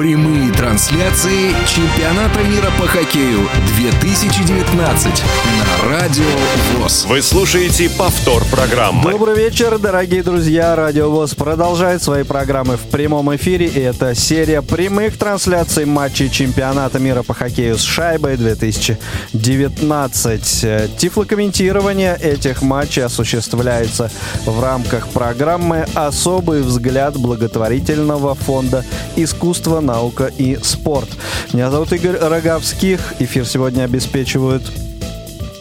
Прямые 0.00 0.48
трансляции 0.52 1.52
чемпионата 1.66 2.40
мира 2.44 2.70
по 2.78 2.86
хоккею 2.86 3.40
2019 3.76 5.22
на 5.58 5.66
Радио 5.90 6.24
ВОЗ. 6.78 7.04
Вы 7.06 7.20
слушаете 7.20 7.90
повтор 7.90 8.42
программы. 8.46 9.12
Добрый 9.12 9.36
вечер, 9.36 9.78
дорогие 9.78 10.22
друзья. 10.22 10.74
Радио 10.74 11.10
ВОЗ 11.10 11.34
продолжает 11.34 12.02
свои 12.02 12.22
программы 12.22 12.78
в 12.78 12.84
прямом 12.84 13.36
эфире. 13.36 13.66
И 13.66 13.78
это 13.78 14.14
серия 14.14 14.62
прямых 14.62 15.18
трансляций 15.18 15.84
матчей 15.84 16.30
чемпионата 16.30 16.98
мира 16.98 17.22
по 17.22 17.34
хоккею 17.34 17.76
с 17.76 17.82
шайбой 17.82 18.38
2019. 18.38 20.96
Тифлокомментирование 20.96 22.16
этих 22.16 22.62
матчей 22.62 23.04
осуществляется 23.04 24.10
в 24.46 24.62
рамках 24.62 25.08
программы 25.08 25.84
«Особый 25.94 26.62
взгляд 26.62 27.18
благотворительного 27.18 28.34
фонда 28.34 28.82
искусства, 29.16 29.89
наука 29.92 30.30
и 30.38 30.58
спорт». 30.62 31.08
Меня 31.52 31.70
зовут 31.70 31.92
Игорь 31.92 32.16
Роговских. 32.16 33.14
Эфир 33.18 33.44
сегодня 33.44 33.82
обеспечивают 33.82 34.62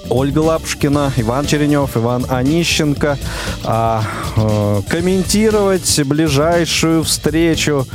Ольга 0.09 0.40
Лапушкина, 0.40 1.13
Иван 1.18 1.45
Черенев, 1.45 1.95
Иван 1.95 2.26
Онищенко. 2.30 3.18
А, 3.63 4.04
э, 4.35 4.82
комментировать 4.90 6.02
ближайшую 6.05 7.04
встречу, 7.04 7.85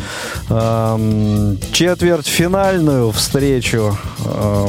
э, 0.49 1.57
четвертьфинальную 1.73 3.13
встречу 3.13 3.97
э, 4.25 4.67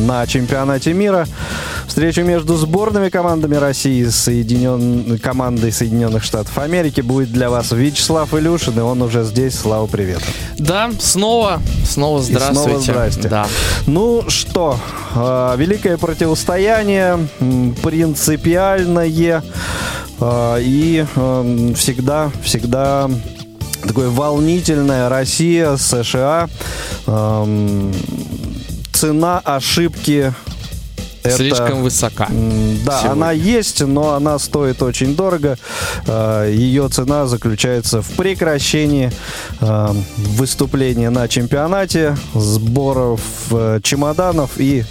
на 0.00 0.26
чемпионате 0.26 0.92
мира, 0.92 1.26
встречу 1.86 2.22
между 2.22 2.56
сборными 2.56 3.08
командами 3.08 3.56
России 3.56 4.02
и 4.02 4.10
Соединен... 4.10 5.18
командой 5.18 5.72
Соединенных 5.72 6.22
Штатов 6.22 6.56
Америки 6.58 7.00
будет 7.00 7.32
для 7.32 7.50
вас 7.50 7.72
Вячеслав 7.72 8.34
Илюшин, 8.34 8.78
и 8.78 8.82
он 8.82 9.02
уже 9.02 9.24
здесь. 9.24 9.58
Слава, 9.58 9.86
привет. 9.86 10.20
Да, 10.58 10.90
снова, 11.00 11.60
снова 11.84 12.22
здравствуйте. 12.22 12.60
И 12.60 12.64
снова 12.64 12.80
здрасте. 12.80 13.28
Да. 13.28 13.46
Ну 13.86 14.24
что, 14.28 14.78
э, 15.14 15.54
великое 15.56 15.96
противостояние, 15.96 16.83
м, 16.88 17.74
принципиальное 17.82 19.42
э, 20.20 20.58
и 20.60 21.04
всегда, 21.74 22.30
всегда 22.42 23.10
такое 23.82 24.08
волнительное 24.08 25.08
Россия, 25.08 25.76
США. 25.76 26.48
Цена 28.92 29.40
ошибки 29.44 30.32
это- 31.24 31.36
Слишком 31.36 31.82
высока. 31.82 32.28
Да, 32.28 33.00
сегодня. 33.00 33.10
она 33.12 33.32
есть, 33.32 33.80
но 33.82 34.14
она 34.14 34.38
стоит 34.38 34.82
очень 34.82 35.16
дорого. 35.16 35.58
Э, 36.06 36.50
Ее 36.54 36.88
цена 36.88 37.26
заключается 37.26 38.02
в 38.02 38.08
прекращении 38.10 39.10
э, 39.60 39.88
выступления 40.16 41.10
на 41.10 41.26
чемпионате, 41.28 42.16
сборов 42.34 43.20
э, 43.50 43.80
чемоданов 43.82 44.52
и, 44.58 44.84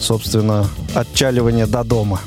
собственно, 0.00 0.66
отчаливания 0.94 1.66
до 1.66 1.84
дома. 1.84 2.20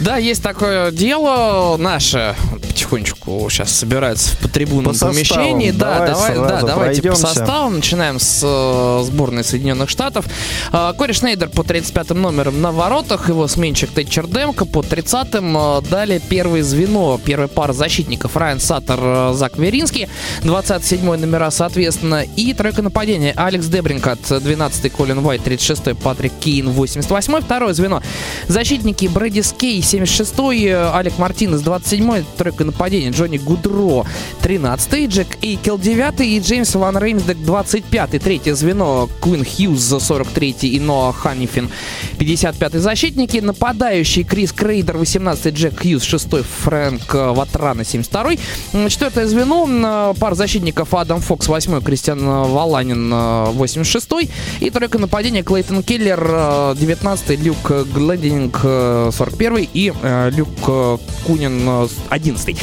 Да, 0.00 0.16
есть 0.18 0.42
такое 0.42 0.90
дело. 0.90 1.76
Наше 1.78 2.34
потихонечку 2.60 3.15
сейчас 3.26 3.72
собирается 3.72 4.36
по 4.36 4.48
трибунам 4.48 4.94
По 4.94 5.06
помещении. 5.08 5.70
Да, 5.70 6.06
Давай 6.06 6.34
давай, 6.34 6.34
да, 6.36 6.62
давайте 6.62 7.02
по 7.02 7.08
пройдемся. 7.08 7.34
составам. 7.34 7.76
Начинаем 7.76 8.18
с 8.18 8.40
э, 8.42 9.02
сборной 9.04 9.44
Соединенных 9.44 9.90
Штатов. 9.90 10.26
Э, 10.72 10.92
Кори 10.96 11.12
Шнейдер 11.12 11.48
по 11.48 11.62
35 11.62 12.10
номерам 12.10 12.60
на 12.62 12.72
воротах. 12.72 13.28
Его 13.28 13.46
сменщик 13.48 13.90
Тэтчер 13.90 14.26
Демко 14.26 14.64
по 14.64 14.80
30-м. 14.80 15.56
Э, 15.56 15.80
Далее 15.90 16.20
первое 16.20 16.62
звено, 16.62 17.18
первая 17.24 17.48
пара 17.48 17.72
защитников 17.72 18.36
Райан 18.36 18.60
Саттер, 18.60 18.98
э, 19.00 19.32
Зак 19.34 19.58
Веринский. 19.58 20.08
27 20.42 21.04
номера, 21.16 21.50
соответственно. 21.50 22.22
И 22.36 22.52
тройка 22.54 22.82
нападения. 22.82 23.32
Алекс 23.36 23.66
Дебринкат, 23.66 24.20
12-й 24.30 24.90
Колин 24.90 25.18
Уайт, 25.24 25.46
36-й 25.46 25.94
Патрик 25.94 26.32
Кейн, 26.40 26.68
88-й. 26.68 27.42
Второе 27.42 27.72
звено. 27.74 28.02
Защитники 28.48 29.06
Брэди 29.06 29.40
Скей, 29.40 29.80
76-й, 29.80 30.66
э, 30.66 30.90
Алек 30.92 31.18
Мартинес, 31.18 31.62
27-й, 31.62 32.24
тройка 32.36 32.64
нападения, 32.64 33.12
Джонни 33.16 33.38
Гудро, 33.38 34.04
13-й, 34.42 35.06
Джек 35.06 35.38
Эйкел, 35.42 35.78
9-й 35.78 36.36
и 36.36 36.40
Джеймс 36.40 36.74
Ван 36.74 36.98
Реймсдек, 36.98 37.38
25-й. 37.38 38.18
Третье 38.18 38.54
звено, 38.54 39.08
Куин 39.20 39.42
Хьюз, 39.42 39.90
43-й 39.92 40.68
и 40.68 40.80
Ноа 40.80 41.12
Ханнифин, 41.12 41.70
55-й 42.18 42.78
защитники. 42.78 43.38
Нападающий 43.38 44.22
Крис 44.22 44.52
Крейдер, 44.52 44.96
18-й, 44.96 45.50
Джек 45.52 45.80
Хьюз, 45.80 46.02
6-й, 46.02 46.42
Фрэнк 46.42 47.14
э, 47.14 47.32
Ватрана, 47.32 47.80
72-й. 47.82 48.38
М, 48.74 48.88
Четвертое 48.90 49.26
звено, 49.26 49.64
м, 49.64 50.14
пара 50.16 50.34
защитников 50.34 50.92
Адам 50.94 51.20
Фокс, 51.22 51.48
8-й, 51.48 51.82
Кристиан 51.82 52.20
э, 52.20 52.48
Валанин, 52.48 53.10
э, 53.12 53.16
86-й. 53.52 54.30
И 54.60 54.68
тройка 54.70 54.98
нападения 54.98 55.42
Клейтон 55.42 55.82
Келлер, 55.82 56.22
э, 56.22 56.74
19-й, 56.78 57.36
Люк 57.36 57.70
Глендинг, 57.94 58.60
э, 58.62 59.10
41-й 59.12 59.68
и 59.72 59.92
э, 60.02 60.30
Люк 60.34 60.48
э, 60.68 60.98
Кунин, 61.26 61.60
э, 61.66 61.86
11-й. 62.10 62.56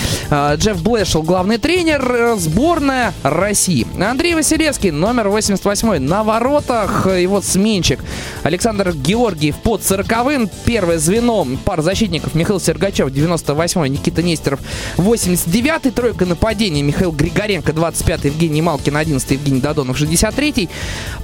Джефф 0.56 0.81
Блэшел, 0.81 1.24
главный 1.24 1.58
тренер, 1.58 2.06
э, 2.12 2.36
сборная 2.38 3.14
России. 3.24 3.88
Андрей 4.00 4.36
Василевский, 4.36 4.92
номер 4.92 5.30
88 5.30 6.00
на 6.00 6.24
воротах, 6.24 7.08
э, 7.08 7.22
его 7.22 7.42
сменщик 7.42 8.00
Александр 8.44 8.94
Георгиев 8.94 9.56
под 9.58 9.81
40-м. 9.81 10.50
Первое 10.66 11.00
звено, 11.00 11.48
пара 11.66 11.81
защитников 11.81 12.36
Михаил 12.36 12.59
Сергачев, 12.59 13.08
98-й, 13.08 13.90
Никита 13.90 14.22
Нестеров, 14.22 14.59
89-й. 14.98 15.92
Тройка 15.92 16.26
нападения 16.26 16.81
Михаил 16.81 17.12
Григоренко, 17.12 17.72
25-й, 17.72 18.28
Евгений 18.28 18.62
Малкин, 18.62 18.98
11-й, 18.98 19.36
Евгений 19.36 19.62
Додонов, 19.62 20.00
63-й. 20.02 20.70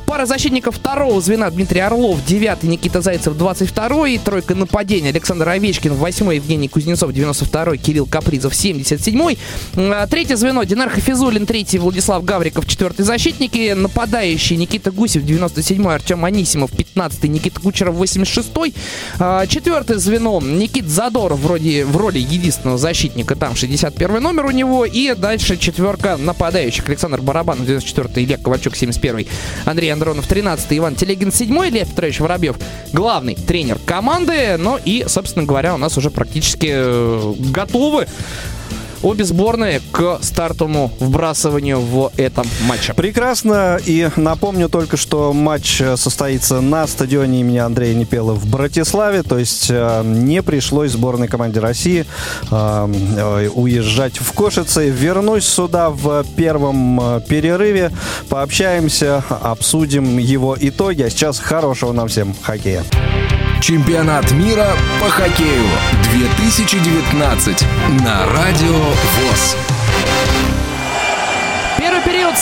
Пара 0.06 0.26
защитников 0.26 0.76
второго 0.76 1.22
звена 1.22 1.50
Дмитрий 1.50 1.82
Орлов, 1.82 2.20
9-й, 2.26 2.68
Никита 2.68 3.02
Зайцев, 3.02 3.36
22-й. 3.36 4.18
Тройка 4.20 4.56
нападения 4.56 5.10
Александр 5.10 5.50
Овечкин, 5.50 5.94
8-й, 5.94 6.36
Евгений 6.36 6.68
Кузнецов, 6.68 7.12
92-й, 7.12 7.78
Кирилл 7.78 8.06
Капризов, 8.06 8.54
77-й. 8.54 9.09
А, 9.76 10.08
Третье 10.08 10.36
звено 10.36 10.64
Динар 10.64 10.90
Хафизулин, 10.90 11.44
3-й, 11.44 11.78
Владислав 11.78 12.24
Гавриков, 12.24 12.66
4-й 12.66 13.04
защитники. 13.04 13.74
Нападающий 13.74 14.58
Никита 14.58 14.92
Гусев, 14.92 15.24
97-й, 15.24 15.94
Артем 15.94 16.26
Анисимов, 16.26 16.72
15-й, 16.72 17.28
Никита 17.28 17.60
Кучеров, 17.60 17.96
86-й. 17.96 18.74
А, 19.20 19.46
Четвертое 19.48 19.98
звено 19.98 20.40
Никит 20.42 20.88
Задоров, 20.88 21.40
вроде 21.40 21.86
в 21.86 21.98
роли 21.98 22.20
единственного 22.20 22.78
защитника, 22.78 23.36
там 23.36 23.56
61 23.56 24.22
номер 24.22 24.46
у 24.46 24.52
него. 24.52 24.86
И 24.86 25.14
дальше 25.16 25.58
четверка 25.58 26.18
нападающих. 26.18 26.88
Александр 26.88 27.22
Барабанов, 27.22 27.68
94-й, 27.68 28.24
Илья 28.24 28.38
Ковальчук, 28.38 28.74
71-й, 28.74 29.28
Андрей 29.66 29.92
Андронов, 29.92 30.30
13-й, 30.30 30.78
Иван 30.78 30.96
Телегин, 30.96 31.30
7-й, 31.30 31.70
Лев 31.70 31.90
Петрович 31.90 32.20
Воробьев, 32.20 32.58
главный 32.94 33.36
тренер 33.36 33.80
команды. 33.86 34.58
Ну 34.58 34.78
и, 34.84 35.06
собственно 35.08 35.46
говоря, 35.46 35.74
у 35.74 35.78
нас 35.78 35.98
уже 35.98 36.10
практически 36.10 36.70
э, 36.72 37.34
готовы 37.52 38.08
обе 39.04 39.24
сборные 39.24 39.82
к 39.92 40.20
стартовому 40.22 40.92
вбрасыванию 41.00 41.80
в 41.80 42.12
этом 42.18 42.46
матче. 42.68 42.94
Прекрасно. 42.94 43.80
И 43.86 44.10
напомню 44.16 44.70
только, 44.70 44.98
что 44.98 45.34
матч 45.34 45.82
э, 45.82 45.98
состоится 45.98 46.62
на 46.62 46.88
стадионе 46.88 47.42
имени 47.42 47.58
Андрея 47.58 47.96
Непела 47.96 48.34
в 48.34 48.46
Братиславе. 48.48 49.24
То 49.24 49.38
есть 49.38 49.68
э, 49.70 50.04
не 50.06 50.42
пришлось 50.42 50.92
сборной 50.92 51.28
команде 51.28 51.60
России 51.60 52.06
э, 52.52 53.50
уезжать 53.54 54.18
в 54.18 54.32
Кошице. 54.34 54.90
Вернусь 54.90 55.46
сюда 55.46 55.90
в 55.90 56.26
первом 56.36 57.22
перерыве. 57.28 57.92
Пообщаемся, 58.30 59.24
обсудим 59.30 60.18
его 60.18 60.58
итоги. 60.60 61.04
А 61.04 61.10
сейчас 61.10 61.40
хорошего 61.40 61.92
нам 61.92 62.08
всем 62.08 62.36
хоккея. 62.42 62.84
Чемпионат 63.62 64.32
мира 64.32 64.68
по 65.02 65.10
хоккею 65.10 65.66
2019 66.14 67.66
на 68.06 68.26
Радио 68.28 68.74
ВОЗ. 68.74 69.58
Первый 71.78 72.02
период 72.02 72.38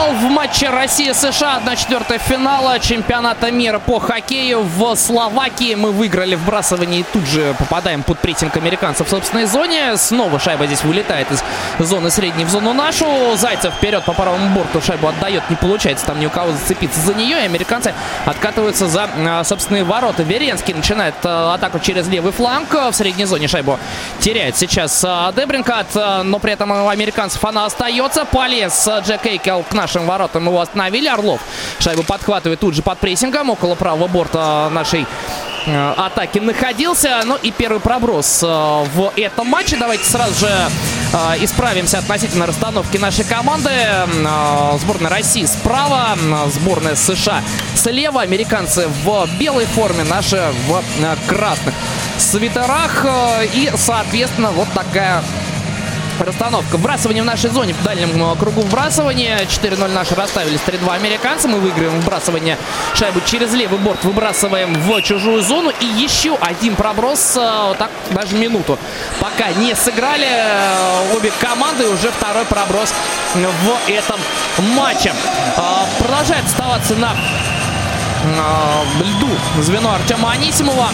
стартовал 0.00 0.12
в 0.12 0.30
матче 0.30 0.68
Россия-США 0.68 1.60
1-4 1.64 2.18
финала 2.18 2.78
чемпионата 2.78 3.50
мира 3.50 3.78
по 3.78 3.98
хоккею 3.98 4.62
в 4.62 4.94
Словакии. 4.96 5.74
Мы 5.74 5.92
выиграли 5.92 6.34
в 6.34 6.44
бросовании 6.44 7.00
и 7.00 7.04
тут 7.12 7.26
же 7.26 7.54
попадаем 7.58 8.02
под 8.02 8.18
прессинг 8.18 8.56
американцев 8.56 9.06
в 9.06 9.10
собственной 9.10 9.44
зоне. 9.44 9.96
Снова 9.96 10.38
шайба 10.38 10.66
здесь 10.66 10.82
вылетает 10.84 11.28
из 11.30 11.42
зоны 11.78 12.10
средней 12.10 12.44
в 12.44 12.50
зону 12.50 12.72
нашу. 12.72 13.06
Зайцев 13.36 13.74
вперед 13.74 14.04
по 14.04 14.12
правому 14.12 14.54
борту 14.54 14.80
шайбу 14.80 15.08
отдает. 15.08 15.42
Не 15.50 15.56
получается 15.56 16.06
там 16.06 16.20
ни 16.20 16.26
у 16.26 16.30
кого 16.30 16.52
зацепиться 16.52 17.00
за 17.00 17.14
нее. 17.14 17.38
И 17.42 17.44
американцы 17.44 17.94
откатываются 18.26 18.86
за 18.86 19.08
э, 19.14 19.44
собственные 19.44 19.84
ворота. 19.84 20.22
Веренский 20.22 20.74
начинает 20.74 21.14
э, 21.24 21.28
атаку 21.28 21.78
через 21.78 22.08
левый 22.08 22.32
фланг. 22.32 22.72
В 22.72 22.92
средней 22.92 23.24
зоне 23.24 23.48
шайбу 23.48 23.78
теряет 24.20 24.56
сейчас 24.56 25.04
э, 25.04 25.32
Дебринкат. 25.36 25.94
Но 26.24 26.38
при 26.38 26.52
этом 26.52 26.70
у 26.70 26.88
американцев 26.88 27.44
она 27.44 27.66
остается. 27.66 28.24
Полез 28.24 28.88
Джек 29.06 29.26
Эйкел 29.26 29.64
к 29.68 29.72
нашим 29.90 30.06
воротам. 30.06 30.46
Его 30.46 30.60
остановили. 30.60 31.08
Орлов 31.08 31.40
шайбу 31.80 32.02
подхватывает 32.04 32.60
тут 32.60 32.74
же 32.74 32.82
под 32.82 32.98
прессингом. 32.98 33.50
Около 33.50 33.74
правого 33.74 34.06
борта 34.06 34.68
нашей 34.70 35.06
э, 35.66 35.94
атаки 35.96 36.38
находился. 36.38 37.20
Ну 37.24 37.36
и 37.42 37.50
первый 37.50 37.80
проброс 37.80 38.42
э, 38.42 38.46
в 38.46 39.12
этом 39.16 39.48
матче. 39.48 39.76
Давайте 39.76 40.04
сразу 40.04 40.34
же 40.34 40.48
э, 40.48 41.44
исправимся 41.44 41.98
относительно 41.98 42.46
расстановки 42.46 42.98
нашей 42.98 43.24
команды. 43.24 43.70
Сборная 44.80 45.10
России 45.10 45.44
справа, 45.44 46.16
сборная 46.54 46.94
США 46.94 47.42
слева, 47.74 48.22
американцы 48.22 48.86
в 49.04 49.28
белой 49.38 49.66
форме, 49.66 50.04
наши 50.04 50.52
в 50.68 50.82
красных 51.26 51.74
свитерах. 52.18 53.04
И, 53.54 53.70
соответственно, 53.76 54.50
вот 54.52 54.68
такая 54.72 55.22
Расстановка. 56.20 56.76
Вбрасывание 56.76 57.22
в 57.22 57.26
нашей 57.26 57.50
зоне 57.50 57.72
в 57.72 57.82
дальнем 57.82 58.10
э, 58.22 58.36
кругу 58.36 58.62
вбрасывания. 58.62 59.40
4-0 59.44 59.88
наши 59.88 60.14
расставились. 60.14 60.60
3-2 60.66 60.94
американцы. 60.94 61.48
Мы 61.48 61.58
выигрываем 61.58 62.00
вбрасывание 62.00 62.58
шайбу 62.94 63.20
через 63.24 63.52
левый 63.54 63.78
борт. 63.78 64.04
Выбрасываем 64.04 64.74
в 64.74 65.02
чужую 65.02 65.42
зону. 65.42 65.72
И 65.80 65.84
еще 65.84 66.36
один 66.40 66.76
проброс. 66.76 67.36
Э, 67.36 67.74
так 67.78 67.90
даже 68.10 68.36
минуту. 68.36 68.78
Пока 69.18 69.50
не 69.52 69.74
сыграли 69.74 70.28
э, 70.28 71.16
обе 71.16 71.32
команды. 71.40 71.88
Уже 71.88 72.10
второй 72.10 72.44
проброс 72.44 72.92
в 73.34 73.90
этом 73.90 74.20
матче. 74.74 75.12
Продолжает 75.98 76.44
оставаться 76.44 76.94
на 76.96 77.14
льду 79.00 79.28
звено 79.62 79.94
Артема 79.94 80.32
Анисимова. 80.32 80.90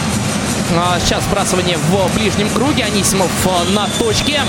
Сейчас 0.67 1.23
сбрасывание 1.23 1.77
в 1.77 2.13
ближнем 2.13 2.49
круге. 2.49 2.83
Анисимов 2.83 3.31
на 3.69 3.87
точке 3.97 4.41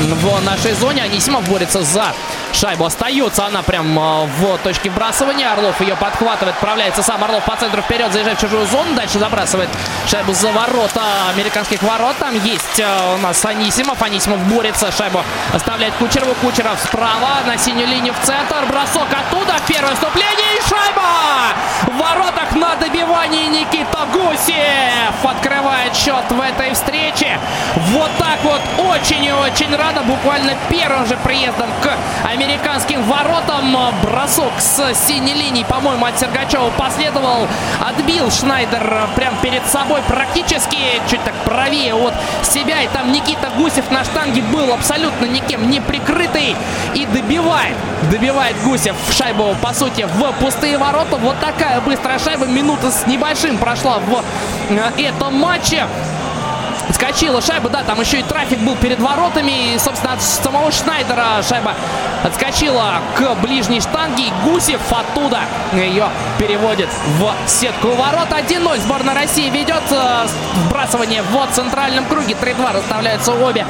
в 0.00 0.44
нашей 0.44 0.72
зоне. 0.72 1.02
Анисимов 1.02 1.46
борется 1.46 1.82
за 1.82 2.14
шайбу. 2.52 2.86
Остается 2.86 3.44
она 3.44 3.62
прям 3.62 3.98
а, 3.98 4.24
в 4.24 4.58
точке 4.58 4.88
вбрасывания. 4.88 5.52
Орлов 5.52 5.78
ее 5.82 5.94
подхватывает. 5.96 6.54
Отправляется 6.54 7.02
сам 7.02 7.22
Орлов 7.22 7.44
по 7.44 7.54
центру 7.56 7.82
вперед. 7.82 8.10
Заезжает 8.12 8.38
в 8.38 8.40
чужую 8.40 8.66
зону. 8.66 8.94
Дальше 8.94 9.18
забрасывает 9.18 9.68
шайбу 10.06 10.32
за 10.32 10.50
ворота 10.52 11.02
американских 11.34 11.82
ворот. 11.82 12.16
Там 12.18 12.34
есть 12.42 12.80
а, 12.80 13.16
у 13.16 13.18
нас 13.18 13.44
Анисимов. 13.44 14.00
Анисимов 14.02 14.40
борется. 14.46 14.90
Шайбу 14.90 15.22
оставляет 15.52 15.92
Кучерову. 15.94 16.34
Кучеров 16.40 16.78
справа 16.82 17.40
на 17.46 17.58
синюю 17.58 17.88
линию 17.88 18.14
в 18.14 18.26
центр. 18.26 18.64
Бросок 18.70 19.08
оттуда. 19.12 19.56
Первое 19.66 19.94
вступление 19.94 20.56
и 20.58 20.68
шайба! 20.68 21.02
В 21.86 21.98
воротах 21.98 22.52
на 22.54 22.74
добивании 22.76 23.48
Никита 23.48 24.06
Гусев 24.12 25.24
открывает 25.24 25.57
счет 25.94 26.24
в 26.30 26.40
этой 26.40 26.72
встрече. 26.74 27.38
Вот 27.92 28.10
так 28.18 28.38
вот 28.44 28.60
очень 28.92 29.24
и 29.24 29.32
очень 29.32 29.74
рано. 29.74 30.02
Буквально 30.02 30.52
первым 30.68 31.06
же 31.06 31.16
приездом 31.24 31.68
к 31.82 31.90
американским 32.24 33.02
воротам. 33.02 33.76
Бросок 34.02 34.52
с 34.58 34.94
синей 35.06 35.34
линии, 35.34 35.64
по-моему, 35.64 36.04
от 36.06 36.18
Сергачева 36.18 36.70
последовал. 36.70 37.46
Отбил 37.80 38.30
Шнайдер 38.30 39.08
прям 39.16 39.36
перед 39.42 39.66
собой 39.66 40.00
практически 40.08 40.78
чуть 41.10 41.22
так 41.24 41.34
правее 41.44 41.94
от 41.94 42.14
себя. 42.42 42.82
И 42.82 42.88
там 42.88 43.12
Никита 43.12 43.50
Гусев 43.56 43.90
на 43.90 44.04
штанге 44.04 44.42
был 44.42 44.72
абсолютно 44.72 45.26
никем 45.26 45.70
не 45.70 45.80
прикрытый. 45.80 46.56
И 46.94 47.06
добивает. 47.06 47.76
Добивает 48.10 48.56
Гусев 48.62 48.96
шайбу, 49.16 49.56
по 49.60 49.72
сути, 49.74 50.06
в 50.06 50.32
пустые 50.40 50.78
ворота. 50.78 51.16
Вот 51.16 51.38
такая 51.40 51.80
быстрая 51.80 52.18
шайба. 52.18 52.46
Минута 52.46 52.90
с 52.90 53.06
небольшим 53.06 53.58
прошла 53.58 53.98
в 53.98 54.24
э, 54.70 55.02
этом 55.02 55.34
матче. 55.48 55.86
Отскочила 56.88 57.42
шайба, 57.42 57.68
да, 57.68 57.82
там 57.82 58.00
еще 58.00 58.20
и 58.20 58.22
трафик 58.22 58.58
был 58.60 58.74
перед 58.76 58.98
воротами. 58.98 59.74
И, 59.74 59.78
собственно, 59.78 60.14
от 60.14 60.22
самого 60.22 60.72
Шнайдера 60.72 61.42
шайба 61.46 61.74
отскочила 62.24 62.94
к 63.16 63.34
ближней 63.42 63.80
штанге. 63.80 64.28
И 64.28 64.32
Гусев 64.44 64.80
оттуда 64.90 65.40
ее 65.72 66.08
переводит 66.38 66.88
в 67.18 67.48
сетку 67.48 67.88
ворот. 67.88 68.28
1-0 68.30 68.80
сборная 68.80 69.14
России 69.14 69.50
ведет 69.50 69.82
э, 69.90 70.26
вбрасывание 70.66 71.22
в 71.22 71.54
центральном 71.54 72.06
круге. 72.06 72.34
3-2 72.40 72.72
расставляются 72.72 73.32
обе 73.32 73.66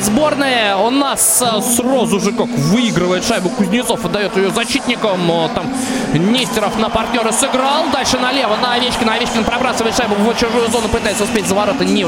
сборные. 0.00 0.76
У 0.76 0.90
нас 0.90 1.42
э, 1.42 1.60
сразу 1.62 2.20
же 2.20 2.32
как 2.32 2.48
выигрывает 2.48 3.24
шайбу 3.24 3.48
Кузнецов. 3.48 4.04
Отдает 4.04 4.36
ее 4.36 4.50
защитникам. 4.50 5.20
Там 5.54 5.72
Нестеров 6.12 6.78
на 6.78 6.90
партнера 6.90 7.32
сыграл. 7.32 7.84
Дальше 7.92 8.18
налево 8.18 8.56
на 8.56 8.74
Овечкина. 8.74 9.14
Овечкин 9.14 9.44
пробрасывает 9.44 9.96
шайбу 9.96 10.14
в 10.14 10.34
чужую 10.36 10.70
зону. 10.70 10.88
Пытается 10.88 11.24
успеть 11.24 11.46
за 11.46 11.54
ворота. 11.54 11.84
Не 11.84 12.06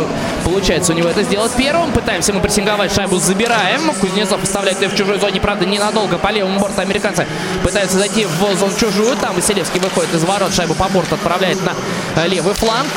получается 0.50 0.92
у 0.92 0.96
него 0.96 1.08
это 1.08 1.22
сделать 1.22 1.52
первым. 1.56 1.92
Пытаемся 1.92 2.32
мы 2.32 2.40
прессинговать. 2.40 2.92
Шайбу 2.92 3.16
забираем. 3.18 3.92
Кузнецов 4.00 4.42
оставляет 4.42 4.80
ее 4.82 4.88
в 4.88 4.96
чужой 4.96 5.18
зоне. 5.18 5.40
Правда, 5.40 5.64
ненадолго 5.64 6.18
по 6.18 6.28
левому 6.28 6.58
борту 6.58 6.80
американцы 6.80 7.26
пытаются 7.62 7.98
зайти 7.98 8.26
в 8.26 8.56
зону 8.56 8.72
чужую. 8.78 9.16
Там 9.16 9.34
Василевский 9.34 9.80
выходит 9.80 10.12
из 10.14 10.24
ворот. 10.24 10.52
Шайбу 10.52 10.74
по 10.74 10.88
борту 10.88 11.14
отправляет 11.14 11.58
на 11.64 12.26
левый 12.26 12.54
фланг 12.54 12.88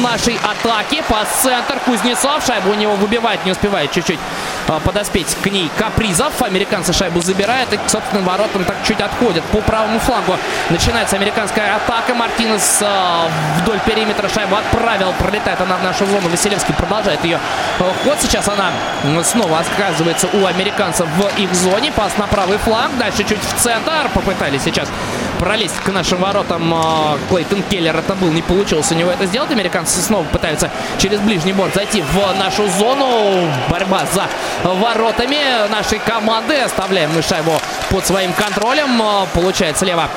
нашей 0.00 0.38
атаки. 0.42 1.02
По 1.08 1.26
центр 1.42 1.80
Кузнецов. 1.84 2.44
Шайбу 2.46 2.70
у 2.70 2.74
него 2.74 2.94
выбивает. 2.94 3.44
Не 3.44 3.52
успевает 3.52 3.90
чуть-чуть 3.90 4.20
а, 4.68 4.78
подоспеть 4.80 5.36
к 5.42 5.46
ней 5.46 5.70
Капризов. 5.76 6.40
Американцы 6.42 6.92
шайбу 6.92 7.20
забирают 7.20 7.72
и 7.72 7.76
к 7.76 7.88
собственным 7.88 8.24
воротам 8.24 8.64
так 8.64 8.76
чуть 8.86 9.00
отходят. 9.00 9.42
По 9.44 9.58
правому 9.58 9.98
флангу 9.98 10.36
начинается 10.70 11.16
американская 11.16 11.76
атака. 11.76 12.14
Мартинес 12.14 12.78
э, 12.80 13.28
вдоль 13.60 13.80
периметра 13.80 14.28
шайбу 14.28 14.56
отправил. 14.56 15.12
Пролетает 15.18 15.60
она 15.60 15.76
в 15.76 15.82
нашу 15.82 16.06
зону. 16.06 16.28
Василевский 16.28 16.74
продолжает 16.92 17.24
ее 17.24 17.40
э, 17.78 17.92
ход. 18.04 18.18
Сейчас 18.20 18.46
она 18.48 18.70
снова 19.24 19.60
оказывается 19.60 20.28
у 20.34 20.44
американцев 20.44 21.06
в 21.16 21.40
их 21.40 21.54
зоне. 21.54 21.90
Пас 21.90 22.18
на 22.18 22.26
правый 22.26 22.58
фланг. 22.58 22.98
Дальше 22.98 23.24
чуть 23.24 23.42
в 23.42 23.58
центр. 23.58 24.10
Попытались 24.12 24.62
сейчас 24.62 24.88
пролезть 25.38 25.76
к 25.76 25.88
нашим 25.88 26.20
воротам 26.20 26.74
э, 26.74 27.18
Клейтон 27.30 27.62
Келлер. 27.62 27.96
Это 27.96 28.14
был, 28.14 28.30
не 28.30 28.42
получилось 28.42 28.92
у 28.92 28.94
него 28.94 29.10
это 29.10 29.24
сделать. 29.24 29.50
Американцы 29.50 30.02
снова 30.02 30.24
пытаются 30.24 30.70
через 30.98 31.18
ближний 31.20 31.54
борт 31.54 31.74
зайти 31.74 32.02
в 32.02 32.38
нашу 32.38 32.68
зону. 32.68 33.48
Борьба 33.70 34.02
за 34.12 34.28
воротами 34.62 35.68
нашей 35.70 35.98
команды. 35.98 36.58
Оставляем 36.58 37.10
мы 37.14 37.22
шайбу 37.22 37.52
под 37.88 38.06
своим 38.06 38.34
контролем. 38.34 39.00
Э, 39.00 39.26
получает 39.32 39.78
слева 39.78 40.10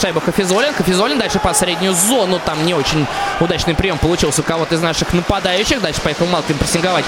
шайба 0.00 0.20
Хафизолин. 0.20 0.72
Хафизолин 0.74 1.18
дальше 1.18 1.38
по 1.38 1.52
среднюю 1.54 1.94
зону. 1.94 2.40
Там 2.44 2.64
не 2.64 2.74
очень 2.74 3.06
удачный 3.40 3.74
прием 3.74 3.98
получился 3.98 4.40
у 4.40 4.44
кого-то 4.44 4.74
из 4.74 4.82
наших 4.82 5.12
нападающих. 5.12 5.80
Дальше 5.80 6.00
поехал 6.00 6.26
Малкин 6.26 6.58
прессинговать 6.58 7.04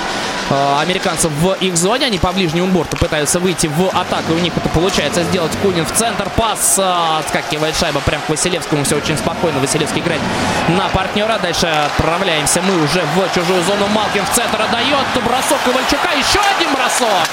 э, 0.51 0.77
американцев 0.81 1.31
в 1.41 1.55
их 1.55 1.77
зоне. 1.77 2.07
Они 2.07 2.19
по 2.19 2.33
ближнему 2.33 2.67
борту 2.69 2.97
пытаются 2.97 3.41
выйти 3.41 3.67
в 3.67 3.89
атаку. 3.89 4.33
У 4.33 4.39
них 4.39 4.57
это 4.57 4.69
получается 4.69 5.23
сделать. 5.25 5.53
Кунин 5.63 5.87
в 5.87 5.93
центр. 5.93 6.29
Пас. 6.37 6.79
Э, 6.79 7.19
отскакивает 7.21 7.77
шайба 7.77 8.01
прямо 8.01 8.23
к 8.25 8.29
Василевскому. 8.29 8.85
Все 8.85 8.97
очень 8.97 9.17
спокойно. 9.17 9.61
Василевский 9.61 10.01
играет 10.01 10.23
на 10.69 10.89
партнера. 10.89 11.39
Дальше 11.39 11.67
отправляемся 11.67 12.63
мы 12.63 12.83
уже 12.83 13.03
в 13.15 13.35
чужую 13.35 13.63
зону. 13.65 13.87
Малкин 13.89 14.25
в 14.25 14.31
центр 14.31 14.61
отдает. 14.61 15.07
Бросок 15.25 15.59
Ковальчука. 15.65 16.11
Еще 16.17 16.41
один 16.57 16.73
бросок. 16.75 17.29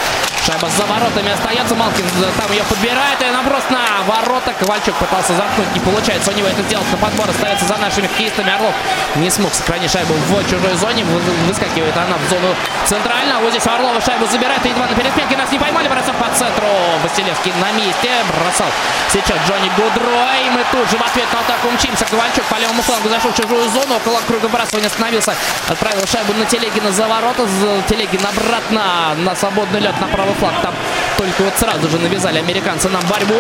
Шайба 0.45 0.69
за 0.77 0.85
воротами 0.85 1.31
остается. 1.31 1.75
Малкин 1.75 2.05
там 2.39 2.51
ее 2.51 2.63
подбирает. 2.63 3.21
И 3.21 3.31
наброс 3.31 3.63
на 3.69 4.03
ворота. 4.07 4.53
Ковальчук 4.59 4.95
пытался 4.95 5.26
замкнуть. 5.33 5.73
Не 5.73 5.79
получается 5.79 6.31
у 6.31 6.33
него 6.33 6.47
это 6.47 6.61
сделать. 6.63 6.89
На 6.91 6.97
подбор 6.97 7.29
остается 7.29 7.65
за 7.65 7.77
нашими 7.77 8.07
хоккеистами. 8.07 8.51
Орлов 8.51 8.73
не 9.15 9.29
смог 9.29 9.53
сохранить 9.53 9.91
шайбу 9.91 10.13
в 10.13 10.49
чужой 10.49 10.75
зоне. 10.75 11.03
Выскакивает 11.47 11.95
она 11.95 12.17
в 12.17 12.29
зону 12.29 12.55
центральную. 12.85 13.39
Вот 13.41 13.51
здесь 13.51 13.67
Орлова 13.67 13.99
шайбу 14.01 14.25
забирает. 14.27 14.65
И 14.65 14.69
едва 14.69 14.87
на 14.87 14.95
переспенке 14.95 15.37
нас 15.37 15.51
не 15.51 15.59
поймали. 15.59 15.87
Бросок 15.87 16.15
по 16.15 16.29
центру. 16.35 16.67
Василевский 17.03 17.53
на 17.61 17.71
месте. 17.71 18.09
Бросал 18.27 18.67
сейчас 19.11 19.37
Джонни 19.47 19.69
Гудрой. 19.75 20.49
Мы 20.51 20.63
тут 20.71 20.89
же 20.89 20.97
в 20.97 21.01
ответ 21.01 21.27
на 21.33 21.39
атаку 21.39 21.69
мчимся. 21.71 22.05
Ковальчук 22.05 22.45
по 22.45 22.55
левому 22.55 22.81
флангу 22.81 23.09
зашел 23.09 23.31
в 23.31 23.35
чужую 23.35 23.69
зону. 23.69 23.95
Около 23.95 24.19
круга 24.27 24.47
бросания 24.49 24.87
остановился. 24.87 25.33
Отправил 25.67 26.05
шайбу 26.07 26.33
на 26.33 26.45
Телегина 26.45 26.91
за 26.91 27.07
ворота. 27.07 27.47
Телегин 27.89 28.25
обратно 28.25 29.15
на 29.17 29.35
свободный 29.35 29.79
лед 29.79 29.99
на 29.99 30.07
правый 30.07 30.33
фланг. 30.35 30.61
Там 30.61 30.73
только 31.17 31.43
вот 31.43 31.53
сразу 31.57 31.89
же 31.89 31.97
навязали 31.99 32.39
американцы 32.39 32.89
нам 32.89 33.01
борьбу. 33.07 33.35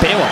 Перевод 0.00 0.26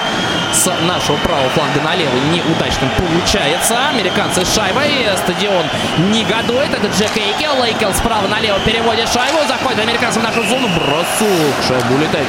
с 0.52 0.70
нашего 0.82 1.16
правого 1.18 1.48
фланга 1.50 1.80
на 1.82 1.94
левый 1.94 2.20
неудачным 2.32 2.90
получается. 2.96 3.88
Американцы 3.88 4.44
с 4.44 4.54
шайбой. 4.54 5.06
Стадион 5.16 5.66
негодует. 6.10 6.72
Это 6.72 6.86
Джек 6.86 7.16
Эйкел. 7.16 7.62
Эйкел 7.62 7.92
справа 7.94 8.26
налево 8.26 8.58
переводит 8.60 9.08
шайбу. 9.08 9.38
Заходит 9.46 9.80
американцы 9.80 10.18
в 10.18 10.22
нашу 10.22 10.42
зону. 10.44 10.68
Бросок. 10.68 11.54
Шайбу 11.66 11.94
улетает 11.94 12.26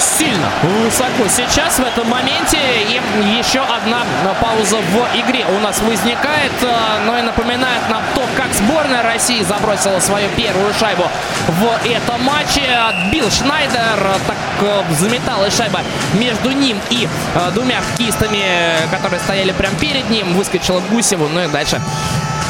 сильно 0.00 0.48
высоко 0.62 1.28
сейчас 1.28 1.78
в 1.78 1.84
этом 1.84 2.08
моменте. 2.08 2.58
И 2.88 3.38
еще 3.38 3.60
одна 3.60 4.02
пауза 4.40 4.76
в 4.76 5.18
игре 5.18 5.44
у 5.46 5.60
нас 5.60 5.80
возникает. 5.80 6.52
Э, 6.62 7.04
но 7.06 7.18
и 7.18 7.22
напоминает 7.22 7.88
нам 7.88 8.02
то, 8.14 8.22
как 8.36 8.52
сборная 8.54 9.02
России 9.02 9.42
забросила 9.42 10.00
свою 10.00 10.28
первую 10.30 10.72
шайбу 10.74 11.04
в 11.48 11.86
этом 11.86 12.22
матче. 12.24 12.62
Отбил 12.88 13.30
Шнайдер. 13.30 14.18
Так 14.26 14.36
э, 14.60 14.82
заметалась 14.94 15.56
шайба 15.56 15.80
между 16.14 16.50
ним 16.50 16.80
и 16.90 17.08
э, 17.34 17.50
двумя 17.52 17.80
хоккеистами, 17.80 18.44
которые 18.90 19.20
стояли 19.20 19.52
прямо 19.52 19.76
перед 19.76 20.08
ним. 20.10 20.34
Выскочила 20.34 20.80
Гусеву. 20.90 21.28
Ну 21.28 21.44
и 21.44 21.48
дальше 21.48 21.80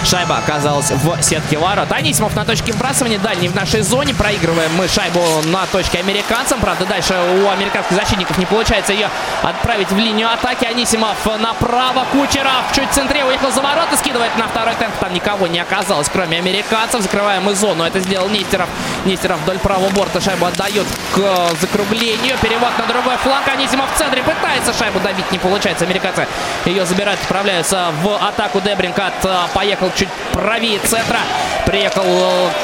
Шайба 0.04 0.38
оказалась 0.38 0.90
в 0.90 1.22
сетке 1.22 1.58
ворот. 1.58 1.92
Анисимов 1.92 2.34
на 2.34 2.44
точке 2.44 2.72
вбрасывания. 2.72 3.18
Дальний 3.18 3.48
в 3.48 3.54
нашей 3.54 3.82
зоне. 3.82 4.14
Проигрываем 4.14 4.70
мы 4.76 4.88
шайбу 4.88 5.22
на 5.44 5.66
точке 5.66 5.98
американцам. 5.98 6.58
Правда, 6.60 6.86
дальше 6.86 7.14
у 7.14 7.48
американских 7.48 7.96
защитников 7.96 8.38
не 8.38 8.46
получается 8.46 8.92
ее 8.92 9.08
отправить 9.42 9.90
в 9.90 9.98
линию 9.98 10.28
атаки. 10.32 10.64
Анисимов 10.64 11.24
направо. 11.38 12.04
Кучеров 12.12 12.64
чуть 12.74 12.90
в 12.90 12.94
центре 12.94 13.24
уехал 13.24 13.52
за 13.52 13.60
ворота. 13.60 13.96
Скидывает 13.96 14.36
на 14.36 14.48
второй 14.48 14.74
темп. 14.74 14.94
Там 15.00 15.12
никого 15.12 15.46
не 15.46 15.60
оказалось, 15.60 16.08
кроме 16.10 16.38
американцев. 16.38 17.02
Закрываем 17.02 17.44
мы 17.44 17.54
зону. 17.54 17.84
Это 17.84 18.00
сделал 18.00 18.28
Нестеров. 18.28 18.68
Нестеров 19.04 19.40
вдоль 19.42 19.58
правого 19.58 19.90
борта 19.90 20.20
шайбу 20.20 20.46
отдает 20.46 20.86
к 21.14 21.50
закруглению. 21.60 22.36
Перевод 22.38 22.70
на 22.78 22.86
другой 22.86 23.16
фланг. 23.18 23.46
Анисимов 23.48 23.94
в 23.94 23.98
центре 23.98 24.22
пытается 24.22 24.72
шайбу 24.72 24.98
добить. 25.00 25.30
Не 25.30 25.38
получается. 25.38 25.84
Американцы 25.84 26.26
ее 26.64 26.86
забирают. 26.86 27.20
Отправляются 27.20 27.92
в 28.02 28.16
атаку. 28.16 28.60
Дебринкат 28.60 29.14
поехал 29.54 29.89
чуть 29.94 30.08
правее 30.32 30.78
центра. 30.80 31.18
Приехал 31.66 32.04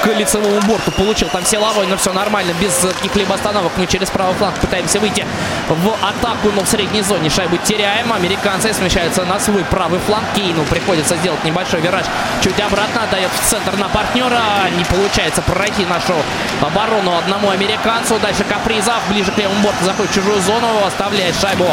к 0.03 0.07
лицевому 0.07 0.61
борту. 0.63 0.91
Получил 0.93 1.29
там 1.29 1.45
силовой, 1.45 1.87
но 1.87 1.97
все 1.97 2.13
нормально. 2.13 2.53
Без 2.61 2.75
каких-либо 2.75 3.35
остановок. 3.35 3.73
Мы 3.77 3.87
через 3.87 4.11
правый 4.11 4.35
фланг 4.35 4.57
пытаемся 4.57 4.99
выйти 5.01 5.25
в 5.69 5.89
атаку, 6.03 6.51
но 6.55 6.63
в 6.63 6.69
средней 6.69 7.03
зоне 7.03 7.31
шайбу 7.31 7.57
теряем. 7.59 8.13
Американцы 8.13 8.73
смещаются 8.73 9.25
на 9.25 9.39
свой 9.39 9.65
правый 9.65 10.01
фланг. 10.01 10.25
Кейну 10.35 10.65
приходится 10.65 11.17
сделать 11.17 11.45
небольшой 11.45 11.81
вираж. 11.81 12.07
Чуть 12.43 12.59
обратно 12.61 13.05
отдает 13.05 13.31
в 13.31 13.49
центр 13.49 13.77
на 13.77 13.89
партнера. 13.89 14.43
Не 14.77 14.85
получается 14.85 15.43
пройти 15.43 15.85
нашу 15.85 16.15
оборону 16.61 17.17
одному 17.17 17.51
американцу. 17.51 18.19
Дальше 18.19 18.45
Капризов 18.45 19.01
ближе 19.09 19.31
к 19.31 19.39
левому 19.39 19.61
борту 19.61 19.85
заходит 19.85 20.11
в 20.11 20.15
чужую 20.15 20.41
зону. 20.41 20.85
Оставляет 20.87 21.37
шайбу 21.41 21.67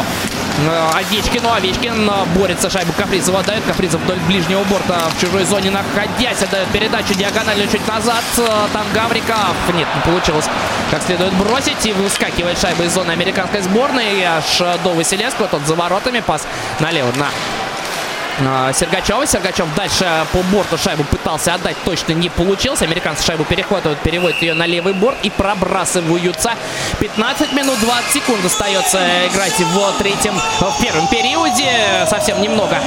Овечкину. 0.94 1.52
Овечкин 1.52 2.10
борется. 2.36 2.70
Шайбу 2.70 2.92
Капризова 2.92 3.40
отдает. 3.40 3.64
Капризов 3.64 4.00
вдоль 4.02 4.18
ближнего 4.26 4.62
борта 4.64 4.98
в 5.14 5.20
чужой 5.20 5.44
зоне 5.44 5.70
находясь. 5.70 6.42
Отдает 6.42 6.68
передачу 6.68 7.14
диагонально 7.14 7.66
чуть 7.66 7.86
назад. 7.88 8.22
Там 8.72 8.86
Гавриков. 8.92 9.56
Нет, 9.74 9.88
не 9.94 10.10
получилось 10.10 10.46
как 10.90 11.02
следует 11.02 11.34
бросить. 11.34 11.84
И 11.86 11.92
выскакивает 11.92 12.58
шайба 12.58 12.84
из 12.84 12.92
зоны 12.92 13.10
американской 13.10 13.60
сборной. 13.62 14.22
Аж 14.22 14.58
до 14.82 14.94
Василевского. 14.94 15.48
Тот 15.48 15.66
за 15.66 15.74
воротами. 15.74 16.20
Пас 16.20 16.46
налево 16.80 17.12
на 17.16 17.28
Сергачева. 18.38 19.26
Сергачев 19.26 19.66
дальше 19.74 20.06
по 20.32 20.38
борту 20.54 20.76
шайбу 20.76 21.04
пытался 21.04 21.54
отдать, 21.54 21.76
точно 21.84 22.12
не 22.12 22.28
получилось. 22.28 22.82
Американцы 22.82 23.24
шайбу 23.24 23.44
перехватывают, 23.44 24.00
переводят 24.00 24.42
ее 24.42 24.54
на 24.54 24.66
левый 24.66 24.92
борт 24.92 25.16
и 25.22 25.30
пробрасываются. 25.30 26.52
15 26.98 27.52
минут 27.52 27.78
20 27.80 28.12
секунд 28.12 28.44
остается 28.44 28.98
играть 29.28 29.58
в 29.58 29.98
третьем, 29.98 30.34
в 30.60 30.82
первом 30.82 31.06
периоде. 31.08 31.70
Совсем 32.08 32.40
немного 32.40 32.78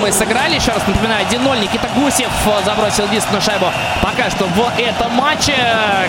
мы 0.00 0.12
сыграли. 0.12 0.56
Еще 0.56 0.72
раз 0.72 0.86
напоминаю, 0.86 1.26
1-0 1.26 1.60
Никита 1.60 1.88
Гусев 1.94 2.30
забросил 2.64 3.06
единственную 3.06 3.42
шайбу 3.42 3.66
пока 4.02 4.30
что 4.30 4.44
в 4.44 4.72
этом 4.78 5.12
матче. 5.12 5.54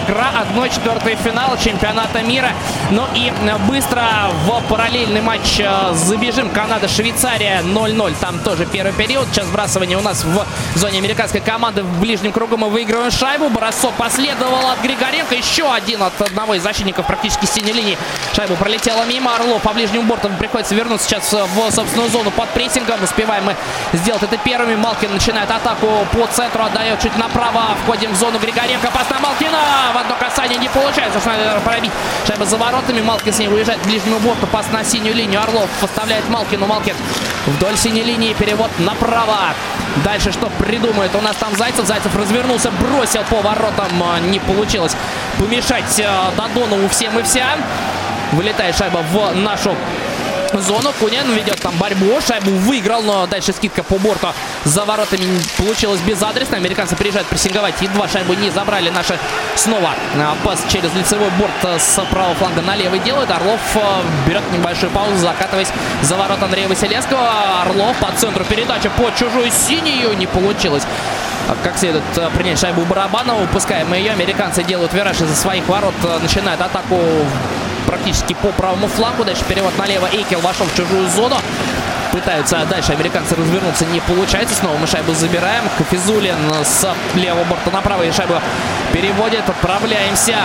Игра 0.08 0.46
1-4 0.56 1.18
финал 1.24 1.58
чемпионата 1.58 2.22
мира. 2.22 2.52
Ну 2.92 3.08
и 3.14 3.32
быстро 3.68 4.04
в 4.46 4.62
параллельный 4.70 5.22
матч 5.22 5.62
забежим. 5.94 6.50
Канада-Швейцария 6.50 7.62
0-0. 7.62 8.16
Там 8.20 8.40
тоже 8.40 8.66
первый 8.74 8.92
период. 8.94 9.28
Сейчас 9.32 9.46
сбрасывание 9.46 9.98
у 9.98 10.02
нас 10.02 10.24
в 10.24 10.46
зоне 10.76 10.98
американской 10.98 11.40
команды. 11.40 11.84
В 11.84 12.00
ближнем 12.00 12.32
кругу 12.32 12.58
мы 12.58 12.70
выигрываем 12.70 13.12
шайбу. 13.12 13.50
Бросок 13.50 13.94
последовал 13.94 14.68
от 14.72 14.82
Григоренко. 14.82 15.36
Еще 15.36 15.72
один 15.72 16.02
от 16.02 16.20
одного 16.20 16.56
из 16.56 16.64
защитников 16.64 17.06
практически 17.06 17.46
синей 17.46 17.72
линии. 17.72 17.98
Шайбу 18.36 18.56
пролетела 18.56 19.04
мимо. 19.06 19.36
Орлов 19.36 19.62
по 19.62 19.74
ближнему 19.74 20.04
борту 20.04 20.28
приходится 20.40 20.74
вернуться 20.74 21.08
сейчас 21.08 21.32
в 21.32 21.72
собственную 21.72 22.10
зону 22.10 22.32
под 22.32 22.50
прессингом. 22.50 23.04
Успеваем 23.04 23.46
мы 23.46 23.56
сделать 23.94 24.24
это 24.24 24.38
первыми. 24.38 24.76
Малкин 24.76 25.14
начинает 25.14 25.52
атаку 25.52 25.88
по 26.12 26.26
центру. 26.28 26.64
Отдает 26.64 27.00
чуть 27.00 27.16
направо. 27.18 27.76
Входим 27.84 28.12
в 28.12 28.16
зону 28.16 28.40
Григоренко. 28.40 28.90
Пас 28.92 29.08
на 29.12 29.20
Малкина. 29.20 29.60
В 29.94 29.98
одно 30.00 30.16
касание 30.16 30.58
не 30.58 30.70
получается. 30.70 31.22
Шнайдер 31.22 31.60
пробить. 31.60 31.92
Шайба 32.26 32.46
за 32.46 32.58
воротами. 32.58 33.02
Малкин 33.02 33.34
с 33.34 33.38
ней 33.38 33.50
уезжает 33.50 33.82
к 33.82 33.86
ближнему 33.86 34.18
борту. 34.20 34.48
Пас 34.48 34.66
на 34.72 34.84
синюю 34.84 35.14
линию. 35.14 35.40
Орлов 35.40 35.70
поставляет 35.80 36.28
Малкину. 36.30 36.66
Малкин 36.66 36.96
вдоль 37.46 37.78
синей 37.78 38.04
линии. 38.04 38.34
Перевод 38.34 38.63
вот 38.64 38.80
направо. 38.80 39.54
Дальше 40.04 40.32
что 40.32 40.50
придумает? 40.50 41.14
У 41.16 41.22
нас 41.22 41.36
там 41.36 41.56
Зайцев. 41.56 41.86
Зайцев 41.86 42.16
развернулся, 42.16 42.72
бросил 42.72 43.24
по 43.30 43.42
воротам. 43.42 43.92
А, 44.02 44.20
не 44.20 44.40
получилось 44.40 44.96
помешать 45.38 46.02
а, 46.06 46.32
Додонову 46.38 46.88
всем 46.90 47.20
и 47.20 47.24
вся. 47.24 47.58
Вылетает 48.32 48.76
шайба 48.76 49.04
в 49.12 49.36
нашу 49.36 49.76
зону. 50.62 50.94
Кунин 51.00 51.32
ведет 51.34 51.60
там 51.62 51.76
борьбу. 51.78 52.20
Шайбу 52.26 52.52
выиграл, 52.52 53.02
но 53.02 53.28
дальше 53.28 53.54
скидка 53.54 53.84
по 53.84 53.98
борту 53.98 54.28
за 54.66 54.86
воротами 54.86 55.26
получилось 55.58 56.02
безадресно. 56.02 56.58
Американцы 56.58 56.96
приезжают 56.96 57.28
прессинговать. 57.28 57.76
Едва 57.82 58.08
шайбу 58.08 58.34
не 58.34 58.50
забрали 58.50 58.90
наши 58.90 59.18
снова. 59.56 59.92
А, 60.16 60.36
пас 60.44 60.64
через 60.72 60.94
лицевой 60.94 61.30
борт 61.32 61.82
с 61.82 62.00
правого 62.10 62.36
фланга 62.36 62.62
на 62.62 62.76
левый 62.76 63.00
делает. 63.00 63.30
Орлов 63.32 63.60
а, 63.76 64.04
берет 64.28 64.44
небольшую 64.52 64.92
паузу, 64.92 65.18
закатываясь 65.18 65.70
за 66.02 66.16
ворот 66.16 66.42
Андрея 66.42 66.68
Василевского. 66.68 67.62
Орлов 67.62 67.98
по 67.98 68.12
центру 68.18 68.44
передача 68.46 68.90
по 68.92 69.12
чужую 69.12 69.52
синюю. 69.52 70.16
Не 70.18 70.28
получилось 70.28 70.84
как 71.62 71.78
следует 71.78 72.04
принять 72.36 72.60
шайбу 72.60 72.82
Барабанова. 72.82 73.44
Упускаем 73.44 73.94
ее. 73.94 74.12
Американцы 74.12 74.64
делают 74.64 74.94
вираж 74.94 75.20
из-за 75.20 75.36
своих 75.36 75.68
ворот. 75.68 75.94
Начинают 76.22 76.62
атаку 76.62 76.98
практически 77.94 78.34
по 78.34 78.48
правому 78.50 78.88
флангу. 78.88 79.24
Дальше 79.24 79.44
перевод 79.48 79.78
налево. 79.78 80.08
Эйкел 80.12 80.40
вошел 80.40 80.66
в 80.66 80.76
чужую 80.76 81.08
зону. 81.10 81.38
Пытаются 82.12 82.66
дальше 82.70 82.92
американцы 82.92 83.36
развернуться. 83.36 83.86
Не 83.86 84.00
получается. 84.00 84.56
Снова 84.56 84.78
мы 84.78 84.88
шайбу 84.88 85.14
забираем. 85.14 85.64
Кафизулин 85.78 86.36
с 86.64 86.88
левого 87.14 87.44
борта 87.44 87.70
на 87.72 87.82
правый 87.82 88.12
шайбу 88.12 88.36
переводит. 88.94 89.48
Отправляемся 89.48 90.38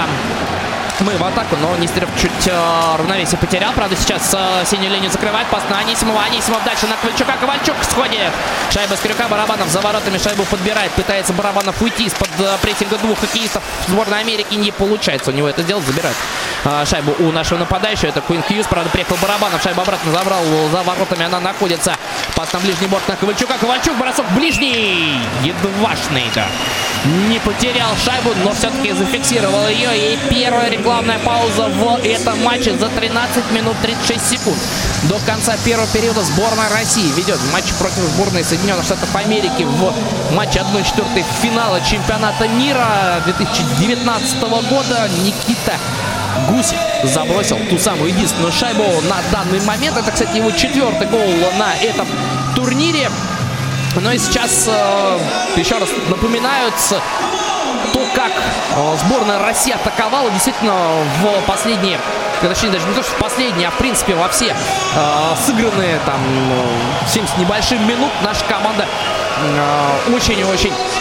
мы 1.00 1.16
в 1.16 1.24
атаку, 1.24 1.56
но 1.56 1.76
Нестеров 1.76 2.08
чуть 2.20 2.46
э, 2.46 2.96
равновесие 2.98 3.38
потерял. 3.38 3.72
Правда, 3.72 3.94
сейчас 3.96 4.34
э, 4.34 4.64
синюю 4.66 4.90
линию 4.90 5.10
закрывает. 5.10 5.46
Пас 5.48 5.62
на 5.70 5.78
Анисимова. 5.78 6.24
Анисимов 6.24 6.64
дальше 6.64 6.86
на 6.86 6.96
Ковальчука. 6.96 7.32
Ковальчук 7.40 7.76
сходит. 7.82 8.32
Шайба 8.72 8.94
с 8.94 9.00
крюка. 9.00 9.28
Барабанов 9.28 9.68
за 9.68 9.80
воротами 9.80 10.18
шайбу 10.18 10.44
подбирает. 10.44 10.90
Пытается 10.92 11.32
Барабанов 11.32 11.80
уйти 11.82 12.04
из-под 12.06 12.28
э, 12.38 12.56
прессинга 12.62 12.96
двух 12.98 13.18
хоккеистов 13.20 13.62
сборной 13.86 14.20
Америки. 14.20 14.54
Не 14.54 14.72
получается 14.72 15.30
у 15.30 15.34
него 15.34 15.48
это 15.48 15.62
сделать. 15.62 15.84
Забирает 15.84 16.16
э, 16.64 16.84
шайбу 16.86 17.14
у 17.20 17.32
нашего 17.32 17.58
нападающего. 17.58 18.08
Это 18.08 18.20
Куин 18.20 18.42
Хьюз. 18.42 18.66
Правда, 18.66 18.90
приехал 18.90 19.16
Барабанов. 19.22 19.62
Шайба 19.62 19.82
обратно 19.82 20.12
забрал. 20.12 20.42
За 20.72 20.82
воротами 20.82 21.24
она 21.24 21.38
находится. 21.40 21.96
Пас 22.34 22.52
на 22.52 22.60
ближний 22.60 22.88
борт 22.88 23.06
на 23.08 23.16
Ковальчука. 23.16 23.54
Ковальчук. 23.58 23.96
Бросок 23.96 24.26
ближний. 24.32 25.20
Едвашный. 25.42 26.24
Да. 26.34 26.46
Не 27.28 27.38
потерял 27.38 27.90
шайбу, 28.04 28.30
но 28.44 28.52
все-таки 28.52 28.92
зафиксировал 28.92 29.68
ее. 29.68 30.14
И 30.14 30.18
первая 30.28 30.68
рекламная 30.88 31.18
пауза 31.18 31.68
в 31.68 32.00
этом 32.02 32.42
матче 32.42 32.74
за 32.78 32.88
13 32.88 33.50
минут 33.52 33.76
36 33.82 34.26
секунд. 34.26 34.56
До 35.02 35.18
конца 35.26 35.54
первого 35.62 35.86
периода 35.88 36.22
сборная 36.22 36.70
России 36.70 37.12
ведет 37.12 37.38
матч 37.52 37.66
против 37.78 37.98
сборной 38.14 38.42
Соединенных 38.42 38.86
Штатов 38.86 39.14
Америки 39.14 39.64
в 39.64 39.92
матче 40.34 40.60
1-4 40.60 41.24
финала 41.42 41.82
чемпионата 41.82 42.48
мира 42.48 43.20
2019 43.26 44.40
года. 44.40 45.10
Никита 45.22 45.74
Гусь 46.48 46.72
забросил 47.04 47.58
ту 47.68 47.78
самую 47.78 48.08
единственную 48.08 48.50
шайбу 48.50 48.84
на 49.10 49.20
данный 49.30 49.60
момент. 49.66 49.98
Это, 49.98 50.10
кстати, 50.10 50.38
его 50.38 50.50
четвертый 50.52 51.06
гол 51.08 51.28
на 51.58 51.74
этом 51.84 52.08
турнире. 52.56 53.10
Ну 53.94 54.10
и 54.10 54.16
сейчас 54.16 54.64
э, 54.66 55.18
еще 55.56 55.76
раз 55.76 55.90
напоминают 56.08 56.74
то, 57.92 58.06
как 58.14 58.32
сборная 58.98 59.38
России 59.38 59.72
атаковала 59.72 60.30
действительно 60.30 60.74
в 61.20 61.46
последние, 61.46 61.98
точнее 62.40 62.70
даже 62.70 62.86
не 62.86 62.94
то, 62.94 63.02
что 63.02 63.12
в 63.12 63.18
последние, 63.18 63.68
а 63.68 63.70
в 63.70 63.78
принципе 63.78 64.14
во 64.14 64.28
все 64.28 64.54
э, 64.54 65.34
сыгранные 65.46 65.98
там 66.06 66.20
70 67.06 67.36
э, 67.36 67.40
небольшим 67.40 67.86
минут 67.86 68.10
наша 68.22 68.44
команда 68.44 68.86
очень-очень 70.12 70.72
э, 70.72 70.97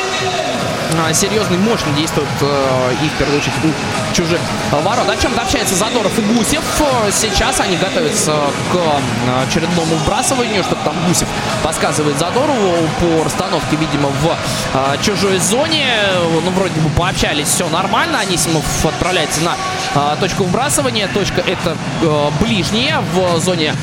серьезный, 1.14 1.58
мощно 1.58 1.92
действует 1.94 2.28
э, 2.42 2.94
и 3.04 3.10
в 3.10 3.14
первую 3.14 3.40
очередь 3.40 3.54
чужих 4.14 4.40
ворот. 4.72 5.10
О 5.10 5.16
чем-то 5.16 5.42
общается 5.42 5.76
Задоров 5.76 6.18
и 6.18 6.22
Гусев. 6.22 6.64
Сейчас 7.12 7.60
они 7.60 7.78
готовятся 7.78 8.34
к 8.72 8.76
э, 8.76 9.44
очередному 9.48 9.96
вбрасыванию, 9.96 10.64
что 10.64 10.76
там 10.76 10.96
Гусев 11.08 11.28
подсказывает 11.64 12.18
Задорову 12.18 12.74
по 13.00 13.24
расстановке, 13.24 13.76
видимо, 13.76 14.10
в 14.10 14.38
э, 14.74 14.98
чужой 15.02 15.40
зоне. 15.40 15.88
Ну, 16.44 16.52
вроде 16.52 16.80
бы 16.80 16.90
пообщались, 16.90 17.48
все 17.48 17.68
нормально. 17.70 18.20
Анисимов 18.20 18.66
отправляется 18.86 19.42
на 19.42 20.16
точку 20.18 20.44
вбрасывания. 20.44 21.08
Точка 21.14 21.42
это 21.42 21.78
ближняя 22.40 23.02
в 23.14 23.40
зоне 23.40 23.74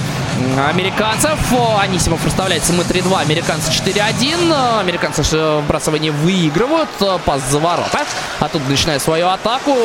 американцев. 0.68 1.38
Анисимов 1.78 2.24
расставляется 2.24 2.72
мы 2.72 2.82
3-2, 2.84 3.20
американцы 3.20 3.70
4-1. 3.70 4.80
Американцы 4.80 5.22
вбрасывание 5.60 6.12
выигрывают. 6.12 6.90
Пас 7.24 7.42
за 7.50 7.58
ворота. 7.58 8.04
А 8.40 8.48
тут 8.48 8.68
начинает 8.68 9.02
свою 9.02 9.28
атаку. 9.28 9.76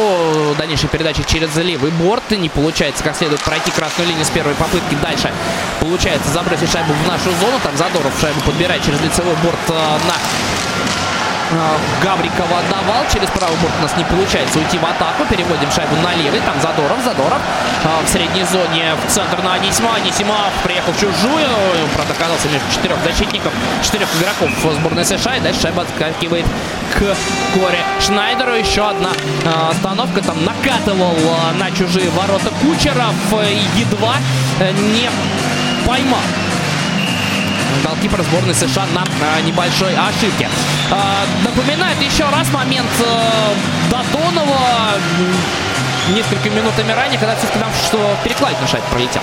Дальнейшая 0.58 0.89
передача 0.89 1.24
через 1.24 1.56
левый 1.56 1.91
борт. 1.91 2.32
Не 2.32 2.50
получается 2.50 3.03
как 3.03 3.15
следует 3.15 3.41
пройти 3.41 3.72
красную 3.72 4.10
линию 4.10 4.25
с 4.25 4.29
первой 4.29 4.56
попытки. 4.56 4.96
Дальше 5.01 5.32
получается 5.79 6.29
забросить 6.32 6.72
шайбу 6.72 6.94
в 6.94 7.08
нашу 7.08 7.32
зону. 7.39 7.60
Там 7.63 7.75
Задоров 7.77 8.13
шайбу 8.20 8.41
подбирает 8.41 8.84
через 8.84 9.00
лицевой 9.01 9.36
борт 9.44 9.70
на 9.70 10.13
Гаврикова 12.03 12.62
давал. 12.70 13.06
Через 13.12 13.29
правый 13.29 13.58
борт 13.58 13.74
у 13.79 13.82
нас 13.84 13.96
не 13.98 14.03
получается 14.03 14.60
уйти 14.60 14.77
в 14.77 14.86
атаку. 14.86 15.25
Переводим 15.29 15.72
шайбу 15.72 15.96
на 15.98 16.13
левый. 16.15 16.39
Там 16.41 16.60
Задоров. 16.62 17.00
Задоров 17.03 17.41
в 18.06 18.10
средней 18.10 18.44
зоне 18.44 18.94
в 19.06 19.12
центр 19.12 19.41
на 19.41 19.53
Анисима. 19.53 19.96
Анисимов 19.96 20.51
приехал 20.63 20.91
в 20.94 21.00
чужую. 21.00 21.48
Правда, 21.96 22.13
оказался 22.13 22.48
между 22.50 22.70
четырех 22.72 22.98
защитников, 23.03 23.51
четырех 23.84 24.08
игроков 24.15 24.50
сборной 24.75 25.06
США. 25.06 25.38
И 25.38 25.39
дальше 25.39 25.62
шайба 25.62 25.84
отскакивает 25.84 26.46
к 26.94 27.00
Коре 27.53 27.84
Шнайдеру. 28.00 28.53
Еще 28.53 28.88
одна 28.88 29.12
остановка. 29.70 30.22
Там 30.22 30.44
накатывал 30.46 31.15
на 31.56 31.72
чужие 31.72 32.10
ворота 32.12 32.51
Кучеров. 32.62 33.15
Едва 33.75 34.15
не 34.94 35.10
поймал 35.88 36.20
голкипер 37.89 38.22
сборной 38.24 38.53
США 38.53 38.86
на 38.93 39.03
а, 39.03 39.41
небольшой 39.41 39.96
ошибке. 39.96 40.48
А, 40.91 41.25
напоминает 41.43 42.00
еще 42.01 42.24
раз 42.29 42.51
момент 42.51 42.89
а, 43.05 43.53
Додонова 43.89 44.60
несколькими 46.13 46.55
минутами 46.55 46.91
ранее, 46.91 47.19
когда 47.19 47.36
все-таки 47.36 47.60
там 47.60 47.69
что 47.86 48.15
перекладить 48.24 48.60
на 48.62 48.67
шайбу 48.67 48.86
пролетел. 48.91 49.22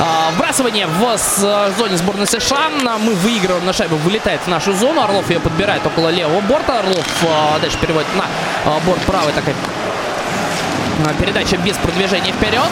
А, 0.00 0.30
вбрасывание 0.32 0.86
в 0.86 1.18
зоне 1.76 1.96
сборной 1.96 2.26
США. 2.26 2.70
Мы 2.98 3.14
выигрываем 3.14 3.64
на 3.64 3.72
шайбу, 3.72 3.96
вылетает 3.96 4.40
в 4.42 4.48
нашу 4.48 4.72
зону. 4.72 5.02
Орлов 5.02 5.28
ее 5.30 5.40
подбирает 5.40 5.84
около 5.86 6.08
левого 6.08 6.40
борта. 6.40 6.80
Орлов 6.80 7.06
а, 7.28 7.58
дальше 7.60 7.78
переводит 7.78 8.08
на 8.16 8.24
а, 8.64 8.80
борт 8.80 9.00
правый. 9.02 9.32
Такая 9.32 9.54
Передача 11.18 11.56
без 11.56 11.76
продвижения 11.76 12.32
вперед. 12.32 12.70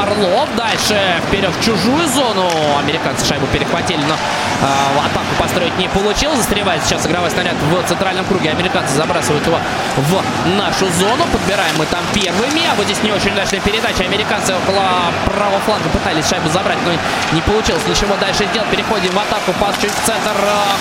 Орлов 0.00 0.48
дальше 0.56 0.98
вперед 1.26 1.50
в 1.54 1.64
чужую 1.64 2.06
зону. 2.08 2.48
Американцы 2.78 3.24
шайбу 3.24 3.46
перехватили, 3.46 4.00
но 4.02 4.14
э, 4.14 4.98
атаку 4.98 5.34
построить 5.38 5.76
не 5.78 5.88
получилось. 5.88 6.38
Застревает 6.38 6.82
сейчас 6.84 7.06
игровой 7.06 7.30
снаряд 7.30 7.54
в 7.54 7.88
центральном 7.88 8.24
круге. 8.24 8.50
Американцы 8.50 8.94
забрасывают 8.94 9.46
его 9.46 9.58
в 9.96 10.22
нашу 10.56 10.88
зону. 10.98 11.24
Подбираем 11.32 11.74
мы 11.78 11.86
там 11.86 12.00
первыми. 12.12 12.62
А 12.70 12.74
вот 12.74 12.86
здесь 12.86 13.02
не 13.02 13.12
очень 13.12 13.32
удачная 13.32 13.60
передача. 13.60 14.04
Американцы 14.04 14.54
около 14.54 14.82
правого 15.24 15.60
фланга 15.60 15.88
пытались 15.88 16.28
шайбу 16.28 16.48
забрать, 16.48 16.78
но 16.84 16.92
не 17.32 17.40
получилось 17.42 17.82
ничего 17.86 18.16
дальше 18.16 18.46
сделать. 18.46 18.68
Переходим 18.70 19.12
в 19.12 19.18
атаку. 19.18 19.52
Пас 19.60 19.76
чуть 19.80 19.92
в 19.92 20.04
центр. 20.04 20.34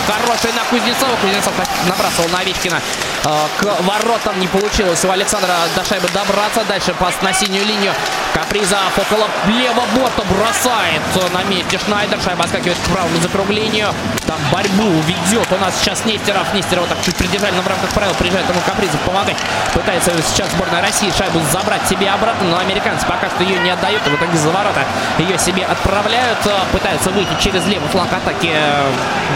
Хороший 0.08 0.52
на 0.54 0.64
Кузнецова. 0.70 1.16
Кузнецов 1.22 1.54
набрасывал 1.88 2.30
на 2.30 2.40
Овечкина. 2.40 2.82
Э, 3.24 3.48
к 3.60 3.82
воротам 3.84 4.40
не 4.40 4.48
получилось 4.48 5.06
у 5.06 5.12
Александра 5.12 5.54
до 5.76 5.84
шайбы 5.84 6.08
добраться. 6.10 6.64
Дальше 6.68 6.94
пас 6.94 7.14
на 7.22 7.34
синюю 7.34 7.66
линию. 7.66 7.94
Капризов 8.34 8.98
около 8.98 9.28
левого 9.48 9.86
борта 9.96 10.24
бросает 10.24 11.02
на 11.34 11.44
месте 11.44 11.78
Шнайдер. 11.78 12.20
Шайба 12.20 12.44
скакивает 12.48 12.80
к 12.80 12.92
правому 12.92 13.18
закруглению. 13.22 13.94
Там 14.26 14.40
борьбу 14.52 14.90
ведет 15.06 15.52
у 15.52 15.58
нас 15.58 15.76
сейчас 15.80 16.04
Нестеров. 16.06 16.52
Нестеров 16.54 16.88
так 16.88 16.98
чуть 17.04 17.16
придержали, 17.16 17.54
но 17.56 17.62
в 17.62 17.68
рамках 17.68 17.90
правил 17.92 18.14
приезжает 18.16 18.50
ему 18.50 18.60
Капризов 18.66 19.00
помогать. 19.02 19.38
Пытается 19.74 20.12
сейчас 20.24 20.50
сборная 20.52 20.82
России 20.82 21.12
шайбу 21.16 21.40
забрать 21.52 21.88
себе 21.88 22.10
обратно, 22.10 22.48
но 22.48 22.58
американцы 22.58 23.06
пока 23.06 23.30
что 23.30 23.44
ее 23.44 23.60
не 23.60 23.70
отдают. 23.70 24.02
И 24.08 24.10
в 24.10 24.16
итоге 24.16 24.38
за 24.38 24.50
ворота 24.50 24.84
ее 25.20 25.38
себе 25.38 25.64
отправляют. 25.66 26.40
Пытаются 26.72 27.12
выйти 27.12 27.36
через 27.40 27.66
левый 27.68 27.88
фланг 27.90 28.12
атаки 28.12 28.52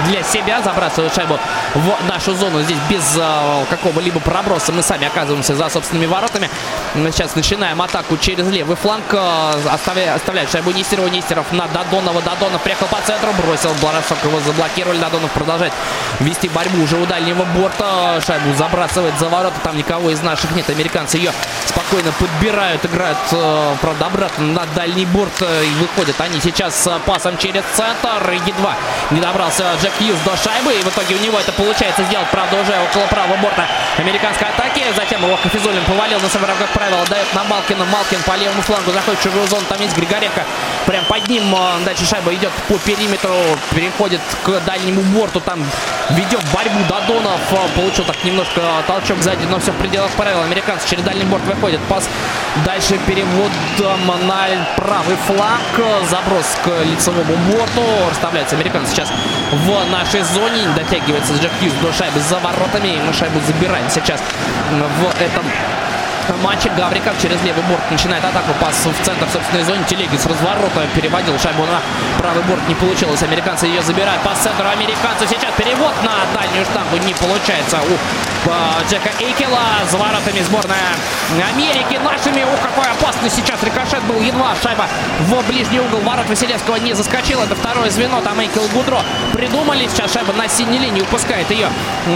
для 0.08 0.24
себя. 0.24 0.62
Забрасывают 0.64 1.14
шайбу 1.14 1.38
в 1.76 2.10
нашу 2.10 2.34
зону. 2.34 2.62
Здесь 2.64 2.80
без 2.90 3.18
э, 3.18 3.66
какого-либо 3.76 4.20
проброса 4.20 4.72
мы 4.72 4.82
сами 4.82 5.08
оказываемся 5.08 5.56
за 5.56 5.70
собственными 5.70 6.06
воротами. 6.06 6.50
Сейчас 7.12 7.26
сейчас 7.26 7.36
начинаем 7.36 7.82
атаку 7.82 8.18
через 8.18 8.48
левый 8.48 8.76
фланг. 8.76 9.06
Э, 9.12 9.54
оставляет, 9.72 10.16
оставляет 10.16 10.52
шайбу 10.52 10.72
Нестерова. 10.72 11.08
Нестеров 11.08 11.52
на 11.52 11.68
Додонова. 11.68 12.22
Додонов 12.22 12.62
приехал 12.62 12.88
по 12.88 12.98
центру. 13.06 13.32
Бросил 13.34 13.72
бросок. 13.82 14.18
Его 14.24 14.40
заблокировали. 14.42 15.00
Додонов 15.00 15.32
продолжает 15.32 15.74
вести 16.20 16.50
борьбу 16.50 16.84
уже 16.84 16.98
у 16.98 17.06
дальнего 17.06 17.44
борта. 17.44 18.22
Шайбу 18.26 18.54
забрасывает 18.56 19.18
за 19.20 19.30
ворота. 19.30 19.56
Там 19.64 19.78
никого 19.78 20.12
из 20.12 20.22
наших 20.22 20.52
нет. 20.52 20.70
Американцы 20.70 21.18
ее 21.18 21.32
спокойно 21.66 22.12
подбирают. 22.20 22.86
Играют, 22.86 23.18
э, 23.32 23.76
правда, 23.82 24.06
обратно 24.06 24.46
на 24.46 24.66
дальний 24.76 25.06
борт. 25.06 25.42
Э, 25.42 25.66
и 25.66 25.74
выходят 25.82 26.20
они 26.22 26.40
сейчас 26.40 26.88
пасом 27.06 27.38
через 27.38 27.64
центр. 27.74 28.32
Едва 28.46 28.76
не 29.12 29.20
добрался 29.20 29.64
Джек 29.82 29.94
Хьюз 29.98 30.20
до 30.26 30.36
шайбы. 30.38 30.74
И 30.74 30.82
в 30.82 30.88
итоге 30.88 31.16
у 31.16 31.20
него 31.20 31.40
это 31.40 31.52
получается 31.54 32.04
сделать. 32.04 32.28
Правда, 32.30 32.62
уже 32.62 32.74
около 32.90 33.08
правого 33.08 33.38
борта 33.38 33.65
американской 33.98 34.48
атаки. 34.48 34.84
Затем 34.96 35.24
его 35.24 35.36
Хафизулин 35.38 35.84
повалил 35.86 36.20
на 36.20 36.30
самом 36.30 36.46
как 36.58 36.70
правило, 36.70 37.02
отдает 37.02 37.28
на 37.34 37.44
Малкина. 37.44 37.86
Малкин 37.86 38.22
по 38.24 38.36
левому 38.36 38.62
флангу 38.62 38.92
заходит 38.92 39.20
в 39.20 39.24
чужую 39.24 39.48
зону. 39.48 39.64
Там 39.68 39.80
есть 39.82 39.96
Григоренко. 39.96 40.44
Прям 40.86 41.06
под 41.06 41.28
ним 41.28 41.44
э, 41.56 41.86
дальше 41.86 42.06
шайба 42.06 42.34
идет 42.34 42.52
по 42.68 42.78
периметру. 42.80 43.34
Переходит 43.74 44.22
к 44.44 44.60
дальнему 44.66 45.02
борту. 45.02 45.40
Там 45.40 45.64
ведет 46.12 46.42
борьбу 46.54 46.80
Додонов. 46.88 47.40
Э, 47.52 47.68
получил 47.76 48.06
так 48.06 48.24
немножко 48.24 48.62
толчок 48.88 49.22
сзади, 49.22 49.46
но 49.46 49.60
все 49.60 49.72
в 49.72 49.76
пределах 49.78 50.12
правил. 50.12 50.42
Американцы 50.42 50.88
через 50.88 51.04
дальний 51.04 51.26
борт 51.26 51.44
выходит. 51.46 51.80
Пас 51.90 52.08
дальше 52.64 52.98
переводом 53.06 54.28
на 54.28 54.48
правый 54.76 55.18
фланг. 55.28 56.08
Заброс 56.10 56.46
к 56.64 56.68
лицевому 56.84 57.36
борту. 57.52 57.84
Расставляется 58.10 58.56
американцы 58.56 58.92
сейчас 58.92 59.10
в 59.52 59.92
нашей 59.92 60.22
зоне. 60.22 60.68
Дотягивается 60.76 61.34
Джек 61.34 61.52
Хьюз 61.60 61.74
до 61.82 61.92
шайбы 61.94 62.20
за 62.20 62.40
воротами. 62.40 63.00
И 63.10 63.14
шайбу 63.14 63.40
забираем 63.56 63.90
сейчас 63.90 64.22
в 64.72 65.22
этом 65.22 65.46
матче. 66.44 66.70
Гавриков 66.78 67.14
через 67.22 67.42
левый 67.44 67.64
борт 67.64 67.92
начинает 67.92 68.24
атаку. 68.24 68.54
Пас 68.60 68.86
в 68.86 69.06
центр 69.06 69.28
собственной 69.32 69.64
зоны. 69.64 69.84
Телеги 69.88 70.18
с 70.18 70.26
разворота 70.26 70.88
переводил 70.96 71.38
шайбу 71.40 71.64
на 71.66 71.82
правый 72.18 72.44
борт. 72.44 72.62
Не 72.68 72.76
получилось. 72.76 73.24
Американцы 73.24 73.68
ее 73.68 73.82
забирают. 73.82 74.22
Пас 74.24 74.40
центру 74.40 74.68
американцев. 74.68 75.30
Сейчас 75.30 75.54
перевод 75.58 75.94
на 76.04 76.14
дальнюю 76.40 76.66
штангу. 76.66 76.98
Не 76.98 77.14
получается 77.14 77.78
у 77.78 78.50
Джека 78.90 79.12
Эйкела. 79.20 79.60
За 79.90 79.98
воротами 79.98 80.42
сборная 80.42 80.94
Америки. 81.50 82.00
Нашими. 82.04 82.44
Ух, 82.44 82.60
какой 82.62 82.90
опасный 82.92 83.30
сейчас 83.30 83.62
рикошет 83.64 84.04
был. 84.04 84.22
Едва 84.22 84.56
шайба 84.62 84.88
в 85.20 85.48
ближний 85.48 85.80
угол 85.80 86.00
ворот 86.02 86.28
Василевского 86.30 86.78
не 86.78 86.94
заскочила. 86.94 87.44
Это 87.44 87.56
второе 87.56 87.90
звено. 87.90 88.22
Там 88.22 88.40
Эйкел 88.40 88.68
Гудро 88.74 89.02
придумали. 89.34 89.88
Сейчас 89.88 90.14
шайба 90.14 90.34
на 90.34 90.48
синей 90.48 90.80
линии. 90.80 91.02
Упускает 91.02 91.50
ее 91.52 91.70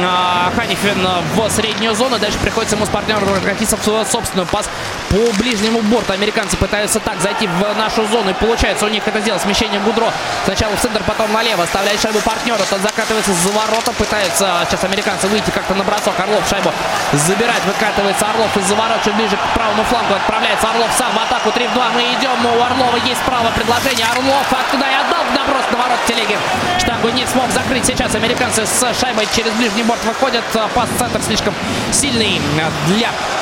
а, 0.03 0.51
Ханифин 0.55 1.07
в 1.35 1.49
среднюю 1.49 1.95
зону. 1.95 2.19
Дальше 2.19 2.37
приходится 2.39 2.75
ему 2.75 2.85
с 2.85 2.89
партнером 2.89 3.27
Ракисов 3.45 3.79
собственную 4.05 4.47
пас 4.47 4.69
по 5.09 5.17
ближнему 5.39 5.81
борту. 5.81 6.13
Американцы 6.13 6.57
пытаются 6.57 6.99
так 6.99 7.19
зайти 7.21 7.47
в 7.47 7.77
нашу 7.77 8.05
зону. 8.07 8.29
И 8.29 8.33
получается 8.33 8.85
у 8.85 8.89
них 8.89 9.07
это 9.07 9.19
сделать. 9.21 9.41
Смещение 9.41 9.79
Гудро. 9.81 10.11
Сначала 10.45 10.75
в 10.75 10.79
центр, 10.81 11.01
потом 11.05 11.31
налево. 11.33 11.63
Оставляет 11.63 11.99
шайбу 11.99 12.19
партнера. 12.19 12.61
Тот 12.69 12.81
закатывается 12.81 13.33
за 13.33 13.49
ворота. 13.49 13.91
Пытаются 13.93 14.65
сейчас 14.69 14.83
американцы 14.83 15.27
выйти 15.27 15.49
как-то 15.51 15.73
на 15.75 15.83
бросок. 15.83 16.19
Орлов 16.19 16.47
шайбу 16.47 16.71
забирает. 17.13 17.63
Выкатывается 17.65 18.25
Орлов 18.29 18.55
из-за 18.57 18.75
ворот. 18.75 19.01
Чуть 19.03 19.15
ближе 19.15 19.37
к 19.37 19.53
правому 19.53 19.83
флангу 19.83 20.13
отправляется 20.13 20.69
Орлов 20.69 20.89
сам 20.97 21.11
в 21.13 21.19
атаку. 21.19 21.51
3 21.51 21.67
в 21.67 21.73
2. 21.73 21.89
Мы 21.95 22.01
идем. 22.13 22.45
У 22.45 22.61
Орлова 22.61 22.97
есть 23.05 23.21
право 23.21 23.49
предложение. 23.51 24.05
Орлов 24.11 24.45
оттуда 24.51 24.85
и 24.85 24.93
отдал 24.93 25.23
наброс 25.35 25.65
на 25.71 25.77
ворот 25.77 25.99
Телегин. 26.07 26.39
Штангу 26.79 27.09
не 27.09 27.25
смог 27.25 27.49
закрыть. 27.51 27.85
Сейчас 27.85 28.13
американцы 28.15 28.65
с 28.65 28.99
шайбой 28.99 29.27
через 29.35 29.51
ближний 29.53 29.83
борт 29.83 30.03
выходят. 30.05 30.43
Пас 30.75 30.89
центр 30.97 31.21
слишком 31.21 31.53
сильный 31.91 32.41
для 32.87 33.09
а, 33.09 33.38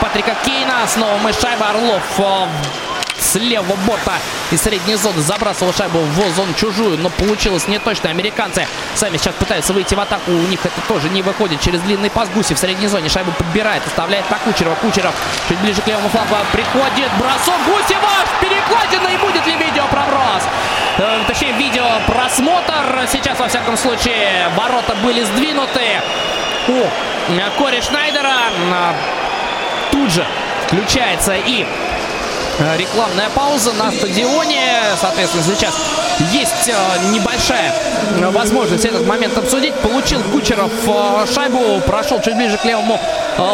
Патрика 0.00 0.34
Кейна. 0.44 0.86
Снова 0.88 1.16
мы 1.18 1.32
шайба 1.32 1.70
Орлов 1.70 2.02
а, 2.18 2.48
с 3.16 3.36
левого 3.36 3.76
борта 3.86 4.14
из 4.50 4.62
средней 4.62 4.96
зоны 4.96 5.20
забрасывал 5.20 5.72
шайбу 5.72 6.00
в 6.00 6.34
зону 6.34 6.52
чужую, 6.54 6.98
но 6.98 7.08
получилось 7.08 7.68
не 7.68 7.78
точно. 7.78 8.10
Американцы 8.10 8.66
сами 8.96 9.16
сейчас 9.16 9.34
пытаются 9.36 9.72
выйти 9.72 9.94
в 9.94 10.00
атаку, 10.00 10.32
у 10.32 10.46
них 10.48 10.58
это 10.64 10.80
тоже 10.88 11.08
не 11.10 11.22
выходит. 11.22 11.60
Через 11.60 11.80
длинный 11.82 12.10
пас 12.10 12.28
Гусев 12.30 12.58
в 12.58 12.60
средней 12.60 12.88
зоне 12.88 13.08
шайбу 13.08 13.30
подбирает, 13.30 13.86
оставляет 13.86 14.28
на 14.28 14.38
Кучерова. 14.38 14.74
Кучеров 14.76 15.14
чуть 15.48 15.58
ближе 15.58 15.82
к 15.82 15.86
левому 15.86 16.08
флангу 16.08 16.34
приходит, 16.52 17.10
бросок 17.18 17.60
Гусева 17.66 18.10
в 18.24 18.40
перекладина 18.40 19.08
и 19.08 19.18
будет 19.18 19.46
ли 19.46 19.56
видео 19.56 19.84
проброс? 19.88 20.42
Э, 20.98 21.20
точнее, 21.28 21.52
видео 21.52 21.86
просмотр. 22.08 23.06
Сейчас, 23.12 23.38
во 23.38 23.46
всяком 23.46 23.76
случае, 23.76 24.50
ворота 24.56 24.96
были 24.96 25.22
сдвинуты 25.22 26.02
у 26.66 26.84
Кори 27.56 27.80
Шнайдера 27.80 28.50
тут 30.00 30.10
же 30.10 30.24
включается 30.66 31.34
и 31.34 31.66
э, 32.58 32.76
рекламная 32.78 33.28
пауза 33.30 33.72
на 33.74 33.92
стадионе. 33.92 34.62
Соответственно, 34.98 35.44
сейчас 35.44 35.74
есть 36.32 36.68
э, 36.68 37.12
небольшая 37.12 37.74
возможность 38.30 38.86
этот 38.86 39.06
момент 39.06 39.36
обсудить. 39.36 39.74
Получил 39.74 40.22
Кучеров 40.22 40.72
э, 40.86 41.26
шайбу, 41.34 41.80
прошел 41.86 42.20
чуть 42.22 42.34
ближе 42.34 42.56
к 42.56 42.64
левому 42.64 42.98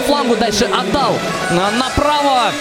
флангу, 0.07 0.37
дальше 0.37 0.67
отдал 0.67 1.15
направо. 1.51 2.53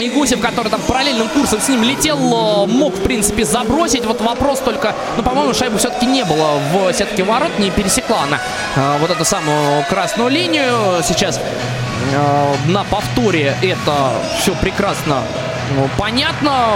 И 0.00 0.10
Гусев, 0.10 0.40
который 0.40 0.68
там 0.68 0.80
параллельным 0.82 1.28
курсом 1.28 1.60
с 1.60 1.68
ним 1.68 1.82
летел, 1.82 2.18
мог, 2.66 2.94
в 2.94 3.02
принципе, 3.02 3.44
забросить. 3.44 4.04
Вот 4.04 4.20
вопрос 4.20 4.60
только, 4.60 4.94
ну, 5.16 5.22
по-моему, 5.22 5.54
шайбы 5.54 5.78
все-таки 5.78 6.06
не 6.06 6.24
было 6.24 6.60
в 6.72 6.92
сетке 6.92 7.24
ворот, 7.24 7.50
не 7.58 7.70
пересекла 7.70 8.22
она 8.22 8.40
вот 9.00 9.10
эту 9.10 9.24
самую 9.24 9.84
красную 9.88 10.30
линию. 10.30 11.02
Сейчас 11.02 11.40
Э, 12.12 12.54
на 12.66 12.84
повторе 12.84 13.54
это 13.62 14.12
все 14.38 14.54
прекрасно 14.54 15.22
ну, 15.76 15.86
понятно. 15.98 16.70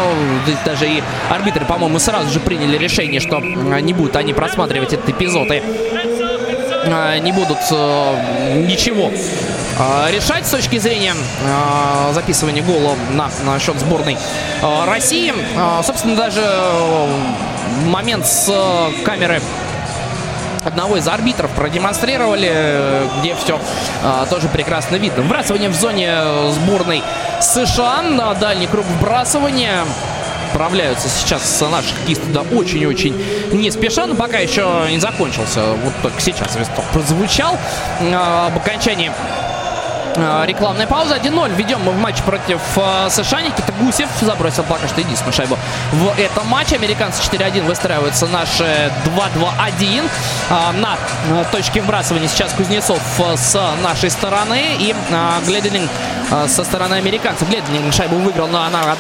Здесь 0.44 0.58
даже 0.66 0.86
и 0.86 1.02
арбитры, 1.30 1.64
по-моему, 1.64 1.98
сразу 1.98 2.30
же 2.30 2.40
приняли 2.40 2.76
решение, 2.76 3.20
что 3.20 3.40
не 3.40 3.94
будут 3.94 4.16
они 4.16 4.34
просматривать 4.34 4.92
этот 4.92 5.08
эпизод. 5.08 5.50
И 5.50 5.62
э, 6.84 7.18
не 7.20 7.32
будут 7.32 7.58
э, 7.70 8.64
ничего 8.66 9.10
э, 9.10 9.51
решать 10.10 10.46
с 10.46 10.50
точки 10.50 10.78
зрения 10.78 11.14
э, 11.14 12.12
записывания 12.12 12.62
гола 12.62 12.94
на, 13.12 13.30
на 13.44 13.58
счет 13.58 13.78
сборной 13.78 14.16
э, 14.62 14.84
России. 14.86 15.32
Собственно, 15.82 16.16
даже 16.16 16.42
э, 16.42 17.06
момент 17.86 18.26
с 18.26 18.48
э, 18.48 19.04
камеры 19.04 19.40
одного 20.64 20.96
из 20.96 21.08
арбитров 21.08 21.50
продемонстрировали, 21.52 22.50
э, 22.52 23.08
где 23.20 23.34
все 23.34 23.60
а, 24.02 24.26
тоже 24.26 24.48
прекрасно 24.48 24.96
видно. 24.96 25.22
Вбрасывание 25.22 25.68
в 25.68 25.74
зоне 25.74 26.12
сборной 26.52 27.02
США 27.40 28.02
на 28.02 28.34
дальний 28.34 28.66
круг 28.66 28.84
вбрасывания. 28.86 29.84
Справляются 30.52 31.08
сейчас 31.08 31.62
наши 31.62 31.94
хоккеисты 31.94 32.26
да 32.26 32.42
очень-очень 32.42 33.16
не 33.52 33.70
спеша, 33.70 34.06
но 34.06 34.14
пока 34.14 34.38
еще 34.38 34.86
не 34.90 35.00
закончился. 35.00 35.72
Вот 35.82 35.94
только 36.02 36.20
сейчас 36.20 36.52
свисток 36.52 36.84
прозвучал 36.92 37.58
а, 38.00 38.48
об 38.48 38.58
окончании 38.58 39.10
а, 39.10 39.51
рекламная 40.16 40.86
пауза. 40.86 41.16
1-0 41.16 41.54
ведем 41.54 41.80
мы 41.82 41.92
в 41.92 41.98
матче 41.98 42.22
против 42.22 42.60
э, 42.76 43.08
США. 43.10 43.42
Никита 43.42 43.72
Гусев 43.80 44.08
забросил 44.20 44.64
пока 44.64 44.88
что 44.88 45.00
единственную 45.00 45.32
шайбу 45.32 45.58
в 45.92 46.18
этом 46.18 46.46
матче. 46.48 46.76
Американцы 46.76 47.22
4-1 47.22 47.64
выстраиваются 47.64 48.26
наши 48.26 48.92
2-2-1. 49.04 50.08
Э, 50.50 50.72
на 50.72 50.96
э, 51.30 51.44
точке 51.50 51.80
вбрасывания 51.80 52.28
сейчас 52.28 52.52
Кузнецов 52.52 53.00
э, 53.18 53.36
с 53.36 53.58
нашей 53.82 54.10
стороны. 54.10 54.76
И 54.78 54.94
э, 55.10 55.30
Гледенинг 55.46 55.90
э, 56.30 56.48
со 56.48 56.64
стороны 56.64 56.94
американцев. 56.94 57.48
Гледенинг 57.48 57.92
шайбу 57.94 58.16
выиграл, 58.16 58.48
но 58.48 58.62
она 58.62 58.96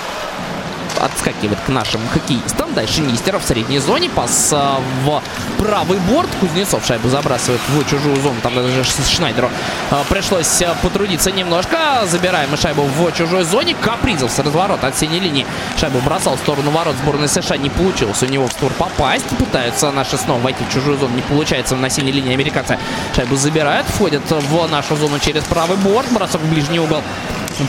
отскакивает 1.02 1.58
к 1.60 1.68
нашим 1.68 2.00
хоккеистам. 2.08 2.72
Дальше 2.74 3.02
Нистеров 3.02 3.44
в 3.44 3.46
средней 3.46 3.78
зоне. 3.78 4.08
Пас 4.08 4.50
а, 4.52 4.80
в 5.04 5.22
правый 5.58 5.98
борт. 5.98 6.30
Кузнецов 6.40 6.86
шайбу 6.86 7.08
забрасывает 7.08 7.60
в 7.68 7.84
чужую 7.84 8.16
зону. 8.16 8.36
Там 8.42 8.54
даже 8.54 8.84
Шнайдеру 8.84 9.50
а, 9.90 10.04
пришлось 10.08 10.62
а, 10.62 10.74
потрудиться 10.80 11.32
немножко. 11.32 11.76
Забираем 12.06 12.50
мы 12.50 12.56
шайбу 12.56 12.82
в 12.82 13.12
чужой 13.12 13.42
зоне. 13.44 13.74
Капризов 13.74 14.30
с 14.30 14.38
разворота 14.38 14.86
от 14.86 14.96
синей 14.96 15.18
линии. 15.18 15.46
Шайбу 15.78 15.98
бросал 16.00 16.36
в 16.36 16.38
сторону 16.38 16.70
ворот 16.70 16.94
сборной 17.02 17.28
США. 17.28 17.56
Не 17.56 17.68
получилось 17.68 18.22
у 18.22 18.26
него 18.26 18.46
в 18.46 18.52
створ 18.52 18.72
попасть. 18.72 19.26
Пытаются 19.38 19.90
наши 19.90 20.16
снова 20.16 20.40
войти 20.40 20.64
в 20.64 20.72
чужую 20.72 20.98
зону. 20.98 21.14
Не 21.14 21.22
получается 21.22 21.74
на 21.74 21.90
синей 21.90 22.12
линии 22.12 22.32
американцы. 22.32 22.78
Шайбу 23.14 23.36
забирают. 23.36 23.86
Входят 23.88 24.22
в 24.30 24.66
нашу 24.68 24.96
зону 24.96 25.18
через 25.18 25.42
правый 25.44 25.76
борт. 25.78 26.10
Бросок 26.12 26.40
в 26.40 26.48
ближний 26.48 26.78
угол. 26.78 27.02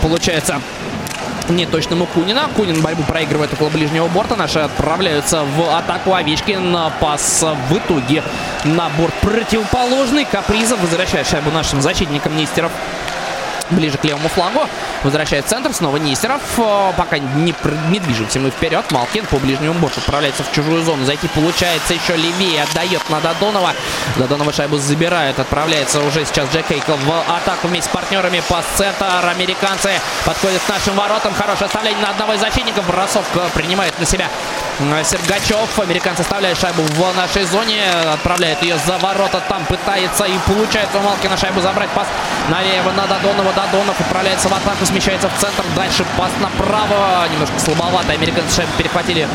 Получается 0.01 0.61
неточному 1.49 2.05
Кунина. 2.05 2.49
Кунин 2.55 2.81
борьбу 2.81 3.03
проигрывает 3.03 3.53
около 3.53 3.69
ближнего 3.69 4.07
борта. 4.07 4.35
Наши 4.35 4.59
отправляются 4.59 5.43
в 5.43 5.77
атаку 5.77 6.13
Овечкин. 6.13 6.75
Пас 6.99 7.43
в 7.69 7.77
итоге 7.77 8.23
на 8.63 8.89
борт 8.97 9.13
противоположный. 9.21 10.25
Капризов 10.25 10.79
возвращает 10.81 11.27
шайбу 11.27 11.51
нашим 11.51 11.81
защитникам 11.81 12.35
Нестеров 12.37 12.71
ближе 13.69 13.97
к 13.97 14.03
левому 14.03 14.29
флангу. 14.29 14.61
Возвращает 15.03 15.47
центр. 15.47 15.73
Снова 15.73 15.97
Нестеров. 15.97 16.41
Пока 16.97 17.17
не, 17.17 17.53
не 17.89 17.99
движемся 17.99 18.39
мы 18.39 18.49
вперед. 18.49 18.89
Малкин 18.91 19.25
по 19.25 19.37
ближнему 19.37 19.73
борту 19.79 19.99
отправляется 19.99 20.43
в 20.43 20.51
чужую 20.51 20.83
зону. 20.83 21.05
Зайти 21.05 21.27
получается 21.29 21.93
еще 21.93 22.15
левее. 22.15 22.63
Отдает 22.63 23.01
на 23.09 23.19
Додонова. 23.21 23.73
Додонова 24.17 24.51
шайбу 24.51 24.77
забирает. 24.77 25.39
Отправляется 25.39 25.99
уже 26.01 26.25
сейчас 26.25 26.49
Джек 26.53 26.67
Хейкл 26.67 26.93
в 26.93 27.35
атаку 27.35 27.67
вместе 27.67 27.89
с 27.89 27.93
партнерами. 27.93 28.41
Пас 28.47 28.65
центр. 28.75 29.05
Американцы 29.29 29.91
подходят 30.25 30.61
к 30.61 30.69
нашим 30.69 30.95
воротам. 30.95 31.33
Хорошее 31.33 31.65
оставление 31.67 32.01
на 32.01 32.09
одного 32.09 32.33
из 32.33 32.39
защитников. 32.39 32.85
Бросок 32.87 33.25
принимает 33.53 33.97
на 33.99 34.05
себя 34.05 34.27
Сергачев. 35.03 35.79
Американцы 35.79 36.21
оставляют 36.21 36.59
шайбу 36.59 36.81
в 36.81 37.15
нашей 37.15 37.43
зоне. 37.43 37.81
Отправляет 38.13 38.61
ее 38.61 38.77
за 38.77 38.97
ворота. 38.97 39.41
Там 39.47 39.65
пытается 39.65 40.25
и 40.25 40.37
получается 40.45 40.97
у 40.97 41.01
Малкина 41.01 41.37
шайбу 41.37 41.61
забрать. 41.61 41.89
Пас 41.91 42.07
налево 42.49 42.91
на 42.91 43.07
Додонова. 43.07 43.52
Додонов 43.55 43.99
отправляется 43.99 44.49
в 44.49 44.53
атаку 44.53 44.85
смещается 44.85 45.29
в 45.29 45.39
центр. 45.39 45.63
Дальше 45.75 46.05
пас 46.17 46.31
направо. 46.41 47.27
Немножко 47.31 47.59
слабовато. 47.59 48.11
Американцы 48.13 48.55
шайбу 48.55 48.71
перехватили. 48.77 49.27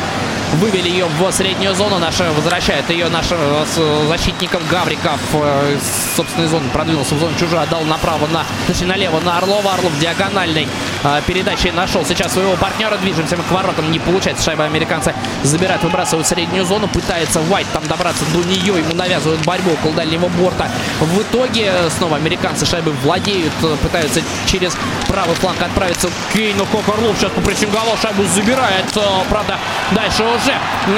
Вывели 0.55 0.89
ее 0.89 1.07
в 1.07 1.31
среднюю 1.31 1.75
зону. 1.75 1.99
Наша 1.99 2.33
возвращает 2.33 2.89
ее 2.89 3.09
наш 3.09 3.27
э, 3.31 3.65
защитником 4.09 4.63
Гавриков. 4.71 5.21
Э, 5.35 5.77
с 5.79 6.17
собственной 6.17 6.49
зоны 6.49 6.69
продвинулся 6.73 7.15
в 7.15 7.19
зону 7.19 7.33
чужую. 7.39 7.61
Отдал 7.61 7.85
направо 7.85 8.27
на, 8.29 8.47
точнее 8.67 8.87
налево 8.87 9.21
на 9.21 9.37
Орлова. 9.37 9.75
Орлов 9.75 9.99
диагональной 9.99 10.67
э, 11.05 11.21
передачей 11.27 11.71
нашел 11.71 12.05
сейчас 12.07 12.33
своего 12.33 12.57
партнера. 12.57 12.97
Движемся 12.97 13.37
мы 13.37 13.43
к 13.43 13.51
воротам. 13.51 13.91
Не 13.93 13.99
получается. 13.99 14.43
Шайба 14.43 14.65
американцы 14.65 15.15
забирают, 15.43 15.83
выбрасывают 15.83 16.27
в 16.27 16.31
среднюю 16.31 16.65
зону. 16.65 16.89
Пытается 16.89 17.41
Уайт 17.51 17.67
там 17.75 17.87
добраться 17.87 18.25
до 18.33 18.43
нее. 18.43 18.79
Ему 18.79 18.95
навязывают 18.95 19.45
борьбу 19.45 19.73
около 19.73 19.93
дальнего 19.93 20.29
борта. 20.29 20.71
В 21.01 21.23
итоге 21.23 21.73
снова 21.99 22.17
американцы 22.17 22.65
шайбы 22.65 22.93
владеют. 23.03 23.53
Пытаются 23.83 24.08
через 24.47 24.77
правый 25.09 25.35
фланг 25.37 25.61
отправиться 25.63 26.09
к 26.09 26.33
Кейну. 26.33 26.67
Кокорлов 26.67 27.17
сейчас 27.19 27.33
попрессинговал, 27.33 27.97
шайбу 28.01 28.25
забирает. 28.25 28.87
Правда, 29.29 29.59
дальше 29.93 30.23
уже 30.23 30.55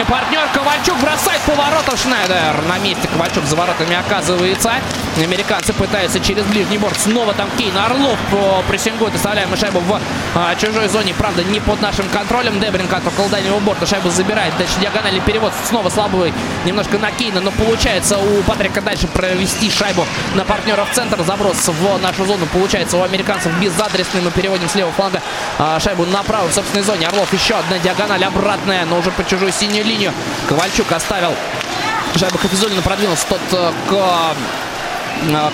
партнер 0.08 0.48
Ковальчук 0.52 0.98
бросает 1.00 1.40
поворотом 1.42 1.96
Шнайдер. 1.96 2.62
На 2.68 2.78
месте 2.78 3.08
Ковальчук 3.08 3.44
за 3.44 3.56
воротами 3.56 3.96
оказывается. 3.96 4.72
Американцы 5.16 5.72
пытаются 5.72 6.20
через 6.20 6.44
ближний 6.44 6.78
борт. 6.78 6.98
Снова 6.98 7.34
там 7.34 7.48
Кейн 7.58 7.76
Орлов 7.76 8.18
прессингует. 8.68 9.14
Оставляем 9.14 9.54
шайбу 9.56 9.80
в 9.80 10.00
а, 10.34 10.54
чужой 10.54 10.88
зоне. 10.88 11.14
Правда, 11.14 11.44
не 11.44 11.60
под 11.60 11.80
нашим 11.80 12.08
контролем. 12.08 12.60
Дебринка 12.60 13.00
около 13.06 13.28
дальнего 13.28 13.58
борта 13.58 13.86
шайбу 13.86 14.10
забирает. 14.10 14.56
Дальше 14.56 14.74
диагональный 14.80 15.20
перевод. 15.20 15.52
Снова 15.68 15.88
слабый 15.90 16.32
немножко 16.64 16.98
на 16.98 17.10
Кейна. 17.10 17.40
Но 17.40 17.50
получается 17.50 18.18
у 18.18 18.42
Патрика 18.42 18.80
дальше 18.80 19.06
провести 19.08 19.70
шайбу 19.70 20.06
на 20.34 20.44
партнера 20.44 20.84
в 20.84 20.94
центр. 20.94 21.22
Заброс 21.22 21.68
в 21.68 21.98
нашу 22.02 22.24
зону. 22.24 22.46
Получается 22.46 22.96
у 23.00 23.04
американцев 23.04 23.52
безадресный. 23.60 24.20
Мы 24.20 24.30
переводим 24.30 24.68
с 24.68 24.74
левого 24.74 24.92
фланга 24.92 25.22
а, 25.58 25.80
шайбу 25.80 26.06
направо 26.06 26.48
в 26.48 26.52
собственной 26.52 26.84
зоне. 26.84 27.08
Орлов 27.08 27.32
еще 27.32 27.54
одна 27.54 27.78
диагональ 27.78 28.24
обратная, 28.24 28.84
но 28.84 28.98
уже 28.98 29.10
по 29.10 29.24
чужую 29.24 29.52
синюю 29.52 29.84
линию. 29.84 30.12
Ковальчук 30.48 30.92
оставил 30.92 31.34
шайбу 32.16 32.38
Хафизулина 32.38 32.82
продвинулся 32.82 33.26
тот 33.28 33.40
э, 33.52 33.72
к 33.88 34.34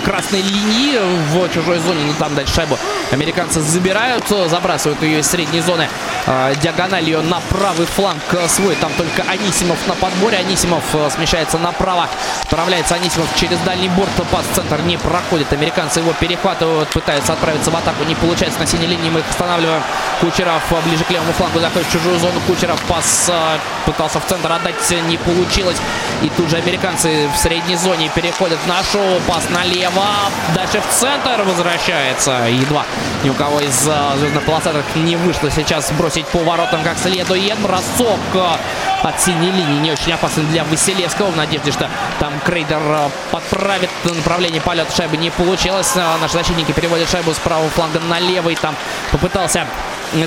красной 0.05 0.43
линии 0.43 0.99
в 1.31 1.49
чужой 1.53 1.79
зоне. 1.79 2.05
Но 2.07 2.15
там 2.19 2.35
дальше 2.35 2.55
шайбу 2.55 2.79
американцы 3.13 3.61
забирают, 3.61 4.29
забрасывают 4.29 5.03
ее 5.03 5.21
из 5.21 5.27
средней 5.27 5.61
зоны. 5.61 5.89
А, 6.27 6.55
диагональ 6.55 7.05
ее 7.05 7.21
на 7.21 7.41
правый 7.49 7.87
фланг 7.87 8.23
свой. 8.49 8.75
Там 8.77 8.93
только 8.97 9.23
Анисимов 9.31 9.79
на 9.87 9.95
подборе. 9.95 10.39
Анисимов 10.39 10.83
э, 10.95 11.11
смещается 11.11 11.59
направо. 11.59 12.09
Отправляется 12.43 12.97
Анисимов 12.97 13.29
через 13.37 13.59
дальний 13.61 13.89
борт. 13.89 14.11
Пас 14.33 14.45
центр 14.55 14.81
не 14.83 14.97
проходит. 14.97 15.53
Американцы 15.53 16.01
его 16.01 16.13
перехватывают, 16.15 16.89
пытаются 16.89 17.33
отправиться 17.33 17.71
в 17.71 17.77
атаку. 17.77 18.03
Не 18.05 18.17
получается 18.17 18.59
на 18.59 18.67
синей 18.67 18.89
линии. 18.89 19.09
Мы 19.09 19.21
их 19.21 19.31
останавливаем. 19.31 19.83
Кучеров 20.21 20.63
ближе 20.85 21.05
к 21.05 21.11
левому 21.11 21.33
флангу 21.33 21.61
заходит 21.61 21.87
в 21.87 21.93
чужую 21.93 22.19
зону. 22.19 22.41
Кучеров 22.47 22.81
пас 22.89 23.29
э, 23.29 23.59
пытался 23.85 24.19
в 24.19 24.27
центр 24.27 24.51
отдать. 24.51 24.75
Не 25.09 25.17
получилось. 25.17 25.77
И 26.23 26.29
тут 26.31 26.51
же 26.51 26.57
американцы 26.57 27.29
в 27.33 27.39
средней 27.39 27.77
зоне 27.77 28.11
переходят 28.13 28.59
в 28.59 28.67
нашу. 28.67 28.99
Пас 29.29 29.49
налево. 29.51 30.07
Дальше 30.55 30.81
в 30.81 30.93
центр 30.93 31.43
возвращается. 31.43 32.47
Едва 32.49 32.85
ни 33.25 33.31
у 33.31 33.35
кого 33.35 33.61
из 33.61 33.89
uh, 33.89 34.19
звездных 34.19 34.45
полосатых 34.45 34.85
не 34.95 35.17
вышло 35.17 35.51
сейчас 35.51 35.91
бросить 35.93 36.27
по 36.27 36.39
воротам 36.39 36.83
как 36.83 36.99
следует. 36.99 37.59
Бросок 37.59 38.21
uh, 38.35 38.57
от 39.03 39.21
синей 39.21 39.51
линии 39.51 39.81
не 39.81 39.93
очень 39.93 40.13
опасный 40.13 40.45
для 40.45 40.65
Василевского. 40.65 41.31
В 41.31 41.37
надежде, 41.37 41.73
что 41.73 41.89
там 42.21 42.33
Крейдер 42.45 42.79
uh, 42.79 43.11
подправит 43.31 43.91
направление 44.05 44.61
полета 44.61 44.95
шайбы. 44.95 45.17
Не 45.17 45.31
получилось. 45.31 45.95
Наши 46.21 46.35
защитники 46.35 46.73
переводят 46.73 47.11
шайбу 47.11 47.33
с 47.35 47.39
правого 47.39 47.69
фланга 47.71 48.01
на 48.01 48.19
левый. 48.21 48.55
Там 48.55 48.77
попытался 49.11 49.67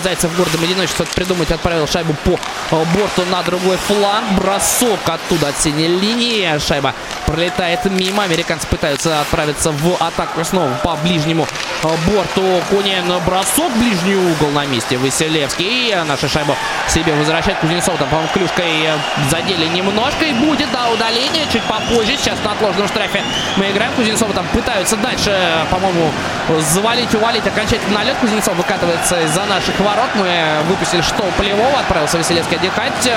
Зайцев 0.04 0.32
в 0.32 0.38
гордом 0.38 0.64
одиночестве 0.64 1.06
придумать, 1.16 1.52
отправил 1.52 1.88
шайбу 1.88 2.14
по 2.24 2.38
борту 2.72 3.26
на 3.32 3.42
другой 3.44 3.78
фланг. 3.78 4.32
Бросок 4.38 5.00
оттуда 5.08 5.50
от 5.50 5.58
синей 5.58 5.88
линии. 5.88 6.58
Шайба 6.60 6.94
пролетает 7.26 7.86
мимо. 7.86 8.24
Американцы 8.24 8.68
пытаются 8.68 9.22
отправиться 9.22 9.72
в 9.72 9.96
атаку 10.00 10.44
снова 10.44 10.72
по 10.84 10.96
ближнему 10.98 11.48
борту. 11.82 12.62
Кунин 12.70 13.12
бросок, 13.26 13.72
ближний 13.78 14.16
угол 14.16 14.50
на 14.52 14.66
месте. 14.66 14.98
Василевский. 14.98 15.96
Наша 16.08 16.28
шайба 16.28 16.56
себе 16.88 17.14
возвращает. 17.14 17.58
Кузнецов 17.60 17.98
там, 17.98 18.10
по-моему, 18.10 18.30
клюшкой 18.34 18.90
задели 19.30 19.66
немножко. 19.68 20.26
И 20.26 20.34
будет, 20.34 20.72
да, 20.72 20.90
удаление 20.90 21.46
чуть 21.52 21.64
попозже. 21.64 22.18
Сейчас 22.18 22.38
на 22.44 22.52
отложенном 22.52 22.88
штрафе 22.88 23.24
мы 23.58 23.72
играем. 23.72 23.92
Кузнецов 23.94 24.32
там 24.34 24.46
пытаются 24.48 24.98
дальше, 24.98 25.66
по-моему, 25.72 26.12
завалить, 26.60 27.14
увалить 27.16 27.48
окончательно 27.48 28.00
на 28.00 28.04
лед. 28.04 28.18
Кузнецов 28.20 28.56
выкатывается 28.56 29.20
из-за 29.22 29.46
наших 29.70 29.80
ворот. 29.80 30.10
Мы 30.16 30.64
выпустили 30.68 31.02
что 31.02 31.24
полевого. 31.38 31.80
Отправился 31.80 32.18
Василевский 32.18 32.58
отдыхать. 32.58 33.10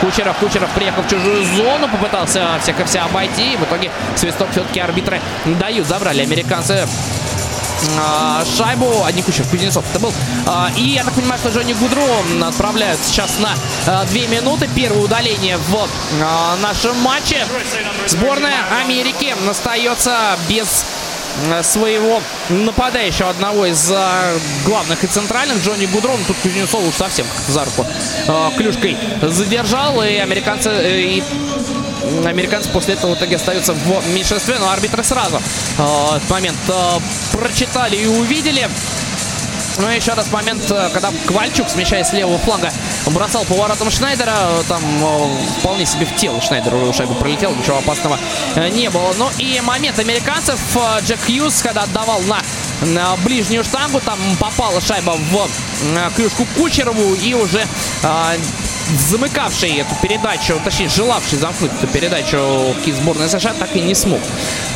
Кучеров, 0.00 0.36
Кучеров 0.38 0.70
приехал 0.70 1.02
в 1.02 1.08
чужую 1.08 1.44
зону. 1.44 1.88
Попытался 1.88 2.46
всех 2.62 2.80
и 2.80 2.84
вся 2.84 3.04
обойти. 3.04 3.56
В 3.56 3.64
итоге 3.64 3.90
свисток 4.16 4.50
все-таки 4.52 4.80
арбитры 4.80 5.20
дают. 5.44 5.86
Забрали 5.86 6.22
американцы 6.22 6.86
а, 7.98 8.44
шайбу. 8.44 9.04
Одни 9.04 9.22
Кучер, 9.22 9.44
Кузнецов 9.46 9.84
это 9.90 10.00
был. 10.00 10.12
А, 10.46 10.70
и 10.76 10.82
я 10.82 11.04
так 11.04 11.14
понимаю, 11.14 11.38
что 11.38 11.50
Джонни 11.50 11.74
Гудро 11.74 12.02
отправляют 12.46 13.00
сейчас 13.02 13.38
на 13.38 13.50
а, 13.86 14.04
2 14.04 14.18
минуты. 14.28 14.68
Первое 14.74 15.02
удаление 15.02 15.58
в 15.58 15.88
а, 16.22 16.56
нашем 16.62 16.98
матче. 17.00 17.46
Сборная 18.06 18.64
Америки 18.82 19.34
остается 19.48 20.36
без 20.48 20.84
своего 21.62 22.22
нападающего 22.48 23.30
одного 23.30 23.66
из 23.66 23.90
э, 23.90 24.38
главных 24.64 25.02
и 25.04 25.06
центральных 25.06 25.64
Джонни 25.64 25.86
Гудрон. 25.86 26.18
Тут 26.26 26.36
Кузнецов 26.42 26.86
уж 26.86 26.94
совсем 26.94 27.26
за 27.48 27.64
руку 27.64 27.86
э, 28.26 28.50
клюшкой 28.56 28.96
задержал. 29.22 30.02
И 30.02 30.16
американцы, 30.16 30.70
э, 30.70 31.00
и 31.00 31.22
американцы 32.24 32.68
после 32.70 32.94
этого 32.94 33.14
в 33.14 33.18
итоге 33.18 33.36
остаются 33.36 33.72
в 33.72 34.08
меньшинстве. 34.14 34.56
Но 34.58 34.70
арбитры 34.70 35.02
сразу 35.04 35.36
э, 35.78 36.16
этот 36.16 36.30
момент 36.30 36.58
э, 36.68 36.98
прочитали 37.32 37.96
и 37.96 38.06
увидели. 38.06 38.68
Ну 39.80 39.90
и 39.90 39.96
еще 39.96 40.12
раз 40.12 40.30
момент, 40.30 40.70
э, 40.70 40.90
когда 40.92 41.10
Ковальчук, 41.26 41.70
смещаясь 41.70 42.08
с 42.08 42.12
левого 42.12 42.38
фланга, 42.38 42.70
бросал 43.06 43.44
поворотом 43.44 43.90
Шнайдера. 43.90 44.34
Там 44.68 44.82
э, 44.82 45.58
вполне 45.58 45.86
себе 45.86 46.04
в 46.04 46.14
тело 46.16 46.40
Шнайдеру 46.42 46.92
шайбу 46.92 47.14
пролетел, 47.14 47.54
ничего 47.54 47.78
опасного 47.78 48.18
э, 48.56 48.68
не 48.68 48.90
было. 48.90 49.12
Ну 49.16 49.30
и 49.38 49.60
момент 49.62 49.98
американцев. 49.98 50.60
Джек 51.02 51.20
Хьюз, 51.26 51.62
когда 51.62 51.84
отдавал 51.84 52.20
на, 52.22 52.40
на 52.82 53.16
ближнюю 53.24 53.64
штангу, 53.64 54.00
там 54.00 54.18
попала 54.38 54.80
шайба 54.80 55.16
в 55.16 55.48
клюшку 56.14 56.46
Кучерову 56.56 57.14
и 57.14 57.32
уже 57.34 57.66
замыкавший 58.98 59.76
эту 59.78 59.94
передачу, 60.02 60.60
точнее, 60.64 60.88
желавший 60.88 61.38
замкнуть 61.38 61.72
эту 61.72 61.86
передачу 61.86 62.74
к 62.84 62.92
сборной 62.92 63.28
США, 63.28 63.54
так 63.54 63.74
и 63.74 63.80
не 63.80 63.94
смог 63.94 64.20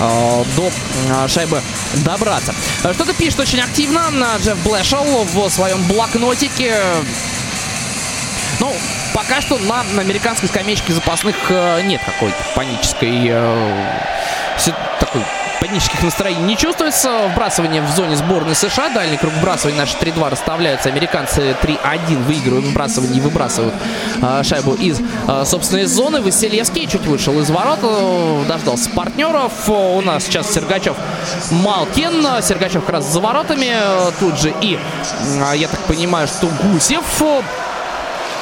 э, 0.01 0.45
до 0.57 0.71
э, 1.09 1.29
шайбы 1.29 1.63
добраться. 2.05 2.55
Что-то 2.81 3.15
пишет 3.15 3.41
очень 3.41 3.61
активно 3.61 4.11
на 4.11 4.37
Джефф 4.37 4.59
Блэшел 4.59 5.25
в 5.25 5.51
своем 5.51 5.83
блокнотике. 5.85 6.75
Ну, 8.61 8.73
пока 9.13 9.41
что 9.41 9.59
на, 9.59 9.83
на 9.83 10.03
американской 10.03 10.49
скамеечке 10.49 10.93
запасных 10.93 11.37
э, 11.51 11.83
нет 11.83 12.01
какой-то 12.05 12.37
панической 12.55 13.29
э, 13.29 13.87
такой 15.01 15.23
панических 15.61 16.03
настроений 16.03 16.43
не 16.43 16.57
чувствуется. 16.57 17.29
Вбрасывание 17.33 17.83
в 17.83 17.91
зоне 17.91 18.17
сборной 18.17 18.55
США. 18.55 18.91
Дальний 18.91 19.17
круг 19.17 19.33
вбрасывания 19.35 19.79
наши 19.79 19.97
3-2 19.97 20.31
расставляются. 20.31 20.89
Американцы 20.89 21.57
3-1 21.63 22.23
выигрывают 22.25 22.67
выбрасывание 22.67 23.19
и 23.19 23.21
выбрасывают 23.21 23.75
э, 24.23 24.43
шайбу 24.43 24.75
из 24.75 25.01
э, 25.01 25.45
собственной 25.45 25.85
зоны. 25.85 26.21
Василевский 26.21 26.87
чуть 26.87 27.07
вышел 27.07 27.39
из 27.41 27.51
ворот. 27.51 27.81
Дождался 28.49 28.91
партнеров. 28.91 29.53
У 29.69 30.01
нас 30.01 30.25
сейчас 30.25 30.53
Сергачев 30.53 30.97
Малкин. 31.51 32.43
Сергачев 32.43 32.85
как 32.85 32.95
раз 32.95 33.13
за 33.13 33.21
воротами. 33.21 33.75
Тут 34.21 34.39
же 34.39 34.53
и, 34.61 34.79
э, 35.41 35.57
я 35.57 35.69
так 35.69 35.81
понимаю, 35.81 36.29
что 36.29 36.49
Гусев 36.63 37.05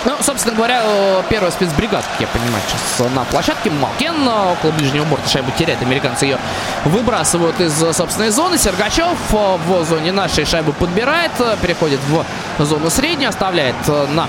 ну, 0.04 0.16
собственно 0.20 0.54
говоря, 0.54 0.82
первая 1.28 1.50
спецбригада, 1.50 2.04
как 2.12 2.20
я 2.20 2.26
понимаю, 2.26 2.62
сейчас 2.66 3.12
на 3.14 3.24
площадке. 3.24 3.70
Малкен 3.70 4.26
около 4.26 4.70
ближнего 4.72 5.04
борта 5.04 5.28
шайбу 5.28 5.50
теряет. 5.56 5.80
Американцы 5.82 6.26
ее 6.26 6.38
выбрасывают 6.84 7.60
из 7.60 7.74
собственной 7.96 8.30
зоны. 8.30 8.58
Сергачев 8.58 9.16
в 9.30 9.84
зоне 9.84 10.12
нашей 10.12 10.44
шайбу 10.44 10.72
подбирает, 10.72 11.32
переходит 11.60 12.00
в 12.08 12.24
зону 12.64 12.90
среднюю, 12.90 13.28
оставляет 13.28 13.76
на 13.86 14.28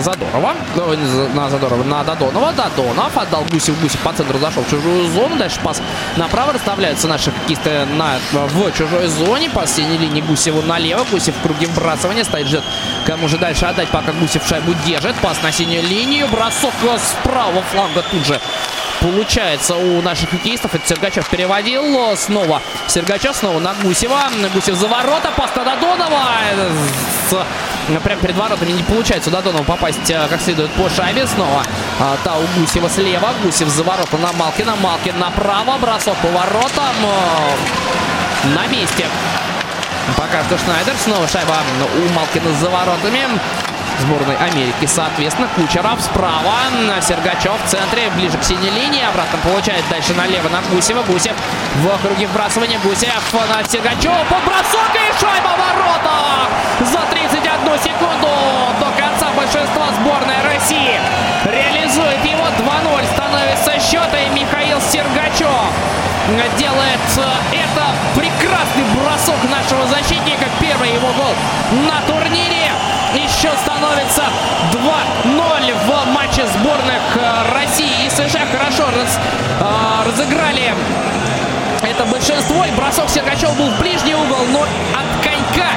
Задорова. 0.00 0.54
На 1.34 1.50
Задорова, 1.50 1.84
на 1.84 2.04
Додонова. 2.04 2.52
Додонов 2.52 3.16
отдал 3.16 3.44
Гусев. 3.50 3.80
Гусев 3.80 4.00
по 4.00 4.12
центру 4.12 4.38
зашел 4.38 4.62
в 4.62 4.70
чужую 4.70 5.10
зону. 5.10 5.36
Дальше 5.36 5.58
пас 5.62 5.82
направо. 6.16 6.52
Расставляются 6.52 7.08
наши 7.08 7.30
хоккеисты 7.30 7.84
на, 7.86 8.18
в 8.32 8.72
чужой 8.72 9.08
зоне. 9.08 9.50
По 9.50 9.66
синей 9.66 9.98
линии 9.98 10.20
Гусеву 10.20 10.62
налево. 10.62 11.04
Гусев 11.10 11.34
в 11.36 11.42
круге 11.42 11.66
вбрасывания. 11.66 12.24
Стоит 12.24 12.46
ждет, 12.46 12.64
кому 13.06 13.28
же 13.28 13.38
дальше 13.38 13.66
отдать, 13.66 13.88
пока 13.88 14.12
Гусев 14.12 14.46
шайбу 14.46 14.74
держит. 14.86 15.16
Пас 15.16 15.42
на 15.42 15.52
синюю 15.52 15.82
линию. 15.82 16.28
Бросок 16.28 16.72
с 16.82 17.26
правого 17.26 17.62
фланга 17.62 18.02
тут 18.10 18.24
же 18.26 18.40
получается 19.02 19.74
у 19.74 20.00
наших 20.00 20.30
хоккеистов. 20.30 20.74
Это 20.74 20.86
Сергачев 20.86 21.28
переводил. 21.28 22.16
Снова 22.16 22.62
Сергачев, 22.86 23.36
снова 23.36 23.58
на 23.58 23.74
Гусева. 23.74 24.20
Гусев 24.54 24.76
за 24.76 24.86
ворота. 24.86 25.32
Пас 25.36 25.54
на 25.56 25.64
Додонова. 25.64 26.22
Прям 28.04 28.20
перед 28.20 28.36
воротами 28.36 28.72
не 28.72 28.82
получается 28.82 29.30
Додонова 29.30 29.64
попасть 29.64 30.08
э, 30.08 30.28
как 30.28 30.40
следует 30.40 30.70
по 30.72 30.88
шайбе. 30.88 31.26
Снова 31.26 31.64
а, 32.00 32.16
та 32.22 32.36
у 32.36 32.46
Гусева 32.58 32.88
слева. 32.88 33.30
Гусев 33.42 33.68
за 33.68 33.82
ворота 33.82 34.16
на 34.18 34.32
Малкина. 34.32 34.76
Малкин 34.76 35.18
направо. 35.18 35.78
Бросок 35.78 36.16
по 36.16 36.28
воротам. 36.28 36.94
На 38.54 38.66
месте. 38.68 39.06
Пока 40.16 40.44
что 40.44 40.58
Шнайдер. 40.58 40.94
Снова 41.02 41.26
шайба 41.26 41.56
у 41.96 42.12
Малкина 42.14 42.52
за 42.60 42.70
воротами 42.70 43.26
сборной 44.02 44.36
Америки. 44.36 44.86
Соответственно, 44.86 45.48
Кучеров 45.56 46.00
справа, 46.00 46.54
Сергачев 47.00 47.56
в 47.64 47.68
центре, 47.68 48.10
ближе 48.16 48.36
к 48.36 48.44
синей 48.44 48.70
линии. 48.70 49.02
Обратно 49.08 49.38
получает 49.38 49.84
дальше 49.88 50.14
налево 50.14 50.48
на 50.48 50.60
Гусева. 50.70 51.02
Гусев 51.02 51.34
в 51.76 52.02
круге 52.02 52.26
вбрасывания. 52.26 52.78
Гусев 52.80 53.22
на 53.32 53.62
Сергачева. 53.64 54.24
Под 54.28 54.44
бросок 54.44 54.92
и 54.94 55.20
шайба 55.20 55.50
в! 55.56 56.48
За 56.84 56.98
31 57.10 57.78
секунду 57.78 58.28
до 58.80 58.90
конца 58.98 59.30
большинства 59.36 59.86
сборной 60.00 60.42
России 60.44 61.00
реализует 61.44 62.24
его 62.24 62.46
2-0. 62.58 63.06
Становится 63.14 63.78
счет 63.78 64.08
и 64.14 64.28
Михаил 64.34 64.80
Сергачев 64.80 65.48
делает 66.56 67.00
это 67.52 67.61
прекрасный 68.42 68.84
бросок 68.96 69.36
нашего 69.50 69.86
защитника. 69.86 70.46
Первый 70.60 70.92
его 70.92 71.08
гол 71.08 71.34
на 71.86 72.00
турнире. 72.06 72.72
Еще 73.14 73.50
становится 73.58 74.24
2-0 74.72 75.74
в 75.86 76.06
матче 76.08 76.46
сборных 76.46 77.02
э, 77.16 77.54
России 77.54 78.06
и 78.06 78.10
США. 78.10 78.46
Хорошо 78.50 78.86
раз, 78.86 79.18
э, 79.60 80.08
разыграли 80.08 80.74
это 81.82 82.04
большинство. 82.06 82.64
И 82.64 82.70
бросок 82.72 83.08
Сергачева 83.08 83.52
был 83.52 83.70
в 83.70 83.78
ближний 83.78 84.14
угол, 84.14 84.44
но 84.50 84.62
от 84.62 85.24
конька 85.24 85.68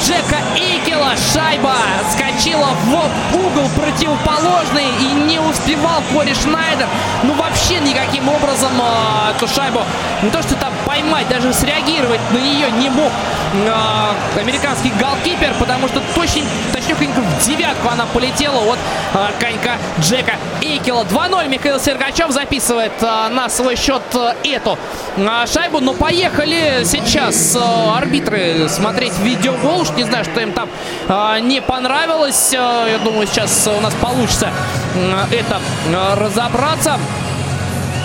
Джека 0.00 0.36
Икела 0.56 1.14
шайба 1.16 1.74
скочила 2.10 2.68
в 2.84 3.36
угол 3.36 3.68
противоположный 3.74 4.86
и 5.00 5.12
не 5.12 5.40
успевал 5.40 6.02
Кори 6.12 6.34
Шнайдер. 6.34 6.86
Ну 7.24 7.34
вообще 7.34 7.80
никаким 7.80 8.28
образом 8.28 8.70
э, 8.80 9.30
эту 9.34 9.48
шайбу 9.48 9.80
не 10.22 10.30
то 10.30 10.40
что 10.42 10.54
там 10.56 10.72
поймать, 10.92 11.26
даже 11.28 11.54
среагировать 11.54 12.20
на 12.32 12.36
нее 12.36 12.70
не 12.72 12.90
мог 12.90 13.10
э, 13.54 14.40
американский 14.40 14.92
голкипер, 15.00 15.54
потому 15.58 15.88
что 15.88 16.02
точно, 16.14 16.42
точнёхонько 16.74 17.20
в 17.20 17.46
девятку 17.46 17.88
она 17.88 18.04
полетела 18.04 18.58
от 18.58 18.78
э, 19.14 19.18
конька 19.40 19.78
Джека 20.00 20.34
Икела. 20.60 21.04
2-0 21.04 21.48
Михаил 21.48 21.80
Сергачев 21.80 22.30
записывает 22.30 22.92
э, 23.00 23.28
на 23.30 23.48
свой 23.48 23.76
счет 23.76 24.02
э, 24.14 24.34
эту 24.44 24.78
э, 25.16 25.46
шайбу. 25.50 25.80
Но 25.80 25.94
поехали 25.94 26.84
сейчас 26.84 27.56
э, 27.56 27.60
арбитры 27.96 28.68
смотреть 28.68 29.18
видеогол. 29.20 29.80
Уж 29.80 29.90
не 29.92 30.04
знаю, 30.04 30.26
что 30.26 30.40
им 30.40 30.52
там 30.52 30.68
э, 31.08 31.38
не 31.40 31.62
понравилось. 31.62 32.52
Э, 32.52 32.86
я 32.90 32.98
думаю, 33.02 33.26
сейчас 33.26 33.66
у 33.66 33.80
нас 33.80 33.94
получится 33.94 34.50
э, 34.94 35.36
это 35.38 35.58
э, 35.90 36.14
разобраться. 36.22 36.98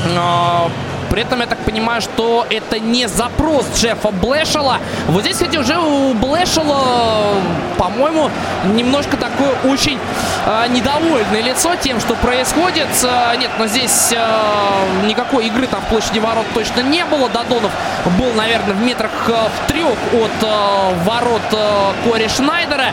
Э, 0.05 0.69
при 1.09 1.21
этом 1.21 1.39
я 1.41 1.47
так 1.47 1.59
понимаю, 1.59 2.01
что 2.01 2.45
это 2.49 2.79
не 2.79 3.07
запрос 3.07 3.65
Джеффа 3.75 4.11
Блэшела. 4.11 4.77
Вот 5.07 5.21
здесь, 5.21 5.35
кстати, 5.37 5.57
уже 5.57 5.77
у 5.77 6.13
Блэшела, 6.13 7.35
по-моему, 7.77 8.29
немножко 8.73 9.17
такое 9.17 9.53
очень 9.65 9.99
э, 10.45 10.67
недовольное 10.69 11.41
лицо 11.41 11.75
тем, 11.75 11.99
что 11.99 12.15
происходит. 12.15 12.87
Э, 13.03 13.35
нет, 13.37 13.51
но 13.59 13.67
здесь 13.67 14.11
э, 14.11 15.05
никакой 15.05 15.47
игры 15.47 15.67
там 15.67 15.81
в 15.81 15.85
площади 15.85 16.19
ворот 16.19 16.45
точно 16.53 16.81
не 16.81 17.03
было. 17.05 17.29
Додонов 17.29 17.71
был, 18.17 18.33
наверное, 18.33 18.73
в 18.73 18.81
метрах 18.81 19.11
э, 19.27 19.31
в 19.31 19.67
трех 19.71 19.97
от 20.13 20.43
э, 20.43 20.93
ворот 21.05 21.41
э, 21.51 21.91
Кори 22.09 22.27
Шнайдера. 22.27 22.91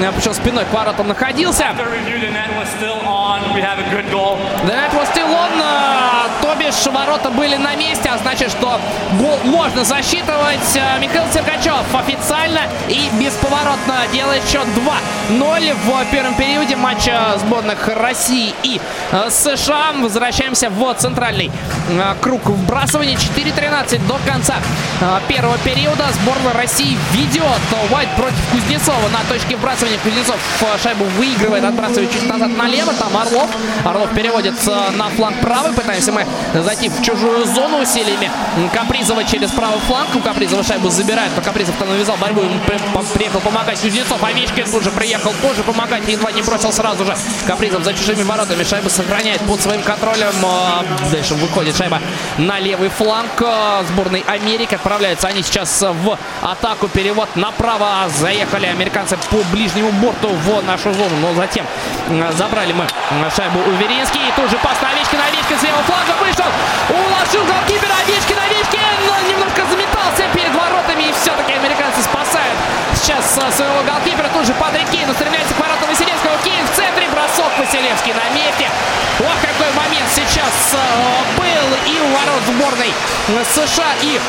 Э, 0.00 0.12
причем 0.14 0.34
спиной 0.34 0.64
к 0.64 0.72
воротам 0.72 1.08
находился. 1.08 1.64
Net 4.64 4.92
was 4.94 5.06
still 5.12 5.32
on. 5.32 5.52
Э, 5.60 6.28
то 6.42 6.54
бишь, 6.56 6.86
ворота 6.86 7.30
были 7.30 7.53
были 7.54 7.62
на 7.62 7.74
месте, 7.76 8.08
а 8.08 8.18
значит, 8.18 8.50
что 8.50 8.80
гол 9.18 9.38
можно 9.44 9.84
засчитывать. 9.84 10.76
Э, 10.76 10.98
Михаил 11.00 11.24
Серкачев 11.32 11.94
официально 11.94 12.60
и 12.88 13.08
бесповоротно 13.18 13.94
делает 14.12 14.42
счет 14.48 14.66
2-0 15.30 15.74
в 15.84 16.10
первом 16.10 16.34
периоде 16.34 16.76
матча 16.76 17.36
сборных 17.38 17.88
России 17.88 18.54
и 18.62 18.80
э, 19.12 19.30
США. 19.30 19.92
Возвращаемся 20.00 20.70
в 20.70 20.94
центральный 20.94 21.50
э, 21.90 22.14
круг 22.20 22.46
вбрасывания. 22.46 23.16
4-13 23.16 24.06
до 24.06 24.18
конца 24.26 24.54
первого 25.28 25.58
периода. 25.58 26.04
Сборная 26.22 26.52
России 26.54 26.96
ведет. 27.12 27.44
Уайт 27.90 28.08
против 28.16 28.38
Кузнецова 28.52 29.08
на 29.12 29.20
точке 29.28 29.56
вбрасывания. 29.56 29.98
Кузнецов 29.98 30.36
шайбу 30.82 31.04
выигрывает, 31.18 31.64
отбрасывает 31.64 32.12
чуть 32.12 32.28
назад 32.28 32.56
налево. 32.56 32.92
Там 32.94 33.16
Орлов. 33.16 33.50
Орлов 33.84 34.10
переводит 34.14 34.54
на 34.96 35.08
фланг 35.10 35.40
правый. 35.40 35.72
Пытаемся 35.72 36.12
мы 36.12 36.26
зайти 36.54 36.88
в 36.88 37.02
чужую 37.02 37.43
среднюю 37.44 37.54
зону 37.54 37.82
усилиями 37.82 38.30
Капризова 38.72 39.24
через 39.24 39.50
правый 39.50 39.78
фланг. 39.80 40.14
У 40.14 40.20
Капризова 40.20 40.62
шайбу 40.62 40.88
забирает, 40.90 41.32
но 41.36 41.42
Капризов 41.42 41.74
там 41.76 41.88
навязал 41.88 42.16
борьбу. 42.16 42.42
Ему 42.42 42.60
приехал 43.14 43.40
помогать 43.40 43.80
Кузнецов. 43.80 44.22
Овечкин 44.22 44.70
тут 44.70 44.82
же 44.82 44.90
приехал 44.90 45.32
тоже 45.42 45.62
помогать. 45.62 46.06
Едва 46.08 46.32
не 46.32 46.42
бросил 46.42 46.72
сразу 46.72 47.04
же. 47.04 47.16
Капризов 47.46 47.84
за 47.84 47.94
чужими 47.94 48.22
воротами. 48.22 48.64
Шайбу 48.64 48.88
сохраняет 48.88 49.40
под 49.42 49.60
своим 49.60 49.82
контролем. 49.82 50.32
А, 50.44 50.84
дальше 51.10 51.34
выходит 51.34 51.76
шайба 51.76 52.00
на 52.38 52.58
левый 52.58 52.88
фланг 52.88 53.42
сборной 53.88 54.24
Америки. 54.26 54.74
Отправляются 54.74 55.28
они 55.28 55.42
сейчас 55.42 55.82
в 55.82 56.18
атаку. 56.42 56.88
Перевод 56.88 57.28
направо. 57.36 58.08
Заехали 58.18 58.66
американцы 58.66 59.16
по 59.30 59.36
ближнему 59.52 59.90
борту 59.92 60.28
в 60.28 60.62
нашу 60.62 60.92
зону. 60.92 61.16
Но 61.20 61.34
затем 61.34 61.66
забрали 62.36 62.72
мы 62.72 62.86
шайбу 63.34 63.58
у 63.58 63.70
Веринский. 63.72 64.20
И 64.20 64.32
тут 64.40 64.50
же 64.50 64.58
пас 64.58 64.80
на 64.82 64.90
Овечкина. 64.90 65.22
Овечкин 65.26 65.58
с 65.58 65.62
левого 65.62 65.82
фланга 65.82 66.12
вышел. 66.20 66.44
Уложил 66.90 67.33
голкипер 67.42 67.90
Овечкин. 67.90 68.38
Овечкин 68.38 69.28
немножко 69.28 69.62
заметался 69.66 70.22
перед 70.34 70.54
воротами. 70.54 71.10
И 71.10 71.12
все-таки 71.12 71.52
американцы 71.52 72.02
спасают 72.02 72.54
сейчас 72.94 73.24
своего 73.56 73.82
голкипера. 73.82 74.28
Тут 74.28 74.46
же 74.46 74.54
Патрик 74.54 74.88
Кейн 74.90 75.10
устремляется 75.10 75.54
к 75.54 75.58
воротам 75.58 75.88
Василевского. 75.88 76.36
Кейн 76.44 76.66
в 76.66 76.70
центре. 76.76 77.08
Бросок 77.10 77.52
Василевский 77.58 78.12
на 78.12 78.28
месте. 78.34 78.70
Момент 80.04 80.10
сейчас 80.12 80.76
был 81.36 81.44
и 81.86 82.00
у 82.00 82.06
ворот 82.08 82.42
сборной 82.46 82.92
США, 83.54 83.94
и 84.02 84.20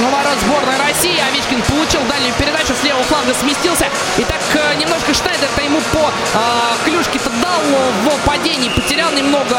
у 0.00 0.04
ворот 0.04 0.38
сборной 0.40 0.76
России. 0.78 1.18
Овечкин 1.28 1.62
получил 1.62 2.00
дальнюю 2.08 2.34
передачу, 2.34 2.74
с 2.74 2.82
левого 2.82 3.04
фланга 3.04 3.34
сместился. 3.34 3.86
И 4.16 4.24
так 4.24 4.40
э, 4.54 4.74
немножко 4.76 5.12
Шнайдер-то 5.14 5.62
ему 5.62 5.80
по 5.92 6.10
э, 6.10 6.38
клюшке-то 6.84 7.30
дал 7.42 7.60
в 8.04 8.26
падении. 8.26 8.68
Потерял 8.70 9.12
немного 9.12 9.58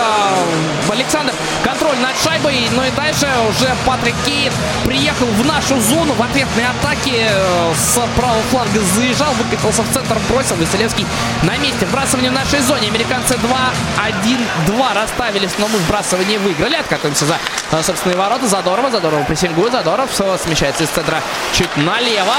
Александр 0.90 1.34
контроль 1.64 1.98
над 2.00 2.18
шайбой. 2.18 2.68
Ну 2.72 2.84
и 2.84 2.92
дальше 2.92 3.28
уже 3.50 3.76
Патрик 3.86 4.16
Кейн 4.26 4.52
приехал 4.86 5.28
в 5.28 5.46
нашу 5.46 5.80
зону 5.80 6.14
в 6.14 6.22
ответной 6.22 6.66
атаке. 6.66 7.28
Э, 7.30 7.74
с 7.76 8.00
правого 8.16 8.42
фланга 8.52 8.80
заезжал, 8.96 9.34
выкатился 9.34 9.84
в 9.84 9.94
центр, 9.94 10.18
бросил. 10.30 10.56
Василевский 10.56 11.06
на 11.44 11.58
месте. 11.58 11.86
Вбрасывание 11.86 12.32
в 12.32 12.34
нашей 12.34 12.60
зоне. 12.60 12.88
Американцы 12.90 13.36
2-1-2 13.36 14.94
расставились, 15.24 15.52
но 15.58 15.68
мы 15.68 15.80
вбрасывание 15.80 16.38
выиграли. 16.40 16.76
Откатываемся 16.76 17.26
за 17.26 17.38
собственные 17.82 18.18
ворота. 18.18 18.48
Задорова, 18.48 18.92
Задорова 18.92 19.24
прессингует. 19.24 19.72
Задоров 19.72 20.12
смещается 20.12 20.84
из 20.84 20.90
центра 20.90 21.22
чуть 21.54 21.76
налево. 21.78 22.34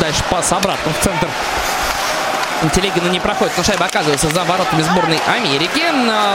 Дальше 0.00 0.22
пас 0.30 0.52
обратно 0.52 0.92
в 0.92 1.04
центр. 1.04 1.28
Телегина 2.72 3.08
не 3.08 3.20
проходит, 3.20 3.52
но 3.56 3.62
шайба 3.62 3.86
оказывается 3.86 4.28
за 4.28 4.42
воротами 4.42 4.82
сборной 4.82 5.20
Америки. 5.28 5.82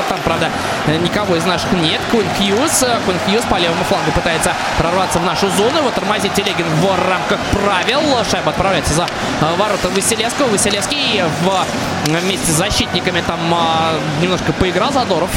Там, 0.07 0.19
правда, 0.23 0.49
никого 0.87 1.35
из 1.35 1.45
наших 1.45 1.71
нет. 1.73 1.99
Кун 2.11 2.23
Хьюз. 2.37 2.85
Кун 3.05 3.15
Хьюз 3.25 3.43
по 3.49 3.55
левому 3.55 3.83
флангу 3.83 4.11
пытается 4.11 4.53
прорваться 4.77 5.19
в 5.19 5.25
нашу 5.25 5.49
зону. 5.49 5.79
Его 5.79 5.91
тормозит 5.91 6.33
Телегин 6.33 6.65
в 6.65 7.09
рамках 7.09 7.39
правил. 7.51 8.01
Шайба 8.29 8.51
отправляется 8.51 8.93
за 8.93 9.03
э, 9.03 9.55
ворота 9.57 9.89
Василевского. 9.89 10.47
Василевский 10.47 11.23
в, 11.41 11.65
вместе 12.05 12.51
с 12.51 12.55
защитниками 12.55 13.21
там 13.21 13.39
а, 13.53 13.99
немножко 14.21 14.53
поиграл. 14.53 14.93
Задоров 14.93 15.29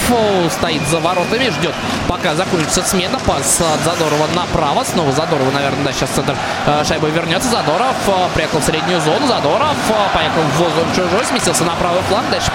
стоит 0.50 0.86
за 0.88 1.00
воротами, 1.00 1.50
ждет, 1.50 1.74
пока 2.06 2.36
закончится 2.36 2.82
смена. 2.82 3.18
Пас 3.26 3.60
от 3.60 3.80
Задорова 3.80 4.28
направо. 4.36 4.84
Снова 4.84 5.10
Задорова, 5.10 5.50
наверное, 5.50 5.86
да, 5.86 5.92
сейчас 5.92 6.10
центр 6.10 6.36
шайбы 6.84 7.10
вернется. 7.10 7.48
Задоров 7.48 7.96
приехал 8.34 8.60
в 8.60 8.64
среднюю 8.64 9.00
зону. 9.00 9.26
Задоров 9.26 9.76
поехал 10.14 10.42
в 10.42 10.58
воздух 10.58 10.75
он 10.78 10.92
чужой, 10.94 11.24
сместился 11.24 11.64
на 11.64 11.74
правый 11.74 12.02
фланг. 12.02 12.28
Дальше 12.30 12.50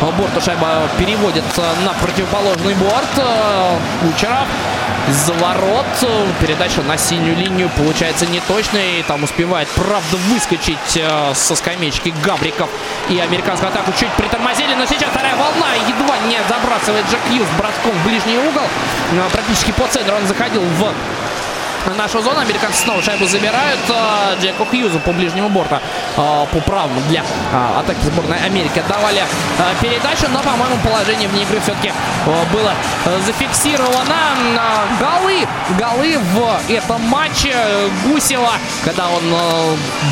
по 0.00 0.06
борту 0.12 0.40
шайба 0.40 0.88
переводит 0.98 1.44
на 1.84 1.92
противоположный 1.94 2.74
борт. 2.74 3.26
Кучеров 4.00 4.46
из 5.08 5.28
ворот. 5.40 5.86
Передача 6.40 6.82
на 6.82 6.96
синюю 6.96 7.36
линию 7.36 7.70
получается 7.76 8.26
неточной. 8.26 9.04
Там 9.06 9.22
успевает, 9.22 9.68
правда, 9.68 10.16
выскочить 10.28 10.96
э, 10.96 11.32
со 11.34 11.54
скамеечки 11.54 12.14
Габриков. 12.22 12.70
И 13.08 13.18
американскую 13.18 13.70
атаку 13.70 13.92
чуть 13.98 14.10
притормозили. 14.12 14.74
Но 14.74 14.86
сейчас 14.86 15.10
вторая 15.10 15.34
волна 15.36 15.74
едва 15.88 16.16
не 16.26 16.38
забрасывает 16.48 17.04
Джек 17.10 17.20
Юз 17.30 17.46
броском 17.58 17.92
в 17.92 18.06
ближний 18.06 18.38
угол. 18.38 18.64
Э, 19.12 19.28
практически 19.32 19.72
по 19.72 19.86
центру 19.86 20.16
он 20.16 20.26
заходил 20.26 20.62
в 20.62 20.92
нашу 21.92 22.22
зону. 22.22 22.40
Американцы 22.40 22.82
снова 22.82 23.02
шайбу 23.02 23.26
забирают. 23.26 23.80
Э, 23.88 24.36
Джеку 24.40 24.64
Хьюзу 24.64 24.98
по 25.00 25.12
ближнему 25.12 25.48
борту. 25.48 25.76
Э, 26.16 26.46
по 26.50 26.60
правому 26.60 27.00
для 27.08 27.20
э, 27.20 27.78
атаки 27.78 28.04
сборной 28.04 28.38
Америки 28.44 28.78
отдавали 28.78 29.22
передачу. 29.80 30.26
Но, 30.30 30.40
по-моему, 30.40 30.76
положение 30.82 31.28
вне 31.28 31.42
игры 31.42 31.60
все-таки 31.60 31.92
было 32.52 32.72
зафиксировано. 33.26 34.14
Голы. 34.98 35.46
Голы 35.78 36.18
в 36.18 36.70
этом 36.70 37.02
матче. 37.02 37.54
Гусева, 38.04 38.52
когда 38.84 39.08
он 39.08 39.22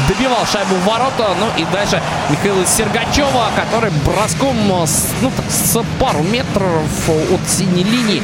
добивал 0.09 0.45
шайбу 0.47 0.75
в 0.75 0.85
ворота. 0.85 1.35
Ну 1.39 1.47
и 1.57 1.65
дальше 1.73 2.03
Михаила 2.29 2.65
Сергачева, 2.67 3.51
который 3.57 3.91
броском 4.05 4.57
ну, 4.67 5.33
так, 5.37 5.51
с 5.51 5.79
пару 5.99 6.23
метров 6.23 7.09
от 7.09 7.49
синей 7.49 7.85
линии 7.85 8.23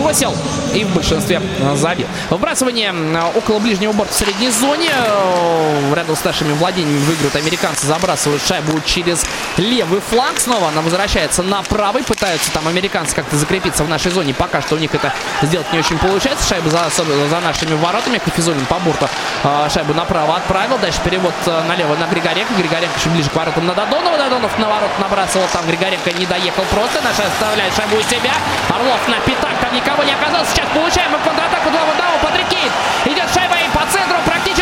бросил 0.00 0.34
и 0.74 0.84
в 0.84 0.94
большинстве 0.94 1.40
забил. 1.74 2.06
Вбрасывание 2.30 2.92
около 3.34 3.58
ближнего 3.58 3.92
борта 3.92 4.12
в 4.12 4.16
средней 4.16 4.50
зоне. 4.50 4.90
Э, 4.92 5.94
рядом 5.94 6.16
с 6.16 6.24
нашими 6.24 6.52
владениями 6.52 6.98
выиграют 7.04 7.36
американцы. 7.36 7.86
Забрасывают 7.86 8.42
шайбу 8.46 8.80
через 8.84 9.24
левый 9.56 10.00
фланг. 10.00 10.38
Снова 10.38 10.68
она 10.68 10.80
возвращается 10.80 11.42
на 11.42 11.62
правый. 11.62 12.02
Пытаются 12.02 12.50
там 12.52 12.66
американцы 12.68 13.14
как-то 13.14 13.36
закрепиться 13.36 13.84
в 13.84 13.88
нашей 13.88 14.10
зоне. 14.10 14.34
Пока 14.34 14.62
что 14.62 14.76
у 14.76 14.78
них 14.78 14.94
это 14.94 15.12
сделать 15.42 15.70
не 15.72 15.78
очень 15.78 15.98
получается. 15.98 16.48
Шайба 16.48 16.70
за, 16.70 16.88
за 16.90 17.40
нашими 17.40 17.74
воротами. 17.74 18.18
Хафизулин 18.18 18.64
по 18.66 18.76
борту 18.76 19.06
э, 19.44 19.68
шайбу 19.72 19.94
направо 19.94 20.36
отправил. 20.36 20.78
Дальше 20.78 21.00
перевод 21.04 21.34
э, 21.46 21.62
налево 21.68 21.96
на 21.96 22.06
Григоренко. 22.06 22.54
Григоренко 22.54 22.98
еще 22.98 23.10
ближе 23.10 23.28
к 23.30 23.34
воротам 23.34 23.66
на 23.66 23.74
Додонова. 23.74 24.16
Додонов 24.16 24.56
на 24.58 24.68
ворот 24.68 24.90
набрасывал. 25.00 25.46
Там 25.52 25.66
Григоренко 25.66 26.12
не 26.12 26.26
доехал 26.26 26.64
просто. 26.70 27.00
Наша 27.02 27.24
оставляет 27.26 27.74
шайбу 27.74 27.96
у 27.96 28.02
себя. 28.02 28.32
Орлов 28.68 29.06
на 29.08 29.20
пятак. 29.20 29.50
Там 29.60 29.74
никого 29.90 30.04
не 30.04 30.12
оказалось. 30.12 30.48
Сейчас 30.50 30.68
получаем 30.74 31.10
мы 31.10 31.18
контратаку. 31.18 31.70
Два 31.70 31.82
удара. 31.82 32.18
Патрик 32.22 32.48
Кейн. 32.48 32.70
Идет 33.06 33.28
шайба 33.32 33.56
и 33.56 33.68
по 33.70 33.84
центру 33.90 34.18
практически. 34.24 34.59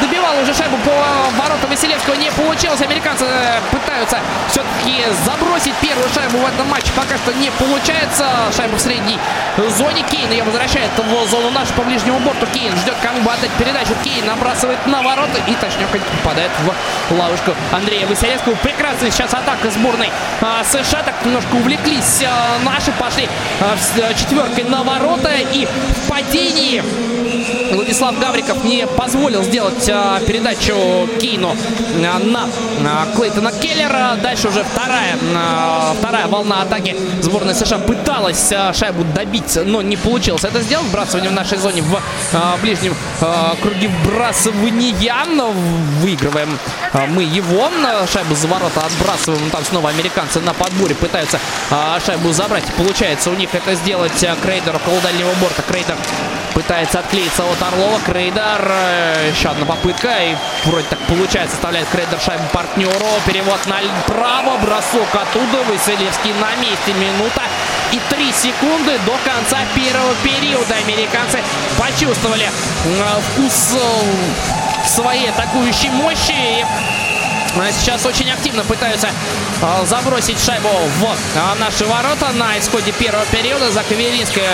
Добивал 0.00 0.36
уже 0.42 0.52
шайбу 0.52 0.76
по 0.78 0.90
воротам 1.40 1.70
Василевского. 1.70 2.14
Не 2.14 2.30
получилось. 2.32 2.80
Американцы 2.80 3.24
э, 3.24 3.60
пытаются 3.70 4.18
все-таки 4.48 5.04
забросить 5.24 5.74
первую 5.76 6.08
шайбу 6.08 6.38
в 6.38 6.46
этом 6.46 6.68
матче. 6.68 6.90
Пока 6.96 7.16
что 7.16 7.32
не 7.34 7.50
получается. 7.52 8.26
Шайба 8.56 8.74
в 8.76 8.80
средней 8.80 9.18
зоне. 9.68 10.02
Кейн 10.10 10.30
ее 10.30 10.42
возвращает 10.42 10.90
в 10.98 11.30
зону 11.30 11.50
нашу 11.50 11.72
по 11.74 11.82
ближнему 11.82 12.18
борту. 12.18 12.46
Кейн 12.46 12.76
ждет, 12.78 12.96
кому 13.00 13.20
бы 13.20 13.30
отдать 13.30 13.50
передачу. 13.52 13.94
Кейн 14.02 14.26
набрасывает 14.26 14.84
на 14.86 15.02
ворота 15.02 15.38
и 15.46 15.54
точнёхонько 15.54 16.10
попадает 16.22 16.50
в 17.08 17.14
ловушку 17.14 17.54
Андрея 17.70 18.06
Василевского. 18.08 18.54
Прекрасная 18.56 19.12
сейчас 19.12 19.32
атака 19.34 19.70
сборной 19.70 20.10
а, 20.40 20.64
США. 20.64 21.04
Так 21.04 21.14
немножко 21.24 21.54
увлеклись 21.54 22.24
а, 22.26 22.58
наши. 22.64 22.90
Пошли 22.92 23.28
четверкой 24.16 24.64
на 24.64 24.82
ворота 24.82 25.30
и 25.52 25.66
в 25.66 26.08
падении 26.08 26.82
Владислав 27.72 28.18
Гавриков 28.18 28.64
не 28.64 28.86
позволил 28.86 29.42
сделать 29.42 29.88
а, 29.88 30.20
передачу 30.20 30.74
Кейну 31.20 31.56
а, 32.04 32.18
на 32.18 32.48
а, 32.84 33.06
Клейтона 33.14 33.52
Келлера. 33.52 34.16
Дальше 34.22 34.48
уже 34.48 34.64
вторая, 34.64 35.16
вторая 35.98 36.26
волна 36.26 36.62
атаки 36.62 36.96
сборной 37.20 37.54
США 37.54 37.78
пыталась 37.78 38.52
шайбу 38.74 39.04
добить, 39.14 39.58
но 39.64 39.82
не 39.82 39.96
получилось 39.96 40.44
это 40.44 40.60
сделать. 40.60 40.86
Вбрасывание 40.86 41.30
в 41.30 41.34
нашей 41.34 41.58
зоне 41.58 41.82
в 41.82 42.00
ближнем 42.62 42.94
круге 43.60 43.88
вбрасывания. 43.88 44.90
Выигрываем 46.00 46.58
мы 47.08 47.22
его. 47.22 47.70
Шайбу 48.12 48.34
за 48.34 48.48
ворота 48.48 48.82
отбрасываем. 48.86 49.50
Там 49.50 49.64
снова 49.64 49.90
американцы 49.90 50.40
на 50.40 50.54
подборе 50.54 50.94
пытаются 50.94 51.38
шайбу 52.04 52.32
забрать. 52.32 52.64
Получается 52.76 53.30
у 53.30 53.34
них 53.34 53.54
это 53.54 53.74
сделать 53.74 54.24
а, 54.24 54.36
Крейдер 54.42 54.76
около 54.76 55.00
дальнего 55.00 55.32
борта. 55.40 55.62
Крейдер 55.62 55.96
пытается 56.54 56.98
отклеиться 57.30 57.44
от 57.44 57.62
Орлова. 57.62 58.00
Крейдер. 58.00 58.66
Э, 58.68 59.30
еще 59.30 59.48
одна 59.48 59.64
попытка. 59.64 60.08
И 60.22 60.36
вроде 60.64 60.86
так 60.88 60.98
получается. 61.00 61.56
Оставляет 61.56 61.88
Крейдер 61.88 62.20
шайбу 62.20 62.44
партнеру. 62.52 63.06
Перевод 63.26 63.58
направо. 63.66 64.58
Бросок 64.58 65.14
оттуда. 65.14 65.62
Василевский 65.68 66.32
на 66.34 66.54
месте. 66.56 66.92
Минута 66.92 67.42
и 67.92 68.00
3 68.08 68.32
секунды 68.32 68.98
до 69.06 69.16
конца 69.24 69.58
первого 69.74 70.14
периода. 70.22 70.74
Американцы 70.86 71.38
почувствовали 71.78 72.44
э, 72.44 73.20
вкус 73.32 73.76
э, 73.76 74.86
своей 74.86 75.28
атакующей 75.28 75.90
мощи. 75.90 76.66
Сейчас 77.72 78.04
очень 78.06 78.30
активно 78.30 78.64
пытаются 78.64 79.08
забросить 79.84 80.40
шайбу 80.40 80.68
в 80.68 81.60
наши 81.60 81.84
ворота 81.84 82.32
на 82.32 82.58
исходе 82.58 82.92
первого 82.92 83.24
периода. 83.26 83.70
За 83.70 83.82
Каверинской 83.82 84.44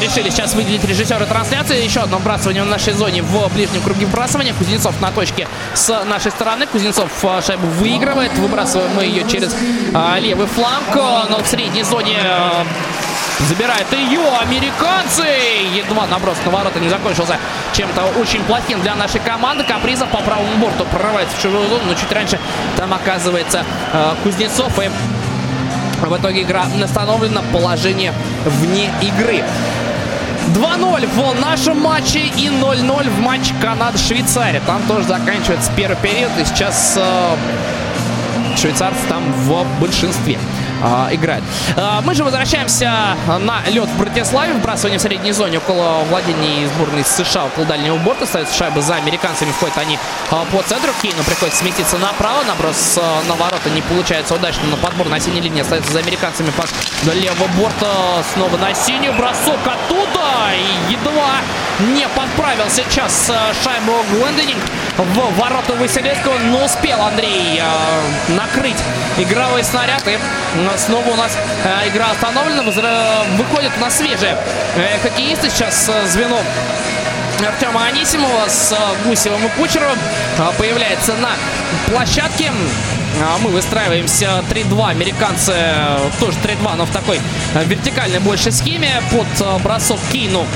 решили 0.00 0.30
сейчас 0.30 0.54
выделить 0.54 0.84
режиссера 0.84 1.24
трансляции. 1.26 1.82
Еще 1.82 2.00
одно 2.00 2.18
вбрасывание 2.18 2.62
в 2.62 2.66
нашей 2.66 2.92
зоне 2.94 3.22
в 3.22 3.48
ближнем 3.52 3.82
круге 3.82 4.06
вбрасывания. 4.06 4.54
Кузнецов 4.54 5.00
на 5.00 5.10
точке 5.10 5.48
с 5.74 6.04
нашей 6.04 6.30
стороны. 6.30 6.66
Кузнецов 6.66 7.10
а, 7.24 7.42
шайбу 7.42 7.66
выигрывает. 7.66 8.32
Выбрасываем 8.34 8.94
мы 8.94 9.04
ее 9.04 9.28
через 9.28 9.54
а, 9.94 10.18
левый 10.18 10.46
фланг. 10.46 10.94
Но 10.94 11.42
в 11.42 11.46
средней 11.46 11.82
зоне 11.82 12.18
забирают 13.48 13.92
ее 13.92 14.20
американцы. 14.40 15.24
Едва 15.74 16.06
наброс 16.06 16.36
на 16.44 16.50
ворота 16.50 16.80
не 16.80 16.88
закончился 16.88 17.38
чем-то 17.72 18.04
очень 18.20 18.42
плохим 18.44 18.80
для 18.80 18.94
нашей 18.94 19.20
команды. 19.20 19.64
Капризов 19.64 20.08
по 20.08 20.18
правому 20.18 20.56
борту 20.56 20.84
прорывается 20.84 21.36
в 21.36 21.42
чужую 21.42 21.68
зону, 21.68 21.82
но 21.86 21.94
чуть 21.94 22.10
раньше 22.12 22.38
там 22.76 22.92
оказывается 22.92 23.64
Кузнецов. 24.22 24.78
И 24.78 24.90
в 26.06 26.16
итоге 26.16 26.42
игра 26.42 26.66
остановлена, 26.82 27.42
положение 27.52 28.12
вне 28.44 28.90
игры. 29.00 29.44
2-0 30.54 31.06
в 31.06 31.40
нашем 31.40 31.80
матче 31.80 32.18
и 32.18 32.48
0-0 32.48 33.10
в 33.10 33.20
матче 33.20 33.54
Канада-Швейцария. 33.60 34.60
Там 34.66 34.82
тоже 34.82 35.06
заканчивается 35.06 35.70
первый 35.76 35.96
период, 35.96 36.32
и 36.38 36.44
сейчас 36.44 36.94
э, 36.96 37.36
швейцарцы 38.56 39.00
там 39.08 39.22
в 39.32 39.64
большинстве 39.80 40.38
э, 40.82 41.14
играет. 41.14 41.42
Э, 41.76 42.00
мы 42.04 42.14
же 42.14 42.24
возвращаемся 42.24 43.16
на 43.26 43.62
лед 43.68 43.88
в 43.88 43.98
Братиславе. 43.98 44.54
Вбрасывание 44.54 44.98
в 44.98 45.02
средней 45.02 45.32
зоне 45.32 45.58
около 45.58 46.04
владений 46.08 46.66
сборной 46.66 47.04
США, 47.04 47.46
около 47.46 47.66
дальнего 47.66 47.96
борта. 47.96 48.26
Ставится 48.26 48.54
шайба 48.54 48.82
за 48.82 48.96
американцами. 48.96 49.50
Входит 49.52 49.78
они 49.78 49.98
э, 50.30 50.36
по 50.50 50.62
центру. 50.62 50.92
Кейну 51.00 51.22
приходится 51.24 51.60
сместиться 51.60 51.98
направо. 51.98 52.42
Наброс 52.44 52.98
э, 52.98 53.28
на 53.28 53.34
ворота 53.34 53.70
не 53.70 53.82
получается 53.82 54.34
удачно. 54.34 54.62
Но 54.70 54.76
подбор 54.76 55.08
на 55.08 55.20
синей 55.20 55.40
линии 55.40 55.62
остается 55.62 55.92
за 55.92 56.00
американцами. 56.00 56.50
Пас 56.50 56.70
до 57.02 57.12
левого 57.12 57.48
борта. 57.58 58.22
Снова 58.34 58.56
на 58.56 58.74
синюю. 58.74 59.14
Бросок 59.14 59.60
оттуда. 59.64 60.52
И 60.54 60.92
едва 60.92 61.40
не 61.80 62.06
подправился 62.08 62.82
сейчас 62.88 63.30
э, 63.30 63.34
шайбу 63.62 63.92
Гленденинг 64.10 64.62
в 64.96 65.38
ворота 65.38 65.74
Василевского. 65.74 66.38
Но 66.38 66.64
успел 66.64 67.00
Андрей 67.02 67.60
э, 67.60 68.32
накрыть 68.34 68.76
игровой 69.18 69.64
снаряд. 69.64 70.06
И 70.06 70.18
снова 70.76 71.08
у 71.08 71.16
нас 71.16 71.36
э, 71.64 71.88
игра 71.88 72.06
остановлена. 72.10 72.62
Выходит 73.36 73.76
на 73.80 73.90
свежие 73.90 74.36
хоккеисты. 75.02 75.50
Сейчас 75.50 75.90
звено 76.06 76.40
Артема 77.46 77.84
Анисимова 77.86 78.48
с 78.48 78.74
Гусевым 79.04 79.44
и 79.46 79.48
Кучеровым 79.50 79.98
появляется 80.58 81.14
на 81.14 81.30
площадке. 81.86 82.52
Мы 83.42 83.50
выстраиваемся 83.50 84.44
3-2. 84.50 84.90
Американцы 84.90 85.54
тоже 86.20 86.38
3-2, 86.38 86.76
но 86.76 86.86
в 86.86 86.90
такой 86.90 87.20
вертикальной 87.54 88.20
больше 88.20 88.52
схеме. 88.52 89.02
Под 89.10 89.62
бросок 89.62 89.98
Кейну 90.12 90.46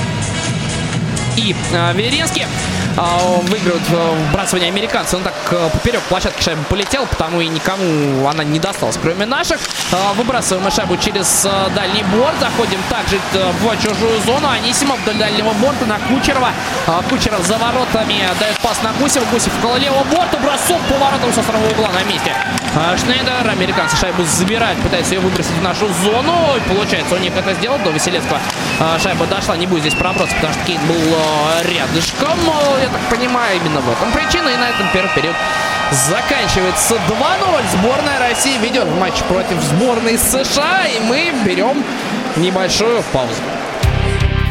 и 1.37 1.55
Веренский. 1.93 2.45
А, 2.99 3.19
выигрывают 3.43 3.83
э, 3.91 4.15
вбрасывание 4.29 4.69
американцы. 4.69 5.17
Он 5.17 5.23
так 5.23 5.35
э, 5.51 5.69
поперек 5.71 6.01
площадки 6.09 6.41
шайбы 6.41 6.63
полетел, 6.63 7.05
потому 7.05 7.39
и 7.41 7.47
никому 7.47 8.27
она 8.27 8.43
не 8.43 8.57
досталась, 8.59 8.97
кроме 8.99 9.27
наших. 9.27 9.59
Выбрасываем 10.15 10.63
мы 10.63 10.71
шайбу 10.71 10.97
через 10.97 11.45
э, 11.45 11.69
дальний 11.75 12.03
борт. 12.11 12.33
Заходим 12.39 12.79
также 12.89 13.19
в 13.33 13.77
чужую 13.83 14.19
зону. 14.25 14.49
Анисимов 14.49 14.99
вдоль 15.01 15.17
дальнего 15.17 15.53
борта 15.53 15.85
на 15.85 15.99
Кучерова. 15.99 16.49
Кучеров 17.09 17.45
за 17.45 17.57
воротами 17.59 18.27
дает 18.39 18.57
пас 18.63 18.81
на 18.81 18.91
Гусева. 18.93 19.25
Гусев 19.31 19.53
около 19.59 19.77
левого 19.77 20.03
борта. 20.05 20.37
Бросок 20.37 20.81
по 20.89 20.97
воротам 20.97 21.31
со 21.33 21.43
второго 21.43 21.67
угла 21.69 21.89
на 21.89 22.03
месте. 22.11 22.33
Шнейдер. 22.97 23.49
Американцы 23.49 23.95
шайбу 23.97 24.23
забирают. 24.23 24.79
Пытаются 24.81 25.15
ее 25.15 25.21
выбросить 25.21 25.51
в 25.51 25.63
нашу 25.63 25.87
зону. 26.03 26.55
И 26.57 26.69
получается 26.69 27.15
у 27.15 27.17
них 27.19 27.35
это 27.35 27.53
сделать. 27.55 27.83
До 27.83 27.91
Василевского 27.91 28.39
шайба 29.01 29.25
дошла. 29.27 29.57
Не 29.57 29.67
будет 29.67 29.81
здесь 29.81 29.95
проброса, 29.95 30.33
потому 30.35 30.53
что 30.53 30.63
Кейн 30.65 30.81
был 30.87 31.17
рядышком 31.63 32.37
я 32.81 32.89
так 32.89 33.01
понимаю, 33.09 33.57
именно 33.57 33.81
в 33.81 33.89
этом 33.89 34.11
причина. 34.11 34.49
И 34.49 34.57
на 34.57 34.69
этом 34.69 34.87
первый 34.93 35.13
период 35.15 35.35
заканчивается 35.91 36.95
2-0. 36.95 36.99
Сборная 37.73 38.19
России 38.19 38.57
ведет 38.57 38.87
матч 38.99 39.15
против 39.23 39.61
сборной 39.63 40.17
США. 40.17 40.85
И 40.87 40.99
мы 40.99 41.33
берем 41.45 41.83
небольшую 42.35 43.03
паузу. 43.13 43.41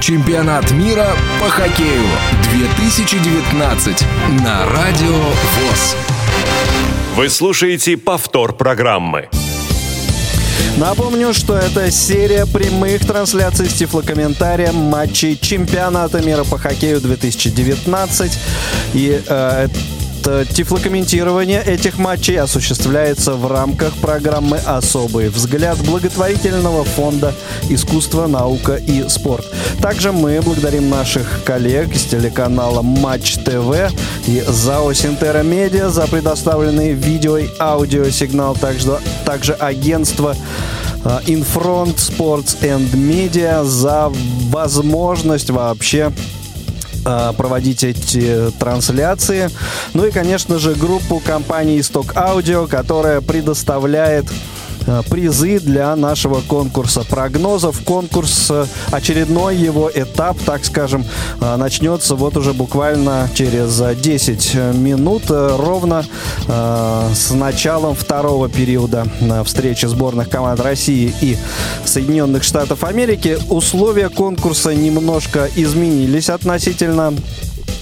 Чемпионат 0.00 0.70
мира 0.72 1.08
по 1.40 1.48
хоккею 1.48 2.02
2019 2.52 4.04
на 4.42 4.66
Радио 4.66 5.16
ВОЗ. 5.16 5.96
Вы 7.16 7.30
слушаете 7.30 7.96
повтор 7.96 8.52
программы. 8.52 9.30
Напомню, 10.76 11.32
что 11.32 11.56
это 11.56 11.90
серия 11.90 12.44
прямых 12.44 13.06
трансляций 13.06 13.70
с 13.70 13.72
тифлокомментарием 13.72 14.74
матчей 14.74 15.38
чемпионата 15.38 16.20
мира 16.20 16.44
по 16.44 16.58
хоккею 16.58 17.00
2019. 17.00 18.38
И 18.92 19.22
э, 19.26 19.68
Тифлокомментирование 20.26 21.62
этих 21.62 21.98
матчей 21.98 22.40
осуществляется 22.40 23.34
в 23.34 23.46
рамках 23.46 23.94
программы 23.98 24.58
«Особый 24.66 25.28
взгляд» 25.28 25.78
благотворительного 25.78 26.82
фонда 26.82 27.32
«Искусство, 27.68 28.26
наука 28.26 28.74
и 28.74 29.08
спорт». 29.08 29.46
Также 29.80 30.10
мы 30.10 30.40
благодарим 30.42 30.90
наших 30.90 31.44
коллег 31.44 31.94
из 31.94 32.02
телеканала 32.04 32.82
Матч 32.82 33.34
ТВ 33.34 33.92
и 34.26 34.42
ЗАО 34.44 34.92
Синтера 34.94 35.44
Медиа 35.44 35.90
за 35.90 36.08
предоставленный 36.08 36.92
видео 36.92 37.38
и 37.38 37.48
аудиосигнал, 37.60 38.56
также, 38.56 38.98
также 39.24 39.52
агентство 39.52 40.34
Infront 41.26 41.98
Sports 41.98 42.56
and 42.62 42.90
Media 42.94 43.62
за 43.62 44.10
возможность 44.50 45.50
вообще 45.50 46.12
проводить 47.36 47.84
эти 47.84 48.50
трансляции. 48.58 49.50
Ну 49.94 50.04
и, 50.06 50.10
конечно 50.10 50.58
же, 50.58 50.74
группу 50.74 51.20
компании 51.24 51.78
Stock 51.78 52.14
Audio, 52.14 52.66
которая 52.66 53.20
предоставляет 53.20 54.26
Э, 54.26 54.55
призы 55.08 55.58
для 55.60 55.94
нашего 55.96 56.40
конкурса 56.40 57.02
прогнозов. 57.02 57.80
Конкурс, 57.84 58.50
э, 58.50 58.66
очередной 58.90 59.56
его 59.56 59.90
этап, 59.94 60.38
так 60.44 60.64
скажем, 60.64 61.04
э, 61.40 61.56
начнется 61.56 62.14
вот 62.14 62.36
уже 62.36 62.52
буквально 62.52 63.28
через 63.34 63.80
10 64.00 64.54
минут, 64.74 65.24
ровно 65.28 66.04
с 66.46 67.30
началом 67.30 67.94
второго 67.94 68.48
периода 68.48 69.06
встречи 69.44 69.86
сборных 69.86 70.28
команд 70.28 70.60
России 70.60 71.12
и 71.20 71.36
Соединенных 71.84 72.42
Штатов 72.42 72.84
Америки. 72.84 73.38
Условия 73.48 74.08
конкурса 74.08 74.74
немножко 74.74 75.48
изменились 75.56 76.30
относительно 76.30 77.14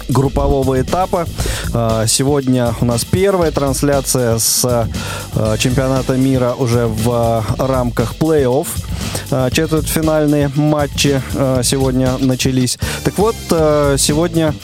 группового 0.09 0.81
этапа. 0.81 1.27
А, 1.73 2.07
сегодня 2.07 2.75
у 2.81 2.85
нас 2.85 3.05
первая 3.05 3.51
трансляция 3.51 4.39
с 4.39 4.65
а, 4.65 5.57
чемпионата 5.59 6.17
мира 6.17 6.55
уже 6.57 6.87
в 6.87 7.45
рамках 7.59 8.15
плей-офф. 8.19 8.67
А, 9.31 9.51
четвертьфинальные 9.51 10.51
матчи 10.55 11.21
сегодня 11.63 12.17
начались. 12.19 12.79
Так 13.05 13.19
вот, 13.19 13.35
сегодня 13.99 14.55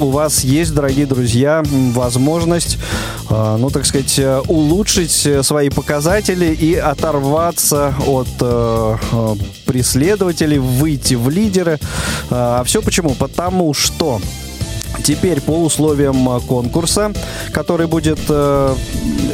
у 0.00 0.10
вас 0.10 0.40
есть, 0.44 0.74
дорогие 0.74 1.06
друзья, 1.06 1.62
возможность, 1.94 2.78
ну, 3.30 3.70
так 3.70 3.86
сказать, 3.86 4.20
улучшить 4.48 5.28
свои 5.42 5.70
показатели 5.70 6.46
и 6.46 6.74
оторваться 6.74 7.94
от 8.06 8.28
преследователей, 9.64 10.58
выйти 10.58 11.14
в 11.14 11.28
лидеры. 11.28 11.78
А 12.30 12.62
все 12.64 12.82
почему? 12.82 13.14
Потому 13.14 13.72
что 13.72 14.20
Теперь 15.02 15.40
по 15.40 15.52
условиям 15.52 16.28
э, 16.28 16.40
конкурса, 16.40 17.12
который 17.52 17.86
будет, 17.86 18.18
э, 18.28 18.74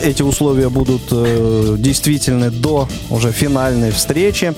эти 0.02 0.22
условия 0.22 0.68
будут 0.68 1.02
э, 1.10 1.76
действительны 1.78 2.50
до 2.50 2.88
уже 3.10 3.32
финальной 3.32 3.90
встречи. 3.90 4.54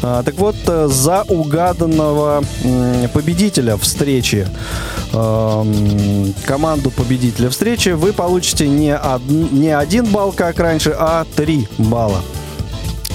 Так 0.00 0.34
вот, 0.34 0.56
за 0.66 1.22
угаданного 1.28 2.42
победителя 3.12 3.76
встречи, 3.76 4.48
эм, 5.12 6.34
команду 6.44 6.90
победителя 6.90 7.50
встречи, 7.50 7.90
вы 7.90 8.12
получите 8.12 8.68
не, 8.68 8.94
од, 8.96 9.22
не 9.28 9.70
один 9.70 10.06
балл, 10.06 10.32
как 10.32 10.58
раньше, 10.58 10.94
а 10.98 11.24
три 11.36 11.68
балла. 11.78 12.22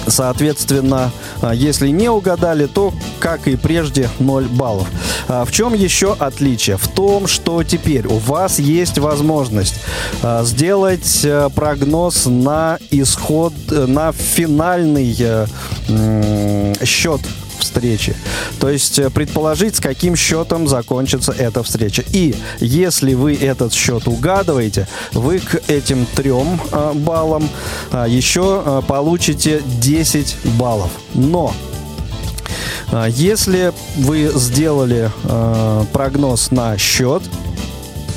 Соответственно, 0.08 1.10
а, 1.40 1.54
если 1.54 1.88
не 1.88 2.08
угадали, 2.08 2.66
то, 2.66 2.92
как 3.20 3.46
и 3.48 3.56
прежде, 3.56 4.08
0 4.18 4.44
баллов. 4.46 4.88
А, 5.28 5.44
в 5.44 5.52
чем 5.52 5.74
еще 5.74 6.14
отличие? 6.18 6.76
В 6.76 6.88
том, 6.88 7.26
что 7.26 7.62
теперь 7.62 8.06
у 8.06 8.18
вас 8.18 8.58
есть 8.58 8.98
возможность 8.98 9.74
а, 10.22 10.44
сделать 10.44 11.26
прогноз 11.54 12.26
на 12.26 12.78
исход, 12.90 13.52
на 13.68 14.12
финальный 14.12 15.16
счет 16.84 17.20
встречи. 17.58 18.14
То 18.60 18.68
есть 18.68 18.98
э, 18.98 19.10
предположить, 19.10 19.76
с 19.76 19.80
каким 19.80 20.16
счетом 20.16 20.68
закончится 20.68 21.32
эта 21.32 21.62
встреча. 21.62 22.04
И 22.12 22.34
если 22.60 23.14
вы 23.14 23.34
этот 23.34 23.72
счет 23.72 24.06
угадываете, 24.08 24.86
вы 25.12 25.38
к 25.38 25.60
этим 25.68 26.06
трем 26.06 26.60
э, 26.72 26.92
баллам 26.94 27.48
э, 27.92 28.06
еще 28.08 28.62
э, 28.64 28.82
получите 28.86 29.62
10 29.80 30.36
баллов. 30.58 30.90
Но 31.14 31.54
э, 32.92 33.06
если 33.10 33.72
вы 33.96 34.30
сделали 34.34 35.10
э, 35.24 35.84
прогноз 35.92 36.50
на 36.50 36.76
счет, 36.78 37.22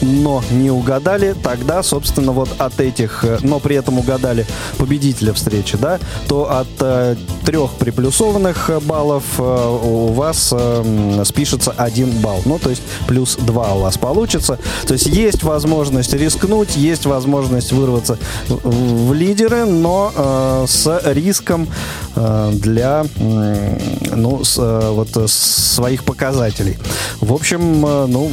но 0.02 0.44
не 0.52 0.72
угадали, 0.72 1.36
тогда, 1.44 1.84
собственно, 1.84 2.32
вот 2.32 2.50
от 2.58 2.80
этих, 2.80 3.24
э, 3.24 3.38
но 3.42 3.60
при 3.60 3.76
этом 3.76 4.00
угадали 4.00 4.46
победителя 4.78 5.34
встречи, 5.34 5.78
да, 5.78 6.00
то 6.28 6.52
от 6.52 6.68
э, 6.80 7.16
трех 7.46 7.72
приплюсованных 7.72 8.70
э, 8.70 8.80
баллов 8.80 9.24
э, 9.38 9.42
у 9.84 10.08
вас 10.14 10.50
э, 10.52 11.24
спишется 11.26 11.72
один 11.78 12.10
балл. 12.22 12.42
Ну, 12.46 12.60
то 12.60 12.70
есть 12.70 12.82
плюс 13.08 13.36
два 13.36 13.74
у 13.74 13.82
вас 13.82 13.98
получится. 13.98 14.60
То 14.88 14.94
есть 14.94 15.08
есть 15.08 15.44
возможность 15.44 16.14
рискнуть, 16.14 16.76
есть 16.76 17.06
возможность 17.06 17.72
вырваться 17.72 18.18
в, 18.48 19.10
в 19.10 19.14
лидеры, 19.14 19.66
но 19.66 20.12
э, 20.16 20.66
с 20.68 21.02
риском 21.06 21.68
э, 22.16 22.52
для 22.54 23.06
э, 23.16 23.78
ну, 24.16 24.44
с, 24.44 24.58
э, 24.58 24.90
вот, 24.92 25.10
своих 25.30 26.04
показателей. 26.04 26.78
В 27.20 27.34
общем, 27.34 27.86
э, 27.86 28.06
ну, 28.08 28.32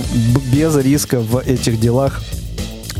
без 0.53 0.77
риска 0.77 1.21
в 1.21 1.43
этих 1.61 1.81
делах 1.81 2.23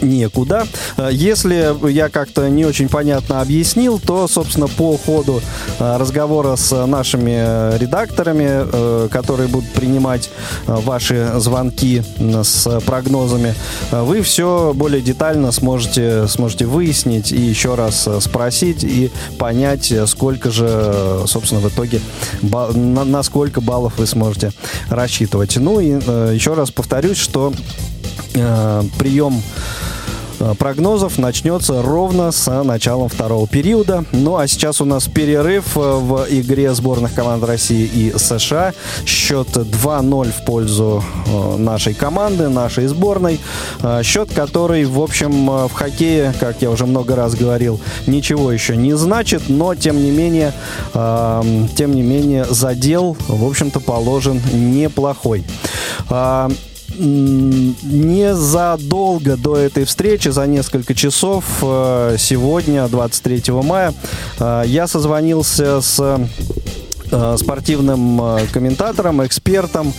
некуда. 0.03 0.67
Э, 0.97 1.09
если 1.13 1.75
я 1.91 2.09
как-то 2.09 2.49
не 2.49 2.65
очень 2.65 2.89
понятно 2.89 3.41
объяснил, 3.41 3.99
то, 3.99 4.29
собственно, 4.29 4.69
по 4.69 4.97
ходу 4.97 5.41
э, 5.79 5.97
разговора 5.97 6.57
с 6.57 6.87
нашими 6.87 7.77
редакторами, 7.79 9.09
которые 9.09 9.49
будут 9.49 9.71
принимать 9.73 10.31
ваши 10.67 11.33
звонки 11.37 12.03
с 12.19 12.81
прогнозами, 12.85 13.55
вы 13.91 14.23
все 14.23 14.73
более 14.75 15.01
детально 15.01 15.53
сможете, 15.53 16.27
сможете 16.29 16.67
выяснить 16.67 17.33
и 17.33 17.41
еще 17.41 17.75
раз 17.75 18.09
спросить 18.21 18.85
и 18.85 19.11
понять, 19.39 19.93
сколько 20.07 20.51
же, 20.51 21.23
собственно, 21.27 21.61
в 21.61 21.69
итоге, 21.69 22.01
на 22.43 23.23
сколько 23.23 23.61
баллов 23.61 23.95
вы 23.99 24.07
сможете 24.07 24.53
рассчитывать. 24.89 25.57
Ну 25.57 25.81
и 25.81 25.89
еще 26.35 26.55
раз 26.55 26.71
повторюсь, 26.71 27.19
что 27.19 27.53
э, 28.41 28.83
прием 28.99 29.43
э, 30.41 30.55
прогнозов 30.59 31.19
начнется 31.19 31.83
ровно 31.83 32.33
с 32.33 32.63
началом 32.63 33.09
второго 33.09 33.47
периода. 33.47 34.05
Ну 34.13 34.37
а 34.37 34.47
сейчас 34.47 34.81
у 34.81 34.85
нас 34.85 35.09
перерыв 35.09 35.77
э, 35.77 35.81
в 35.81 36.27
игре 36.31 36.75
сборных 36.75 37.15
команд 37.15 37.45
России 37.45 37.85
и 37.85 38.13
США. 38.17 38.73
Счет 39.05 39.49
2-0 39.49 40.33
в 40.33 40.45
пользу 40.45 41.05
нашей 41.59 41.95
команды, 41.95 42.49
нашей 42.49 42.87
сборной. 42.87 43.41
Счет, 44.03 44.33
который, 44.33 44.85
в 44.85 45.01
общем, 45.01 45.47
в 45.69 45.73
хоккее, 45.73 46.35
как 46.39 46.63
я 46.63 46.71
уже 46.71 46.87
много 46.87 47.17
раз 47.17 47.35
говорил, 47.35 47.81
ничего 48.07 48.53
еще 48.53 48.77
не 48.77 48.97
значит, 48.97 49.49
но 49.49 49.75
тем 49.75 50.03
не 50.03 50.11
менее, 50.11 50.53
тем 50.93 51.95
не 51.95 52.03
менее, 52.03 52.45
задел, 52.45 53.17
в 53.29 53.45
общем-то, 53.45 53.81
положен 53.81 54.41
неплохой 54.53 55.45
незадолго 57.83 59.37
до 59.37 59.57
этой 59.57 59.85
встречи, 59.85 60.29
за 60.29 60.47
несколько 60.47 60.95
часов, 60.95 61.45
э, 61.63 62.17
сегодня, 62.19 62.89
23 62.89 63.63
мая, 63.63 63.95
э, 64.39 64.63
я 64.67 64.87
созвонился 64.87 65.81
с 65.81 66.21
спортивным 67.37 68.21
э, 68.21 68.47
комментатором, 68.53 69.25
экспертом 69.25 69.93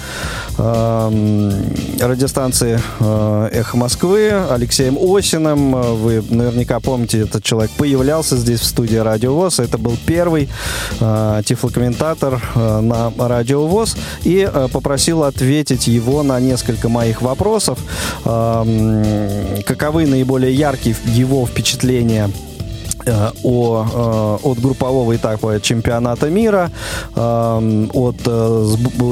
э, 0.57 1.51
радиостанции 1.99 2.79
«Эхо 2.99 3.77
Москвы» 3.77 4.31
Алексеем 4.49 4.97
Осиным. 4.97 5.71
Вы 5.97 6.23
наверняка 6.29 6.79
помните, 6.79 7.21
этот 7.21 7.43
человек 7.43 7.71
появлялся 7.77 8.37
здесь 8.37 8.61
в 8.61 8.65
студии 8.65 8.97
«Радио 8.97 9.33
ВОЗ». 9.33 9.59
Это 9.59 9.77
был 9.77 9.97
первый 10.05 10.49
тифлокомментатор 10.99 12.41
на 12.55 13.11
«Радио 13.17 13.67
ВОЗ». 13.67 13.95
И 14.23 14.49
попросил 14.71 15.23
ответить 15.23 15.87
его 15.87 16.23
на 16.23 16.39
несколько 16.39 16.89
моих 16.89 17.21
вопросов. 17.21 17.79
Каковы 18.23 20.05
наиболее 20.05 20.53
яркие 20.53 20.95
его 21.05 21.45
впечатления– 21.45 22.29
Э, 22.39 22.48
о, 23.43 24.39
э, 24.43 24.47
от 24.47 24.59
группового 24.59 25.15
этапа 25.15 25.59
чемпионата 25.61 26.29
мира, 26.29 26.71
э, 27.15 27.87
от 27.93 28.19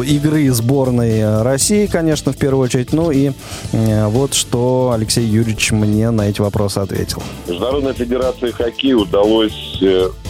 игры 0.05 0.49
сборной 0.51 1.41
России, 1.43 1.87
конечно, 1.87 2.33
в 2.33 2.37
первую 2.37 2.65
очередь. 2.65 2.93
Ну 2.93 3.11
и 3.11 3.31
вот 3.71 4.33
что 4.33 4.91
Алексей 4.93 5.25
Юрьевич 5.25 5.71
мне 5.71 6.09
на 6.11 6.29
эти 6.29 6.41
вопросы 6.41 6.79
ответил. 6.79 7.21
Международной 7.47 7.93
Федерации 7.93 8.51
хоккея 8.51 8.95
удалось 8.95 9.81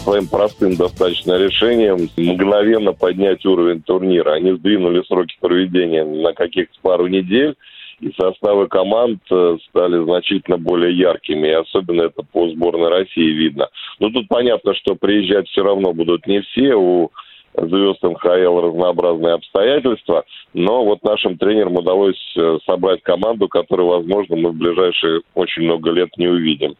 своим 0.03 0.27
простым 0.27 0.75
достаточно 0.75 1.37
решением 1.37 2.09
мгновенно 2.17 2.93
поднять 2.93 3.45
уровень 3.45 3.81
турнира. 3.81 4.33
Они 4.33 4.53
сдвинули 4.53 5.03
сроки 5.07 5.35
проведения 5.39 6.03
на 6.05 6.33
каких-то 6.33 6.77
пару 6.81 7.07
недель 7.07 7.55
и 7.99 8.11
составы 8.19 8.67
команд 8.67 9.21
э, 9.31 9.57
стали 9.69 10.03
значительно 10.03 10.57
более 10.57 10.95
яркими, 10.95 11.47
и 11.47 11.51
особенно 11.51 12.03
это 12.03 12.23
по 12.23 12.49
сборной 12.49 12.89
России 12.89 13.31
видно. 13.31 13.69
Но 13.99 14.09
тут 14.09 14.27
понятно, 14.27 14.75
что 14.75 14.95
приезжать 14.95 15.47
все 15.49 15.63
равно 15.63 15.93
будут 15.93 16.27
не 16.27 16.41
все, 16.41 16.75
у 16.75 17.11
звезд 17.55 18.03
НХЛ 18.03 18.59
разнообразные 18.61 19.33
обстоятельства, 19.33 20.25
но 20.53 20.85
вот 20.85 21.03
нашим 21.03 21.37
тренерам 21.37 21.75
удалось 21.75 22.21
э, 22.37 22.59
собрать 22.65 23.01
команду, 23.01 23.47
которую, 23.47 23.87
возможно, 23.87 24.35
мы 24.35 24.51
в 24.51 24.55
ближайшие 24.55 25.21
очень 25.33 25.63
много 25.63 25.91
лет 25.91 26.09
не 26.17 26.27
увидим. 26.27 26.75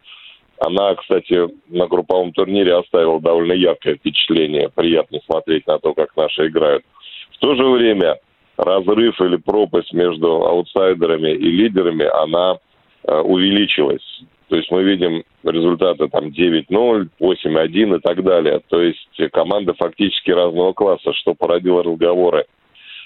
Она, 0.60 0.94
кстати, 0.94 1.48
на 1.68 1.86
групповом 1.86 2.32
турнире 2.32 2.76
оставила 2.76 3.20
довольно 3.20 3.52
яркое 3.52 3.94
впечатление. 3.96 4.70
Приятно 4.74 5.20
смотреть 5.24 5.66
на 5.66 5.78
то, 5.78 5.94
как 5.94 6.16
наши 6.16 6.48
играют. 6.48 6.84
В 7.32 7.38
то 7.38 7.54
же 7.54 7.64
время 7.64 8.18
разрыв 8.58 9.20
или 9.20 9.36
пропасть 9.36 9.92
между 9.92 10.44
аутсайдерами 10.44 11.30
и 11.30 11.50
лидерами, 11.50 12.04
она 12.04 12.58
э, 13.04 13.20
увеличилась. 13.20 14.02
То 14.48 14.56
есть 14.56 14.70
мы 14.70 14.82
видим 14.82 15.22
результаты 15.44 16.08
там 16.08 16.28
9-0, 16.28 17.08
8-1 17.20 17.96
и 17.96 18.00
так 18.00 18.24
далее. 18.24 18.60
То 18.68 18.82
есть 18.82 19.30
команды 19.32 19.74
фактически 19.74 20.32
разного 20.32 20.72
класса, 20.72 21.12
что 21.14 21.34
породило 21.34 21.84
разговоры 21.84 22.46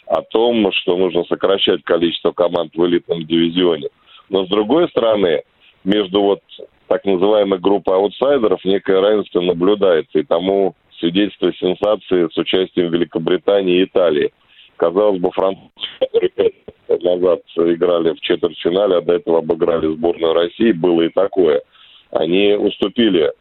о 0.07 0.23
том, 0.23 0.71
что 0.73 0.97
нужно 0.97 1.25
сокращать 1.25 1.83
количество 1.85 2.33
команд 2.33 2.73
в 2.75 2.87
элитном 2.87 3.25
дивизионе. 3.27 3.89
Но 4.31 4.47
с 4.47 4.49
другой 4.49 4.89
стороны, 4.89 5.43
между 5.85 6.23
вот 6.23 6.41
так 6.87 7.05
называемой 7.05 7.59
группой 7.59 7.95
аутсайдеров 7.95 8.65
некое 8.65 9.01
равенство 9.01 9.41
наблюдается, 9.41 10.19
и 10.19 10.23
тому 10.23 10.77
свидетельство 10.99 11.53
сенсации 11.55 12.29
с 12.33 12.39
участием 12.39 12.91
Великобритании 12.91 13.81
и 13.81 13.85
Италии– 13.85 14.33
Казалось 14.83 15.21
бы, 15.21 15.31
французы, 15.31 15.71
назад 16.89 17.43
играли 17.55 18.15
в 18.15 18.21
четвертьфинале, 18.21 18.97
а 18.97 19.01
до 19.01 19.13
этого 19.13 19.39
обыграли 19.39 19.87
сборную 19.87 20.33
России, 20.33 20.73
было 20.73 21.03
и 21.03 21.09
такое. 21.11 21.63
Они 22.11 22.55
уступили 22.55 23.33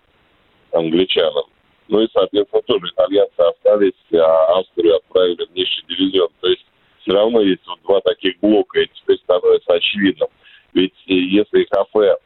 англичанам. 0.71 1.45
Ну 1.87 2.01
и, 2.01 2.07
соответственно, 2.13 2.61
тоже 2.67 2.85
итальянцы 2.93 3.39
остались, 3.39 3.97
а 4.13 4.59
Австрию 4.59 4.97
отправили 4.97 5.47
в 5.47 5.55
низший 5.55 5.83
дивизион. 5.89 6.29
То 6.41 6.47
есть 6.47 6.63
все 6.99 7.11
равно 7.11 7.41
есть 7.41 7.65
вот 7.65 7.79
два 7.85 8.01
таких 8.01 8.39
блока, 8.39 8.79
и 8.79 8.87
теперь 8.93 9.17
становится 9.17 9.73
очевидным. 9.73 10.29
Ведь 10.73 10.93
если 11.07 11.63
кафе 11.63 12.17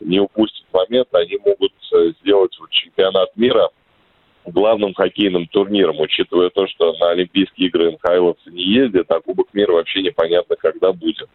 не 0.00 0.20
упустит 0.20 0.66
момент, 0.74 1.08
они 1.12 1.38
могут 1.38 1.72
э, 1.94 2.12
сделать 2.20 2.54
вот 2.60 2.68
чемпионат 2.68 3.34
мира 3.34 3.70
главным 4.46 4.94
хоккейным 4.94 5.46
турниром, 5.48 6.00
учитывая 6.00 6.50
то, 6.50 6.66
что 6.66 6.92
на 6.94 7.10
Олимпийские 7.10 7.68
игры 7.68 7.92
НХЛовцы 7.92 8.50
не 8.50 8.62
ездят, 8.62 9.10
а 9.10 9.20
Кубок 9.20 9.52
мира 9.52 9.72
вообще 9.72 10.02
непонятно, 10.02 10.56
когда 10.56 10.92
будет. 10.92 11.28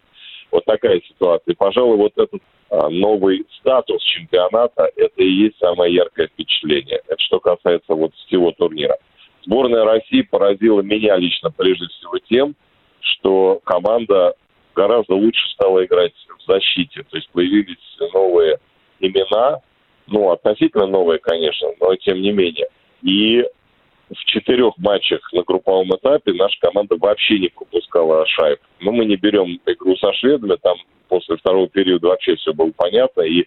Вот 0.52 0.66
такая 0.66 1.02
ситуация. 1.02 1.54
И, 1.54 1.56
пожалуй, 1.56 1.98
вот 1.98 2.14
этот 2.16 2.42
а, 2.70 2.90
новый 2.90 3.46
статус 3.60 4.04
чемпионата, 4.04 4.90
это 4.96 5.24
и 5.24 5.28
есть 5.28 5.58
самое 5.58 5.94
яркое 5.94 6.28
впечатление. 6.28 7.02
Это 7.08 7.20
что 7.20 7.40
касается 7.40 7.94
вот 7.94 8.14
всего 8.28 8.52
турнира. 8.52 8.98
Сборная 9.46 9.84
России 9.84 10.22
поразила 10.22 10.82
меня 10.82 11.18
лично 11.18 11.52
прежде 11.52 11.88
всего 11.88 12.20
тем, 12.30 12.56
что 13.00 13.62
команда 13.64 14.36
гораздо 14.76 15.16
лучше 15.16 15.48
стала 15.54 15.84
играть 15.86 16.14
в 16.40 16.52
защите. 16.52 17.04
То 17.10 17.18
есть 17.18 17.30
появились 17.32 17.78
новые 18.14 18.60
имена, 19.00 19.60
ну, 20.08 20.32
относительно 20.32 20.86
новые, 20.86 21.20
конечно, 21.20 21.70
но 21.80 21.96
тем 21.96 22.22
не 22.22 22.32
менее– 22.32 22.68
и 23.04 23.44
в 24.10 24.26
четырех 24.26 24.78
матчах 24.78 25.22
на 25.34 25.44
групповом 25.44 25.96
этапе 25.96 26.34
наша 26.34 26.60
команда 26.60 26.96
вообще 27.00 27.40
не 27.40 27.50
пропускала 27.50 28.26
шайб. 28.28 28.60
Но 28.80 28.92
мы 28.92 29.06
не 29.06 29.16
берем 29.16 29.60
игру 29.66 29.96
со 29.98 30.14
шведами, 30.14 30.58
там 30.62 30.78
после 31.08 31.38
второго 31.38 31.68
периода 31.68 32.08
вообще 32.08 32.36
все 32.36 32.54
было 32.54 32.72
понятно, 32.76 33.22
и 33.22 33.46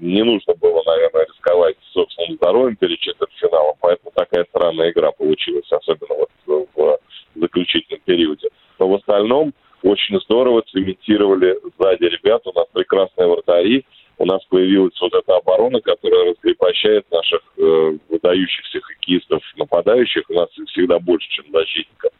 не 0.00 0.22
нужно 0.22 0.54
было, 0.54 0.82
наверное, 0.84 1.26
рисковать 1.26 1.76
собственным 1.92 2.36
здоровьем 2.36 2.76
перед 2.76 2.98
четвертьфиналом, 2.98 3.76
поэтому 3.80 4.12
такая 4.14 4.44
странная 4.50 4.90
игра 4.90 5.12
получилась, 5.12 5.70
особенно 5.70 6.14
вот 6.14 6.30
в 6.46 7.40
заключительном 7.40 8.00
периоде. 8.04 8.48
Но 8.78 8.88
в 8.88 8.94
остальном 8.94 9.52
очень 9.82 10.18
здорово 10.20 10.62
цементировали 10.62 11.56
сзади 11.78 12.04
ребят. 12.04 12.46
У 12.46 12.52
нас 12.52 12.66
прекрасные 12.72 13.28
вратари. 13.28 13.84
У 14.18 14.26
нас 14.26 14.44
появилась 14.44 14.98
вот 15.00 15.12
эта 15.12 15.36
оборона, 15.36 15.80
которая 15.80 16.30
раскрепощает 16.30 17.10
наших 17.10 17.40
э, 17.58 17.98
выдающихся 18.08 18.80
хоккеистов 18.80 19.42
нападающих. 19.56 20.24
У 20.28 20.34
нас 20.34 20.48
всегда 20.68 20.98
больше, 20.98 21.28
чем 21.30 21.46
защитников. 21.52 22.12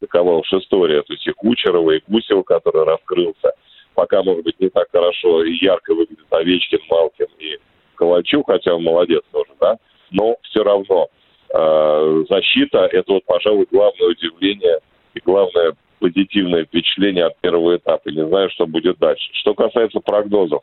Такова 0.00 0.38
уж 0.38 0.52
история. 0.52 1.02
То 1.02 1.12
есть 1.12 1.26
и 1.26 1.32
Кучерова, 1.32 1.90
и 1.92 2.00
Гусева, 2.08 2.42
который 2.42 2.84
раскрылся. 2.84 3.52
Пока, 3.94 4.22
может 4.22 4.44
быть, 4.44 4.58
не 4.58 4.70
так 4.70 4.88
хорошо 4.90 5.44
и 5.44 5.54
ярко 5.60 5.94
выглядит 5.94 6.26
Овечкин, 6.30 6.80
Малкин 6.88 7.26
и 7.38 7.58
Ковальчук, 7.96 8.46
хотя 8.46 8.74
он 8.74 8.82
молодец 8.82 9.22
тоже, 9.30 9.50
да. 9.60 9.76
Но 10.10 10.36
все 10.42 10.64
равно 10.64 11.08
э, 11.54 12.24
защита– 12.28 12.88
это 12.92 13.12
вот, 13.12 13.24
пожалуй, 13.24 13.66
главное 13.70 14.08
удивление 14.08 14.80
и 15.14 15.20
главное 15.20 15.74
позитивное 16.00 16.64
впечатление 16.64 17.26
от 17.26 17.38
первого 17.40 17.76
этапа. 17.76 18.08
Не 18.08 18.26
знаю, 18.26 18.50
что 18.50 18.66
будет 18.66 18.98
дальше. 18.98 19.30
Что 19.32 19.54
касается 19.54 20.00
прогнозов. 20.00 20.62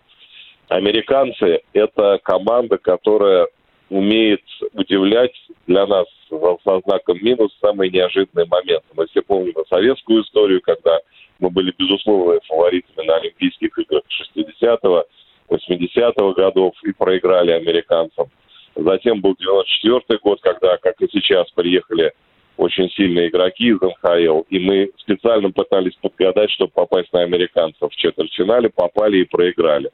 Американцы– 0.72 1.60
это 1.74 2.18
команда, 2.24 2.78
которая 2.78 3.46
умеет 3.90 4.42
удивлять 4.72 5.34
для 5.68 5.86
нас 5.86 6.06
со 6.30 6.80
знаком 6.86 7.18
минус 7.22 7.52
самые 7.60 7.92
неожиданные 7.92 8.48
моменты. 8.50 8.86
Мы 8.96 9.06
все 9.08 9.22
помним 9.22 9.54
советскую 9.70 10.24
историю, 10.24 10.62
когда 10.62 10.98
мы 11.40 11.50
были 11.50 11.74
безусловно 11.78 12.40
фаворитами 12.48 13.06
на 13.06 13.18
Олимпийских 13.18 13.78
играх 13.80 14.04
60-го, 14.40 15.04
80-го 15.50 16.32
годов 16.32 16.74
и 16.86 16.94
проиграли 16.94 17.52
американцам. 17.52 18.28
Затем 18.74 19.20
был 19.20 19.34
94-й 19.34 20.20
год, 20.24 20.40
когда, 20.40 20.78
как 20.78 21.02
и 21.02 21.10
сейчас, 21.12 21.52
приехали 21.52 22.14
очень 22.56 22.90
сильные 22.92 23.28
игроки 23.28 23.72
из 23.72 23.82
НХЛ, 23.82 24.44
и 24.50 24.60
мы 24.60 24.90
специально 25.00 25.52
пытались 25.52 25.96
подгадать, 25.96 26.50
чтобы 26.52 26.72
попасть 26.72 27.12
на 27.12 27.24
американцев 27.24 27.92
в 27.92 27.96
четвертьфинале, 27.98 28.70
попали 28.70 29.18
и 29.18 29.26
проиграли. 29.26 29.92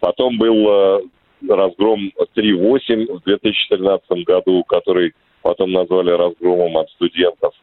Потом 0.00 0.38
был 0.38 0.68
э, 0.68 1.00
разгром 1.48 2.12
3-8 2.36 3.18
в 3.18 3.22
2013 3.24 4.24
году, 4.24 4.64
который 4.64 5.14
потом 5.42 5.72
назвали 5.72 6.10
разгромом 6.10 6.76
от 6.78 6.90
студентов. 6.90 7.54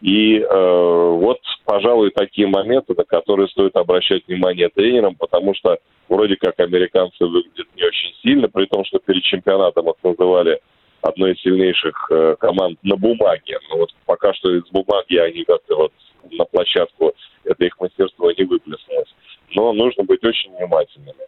И 0.00 0.38
э, 0.38 0.46
вот, 0.50 1.38
пожалуй, 1.64 2.10
такие 2.10 2.48
моменты, 2.48 2.94
на 2.96 3.04
которые 3.04 3.48
стоит 3.48 3.76
обращать 3.76 4.26
внимание 4.26 4.68
тренерам, 4.68 5.14
потому 5.14 5.54
что 5.54 5.78
вроде 6.08 6.36
как 6.36 6.58
американцы 6.58 7.24
выглядят 7.24 7.68
не 7.76 7.84
очень 7.84 8.12
сильно, 8.22 8.48
при 8.48 8.66
том, 8.66 8.84
что 8.84 8.98
перед 8.98 9.22
чемпионатом 9.22 9.88
их 9.90 9.96
называли 10.02 10.60
одной 11.02 11.32
из 11.32 11.42
сильнейших 11.42 12.10
э, 12.10 12.36
команд 12.40 12.78
на 12.82 12.96
бумаге. 12.96 13.58
Но 13.70 13.78
вот 13.78 13.90
пока 14.06 14.34
что 14.34 14.50
из 14.50 14.64
бумаги 14.70 15.16
они 15.16 15.44
как-то 15.44 15.76
вот 15.76 15.92
на 16.32 16.44
площадку 16.46 17.12
это 17.44 17.64
их 17.64 17.78
мастерство 17.78 18.32
не 18.32 18.44
выплеснулось. 18.44 19.14
Но 19.54 19.72
нужно 19.72 20.04
быть 20.04 20.24
очень 20.24 20.54
внимательными. 20.56 21.26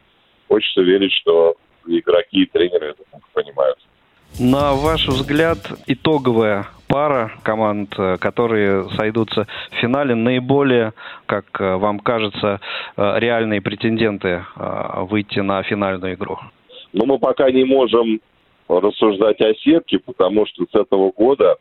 Хочется 0.55 0.83
верить, 0.83 1.13
что 1.15 1.57
игроки 1.85 2.43
и 2.43 2.47
тренеры 2.47 2.91
это 2.91 3.03
понимают. 3.33 3.77
На 4.39 4.75
ваш 4.75 5.09
взгляд, 5.09 5.59
итоговая 5.89 6.69
пара 6.87 7.33
команд, 7.43 7.93
э, 7.99 8.19
которые 8.19 8.89
сойдутся 8.91 9.49
в 9.73 9.75
финале, 9.81 10.15
наиболее, 10.15 10.93
как 11.27 11.47
э, 11.61 11.75
вам 11.75 11.99
кажется, 11.99 12.61
реальные 12.97 13.63
претенденты 13.63 14.45
выйти 15.11 15.41
на 15.41 15.61
финальную 15.65 16.15
игру? 16.15 16.39
Ну, 16.93 17.05
мы 17.05 17.19
пока 17.19 17.51
не 17.51 17.65
можем 17.65 18.21
рассуждать 18.69 19.41
о 19.41 19.55
сетке, 19.55 19.99
потому 19.99 20.47
что 20.47 20.67
с 20.71 20.75
этого 20.77 21.11
года 21.11 21.57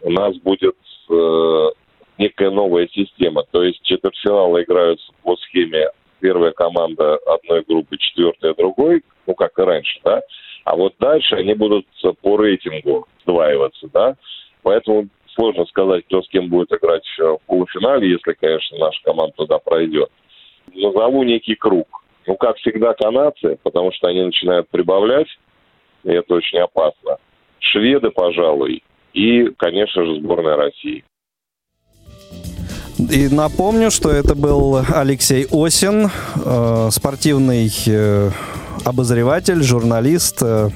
у 0.00 0.10
нас 0.10 0.34
будет 0.38 0.76
э, 1.10 1.68
некая 2.16 2.50
новая 2.50 2.88
система. 2.94 3.42
То 3.50 3.62
есть 3.62 3.82
четвертьфиналы 3.82 4.62
играются 4.62 5.12
по 5.22 5.36
схеме 5.36 5.90
первая 6.22 6.52
команда 6.52 7.16
одной 7.26 7.62
группы, 7.68 7.98
четвертая 7.98 8.54
другой, 8.54 9.02
ну 9.26 9.34
как 9.34 9.58
и 9.58 9.62
раньше, 9.62 10.00
да. 10.04 10.22
А 10.64 10.76
вот 10.76 10.94
дальше 10.98 11.34
они 11.34 11.54
будут 11.54 11.86
по 12.22 12.36
рейтингу 12.36 13.06
сдваиваться, 13.22 13.88
да. 13.92 14.16
Поэтому 14.62 15.08
сложно 15.34 15.66
сказать, 15.66 16.04
кто 16.06 16.22
с 16.22 16.28
кем 16.28 16.48
будет 16.48 16.72
играть 16.72 17.04
в 17.18 17.38
полуфинале, 17.46 18.10
если, 18.10 18.32
конечно, 18.32 18.78
наша 18.78 19.02
команда 19.02 19.34
туда 19.36 19.58
пройдет. 19.58 20.08
Назову 20.72 21.24
некий 21.24 21.56
круг. 21.56 21.88
Ну, 22.26 22.36
как 22.36 22.56
всегда, 22.58 22.94
канадцы, 22.94 23.58
потому 23.64 23.90
что 23.92 24.06
они 24.06 24.22
начинают 24.22 24.68
прибавлять 24.68 25.26
и 26.04 26.10
это 26.10 26.34
очень 26.34 26.58
опасно. 26.58 27.18
Шведы, 27.60 28.10
пожалуй, 28.10 28.82
и, 29.12 29.44
конечно 29.56 30.04
же, 30.04 30.16
сборная 30.16 30.56
России. 30.56 31.04
И 33.10 33.28
напомню, 33.28 33.90
что 33.90 34.10
это 34.10 34.34
был 34.34 34.84
Алексей 34.94 35.46
Осин, 35.50 36.10
э, 36.36 36.88
спортивный 36.92 37.72
э, 37.86 38.30
обозреватель, 38.84 39.62
журналист, 39.62 40.38
э, 40.42 40.70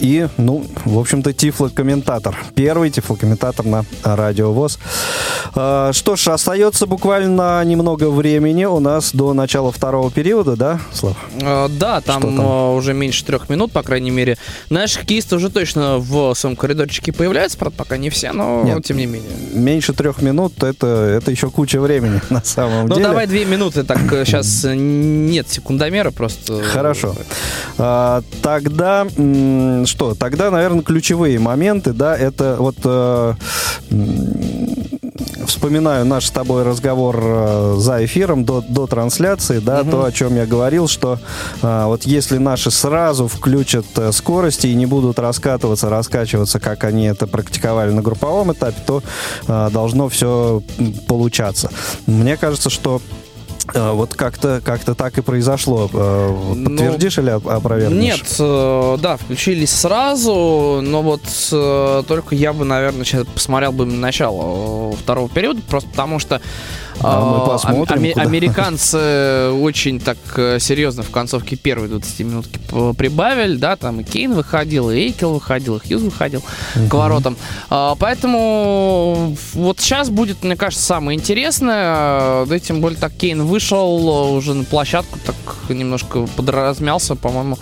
и, 0.00 0.28
ну, 0.36 0.66
в 0.84 0.98
общем-то, 0.98 1.32
тифлокомментатор. 1.32 2.36
Первый 2.54 2.90
тифлокомментатор 2.90 3.64
на 3.66 3.84
Радио 4.02 4.52
ВОЗ. 4.52 4.78
А, 5.54 5.92
что 5.92 6.16
ж, 6.16 6.28
остается 6.28 6.86
буквально 6.86 7.62
немного 7.64 8.10
времени 8.10 8.64
у 8.64 8.80
нас 8.80 9.12
до 9.12 9.32
начала 9.32 9.70
второго 9.72 10.10
периода, 10.10 10.56
да, 10.56 10.80
Слав? 10.92 11.16
А, 11.42 11.68
да, 11.68 12.00
там, 12.00 12.22
там 12.22 12.40
а, 12.40 12.74
уже 12.74 12.94
меньше 12.94 13.24
трех 13.24 13.48
минут, 13.48 13.72
по 13.72 13.82
крайней 13.82 14.10
мере. 14.10 14.38
Наши 14.70 14.98
хоккеисты 15.00 15.36
уже 15.36 15.50
точно 15.50 15.98
в 15.98 16.34
своем 16.34 16.56
коридорчике 16.56 17.12
появляются, 17.12 17.58
правда, 17.58 17.76
пока 17.78 17.96
не 17.96 18.10
все, 18.10 18.32
но 18.32 18.62
Нет, 18.64 18.84
тем 18.84 18.96
не 18.96 19.06
менее. 19.06 19.30
Меньше 19.52 19.92
трех 19.92 20.22
минут 20.22 20.62
это, 20.62 20.86
это 20.86 21.30
еще 21.30 21.50
куча 21.50 21.80
времени 21.80 22.20
на 22.30 22.42
самом 22.42 22.86
ну, 22.86 22.94
деле. 22.94 23.06
Ну, 23.06 23.12
давай 23.12 23.26
две 23.26 23.44
минуты, 23.44 23.84
так 23.84 23.98
сейчас 23.98 24.64
э, 24.64 24.74
нет 24.74 25.48
секундомера 25.48 26.10
просто. 26.10 26.62
Хорошо. 26.62 27.14
А, 27.78 28.22
тогда 28.42 29.06
что, 29.86 30.14
тогда, 30.14 30.50
наверное, 30.50 30.82
ключевые 30.82 31.38
моменты, 31.38 31.92
да, 31.92 32.16
это 32.16 32.56
вот 32.58 32.76
э, 32.84 33.34
вспоминаю 35.46 36.04
наш 36.04 36.26
с 36.26 36.30
тобой 36.30 36.62
разговор 36.62 37.20
э, 37.22 37.74
за 37.78 38.04
эфиром 38.04 38.44
до, 38.44 38.60
до 38.60 38.86
трансляции, 38.86 39.58
да, 39.58 39.80
угу. 39.80 39.90
то, 39.90 40.04
о 40.04 40.12
чем 40.12 40.36
я 40.36 40.46
говорил, 40.46 40.88
что 40.88 41.18
э, 41.62 41.84
вот 41.86 42.04
если 42.04 42.38
наши 42.38 42.70
сразу 42.70 43.28
включат 43.28 43.86
э, 43.96 44.12
скорости 44.12 44.66
и 44.66 44.74
не 44.74 44.86
будут 44.86 45.18
раскатываться, 45.18 45.88
раскачиваться, 45.88 46.60
как 46.60 46.84
они 46.84 47.06
это 47.06 47.26
практиковали 47.26 47.90
на 47.90 48.02
групповом 48.02 48.52
этапе, 48.52 48.78
то 48.86 49.02
э, 49.46 49.70
должно 49.72 50.08
все 50.08 50.62
получаться. 51.06 51.70
Мне 52.06 52.36
кажется, 52.36 52.70
что 52.70 53.00
вот 53.72 54.14
как-то 54.14 54.60
как 54.64 54.84
так 54.84 55.18
и 55.18 55.22
произошло. 55.22 55.90
А, 55.92 56.54
ну, 56.54 56.70
подтвердишь 56.70 57.16
ну, 57.16 57.22
или 57.22 57.30
опровергнешь? 57.30 58.02
Нет, 58.02 58.36
э, 58.38 58.98
да, 59.00 59.16
включились 59.16 59.70
сразу, 59.70 60.80
но 60.82 61.02
вот 61.02 61.22
э, 61.50 62.02
только 62.06 62.34
я 62.34 62.52
бы, 62.52 62.64
наверное, 62.64 63.04
сейчас 63.04 63.26
посмотрел 63.26 63.72
бы 63.72 63.86
на 63.86 63.96
начало 63.96 64.92
э, 64.92 64.96
второго 64.96 65.28
периода, 65.28 65.62
просто 65.68 65.88
потому 65.88 66.18
что 66.18 66.40
а 67.00 67.24
мы 67.24 67.36
а, 67.38 67.46
посмотрим, 67.46 67.98
ами- 67.98 68.18
американцы 68.18 69.50
очень 69.50 70.00
так 70.00 70.16
э, 70.36 70.58
серьезно 70.60 71.02
в 71.02 71.10
концовке 71.10 71.56
первой 71.56 71.88
20 71.88 72.20
минутки 72.20 72.60
прибавили, 72.96 73.56
да, 73.56 73.76
там 73.76 74.00
и 74.00 74.04
Кейн 74.04 74.34
выходил, 74.34 74.90
и 74.90 74.96
Эйкел 74.96 75.34
выходил, 75.34 75.76
и 75.76 75.86
Хьюз 75.86 76.02
выходил 76.02 76.42
uh-huh. 76.74 76.88
к 76.88 76.94
воротам. 76.94 77.36
А, 77.70 77.94
поэтому 77.96 79.36
вот 79.54 79.80
сейчас 79.80 80.10
будет, 80.10 80.42
мне 80.44 80.56
кажется, 80.56 80.84
самое 80.84 81.18
интересное, 81.18 82.46
да, 82.46 82.58
тем 82.58 82.80
более 82.80 82.98
так 82.98 83.12
Кейн 83.12 83.44
вышел 83.44 84.34
уже 84.34 84.54
на 84.54 84.64
площадку, 84.64 85.18
так 85.24 85.36
немножко 85.68 86.26
подразмялся, 86.36 87.14
по-моему, 87.14 87.58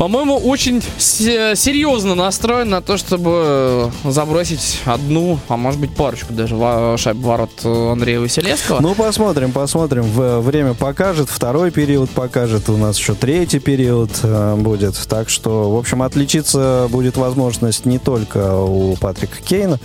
по-моему, 0.00 0.38
очень 0.38 0.82
серьезно 0.96 2.14
настроен 2.14 2.70
на 2.70 2.80
то, 2.80 2.96
чтобы 2.96 3.92
забросить 4.02 4.80
одну, 4.86 5.38
а 5.46 5.58
может 5.58 5.78
быть 5.78 5.94
парочку 5.94 6.32
даже 6.32 6.56
шайб 6.96 7.18
ворот 7.18 7.50
Андрея 7.66 8.18
Василевского. 8.20 8.80
Ну, 8.80 8.94
посмотрим, 8.94 9.52
посмотрим. 9.52 10.04
Время 10.40 10.72
покажет, 10.72 11.28
второй 11.28 11.70
период 11.70 12.08
покажет, 12.08 12.70
у 12.70 12.78
нас 12.78 12.96
еще 12.98 13.12
третий 13.12 13.58
период 13.58 14.10
э, 14.22 14.56
будет. 14.56 14.96
Так 15.06 15.28
что, 15.28 15.70
в 15.70 15.76
общем, 15.76 16.00
отличиться 16.00 16.88
будет 16.90 17.18
возможность 17.18 17.84
не 17.84 17.98
только 17.98 18.56
у 18.56 18.96
Патрика 18.96 19.36
Кейна. 19.42 19.78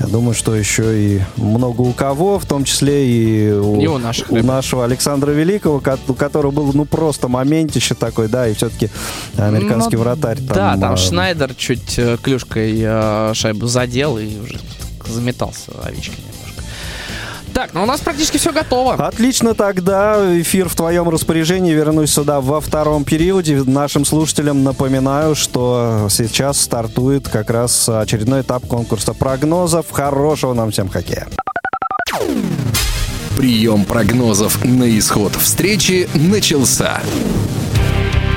Я 0.00 0.06
думаю, 0.08 0.34
что 0.34 0.56
еще 0.56 0.98
и 0.98 1.20
много 1.36 1.82
у 1.82 1.92
кого, 1.92 2.40
в 2.40 2.46
том 2.46 2.64
числе 2.64 3.06
и 3.06 3.52
у, 3.52 3.80
и 3.80 3.86
у, 3.86 3.98
наших 3.98 4.28
у 4.28 4.42
нашего 4.42 4.84
Александра 4.84 5.30
Великого, 5.30 5.80
у 6.08 6.14
которого 6.14 6.50
был 6.50 6.72
ну 6.74 6.84
просто 6.84 7.28
моментище 7.28 7.94
такой, 7.94 8.26
да, 8.26 8.48
и 8.48 8.54
все-таки 8.54 8.90
американский 9.54 9.96
ну, 9.96 10.02
вратарь. 10.02 10.38
Там, 10.38 10.56
да, 10.56 10.76
там 10.76 10.92
а... 10.94 10.96
Шнайдер 10.96 11.54
чуть 11.54 11.98
э, 11.98 12.16
клюшкой 12.22 12.80
э, 12.82 13.32
шайбу 13.34 13.66
задел 13.66 14.18
и 14.18 14.38
уже 14.38 14.58
заметался 15.06 15.72
Овечкин 15.82 16.18
немножко. 16.18 16.62
Так, 17.52 17.74
ну 17.74 17.82
у 17.82 17.86
нас 17.86 18.00
практически 18.00 18.38
все 18.38 18.52
готово. 18.52 18.94
Отлично, 18.94 19.54
тогда 19.54 20.16
эфир 20.40 20.68
в 20.68 20.74
твоем 20.74 21.08
распоряжении. 21.08 21.72
Вернусь 21.72 22.10
сюда 22.10 22.40
во 22.40 22.60
втором 22.60 23.04
периоде. 23.04 23.62
Нашим 23.66 24.04
слушателям 24.04 24.64
напоминаю, 24.64 25.34
что 25.34 26.08
сейчас 26.10 26.60
стартует 26.60 27.28
как 27.28 27.50
раз 27.50 27.88
очередной 27.88 28.40
этап 28.40 28.66
конкурса 28.66 29.12
прогнозов. 29.12 29.90
Хорошего 29.90 30.54
нам 30.54 30.70
всем 30.70 30.88
хоккея. 30.88 31.28
Прием 33.36 33.84
прогнозов 33.84 34.64
на 34.64 34.98
исход 34.98 35.32
встречи 35.34 36.08
начался. 36.14 37.00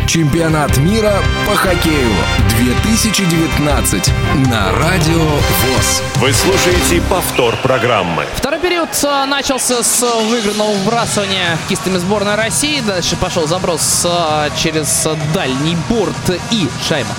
Чемпионат 0.07 0.77
мира 0.77 1.13
по 1.47 1.55
хоккею 1.55 2.11
2019 2.59 4.11
на 4.51 4.71
Радио 4.73 5.23
ВОЗ. 5.23 6.03
Вы 6.17 6.31
слушаете 6.31 7.01
повтор 7.09 7.55
программы. 7.63 8.23
Второй 8.35 8.59
период 8.59 8.89
э, 9.03 9.25
начался 9.25 9.81
с 9.81 10.01
выигранного 10.29 10.73
вбрасывания 10.73 11.57
кистами 11.67 11.97
сборной 11.97 12.35
России. 12.35 12.81
Дальше 12.81 13.17
пошел 13.17 13.47
заброс 13.47 14.05
э, 14.07 14.49
через 14.55 15.07
дальний 15.33 15.75
борт 15.89 16.39
и 16.51 16.69
шайба. 16.87 17.09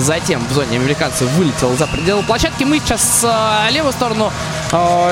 Затем 0.00 0.44
в 0.46 0.52
зоне 0.52 0.78
американцев 0.78 1.30
вылетел 1.32 1.76
за 1.76 1.86
пределы 1.86 2.22
площадки. 2.22 2.64
Мы 2.64 2.78
сейчас 2.78 3.24
э, 3.24 3.70
левую 3.70 3.92
сторону 3.92 4.32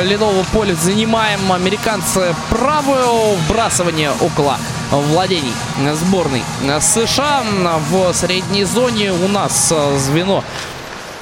ледового 0.03 0.45
поля 0.53 0.74
занимаем. 0.74 1.53
Американцы 1.53 2.35
правую. 2.51 3.37
Вбрасывание 3.47 4.11
около 4.20 4.59
владений 4.91 5.55
сборной 5.95 6.43
США. 6.80 7.43
В 7.91 8.12
средней 8.12 8.64
зоне 8.64 9.12
у 9.12 9.28
нас 9.28 9.72
звено 9.99 10.45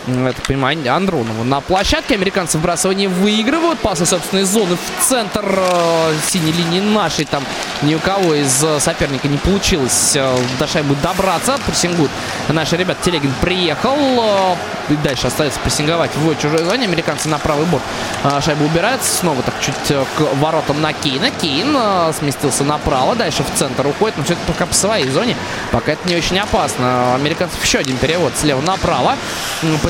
это 0.07 0.41
понимание 0.43 0.93
Андронова. 0.93 1.45
На 1.45 1.61
площадке 1.61 2.15
американцы 2.15 2.59
вбрасывание 2.59 3.09
выигрывают. 3.09 3.79
Пасы 3.81 4.07
собственной 4.07 4.45
зоны 4.45 4.77
в 4.77 5.05
центр 5.05 5.45
э, 5.47 6.15
синей 6.27 6.53
линии 6.53 6.81
нашей. 6.81 7.25
Там 7.25 7.45
ни 7.83 7.95
у 7.95 7.99
кого 7.99 8.35
из 8.35 8.63
э, 8.65 8.81
соперника 8.81 9.29
не 9.29 9.37
получилось 9.37 10.13
э, 10.15 10.37
до 10.59 10.67
шайбы 10.67 10.97
добраться. 11.03 11.59
Прессингуют 11.67 12.11
наши 12.49 12.77
ребят. 12.77 12.99
Телегин 13.03 13.33
приехал. 13.41 13.97
Э, 13.97 14.57
и 14.93 14.97
дальше 14.97 15.29
остается 15.29 15.61
прессинговать 15.61 16.11
в 16.17 16.35
чужой 16.37 16.65
зоне. 16.65 16.85
Американцы 16.85 17.29
на 17.29 17.39
правый 17.39 17.67
борт 17.67 17.83
э, 18.25 18.41
шайбу 18.43 18.65
убираются. 18.65 19.19
Снова 19.19 19.43
так 19.43 19.55
чуть 19.61 19.91
э, 19.91 20.05
к 20.17 20.21
воротам 20.37 20.81
на 20.81 20.93
Кейна. 20.93 21.31
Кейн 21.31 21.77
э, 21.77 22.13
сместился 22.19 22.65
направо. 22.65 23.15
Дальше 23.15 23.45
в 23.45 23.59
центр 23.59 23.87
уходит. 23.87 24.17
Но 24.19 24.25
все 24.25 24.33
это 24.33 24.43
пока 24.47 24.67
по 24.67 24.75
своей 24.75 25.09
зоне. 25.09 25.37
Пока 25.73 25.93
это 25.93 26.09
не 26.09 26.17
очень 26.17 26.39
опасно. 26.39 27.15
Американцев 27.15 27.63
еще 27.63 27.79
один 27.79 27.97
перевод 27.99 28.33
слева 28.37 28.61
направо 28.63 29.17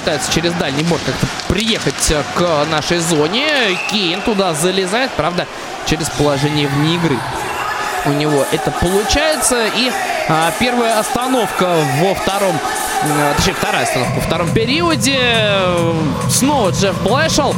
пытается 0.01 0.33
через 0.33 0.53
дальний 0.55 0.83
борт 0.83 1.03
как-то 1.05 1.27
приехать 1.49 2.15
к 2.35 2.65
нашей 2.71 2.99
зоне. 2.99 3.47
Кейн 3.91 4.23
туда 4.23 4.55
залезает, 4.55 5.11
правда, 5.11 5.47
через 5.87 6.09
положение 6.09 6.69
вне 6.69 6.95
игры 6.95 7.19
у 8.07 8.13
него 8.13 8.47
это 8.51 8.71
получается. 8.71 9.67
И 9.77 9.93
а, 10.29 10.53
первая 10.59 10.99
остановка 10.99 11.77
во 12.01 12.15
втором, 12.15 12.59
а, 13.03 13.35
точнее, 13.37 13.55
вторая 13.55 13.83
остановка 13.83 14.15
во 14.15 14.21
втором 14.23 14.53
периоде. 14.55 15.21
Снова 16.31 16.71
Джефф 16.71 17.03
Блэшел 17.03 17.55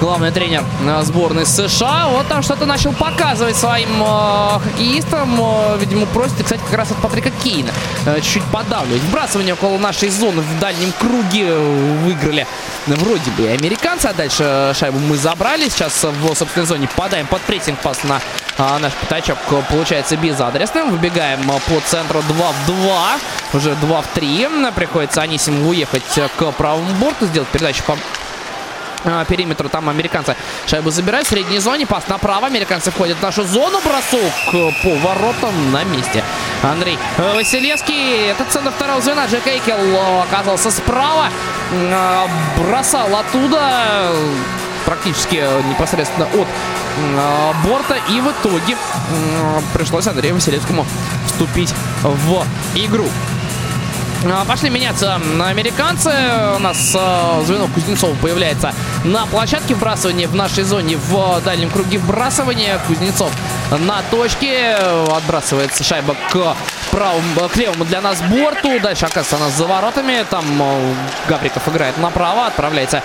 главный 0.00 0.30
тренер 0.30 0.64
э, 0.86 1.02
сборной 1.02 1.46
США. 1.46 2.08
Вот 2.08 2.26
там 2.28 2.42
что-то 2.42 2.66
начал 2.66 2.92
показывать 2.92 3.56
своим 3.56 4.02
э, 4.02 4.58
хоккеистам. 4.62 5.38
Э, 5.40 5.76
видимо, 5.78 6.06
просит, 6.06 6.34
кстати, 6.42 6.60
как 6.68 6.78
раз 6.78 6.90
от 6.90 6.98
Патрика 6.98 7.30
Кейна 7.30 7.70
э, 8.06 8.20
чуть-чуть 8.20 8.44
подавливать. 8.44 9.02
Вбрасывание 9.02 9.54
около 9.54 9.78
нашей 9.78 10.10
зоны 10.10 10.42
в 10.42 10.60
дальнем 10.60 10.92
круге 10.98 11.56
выиграли 12.04 12.46
вроде 12.86 13.30
бы 13.32 13.48
американцы. 13.48 14.06
А 14.06 14.12
дальше 14.12 14.72
шайбу 14.78 14.98
мы 14.98 15.16
забрали. 15.16 15.68
Сейчас 15.68 16.04
в 16.04 16.34
собственной 16.34 16.66
зоне 16.66 16.88
подаем 16.96 17.26
под 17.26 17.40
прессинг 17.42 17.78
пас 17.80 18.04
на 18.04 18.20
э, 18.58 18.78
наш 18.78 18.92
пятачок. 18.94 19.38
Получается 19.70 20.16
безадресным. 20.16 20.90
Выбегаем 20.90 21.40
по 21.44 21.80
центру 21.86 22.22
2 22.22 22.52
в 22.52 22.66
2. 22.66 23.18
Уже 23.54 23.74
2 23.74 24.02
в 24.02 24.06
3. 24.08 24.48
Приходится 24.74 25.22
Анисиму 25.22 25.68
уехать 25.68 26.20
к 26.36 26.52
правому 26.52 26.92
борту. 27.00 27.26
Сделать 27.26 27.48
передачу 27.48 27.82
по 27.84 27.96
э, 29.06 29.24
периметру. 29.28 29.68
Там 29.68 29.88
американцы 29.88 30.36
шайбу 30.66 30.90
забирают. 30.90 31.26
В 31.26 31.30
средней 31.30 31.58
зоне 31.58 31.86
пас 31.86 32.08
направо. 32.08 32.46
Американцы 32.46 32.90
входят 32.90 33.18
в 33.18 33.22
нашу 33.22 33.44
зону. 33.44 33.78
Бросок 33.84 34.32
по 34.82 34.94
воротам 34.96 35.72
на 35.72 35.84
месте. 35.84 36.22
Андрей 36.62 36.98
э, 37.18 37.34
Василевский. 37.34 38.28
Это 38.28 38.44
центр 38.44 38.70
второго 38.70 39.00
звена. 39.00 39.26
Джек 39.26 39.46
Эйкел 39.46 39.78
э, 39.78 40.22
оказался 40.22 40.70
справа. 40.70 41.28
Э, 41.72 42.26
бросал 42.58 43.14
оттуда 43.16 44.12
практически 44.84 45.42
непосредственно 45.68 46.26
от 46.26 46.46
борта. 47.64 47.96
И 48.08 48.20
в 48.20 48.30
итоге 48.30 48.76
пришлось 49.72 50.06
Андрею 50.06 50.34
Василевскому 50.34 50.86
вступить 51.26 51.74
в 52.02 52.44
игру. 52.74 53.08
А, 54.24 54.44
пошли 54.44 54.70
меняться 54.70 55.14
американцы. 55.14 56.10
У 56.56 56.58
нас 56.58 56.94
э, 56.94 57.42
звено 57.44 57.68
Кузнецова 57.68 58.14
появляется 58.16 58.74
на 59.04 59.26
площадке 59.26 59.74
вбрасывания 59.74 60.26
в 60.26 60.34
нашей 60.34 60.64
зоне 60.64 60.96
в 60.96 61.40
дальнем 61.44 61.70
круге 61.70 61.98
вбрасывания. 61.98 62.78
Кузнецов 62.86 63.30
на 63.70 64.02
точке. 64.10 64.74
Отбрасывается 65.14 65.84
шайба 65.84 66.16
к 66.30 66.56
правому, 66.90 67.48
к 67.52 67.56
левому 67.56 67.84
для 67.84 68.00
нас 68.00 68.20
борту. 68.22 68.80
Дальше 68.80 69.04
оказывается 69.04 69.36
она 69.36 69.50
за 69.50 69.66
воротами. 69.66 70.24
Там 70.30 70.44
Габриков 71.28 71.68
играет 71.68 71.98
направо. 71.98 72.46
Отправляется 72.46 73.02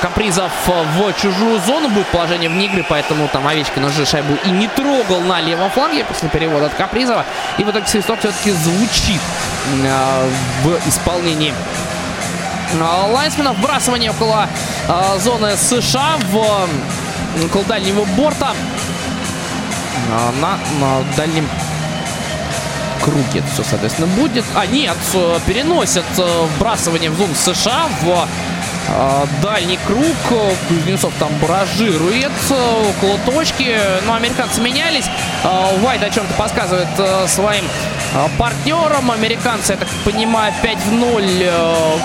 Капризов 0.00 0.52
в 0.66 1.12
чужую 1.20 1.60
зону. 1.60 1.88
Будет 1.88 2.06
положение 2.06 2.48
вне 2.48 2.66
игры, 2.66 2.84
поэтому 2.88 3.28
там 3.28 3.46
Овечкин 3.46 3.84
уже 3.84 4.06
шайбу 4.06 4.38
и 4.44 4.50
не 4.50 4.68
трогал 4.68 5.20
на 5.20 5.40
левом 5.40 5.70
фланге 5.70 6.04
после 6.04 6.28
перевода 6.28 6.66
от 6.66 6.74
Капризова. 6.74 7.24
И 7.58 7.64
в 7.64 7.70
итоге 7.70 7.86
свисток 7.86 8.20
все-таки 8.20 8.52
звучит 8.52 9.20
в 10.62 10.88
исполнении 10.88 11.54
Лайнсмена. 12.80 13.52
Вбрасывание 13.52 14.10
около 14.10 14.48
зоны 15.18 15.56
США 15.56 16.16
в 16.30 16.68
около 17.44 17.64
дальнего 17.64 18.04
борта 18.16 18.52
на, 20.40 20.58
на 20.80 21.02
дальнем 21.16 21.48
круге 23.06 23.42
все, 23.52 23.62
соответственно, 23.62 24.08
будет. 24.08 24.44
А, 24.54 24.66
нет, 24.66 24.96
переносят 25.46 26.04
э, 26.18 26.46
вбрасывание 26.56 27.10
в 27.10 27.16
зону 27.16 27.34
США 27.34 27.86
в 28.02 28.08
э, 28.08 28.26
дальний 29.42 29.78
круг. 29.86 30.16
Кузнецов 30.68 31.12
там 31.18 31.30
баражирует 31.40 32.32
э, 32.50 32.90
около 32.90 33.18
точки. 33.18 33.76
Но 34.06 34.14
американцы 34.14 34.60
менялись. 34.60 35.06
Уайт 35.82 36.02
о 36.02 36.10
чем-то 36.10 36.34
подсказывает 36.34 36.88
своим 37.28 37.64
партнерам. 38.38 39.10
Американцы, 39.10 39.72
я 39.72 39.78
так 39.78 39.88
понимаю, 40.04 40.52
5 40.62 40.78
в 40.78 40.92
0 40.92 41.22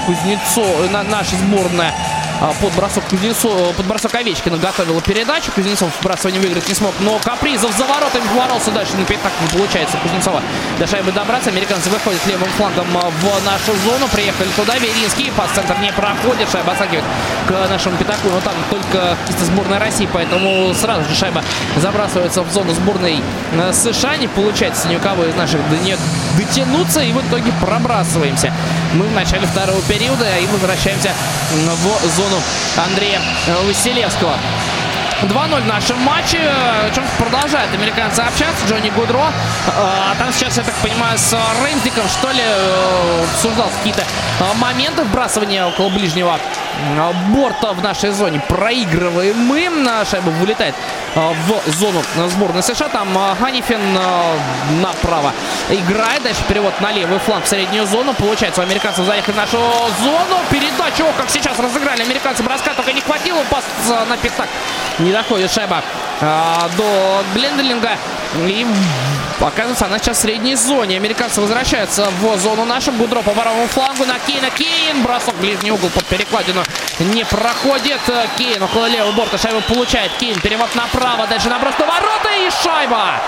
Кузнецов, 0.06 0.92
наша 1.10 1.36
сборная 1.36 1.94
а, 1.94 2.21
под 2.60 2.74
бросок 2.74 3.04
Кузнецов, 3.08 3.76
под 3.76 3.86
бросок 3.86 4.16
Овечкина 4.16 4.58
готовила 4.58 5.00
передачу. 5.02 5.52
Кузнецов 5.52 5.92
вбрасывание 6.02 6.42
выиграть 6.42 6.68
не 6.68 6.74
смог, 6.74 6.94
но 7.02 7.20
Капризов 7.20 7.72
за 7.78 7.86
воротами 7.86 8.24
воролся 8.36 8.72
дальше. 8.72 8.98
На 8.98 9.06
пятак 9.06 9.32
не 9.42 9.48
получается 9.48 9.98
Кузнецова 9.98 10.42
до 10.80 10.88
шайбы 10.88 11.12
добраться. 11.12 11.52
Американцы 11.52 11.92
выходят 11.92 12.26
левым 12.26 12.50
флангом 12.58 12.88
а, 12.98 13.10
в 13.10 13.46
нашу 13.46 13.78
зону. 13.86 14.08
Приехали 14.12 14.50
туда. 14.56 14.76
Веринский 14.80 15.32
пас 15.38 15.52
центр 15.54 15.78
не 15.82 15.92
проходит. 15.92 16.50
Шайба 16.52 16.72
отсакивает 16.72 17.04
к 17.48 17.52
нашему 17.70 17.96
пятаку. 17.98 18.30
Но 18.30 18.42
там 18.42 18.56
только 18.72 19.16
чисто 19.28 19.46
сборная 19.46 19.78
России, 19.78 20.10
поэтому 20.12 20.74
сразу 20.74 21.08
же 21.08 21.16
шайба 21.16 21.44
забрасывается 21.78 22.42
в 22.42 22.52
зону 22.52 22.74
сборной 22.74 23.22
а, 23.54 23.72
США. 23.72 24.18
Не 24.18 24.28
получается 24.28 24.88
ни 24.88 24.96
у 24.96 25.00
кого 25.00 25.26
из 25.26 25.36
наших 25.36 25.60
до 25.70 25.78
нее 25.78 25.98
дотянуться. 26.38 27.02
И 27.02 27.12
в 27.12 27.22
итоге 27.22 27.52
пробрасываемся. 27.62 28.52
Мы 28.94 29.06
в 29.06 29.14
начале 29.14 29.46
второго 29.46 29.82
периода 29.84 30.26
и 30.40 30.48
возвращаемся 30.48 31.12
в 31.52 32.16
зону 32.16 32.31
зону 32.32 32.42
Андрея 32.78 33.22
Василевского. 33.66 34.34
2-0 35.24 35.62
в 35.62 35.68
нашем 35.68 36.00
матче. 36.00 36.40
Чем 36.96 37.04
продолжают 37.20 37.72
американцы 37.74 38.22
общаться. 38.22 38.66
Джонни 38.68 38.90
Гудро. 38.90 39.32
А, 39.68 40.16
там 40.18 40.34
сейчас, 40.34 40.58
я 40.58 40.64
так 40.64 40.74
понимаю, 40.76 41.18
с 41.18 41.38
Рейнзиком, 41.64 42.08
что 42.08 42.32
ли, 42.32 42.42
э, 42.44 43.24
обсуждал 43.32 43.70
какие-то 43.78 44.04
моменты 44.56 45.04
вбрасывания 45.04 45.66
около 45.66 45.90
ближнего 45.90 46.40
борта 47.34 47.74
в 47.74 47.82
нашей 47.82 48.12
зоне. 48.12 48.42
Проигрываем 48.48 49.38
мы. 49.38 49.70
Шайба 50.10 50.30
вылетает 50.30 50.76
в 51.16 51.72
зону 51.72 52.02
сборной 52.28 52.64
США. 52.64 52.90
Там 52.90 53.08
Ханифин 53.40 53.80
направо 54.82 55.34
играет. 55.70 56.24
Дальше 56.24 56.42
перевод 56.48 56.80
на 56.82 56.92
левый 56.92 57.20
фланг 57.20 57.46
в 57.46 57.48
среднюю 57.48 57.86
зону. 57.86 58.14
Получается, 58.14 58.62
у 58.62 58.64
американцев 58.64 59.06
заехали 59.06 59.34
в 59.34 59.38
нашу 59.38 59.58
зону. 60.04 60.40
Передача, 60.50 61.04
о, 61.04 61.14
как 61.18 61.30
сейчас 61.30 61.58
разыграли 61.60 62.02
американцы. 62.02 62.44
Броска 62.44 62.74
только 62.74 62.94
не 62.94 63.02
хватило. 63.02 63.44
Пас 63.50 63.64
на 64.08 64.18
пятак. 64.18 64.48
Не 65.00 65.12
доходит 65.12 65.52
шайба 65.52 65.84
до 66.22 67.24
Гленделинга. 67.34 67.98
И 68.36 68.66
оказывается, 69.40 69.86
она 69.86 70.00
сейчас 70.00 70.18
в 70.18 70.22
средней 70.22 70.56
зоне. 70.56 70.98
Американцы 70.98 71.42
возвращаются 71.42 72.10
в 72.22 72.38
зону 72.38 72.66
нашу. 72.66 72.92
Гудро 72.94 73.22
по 73.22 73.32
правому 73.32 73.68
флангу 73.68 74.06
на 74.06 74.20
Кейна. 74.20 74.50
Кейн. 74.50 75.02
Бросок 75.04 75.36
ближний 75.36 75.72
угол 75.72 75.90
под 75.90 76.06
перекладину 76.06 76.64
не 77.00 77.26
проходит. 77.26 78.00
Кейн 78.38 78.64
около 78.64 78.88
левого 78.88 79.12
борта 79.12 79.38
шайбу 79.38 79.62
получает. 79.62 80.12
Кейн 80.14 80.40
перевод 80.40 80.74
направо. 80.76 81.28
Дальше 81.28 81.50
наброс 81.50 81.78
на 81.78 81.86
ворота 81.86 82.30
и 82.48 82.50
шайба. 82.64 83.22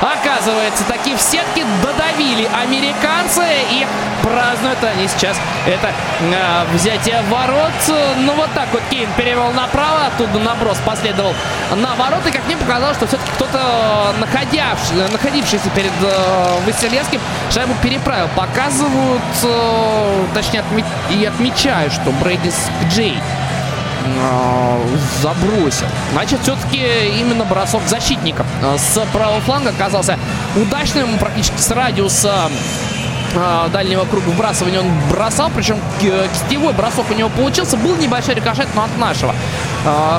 Оказывается, 0.00 0.84
таки 0.84 1.14
в 1.14 1.20
сетке 1.20 1.64
додавили 1.82 2.48
американцы 2.62 3.44
и 3.70 3.86
празднуют 4.22 4.82
они 4.82 5.06
сейчас 5.08 5.36
это 5.66 5.92
э, 6.20 6.64
взятие 6.72 7.22
ворот. 7.28 7.72
Ну 8.18 8.32
вот 8.34 8.48
так 8.54 8.68
вот 8.72 8.82
Кейн 8.90 9.08
перевел 9.16 9.50
направо, 9.52 10.06
оттуда 10.06 10.38
наброс 10.38 10.78
последовал 10.84 11.34
на 11.74 11.94
ворота. 11.96 12.30
И 12.30 12.32
как 12.32 12.46
мне 12.46 12.56
показалось, 12.56 12.96
что 12.96 13.06
все-таки 13.06 13.30
кто-то 13.32 14.14
находившийся 14.18 15.70
перед 15.74 15.92
э, 16.02 16.60
Василевским 16.66 17.20
шайбу 17.50 17.74
переправил. 17.82 18.28
Показывают, 18.34 19.22
э, 19.42 20.24
точнее 20.34 20.60
отме 20.60 20.84
и 21.10 21.24
отмечают, 21.24 21.92
что 21.92 22.10
Брейдис 22.12 22.70
Джей 22.88 23.20
забросил. 25.20 25.86
Значит, 26.12 26.40
все-таки 26.42 26.78
именно 27.18 27.44
бросок 27.44 27.82
защитника 27.86 28.44
э, 28.62 28.76
с 28.78 28.98
правого 29.12 29.40
фланга 29.40 29.70
оказался 29.70 30.18
удачным, 30.56 31.18
практически 31.18 31.60
с 31.60 31.70
радиуса 31.70 32.50
э, 33.34 33.68
дальнего 33.72 34.04
круга 34.04 34.28
вбрасывания 34.30 34.80
он 34.80 34.90
бросал, 35.10 35.50
причем 35.54 35.78
кистевой 36.00 36.72
бросок 36.72 37.10
у 37.10 37.14
него 37.14 37.28
получился, 37.30 37.76
был 37.76 37.96
небольшой 37.96 38.34
рикошет, 38.34 38.68
но 38.74 38.84
от 38.84 38.96
нашего 38.98 39.34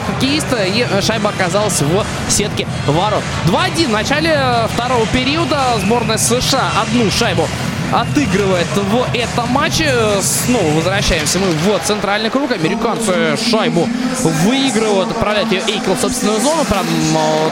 хоккеиста 0.07 0.63
и 0.63 0.87
шайба 1.01 1.29
оказалась 1.29 1.81
в 1.81 2.03
сетке 2.29 2.67
ворот. 2.87 3.21
2-1 3.45 3.89
в 3.89 3.91
начале 3.91 4.67
второго 4.73 5.05
периода 5.07 5.59
сборная 5.83 6.17
США 6.17 6.71
одну 6.81 7.11
шайбу 7.11 7.47
отыгрывает 7.91 8.67
в 8.75 9.05
этом 9.13 9.49
матче. 9.49 9.91
Снова 10.21 10.71
возвращаемся 10.75 11.39
мы 11.39 11.47
в 11.47 11.79
центральный 11.83 12.29
круг. 12.29 12.51
Американцы 12.51 13.37
шайбу 13.37 13.87
выигрывают, 14.19 15.11
отправляют 15.11 15.51
ее 15.51 15.61
Эйкл 15.67 15.93
в 15.93 15.99
собственную 15.99 16.39
зону. 16.39 16.63
Прям, 16.65 16.85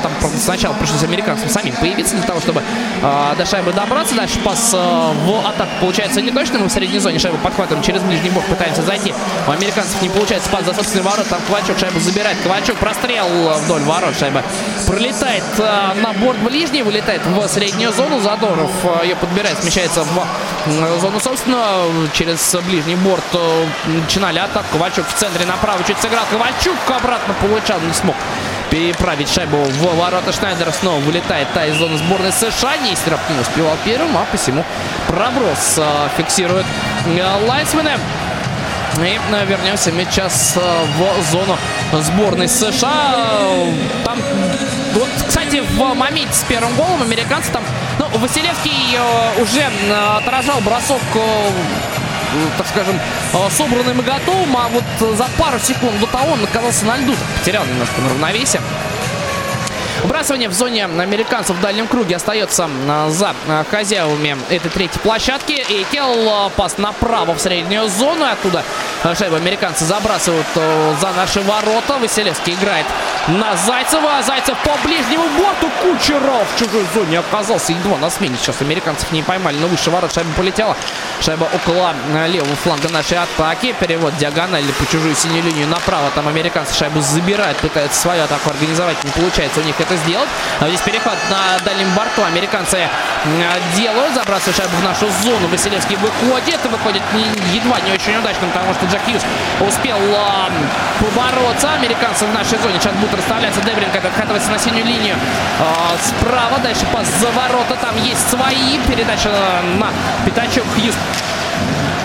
там 0.02 0.12
сначала 0.38 0.74
пришлось 0.74 1.04
американцам 1.04 1.50
самим 1.50 1.74
появиться 1.76 2.16
для 2.16 2.26
того, 2.26 2.40
чтобы 2.40 2.62
э, 3.02 3.34
до 3.38 3.46
шайбы 3.46 3.74
добраться. 3.74 4.16
Дальше 4.16 4.40
пас 4.40 4.72
э, 4.74 4.78
в 4.78 5.48
атаку 5.48 5.72
получается 5.82 6.22
не 6.22 6.32
точно. 6.32 6.60
Мы 6.60 6.68
в 6.68 6.72
средней 6.72 7.00
зоне 7.00 7.20
шайбу 7.20 7.38
подхватываем 7.38 7.84
через 7.84 8.02
ближний 8.02 8.30
бок, 8.30 8.46
пытаемся 8.46 8.82
зайти. 8.84 9.14
У 9.48 9.52
американцев 9.52 10.02
не 10.02 10.10
получается 10.10 10.50
пас 10.50 10.66
за 10.66 10.74
собственный 10.74 11.04
ворот. 11.04 11.28
Там 11.28 11.40
Ковальчук 11.48 11.78
шайбу 11.78 12.00
забирает. 12.00 12.38
Ковальчук 12.44 12.78
прострел 12.78 13.28
вдоль 13.66 13.84
ворот. 13.84 14.18
Шайба 14.18 14.44
пролетает 14.88 15.44
э, 15.58 15.94
на 16.02 16.14
борт 16.14 16.40
ближний, 16.40 16.82
вылетает 16.82 17.22
в 17.26 17.48
среднюю 17.48 17.92
зону. 17.92 18.20
Задоров 18.20 18.72
э, 18.84 19.08
ее 19.08 19.16
подбирает, 19.16 19.62
смещается 19.62 20.04
в 20.04 20.29
зону 21.00 21.20
собственно. 21.20 21.86
Через 22.14 22.56
ближний 22.66 22.96
борт 22.96 23.24
э, 23.34 23.66
начинали 23.88 24.40
атаку. 24.40 24.68
Ковальчук 24.74 25.08
в 25.08 25.14
центре 25.14 25.46
направо 25.46 25.84
чуть 25.84 25.98
сыграл. 26.00 26.24
Ковальчук 26.32 26.76
обратно 26.88 27.34
получал, 27.42 27.80
не 27.82 27.94
смог 27.94 28.16
переправить 28.70 29.30
шайбу 29.30 29.58
в 29.58 29.98
ворота 29.98 30.32
Шнайдера. 30.32 30.72
Снова 30.72 31.00
вылетает 31.00 31.48
та 31.54 31.66
из 31.66 31.76
зоны 31.76 31.98
сборной 31.98 32.32
США. 32.32 32.78
Нестеров 32.78 33.20
не 33.30 33.40
успевал 33.40 33.76
первым, 33.84 34.18
а 34.18 34.26
посему 34.32 34.64
проброс 35.08 35.76
э, 35.78 36.10
фиксирует 36.18 36.66
э, 37.06 37.48
Лайсмена. 37.48 37.98
И 38.98 39.20
вернемся 39.48 39.92
мы 39.92 40.06
сейчас 40.10 40.58
в 40.58 41.32
зону 41.32 41.58
сборной 41.94 42.50
США. 42.50 43.16
Там 44.04 44.20
вот, 44.94 45.10
кстати, 45.28 45.62
в 45.62 45.94
моменте 45.96 46.34
с 46.34 46.44
первым 46.44 46.74
голом 46.76 47.02
американцы 47.02 47.52
там... 47.52 47.64
Ну, 48.00 48.08
Василевский 48.20 48.96
э, 48.96 49.42
уже 49.42 49.62
э, 49.62 50.18
отражал 50.18 50.60
бросок 50.62 51.02
э, 51.16 51.52
так 52.58 52.68
скажем, 52.68 53.00
собранным 53.50 54.00
и 54.02 54.04
готовым, 54.04 54.56
а 54.56 54.68
вот 54.70 55.18
за 55.18 55.26
пару 55.38 55.60
секунд 55.60 56.00
до 56.00 56.06
того 56.06 56.34
он 56.34 56.44
оказался 56.44 56.86
на 56.86 56.98
льду, 56.98 57.16
потерял 57.40 57.66
немножко 57.66 58.00
на 58.02 58.10
равновесие. 58.10 58.62
Вбрасывание 60.20 60.50
в 60.50 60.54
зоне 60.54 60.84
американцев 60.84 61.56
в 61.56 61.62
дальнем 61.62 61.88
круге 61.88 62.18
остается 62.18 62.70
а, 62.90 63.10
за 63.10 63.34
а, 63.48 63.64
хозяевами 63.64 64.36
этой 64.50 64.70
третьей 64.70 65.00
площадки. 65.00 65.54
Эйкел 65.70 66.30
а, 66.30 66.50
пас 66.50 66.78
направо 66.78 67.36
в 67.36 67.40
среднюю 67.40 67.88
зону. 67.88 68.26
Оттуда 68.26 68.66
шайбу 69.18 69.38
американцы 69.38 69.86
забрасывают 69.86 70.46
за 71.00 71.14
наши 71.14 71.40
ворота. 71.40 72.00
Василевский 72.00 72.56
играет 72.56 72.86
на 73.30 73.56
Зайцева. 73.56 74.22
Зайцев 74.22 74.58
по 74.66 74.76
ближнему 74.86 75.24
борту. 75.40 75.70
Кучеров 75.82 76.46
в 76.54 76.60
чужой 76.60 76.86
зоне 76.94 77.20
оказался 77.20 77.72
едва 77.72 77.98
на 77.98 78.10
смене. 78.10 78.36
Сейчас 78.36 78.60
американцев 78.60 79.10
не 79.14 79.24
поймали, 79.24 79.56
но 79.56 79.68
выше 79.68 79.90
ворот 79.90 80.14
шайба 80.14 80.32
полетела. 80.36 80.76
Шайба 81.22 81.48
около 81.56 81.96
левого 82.28 82.58
фланга 82.58 82.90
нашей 82.90 83.20
атаки. 83.20 83.74
Перевод 83.80 84.18
диагонально 84.18 84.74
по 84.74 84.86
чужую 84.86 85.16
синюю 85.16 85.44
линию 85.44 85.68
направо. 85.70 86.12
Там 86.14 86.28
американцы 86.28 86.76
шайбу 86.76 87.00
забирают, 87.00 87.58
пытаются 87.60 88.02
свою 88.02 88.26
атаку 88.26 88.50
организовать. 88.50 89.02
Не 89.06 89.12
получается 89.12 89.62
у 89.62 89.64
них 89.64 89.80
это 89.80 89.96
сделать. 89.96 90.09
А 90.60 90.68
здесь 90.68 90.82
переход 90.82 91.18
на 91.30 91.64
дальнем 91.64 91.90
борту. 91.96 92.24
Американцы 92.24 92.88
делают. 93.76 94.14
Забрасывают 94.16 94.58
шайбу 94.58 94.76
в 94.78 94.84
нашу 94.84 95.08
зону. 95.24 95.48
Василевский 95.48 95.96
выходит. 95.98 96.60
Выходит 96.66 97.02
едва 97.54 97.80
не 97.82 97.92
очень 97.92 98.16
удачно, 98.18 98.48
потому 98.48 98.74
что 98.74 98.86
Джек 98.86 99.02
Хьюз 99.06 99.22
успел 99.68 99.98
э, 99.98 100.50
побороться. 101.00 101.72
Американцы 101.74 102.26
в 102.26 102.34
нашей 102.34 102.58
зоне. 102.60 102.80
Сейчас 102.80 102.94
будут 102.96 103.16
расставляться. 103.16 103.62
Дебринг 103.62 103.96
откатывается 103.96 104.52
на 104.52 104.60
синюю 104.60 104.86
линию. 104.86 105.16
Э, 105.60 105.64
справа. 106.02 106.60
Дальше 106.60 106.86
пас 106.94 107.08
за 107.20 107.30
ворота. 107.32 107.76
Там 107.82 107.96
есть 108.04 108.30
свои. 108.30 108.80
Передача 108.88 109.30
на 109.78 109.90
пятачок 110.26 110.66
Хьюз 110.76 110.96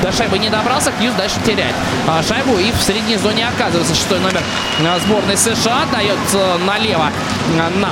до 0.04 0.12
шайбы 0.12 0.38
не 0.38 0.50
добрался, 0.50 0.92
Хьюз 0.98 1.14
дальше 1.14 1.36
теряет 1.46 1.74
а, 2.06 2.22
шайбу 2.22 2.58
и 2.58 2.70
в 2.72 2.82
средней 2.82 3.16
зоне 3.16 3.48
оказывается 3.48 3.94
шестой 3.94 4.20
номер 4.20 4.42
а, 4.86 4.98
сборной 4.98 5.36
США. 5.36 5.86
Дает 5.90 6.18
а, 6.34 6.58
налево 6.58 7.10
а, 7.58 7.70
на 7.80 7.90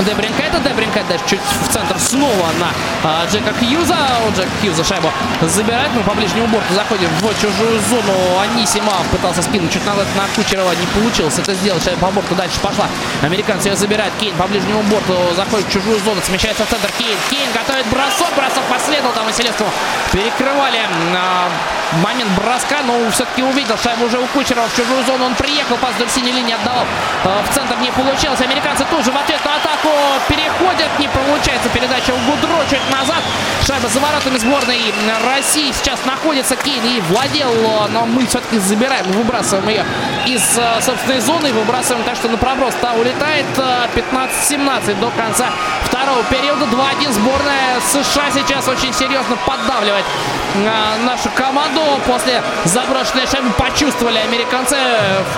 Дебринка 0.00 0.42
это 0.42 0.58
Дебринка 0.58 1.04
дальше 1.08 1.24
чуть 1.28 1.40
в 1.40 1.72
центр 1.72 1.96
снова 2.00 2.50
на 2.58 2.72
а, 3.04 3.26
Джека 3.26 3.54
Хьюза. 3.54 3.96
У 4.26 4.32
Джека 4.32 4.50
Хьюза 4.60 4.82
шайбу 4.82 5.08
забирает. 5.42 5.90
Мы 5.94 6.02
по 6.02 6.14
ближнему 6.14 6.48
борту 6.48 6.74
заходим 6.74 7.08
в 7.20 7.40
чужую 7.40 7.80
зону. 7.88 8.12
Анисима 8.40 8.92
пытался 9.12 9.42
скинуть 9.42 9.72
чуть 9.72 9.86
назад 9.86 10.06
на 10.16 10.26
Кучерова. 10.34 10.72
Не 10.72 10.86
получилось 10.86 11.38
это 11.38 11.54
сделать. 11.54 11.84
Шайба 11.84 12.08
по 12.08 12.12
борту 12.12 12.34
дальше 12.34 12.58
пошла. 12.60 12.88
Американцы 13.22 13.68
ее 13.68 13.76
забирают. 13.76 14.12
Кейн 14.18 14.34
по 14.34 14.48
ближнему 14.48 14.82
борту 14.82 15.14
заходит 15.36 15.68
в 15.68 15.72
чужую 15.72 16.00
зону. 16.00 16.20
Смещается 16.26 16.64
в 16.64 16.68
центр. 16.68 16.90
Кейн. 16.98 17.16
Кейн 17.30 17.48
готовит 17.54 17.86
бросок. 17.86 18.34
Бросок 18.34 18.64
последовал. 18.64 19.12
Там 19.12 19.26
Василевскому 19.26 19.70
перекрывали 20.12 20.80
а, 21.14 21.48
момент 22.02 22.30
броска. 22.32 22.82
Но 22.84 23.10
все-таки 23.12 23.44
увидел 23.44 23.78
шайбу 23.78 24.06
уже 24.06 24.18
у 24.18 24.26
Кучерова 24.26 24.66
в 24.66 24.76
чужую 24.76 25.04
зону. 25.04 25.26
Он 25.26 25.34
приехал. 25.36 25.76
Пас 25.76 25.94
вдоль 25.94 26.10
синей 26.10 26.32
линии 26.32 26.54
отдавал. 26.54 26.84
А, 27.24 27.44
в 27.48 27.54
центр 27.54 27.76
не 27.78 27.92
получилось. 27.92 28.40
Американцы 28.40 28.84
тоже 28.90 29.12
в 29.12 29.16
ответ 29.16 29.44
на 29.44 29.54
атаку 29.54 29.83
переходят. 30.28 30.98
Не 30.98 31.08
получается 31.08 31.68
передача 31.70 32.12
у 32.12 32.30
Гудро 32.30 32.64
чуть 32.70 32.90
назад. 32.90 33.22
Шайба 33.66 33.88
за 33.88 34.00
воротами 34.00 34.36
сборной 34.36 34.80
России 35.26 35.72
сейчас 35.72 36.04
находится 36.04 36.56
Кейн 36.56 36.84
и 36.84 37.00
владел, 37.08 37.50
но 37.90 38.04
мы 38.04 38.26
все-таки 38.26 38.58
забираем, 38.58 39.10
выбрасываем 39.12 39.68
ее 39.68 39.84
из 40.26 40.42
э, 40.58 40.80
собственной 40.82 41.20
зоны. 41.20 41.52
Выбрасываем 41.52 42.04
так, 42.04 42.16
что 42.16 42.28
на 42.28 42.36
проброс 42.36 42.74
та 42.80 42.92
улетает. 42.92 43.46
15-17 43.94 44.90
э, 44.90 44.94
до 44.94 45.10
конца 45.10 45.50
второго 45.84 46.22
периода. 46.24 46.64
2-1 46.66 47.12
сборная 47.12 47.80
США 47.80 48.30
сейчас 48.32 48.68
очень 48.68 48.92
серьезно 48.92 49.36
поддавливает 49.46 50.04
э, 50.54 51.04
нашу 51.04 51.30
команду. 51.30 51.80
После 52.06 52.42
заброшенной 52.64 53.26
шайбы 53.26 53.50
почувствовали 53.50 54.18
американцы 54.18 54.76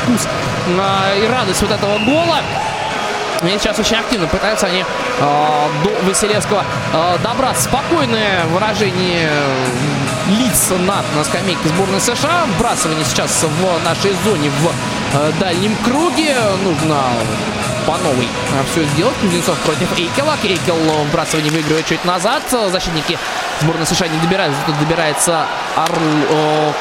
вкус 0.03 0.26
и 0.68 1.26
радость 1.26 1.62
вот 1.62 1.70
этого 1.70 1.99
гола. 1.99 2.40
И 3.43 3.59
сейчас 3.59 3.78
очень 3.78 3.97
активно 3.97 4.26
пытаются 4.26 4.66
они 4.66 4.82
э, 4.82 5.68
до 5.84 6.09
Василевского 6.09 6.64
э, 6.93 7.16
добраться. 7.22 7.64
Спокойное 7.64 8.45
выражение 8.47 9.30
лиц 10.28 10.70
на, 10.70 11.02
на 11.14 11.24
скамейке 11.24 11.68
сборной 11.68 12.00
США. 12.00 12.46
Вбрасывание 12.56 13.04
сейчас 13.04 13.42
в 13.42 13.84
нашей 13.84 14.12
зоне 14.24 14.50
в 14.50 14.72
э, 15.14 15.32
дальнем 15.38 15.76
круге. 15.84 16.36
Нужно 16.64 17.02
по 17.86 17.96
новой 17.98 18.28
все 18.70 18.84
сделать. 18.84 19.14
Кузнецов 19.20 19.56
против 19.60 19.96
Эйкела. 19.96 20.36
Эйкел 20.42 20.76
вбрасывание 21.08 21.52
выигрывает 21.52 21.86
чуть 21.86 22.04
назад. 22.04 22.42
Защитники 22.50 23.18
сборной 23.60 23.86
США 23.86 24.08
не 24.08 24.18
добираются. 24.18 24.60
Тут 24.66 24.78
добирается 24.78 25.46
Арл, 25.76 25.96
э, 25.96 26.72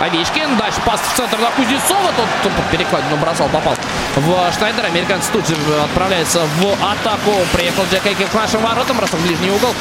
Овечкин. 0.00 0.56
Дальше 0.58 0.80
пас 0.84 1.00
в 1.00 1.16
центр 1.16 1.38
на 1.38 1.50
Кузнецова. 1.50 2.12
Тот, 2.16 2.52
под 2.52 2.70
перекладину 2.70 3.16
бросал, 3.16 3.48
попал 3.48 3.74
в 4.16 4.52
Шнайдера. 4.52 4.86
Американцы 4.86 5.30
тут 5.32 5.46
же 5.46 5.54
отправляются 5.82 6.40
в 6.40 6.72
атаку. 6.84 7.32
Приехал 7.52 7.84
Джек 7.90 8.04
Эйкел 8.06 8.26
к 8.28 8.34
нашим 8.34 8.60
воротам. 8.60 8.98
Бросок 8.98 9.20
в 9.20 9.26
ближний 9.26 9.50
угол. 9.50 9.74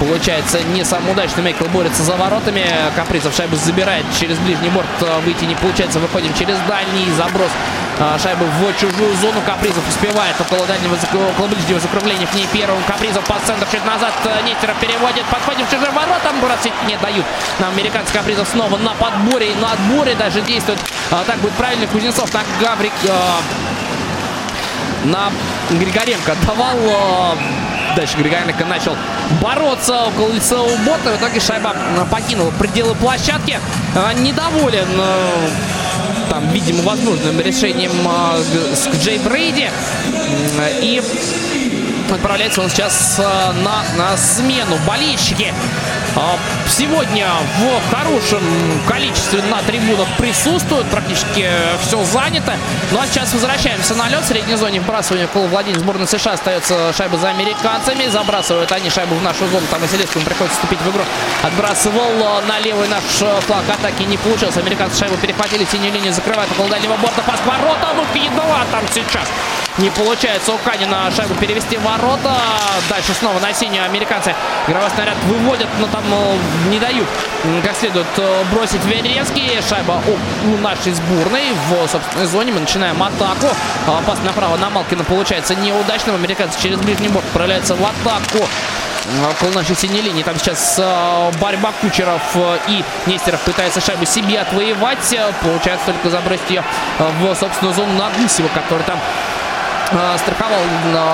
Получается 0.00 0.62
не 0.62 0.82
самый 0.82 1.12
удачный. 1.12 1.42
Мейкл 1.42 1.66
борется 1.66 2.02
за 2.02 2.16
воротами. 2.16 2.64
Капризов 2.96 3.36
шайбу 3.36 3.56
забирает 3.56 4.06
через 4.18 4.38
ближний 4.38 4.70
борт. 4.70 4.88
Выйти 5.24 5.44
не 5.44 5.54
получается. 5.54 6.00
Выходим 6.00 6.32
через 6.32 6.56
дальний 6.66 7.06
заброс 7.18 7.50
а, 7.98 8.18
шайбу 8.18 8.46
в 8.46 8.80
чужую 8.80 9.14
зону. 9.16 9.42
Капризов 9.44 9.86
успевает 9.86 10.34
около 10.40 10.66
дальнего, 10.66 10.96
около 11.30 11.48
ближнего 11.48 11.78
закругления 11.78 12.26
к 12.26 12.34
ней 12.34 12.48
первым. 12.50 12.82
Капризов 12.84 13.22
по 13.26 13.36
центру 13.46 13.68
чуть 13.70 13.84
назад. 13.84 14.14
Нестеров 14.46 14.78
переводит. 14.80 15.24
Подходим 15.26 15.66
в 15.66 15.70
чужие 15.70 15.90
ворота. 15.90 16.32
Бросить 16.40 16.72
не 16.88 16.96
дают. 16.96 17.26
Нам 17.58 17.70
американский 17.74 18.16
Капризов 18.16 18.48
снова 18.48 18.78
на 18.78 18.94
подборе 18.94 19.52
и 19.52 19.54
на 19.56 19.72
отборе 19.72 20.14
даже 20.14 20.40
действует. 20.40 20.80
Так 21.10 21.36
будет 21.40 21.52
правильно 21.54 21.86
Кузнецов 21.86 22.32
на 22.32 22.40
Гаврик 22.58 22.92
на 25.04 25.30
Григоренко 25.70 26.32
отдавал. 26.32 27.36
Дальше 27.96 28.16
Григоренко 28.16 28.64
начал 28.64 28.96
бороться 29.42 30.04
около 30.04 30.32
лицевого 30.32 30.76
борта. 30.86 31.10
В 31.10 31.16
итоге 31.16 31.40
шайба 31.40 31.74
покинула 32.10 32.50
пределы 32.52 32.94
площадки. 32.94 33.58
Недоволен 34.16 34.88
там, 36.30 36.48
видимо, 36.50 36.82
возможным 36.82 37.40
решением 37.40 37.92
с 38.74 38.88
Джей 39.02 39.18
Брейди. 39.18 39.68
И 40.80 41.02
отправляется 42.12 42.60
он 42.62 42.70
сейчас 42.70 43.18
на, 43.18 43.82
на 43.96 44.16
смену. 44.16 44.78
Болельщики 44.86 45.52
сегодня 46.68 47.28
в 47.58 47.94
хорошем 47.94 48.42
количестве 48.88 49.42
на 49.42 49.62
трибунах 49.62 50.08
присутствуют. 50.18 50.86
Практически 50.88 51.48
все 51.82 52.02
занято. 52.04 52.54
Ну 52.90 53.00
а 53.00 53.06
сейчас 53.06 53.32
возвращаемся 53.32 53.94
на 53.94 54.08
лед. 54.08 54.22
В 54.22 54.26
средней 54.26 54.56
зоне 54.56 54.80
вбрасывания 54.80 55.26
около 55.26 55.46
владения 55.46 55.78
сборной 55.78 56.06
США 56.06 56.32
остается 56.32 56.92
шайба 56.92 57.16
за 57.18 57.30
американцами. 57.30 58.06
Забрасывают 58.08 58.70
они 58.72 58.90
шайбу 58.90 59.14
в 59.14 59.22
нашу 59.22 59.46
зону. 59.48 59.66
Там 59.70 59.80
Василевскому 59.80 60.24
приходится 60.24 60.56
вступить 60.56 60.80
в 60.80 60.90
игру. 60.90 61.04
Отбрасывал 61.42 62.42
на 62.46 62.58
левый 62.60 62.88
наш 62.88 63.04
флаг 63.46 63.64
атаки. 63.68 64.02
Не 64.04 64.16
получилось. 64.16 64.56
Американцы 64.56 64.98
шайбу 64.98 65.16
перехватили. 65.16 65.64
Синюю 65.70 65.92
линию 65.92 66.12
закрывают 66.12 66.50
около 66.52 66.68
дальнего 66.68 66.96
борта. 66.96 67.22
Пас 67.22 67.40
ворота. 67.44 67.88
Ну, 67.94 68.04
едва 68.20 68.64
там 68.70 68.82
сейчас. 68.92 69.28
Не 69.78 69.88
получается 69.88 70.52
у 70.52 70.58
Канина 70.58 71.10
шайбу 71.16 71.34
перевести 71.34 71.76
в 71.76 71.82
ворота. 71.82 72.36
Дальше 72.88 73.14
снова 73.14 73.38
на 73.38 73.52
синюю 73.54 73.84
американцы 73.84 74.34
игровой 74.66 74.90
снаряд 74.90 75.16
выводят, 75.24 75.68
но 75.78 75.86
там 76.00 76.12
э, 76.12 76.70
не 76.70 76.78
дают 76.78 77.06
как 77.64 77.74
следует 77.76 78.06
э, 78.18 78.44
бросить 78.52 78.84
Веревский. 78.84 79.60
Шайба 79.66 80.00
у, 80.46 80.56
нашей 80.58 80.92
сборной 80.92 81.52
в 81.68 81.88
собственной 81.88 82.26
зоне. 82.26 82.52
Мы 82.52 82.60
начинаем 82.60 83.02
атаку. 83.02 83.48
А, 83.86 84.02
пас 84.06 84.18
направо 84.22 84.56
на 84.56 84.68
Малкина 84.70 85.04
получается 85.04 85.54
неудачным. 85.54 86.16
Американцы 86.16 86.60
через 86.60 86.78
ближний 86.78 87.08
борт 87.08 87.24
отправляются 87.26 87.74
в 87.74 87.82
атаку 87.82 88.46
около 89.30 89.52
нашей 89.54 89.74
синей 89.74 90.02
линии. 90.02 90.22
Там 90.22 90.38
сейчас 90.38 90.78
э, 90.78 91.32
борьба 91.40 91.72
Кучеров 91.80 92.22
э, 92.34 92.58
и 92.68 92.84
Нестеров 93.06 93.40
пытается 93.40 93.80
шайбу 93.80 94.04
себе 94.04 94.40
отвоевать. 94.40 94.98
Получается 95.42 95.86
только 95.86 96.10
забросить 96.10 96.50
ее 96.50 96.64
в 96.98 97.34
собственную 97.34 97.74
зону 97.74 97.92
на 97.94 98.10
Гусева, 98.18 98.48
который 98.48 98.82
там 98.84 98.98
Э, 98.98 99.39
страховал 100.18 100.60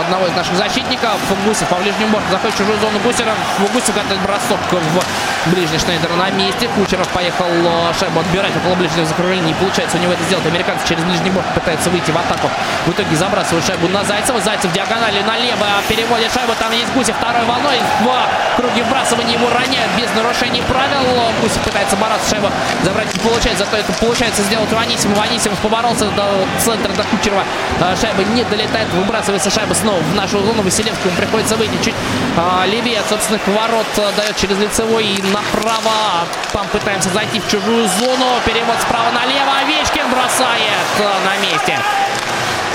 одного 0.00 0.26
из 0.26 0.34
наших 0.36 0.54
защитников. 0.54 1.18
Гусев 1.46 1.68
по 1.68 1.76
ближнему 1.76 2.12
борту 2.12 2.30
заходит 2.30 2.54
в 2.54 2.58
чужую 2.58 2.78
зону 2.80 2.98
Гусера. 3.00 3.32
Гусев 3.72 3.94
готовит 3.94 4.22
бросок 4.22 4.58
в 4.70 5.50
ближний 5.50 5.78
Шнейдер 5.78 6.10
на 6.16 6.30
месте. 6.30 6.68
Кучеров 6.76 7.08
поехал 7.08 7.46
э, 7.48 7.92
шайбу 7.98 8.20
отбирать 8.20 8.54
около 8.56 8.74
ближнего 8.74 9.06
закрывания. 9.06 9.42
Не 9.42 9.54
получается 9.54 9.96
у 9.96 10.00
него 10.00 10.12
это 10.12 10.22
сделать. 10.24 10.44
Американцы 10.46 10.86
через 10.86 11.04
ближний 11.04 11.30
борт 11.30 11.46
пытаются 11.54 11.90
выйти 11.90 12.10
в 12.10 12.18
атаку. 12.18 12.50
В 12.86 12.90
итоге 12.90 13.16
забрасывают 13.16 13.64
шайбу 13.64 13.88
на 13.88 14.04
Зайцева. 14.04 14.40
Зайцев 14.40 14.72
диагонали 14.72 15.22
налево 15.22 15.66
переводит 15.88 16.32
шайбу. 16.32 16.52
Там 16.58 16.72
есть 16.72 16.92
Гусев 16.92 17.16
второй 17.16 17.44
волной. 17.44 17.80
В 18.02 18.56
круге 18.56 18.82
вбрасывания 18.84 19.34
его 19.38 19.48
роняют 19.50 19.90
без 19.96 20.12
нарушений 20.14 20.62
правил. 20.68 21.32
Гусев 21.40 21.62
пытается 21.62 21.96
бороться. 21.96 22.30
Шайбу 22.30 22.50
забрать 22.84 23.12
не 23.14 23.20
получается. 23.20 23.64
Зато 23.64 23.78
это 23.78 23.92
получается 23.94 24.42
сделать 24.42 24.72
у 24.72 24.76
Анисимова. 24.76 25.22
Анисимов 25.22 25.58
поборолся 25.60 26.06
до 26.10 26.44
центра 26.62 26.92
до 26.92 27.02
Кучерова. 27.04 27.44
Э, 27.80 27.96
шайба 27.96 28.22
не 28.34 28.44
долетает 28.44 28.65
долетает, 28.66 28.88
выбрасывается 28.92 29.50
шайба 29.50 29.74
снова 29.74 29.98
в 30.00 30.14
нашу 30.14 30.40
зону. 30.40 30.62
Василевскому 30.62 31.14
приходится 31.16 31.56
выйти 31.56 31.76
чуть 31.82 31.94
а, 32.36 32.64
левее 32.66 33.00
от 33.00 33.08
собственных 33.08 33.46
ворот. 33.48 33.86
А, 33.98 34.12
дает 34.16 34.36
через 34.36 34.58
лицевой 34.58 35.04
и 35.04 35.22
направо. 35.22 36.26
Там 36.52 36.66
пытаемся 36.68 37.10
зайти 37.10 37.40
в 37.40 37.48
чужую 37.48 37.88
зону. 37.88 38.26
Перевод 38.44 38.76
справа 38.80 39.10
налево. 39.12 39.52
Овечкин 39.62 40.10
бросает 40.10 40.88
а, 41.00 41.24
на 41.24 41.38
месте. 41.38 41.78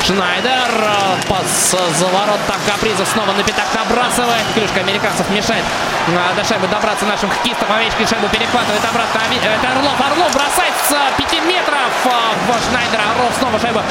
Шнайдер. 0.05 0.51
А, 0.51 1.17
пас 1.29 1.71
за 1.71 2.05
ворот. 2.07 2.39
Там 2.47 2.57
Капризов 2.67 3.07
снова 3.07 3.31
на 3.33 3.43
пятак 3.43 3.67
набрасывает. 3.75 4.43
Клюшка 4.53 4.79
американцев 4.79 5.29
мешает 5.29 5.63
до 6.35 6.43
шайбы 6.43 6.67
добраться 6.67 7.05
нашим 7.05 7.29
хоккеистам. 7.29 7.71
Овечкин 7.71 8.07
шайбу 8.07 8.27
перехватывает 8.29 8.83
обратно. 8.83 9.21
Это 9.31 9.67
Орлов. 9.69 9.99
Орлов 10.01 10.31
бросает 10.33 10.73
с 10.89 11.17
5 11.17 11.45
метров 11.45 11.91
в 12.03 12.69
Шнайдера. 12.69 13.03
Орлов 13.15 13.33
снова 13.37 13.59
шайбу 13.59 13.81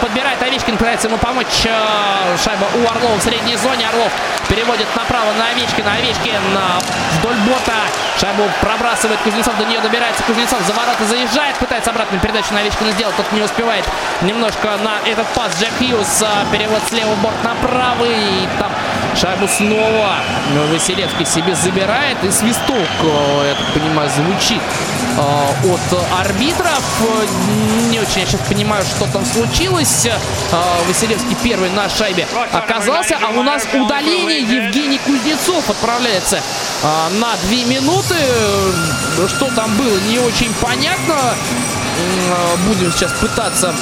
подбирает. 0.00 0.42
Овечкин 0.42 0.76
пытается 0.78 1.08
ему 1.08 1.18
помочь. 1.18 1.68
Шайба 2.42 2.66
у 2.74 2.88
Орлова 2.88 3.16
в 3.18 3.22
средней 3.22 3.56
зоне. 3.56 3.88
Орлов 3.88 4.12
переводит 4.48 4.86
направо 4.96 5.32
на 5.38 5.48
Овечкина. 5.48 5.92
Овечкин 5.92 6.40
вдоль 7.18 7.36
бота. 7.46 7.84
Шайбу 8.18 8.50
пробрасывает 8.60 9.20
Кузнецов. 9.20 9.56
До 9.58 9.64
нее 9.64 9.80
добирается 9.80 10.22
Кузнецов. 10.22 10.60
За 10.66 10.72
ворота 10.72 11.04
заезжает. 11.04 11.56
Пытается 11.56 11.90
обратную 11.90 12.20
передачу 12.20 12.54
на 12.54 12.60
Овечкина 12.60 12.92
сделать. 12.92 13.16
Тот 13.16 13.30
не 13.32 13.42
успевает 13.42 13.84
немножко 14.22 14.76
на 14.78 14.98
этот 15.08 15.26
пас. 15.28 15.49
Джек 15.58 15.72
Хьюз. 15.78 16.24
Перевод 16.52 16.80
с 16.88 16.92
левого 16.92 17.16
борта 17.16 17.38
на 17.44 17.54
правый. 17.56 18.14
И 18.14 18.48
там 18.58 18.70
шайбу 19.16 19.48
снова 19.48 20.16
Василевский 20.72 21.26
себе 21.26 21.40
себе 21.40 21.54
забирает. 21.54 22.22
И 22.24 22.30
свисток, 22.30 22.76
э, 23.02 23.48
я 23.48 23.54
так 23.54 23.74
понимаю, 23.74 24.10
звучит 24.10 24.60
э, 25.16 25.72
от 25.72 26.20
арбитров. 26.20 26.82
Не 27.90 28.00
очень 28.00 28.20
я 28.20 28.26
сейчас 28.26 28.40
понимаю, 28.48 28.84
что 28.84 29.06
там 29.06 29.24
случилось. 29.24 30.06
Э, 30.06 30.18
Василевский 30.86 31.36
первый 31.42 31.70
на 31.70 31.88
шайбе 31.88 32.26
оказался. 32.52 33.18
А 33.22 33.30
у 33.30 33.42
нас 33.42 33.66
удаление 33.72 34.40
Евгений 34.40 34.98
Кузнецов 34.98 35.68
отправляется 35.68 36.40
на 36.82 37.36
две 37.44 37.64
минуты. 37.64 38.16
Что 39.28 39.50
там 39.54 39.74
было, 39.76 39.98
не 40.08 40.18
очень 40.18 40.52
понятно. 40.60 41.16
Будем 42.66 42.92
сейчас 42.92 43.12
пытаться 43.12 43.74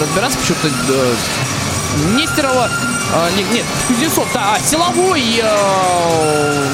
разбираться. 0.00 0.38
Почему-то 0.38 0.68
Нестерова 2.16 2.68
а, 3.10 3.30
нет, 3.30 3.50
нет, 3.52 3.64
Кузнецов, 3.86 4.28
да, 4.34 4.54
а 4.54 4.60
силовой 4.60 5.40
э, 5.42 6.66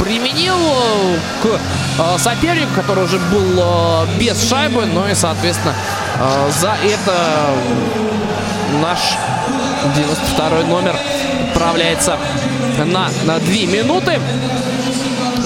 применил 0.00 0.56
э, 0.56 1.18
к 1.42 1.46
э, 1.46 2.18
сопернику, 2.18 2.74
который 2.74 3.04
уже 3.04 3.18
был 3.18 3.54
э, 3.56 4.06
без 4.18 4.48
шайбы, 4.48 4.84
ну 4.86 5.06
и, 5.06 5.14
соответственно, 5.14 5.74
э, 6.18 6.50
за 6.60 6.76
это 6.82 7.54
наш 8.82 8.98
92 9.94 10.64
номер 10.64 10.96
отправляется 11.50 12.18
на, 12.78 13.08
на 13.24 13.38
2 13.38 13.48
минуты. 13.70 14.20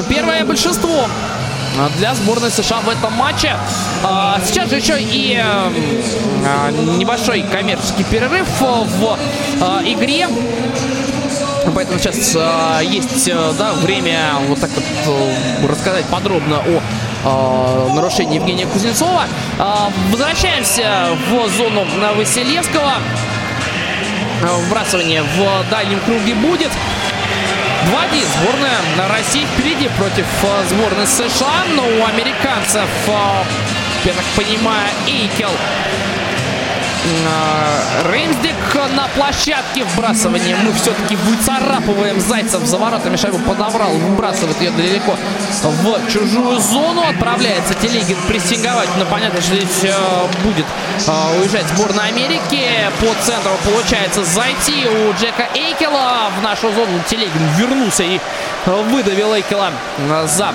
Первое 0.09 0.47
большинство 0.47 1.07
для 1.97 2.15
сборной 2.15 2.51
США 2.51 2.81
в 2.81 2.89
этом 2.89 3.13
матче. 3.15 3.57
А, 4.05 4.41
сейчас 4.45 4.69
же 4.71 4.77
еще 4.77 4.97
и 4.99 5.39
а, 5.39 6.71
небольшой 6.71 7.43
коммерческий 7.43 8.05
перерыв 8.05 8.47
в 8.61 9.19
а, 9.61 9.81
игре. 9.85 10.29
Поэтому 11.75 11.99
сейчас 11.99 12.37
есть 12.83 13.31
да, 13.59 13.73
время 13.75 14.33
вот 14.49 14.61
так 14.61 14.71
вот 15.05 15.71
рассказать 15.71 16.07
подробно 16.07 16.63
о 17.25 17.93
нарушении 17.95 18.37
Евгения 18.37 18.67
Кузнецова. 18.67 19.25
Возвращаемся 20.11 21.11
в 21.29 21.49
зону 21.51 21.87
Василевского. 22.17 22.95
Вбрасывание 24.67 25.23
в 25.23 25.71
дальнем 25.71 26.01
круге 26.01 26.35
будет. 26.35 26.71
2-1. 27.87 28.25
Сборная 28.41 29.09
России 29.09 29.47
впереди 29.55 29.89
против 29.99 30.27
э, 30.43 30.69
сборной 30.69 31.07
США. 31.07 31.65
Но 31.75 31.83
у 31.83 32.05
американцев, 32.05 32.89
э, 33.09 33.45
я 34.05 34.13
так 34.13 34.25
понимаю, 34.37 34.89
Эйкел 35.07 35.51
Реймсдик 38.05 38.57
на 38.95 39.09
площадке 39.09 39.85
вбрасывания. 39.85 40.57
Мы 40.57 40.73
все-таки 40.75 41.17
выцарапываем 41.17 42.21
Зайцев 42.21 42.65
за 42.65 42.77
воротами. 42.79 43.17
Шайбу 43.17 43.39
подобрал, 43.39 43.91
выбрасывает 43.93 44.61
ее 44.61 44.71
далеко 44.71 45.17
в 45.63 46.13
чужую 46.13 46.59
зону. 46.61 47.03
Отправляется 47.09 47.75
Телегин 47.75 48.17
прессинговать. 48.29 48.89
Но 48.99 49.07
понятно, 49.07 49.41
что 49.41 49.55
здесь 49.57 49.85
э, 49.85 49.93
будет 50.43 50.67
э, 51.07 51.41
уезжать 51.41 51.67
сборная 51.69 52.07
Америки. 52.07 52.69
По 53.01 53.15
центру 53.25 53.53
получается 53.65 54.25
зайти 54.25 54.87
у 54.87 55.13
Джека 55.15 55.49
Эйкела 55.55 56.31
в 56.39 56.43
нашу 56.43 56.71
зону. 56.73 57.01
Телегин 57.09 57.49
вернулся 57.57 58.03
и 58.03 58.21
выдавил 58.67 59.35
Эйкела 59.35 59.71
за 60.27 60.53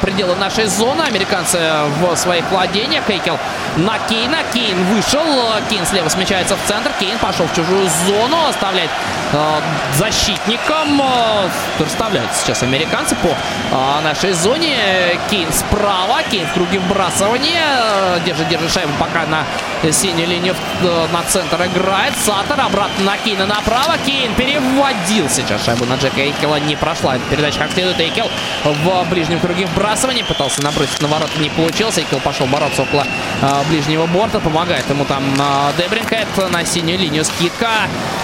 пределы 0.00 0.36
нашей 0.36 0.66
зоны. 0.66 1.02
Американцы 1.02 1.58
в 2.00 2.16
своих 2.16 2.44
владениях. 2.50 3.08
Эйкел 3.08 3.38
на 3.76 3.98
Кейна. 3.98 4.38
Кейн 4.52 4.84
вышел. 4.84 5.24
Кейн 5.68 5.86
слева 5.86 6.08
смещается 6.08 6.56
в 6.56 6.68
центр. 6.68 6.92
Кейн 6.98 7.18
пошел 7.18 7.46
в 7.46 7.54
чужую 7.54 7.88
зону. 8.06 8.46
Оставляет 8.48 8.90
э, 9.32 9.60
защитникам. 9.96 11.00
Э, 11.00 11.48
расставляют 11.78 12.30
сейчас 12.34 12.62
американцы 12.62 13.16
по 13.16 13.28
э, 13.28 14.00
нашей 14.02 14.32
зоне. 14.32 15.18
Кейн 15.28 15.52
справа. 15.52 16.22
Кейн 16.30 16.46
в 16.46 16.52
круге 16.54 16.78
вбрасывания. 16.78 18.18
Держит, 18.24 18.48
держит 18.48 18.72
шайбу 18.72 18.92
пока 18.98 19.26
на 19.26 19.44
синюю 19.92 20.28
линию 20.28 20.54
э, 20.82 21.06
на 21.12 21.22
центр 21.24 21.56
играет. 21.66 22.14
Саттер 22.16 22.60
обратно 22.60 23.04
на 23.04 23.16
Кейна 23.18 23.46
направо. 23.46 23.96
Кейн 24.06 24.34
переводил 24.34 25.28
сейчас 25.28 25.64
шайбу 25.64 25.84
на 25.84 25.94
Джека 25.94 26.20
Эйкела. 26.20 26.56
Не 26.56 26.76
прошла 26.76 27.16
эта 27.16 27.24
передача 27.26 27.58
как 27.58 27.72
следует. 27.72 27.98
Эйкел 28.00 28.30
в 28.64 29.04
ближнем 29.10 29.40
круге 29.40 29.66
вбрасывания. 29.66 30.24
Пытался 30.24 30.62
набросить 30.62 31.00
на 31.02 31.08
ворот. 31.08 31.30
Не 31.38 31.50
получилось. 31.50 31.98
Эйкел 31.98 32.20
пошел 32.20 32.46
бороться 32.46 32.82
около 32.82 33.04
э, 33.42 33.63
ближнего 33.68 34.06
борта. 34.06 34.40
Помогает 34.40 34.88
ему 34.88 35.04
там 35.04 35.22
э, 35.38 35.72
Дебринкет 35.78 36.28
на 36.50 36.64
синюю 36.64 36.98
линию. 36.98 37.24
Скидка. 37.24 37.68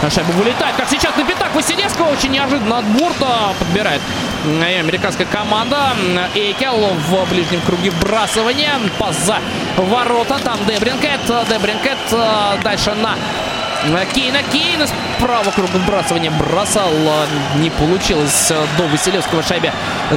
Шайба 0.09 0.31
вылетает. 0.33 0.77
Как 0.77 0.89
сейчас 0.89 1.17
на 1.17 1.25
пятак 1.25 1.55
Василевского. 1.55 2.09
Очень 2.11 2.31
неожиданно 2.31 2.79
от 2.79 2.85
борта 2.87 3.55
подбирает 3.59 4.01
американская 4.45 5.27
команда. 5.27 5.93
Эйкел 6.35 6.95
в 7.09 7.31
ближнем 7.31 7.61
круге 7.63 7.91
вбрасывания. 7.91 8.73
Пас 8.99 9.31
ворота. 9.77 10.39
Там 10.43 10.59
Дебринкет. 10.67 11.21
Дебринкет 11.49 11.99
дальше 12.63 12.95
на 12.95 13.17
Кейна. 14.13 14.43
Кейна 14.43 14.87
справа 14.87 15.51
круг 15.51 15.71
выбрасывания 15.71 16.31
бросал. 16.31 16.91
Не 17.57 17.71
получилось 17.71 18.53
до 18.77 18.85
Василевского 18.89 19.43
шайбе 19.43 19.73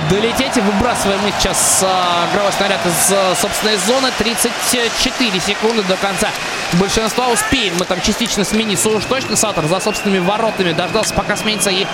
долететь. 0.10 0.56
Выбрасываем 0.56 1.20
мы 1.22 1.32
сейчас 1.40 1.84
игровой 2.32 2.52
снаряд 2.54 2.80
из 2.86 3.40
собственной 3.40 3.78
зоны. 3.78 4.10
34 4.18 5.40
секунды 5.40 5.84
до 5.84 5.96
конца 5.98 6.30
большинства. 6.74 7.28
Успеем 7.30 7.76
мы 7.80 7.86
там 7.86 8.02
частично 8.02 8.44
сменить. 8.44 8.86
Уж 8.86 9.06
точно 9.06 9.36
Саттер 9.36 9.66
за 9.66 9.80
собственными 9.80 10.20
воротами 10.20 10.74
дождался, 10.74 11.14
пока 11.14 11.38
сменится 11.38 11.70
и 11.70 11.88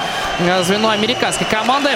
звено 0.64 0.90
американской 0.90 1.46
команды. 1.46 1.92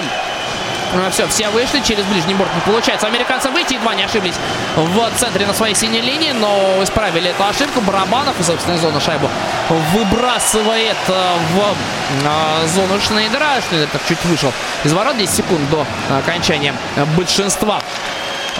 Все, 1.10 1.26
все 1.28 1.48
вышли 1.50 1.80
через 1.80 2.04
ближний 2.04 2.34
борт. 2.34 2.50
Не 2.54 2.60
получается 2.60 3.06
американцам 3.06 3.52
выйти. 3.52 3.74
Едва 3.74 3.94
не 3.94 4.04
ошиблись 4.04 4.34
в 4.76 5.10
центре 5.16 5.46
на 5.46 5.54
своей 5.54 5.74
синей 5.74 6.00
линии. 6.00 6.32
Но 6.32 6.82
исправили 6.82 7.30
эту 7.30 7.44
ошибку. 7.44 7.80
Барабанов 7.80 8.38
и 8.40 8.42
собственной 8.42 8.78
зоны 8.78 9.00
шайбу 9.00 9.28
выбрасывает 9.68 10.96
в 11.08 12.68
зону 12.68 13.00
Шнейдера. 13.00 13.60
Шнейдер 13.68 13.88
так 13.88 14.02
чуть 14.08 14.22
вышел 14.24 14.52
из 14.84 14.92
ворот. 14.92 15.16
10 15.16 15.34
секунд 15.34 15.70
до 15.70 15.86
окончания 16.10 16.74
большинства 17.16 17.80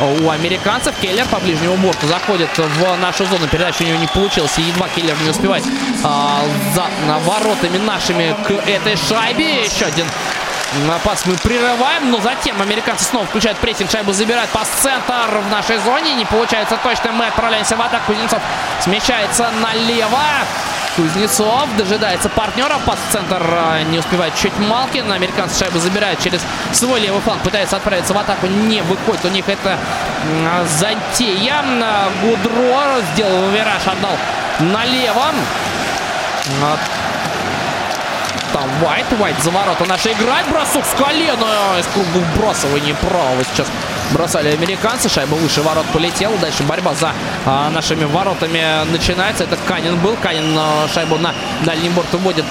у 0.01 0.31
американцев. 0.31 0.95
Келлер 1.01 1.27
по 1.27 1.39
ближнему 1.39 1.77
борту 1.77 2.07
заходит 2.07 2.49
в 2.57 2.97
нашу 2.97 3.27
зону. 3.27 3.47
Передача 3.49 3.83
у 3.83 3.87
него 3.87 3.99
не 3.99 4.07
получилась. 4.07 4.59
И 4.59 4.63
едва 4.63 4.89
Келлер 4.89 5.17
не 5.23 5.31
успевает 5.31 5.65
а, 6.03 6.43
за 6.75 6.85
воротами 7.25 7.79
нашими 7.79 8.35
к 8.47 8.51
этой 8.69 8.97
шайбе. 8.97 9.65
Еще 9.65 9.87
один 9.87 10.07
Пас 11.05 11.25
мы 11.27 11.35
прерываем, 11.37 12.11
но 12.11 12.21
затем 12.21 12.61
американцы 12.61 13.05
снова 13.05 13.27
включают 13.27 13.59
прессинг. 13.59 13.91
Шайбу 13.91 14.13
забирают 14.13 14.51
пас-центр 14.51 15.39
в 15.47 15.51
нашей 15.51 15.79
зоне. 15.79 16.15
Не 16.15 16.25
получается 16.25 16.77
точно. 16.83 17.13
Мы 17.13 17.27
отправляемся 17.27 17.77
в 17.77 17.81
атаку. 17.81 18.07
Кузнецов 18.07 18.41
смещается 18.81 19.51
налево. 19.63 20.19
Кузнецов 20.97 21.69
дожидается 21.77 22.29
партнеров. 22.29 22.83
Пас-центр 22.85 23.41
не 23.89 23.99
успевает 23.99 24.35
чуть 24.35 24.59
Малкин. 24.59 25.13
Американцы 25.13 25.61
шайбу 25.61 25.79
забирают 25.79 26.21
через 26.21 26.41
свой 26.73 26.99
левый 27.01 27.21
фланг. 27.21 27.43
Пытается 27.43 27.77
отправиться 27.77 28.13
в 28.13 28.19
атаку. 28.19 28.47
Не 28.49 28.83
выходит. 28.83 29.25
У 29.25 29.29
них 29.29 29.49
это 29.49 29.79
затея. 30.79 31.63
Гудро 32.21 33.01
сделал 33.13 33.49
вираж. 33.51 33.87
Отдал 33.87 34.17
налево. 34.59 35.27
Там 38.65 38.83
Уайт. 38.83 39.05
Уайт 39.21 39.43
за 39.43 39.51
ворота 39.51 39.85
наши 39.85 40.13
играть. 40.13 40.49
Бросок 40.49 40.85
в 40.85 40.97
колено. 40.97 41.79
Из 41.79 41.87
круга 41.89 42.25
вбрасывания 42.25 42.95
правого 42.95 43.45
сейчас 43.45 43.67
бросали 44.13 44.49
американцы. 44.49 45.09
Шайба 45.09 45.35
выше 45.35 45.63
ворот 45.63 45.87
полетела. 45.93 46.37
Дальше 46.39 46.63
борьба 46.63 46.95
за 46.95 47.13
а, 47.47 47.71
нашими 47.71 48.05
воротами 48.05 48.91
начинается. 48.91 49.45
Это 49.45 49.57
Канин 49.67 49.99
был. 49.99 50.17
Канин 50.17 50.57
а, 50.59 50.89
шайбу 50.93 51.19
на 51.19 51.35
дальний 51.65 51.91
борт 51.91 52.13
выводит. 52.13 52.45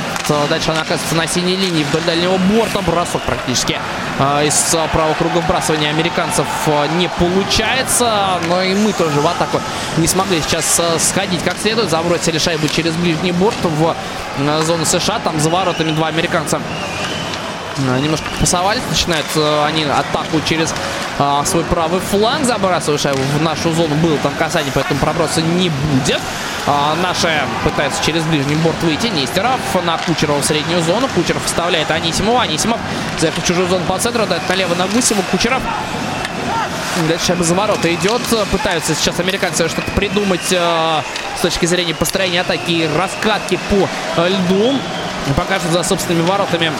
Дальше 0.49 0.71
она 0.71 0.81
оказывается 0.81 1.15
на 1.15 1.27
синей 1.27 1.55
линии 1.55 1.83
вдоль 1.83 2.01
дальнего 2.03 2.37
борта. 2.37 2.81
Бросок 2.81 3.21
практически 3.23 3.79
а, 4.19 4.43
из 4.43 4.73
а, 4.73 4.87
правого 4.87 5.13
круга 5.15 5.39
вбрасывания 5.39 5.89
американцев 5.89 6.47
а, 6.67 6.87
не 6.87 7.07
получается. 7.07 8.39
Но 8.47 8.61
и 8.61 8.73
мы 8.75 8.93
тоже 8.93 9.19
в 9.19 9.27
атаку 9.27 9.61
не 9.97 10.07
смогли 10.07 10.41
сейчас 10.41 10.79
а, 10.79 10.97
сходить 10.99 11.43
как 11.43 11.57
следует. 11.57 11.89
Забросили 11.89 12.37
шайбу 12.37 12.67
через 12.67 12.93
ближний 12.95 13.31
борт 13.31 13.57
в 13.63 13.95
а, 14.39 14.61
зону 14.61 14.85
США. 14.85 15.19
Там 15.23 15.39
за 15.39 15.49
воротами 15.49 15.91
два 15.91 16.07
американца 16.07 16.61
немножко 17.77 18.27
пасовались. 18.39 18.83
Начинают 18.89 19.25
они 19.65 19.83
атаку 19.85 20.39
через 20.45 20.73
а, 21.19 21.43
свой 21.45 21.63
правый 21.63 21.99
фланг. 21.99 22.45
Забрасывая 22.45 22.97
шайбу 22.97 23.21
в 23.37 23.41
нашу 23.41 23.71
зону. 23.73 23.95
Было 23.95 24.17
там 24.17 24.33
касание, 24.33 24.71
поэтому 24.73 24.99
проброса 24.99 25.41
не 25.41 25.69
будет. 25.69 26.19
А, 26.65 26.95
наши 27.01 27.29
пытаются 27.63 28.03
через 28.03 28.23
ближний 28.23 28.55
борт 28.55 28.81
выйти. 28.81 29.07
Нестеров 29.07 29.59
на 29.83 29.97
Кучерова 29.97 30.41
в 30.41 30.45
среднюю 30.45 30.81
зону. 30.81 31.07
Кучеров 31.15 31.43
вставляет 31.45 31.91
Анисимова. 31.91 32.41
Анисимов 32.41 32.79
заехал 33.19 33.41
в 33.41 33.45
чужую 33.45 33.67
зону 33.67 33.85
по 33.85 33.97
центру. 33.99 34.25
Дает 34.25 34.47
налево 34.49 34.75
на 34.75 34.87
Гусеву. 34.87 35.21
Кучеров 35.31 35.61
Дальше 37.07 37.27
шайба 37.27 37.43
за 37.43 37.55
ворота 37.55 37.93
идет. 37.93 38.21
Пытаются 38.51 38.93
сейчас 38.93 39.19
американцы 39.19 39.67
что-то 39.67 39.89
придумать 39.91 40.51
э, 40.51 41.01
с 41.37 41.41
точки 41.41 41.65
зрения 41.65 41.95
построения 41.95 42.41
атаки 42.41 42.69
и 42.69 42.87
раскатки 42.87 43.59
по 43.69 44.27
льду. 44.27 44.79
Покажут 45.35 45.71
за 45.71 45.83
собственными 45.83 46.25
воротами 46.25 46.71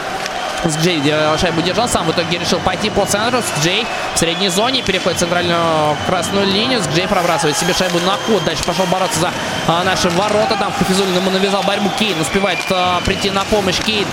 Джей 0.68 1.01
шайбу 1.38 1.61
держал, 1.61 1.88
сам 1.88 2.05
в 2.05 2.11
итоге 2.11 2.38
решил 2.38 2.59
пойти 2.59 2.89
по 2.89 3.05
центру. 3.05 3.41
Джей 3.61 3.86
в 4.14 4.20
средней 4.20 4.49
зоне 4.49 4.82
переходит 4.82 5.20
центральную 5.20 5.97
красную 6.07 6.45
линию. 6.45 6.82
Джей 6.93 7.07
пробрасывает 7.07 7.57
себе 7.57 7.74
шайбу 7.74 7.99
на 7.99 8.14
ход. 8.14 8.43
Дальше 8.43 8.64
пошел 8.64 8.86
бороться 8.86 9.20
за 9.20 9.32
а, 9.68 9.84
наши 9.84 10.09
ворота. 10.09 10.55
Там 10.59 10.72
Хафизулин 10.72 11.16
ему 11.16 11.32
навязал 11.32 11.64
борьбу. 11.64 11.89
Кейн 11.97 12.20
успевает 12.20 12.59
а, 12.70 13.01
прийти 13.01 13.30
на 13.30 13.43
помощь. 13.45 13.80
Кейн 13.80 14.07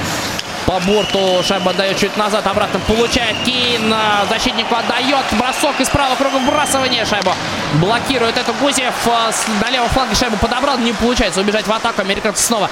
по 0.67 0.79
борту 0.81 1.43
шайба 1.43 1.71
отдает 1.71 1.99
чуть 1.99 2.17
назад, 2.17 2.47
обратно 2.47 2.79
получает 2.81 3.37
Кейн, 3.45 3.93
защитнику 4.29 4.75
отдает, 4.75 5.25
бросок 5.33 5.81
из 5.81 5.89
правого 5.89 6.15
круга 6.15 6.37
вбрасывания, 6.37 7.05
шайбу 7.05 7.33
блокирует 7.75 8.37
эту 8.37 8.53
Гусев, 8.55 8.95
на 9.63 9.71
левом 9.71 9.89
фланге 9.91 10.15
шайбу 10.15 10.37
подобрал, 10.37 10.79
не 10.79 10.93
получается 10.93 11.41
убежать 11.41 11.67
в 11.67 11.73
атаку, 11.73 12.01
американцы 12.01 12.43
снова 12.43 12.69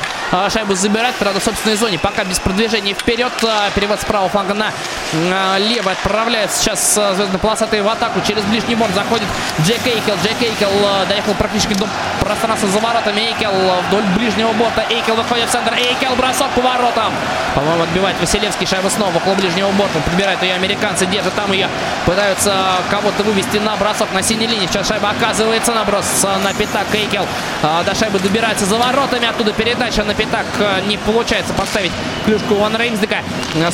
шайбу 0.48 0.74
забирают, 0.74 1.16
правда 1.16 1.40
в 1.40 1.44
собственной 1.44 1.76
зоне, 1.76 1.98
пока 1.98 2.24
без 2.24 2.38
продвижения 2.38 2.94
вперед, 2.94 3.32
перевод 3.74 4.00
с 4.00 4.04
правого 4.04 4.28
фланга 4.28 4.54
на 4.54 5.58
левый 5.58 5.92
отправляет 5.92 6.50
сейчас 6.52 6.94
звездно-полосатый 6.94 7.80
в 7.82 7.88
атаку, 7.88 8.20
через 8.26 8.42
ближний 8.44 8.74
борт 8.74 8.94
заходит 8.94 9.28
Джек 9.60 9.86
Эйкел, 9.86 10.16
Джек 10.24 10.42
Эйкел 10.42 10.70
доехал 11.08 11.34
практически 11.34 11.74
до 11.74 11.86
пространства 12.20 12.68
за 12.68 12.78
воротами, 12.80 13.20
Эйкел 13.20 13.52
вдоль 13.88 14.04
ближнего 14.16 14.52
борта, 14.52 14.84
Эйкел 14.90 15.14
выходит 15.14 15.48
в 15.48 15.52
центр, 15.52 15.74
Эйкел 15.74 16.16
бросок 16.16 16.48
по 16.50 16.60
воротам, 16.60 17.12
по-моему 17.54 17.82
отбивает 17.82 18.16
Василевский. 18.20 18.66
Шайба 18.66 18.88
снова 18.88 19.16
около 19.16 19.34
ближнего 19.34 19.70
борта. 19.72 19.98
Подбирают 20.00 20.42
ее 20.42 20.54
американцы. 20.54 21.06
Держат 21.06 21.34
там 21.34 21.50
ее. 21.50 21.68
Пытаются 22.04 22.54
кого-то 22.90 23.24
вывести 23.24 23.56
на 23.56 23.76
бросок 23.76 24.12
на 24.12 24.22
синей 24.22 24.46
линии. 24.46 24.66
Сейчас 24.66 24.86
шайба 24.88 25.10
оказывается 25.10 25.74
наброс 25.74 26.06
на 26.42 26.54
пятак. 26.54 26.86
Кейкел 26.90 27.26
а, 27.62 27.82
до 27.84 27.94
шайбы 27.94 28.18
добирается 28.18 28.64
за 28.64 28.78
воротами. 28.78 29.26
Оттуда 29.26 29.52
передача 29.52 30.02
на 30.02 30.14
пятак. 30.14 30.46
А, 30.60 30.80
не 30.80 30.96
получается 30.96 31.52
поставить 31.52 31.92
клюшку 32.24 32.54
Ван 32.54 32.74
Рейнсдека. 32.76 33.18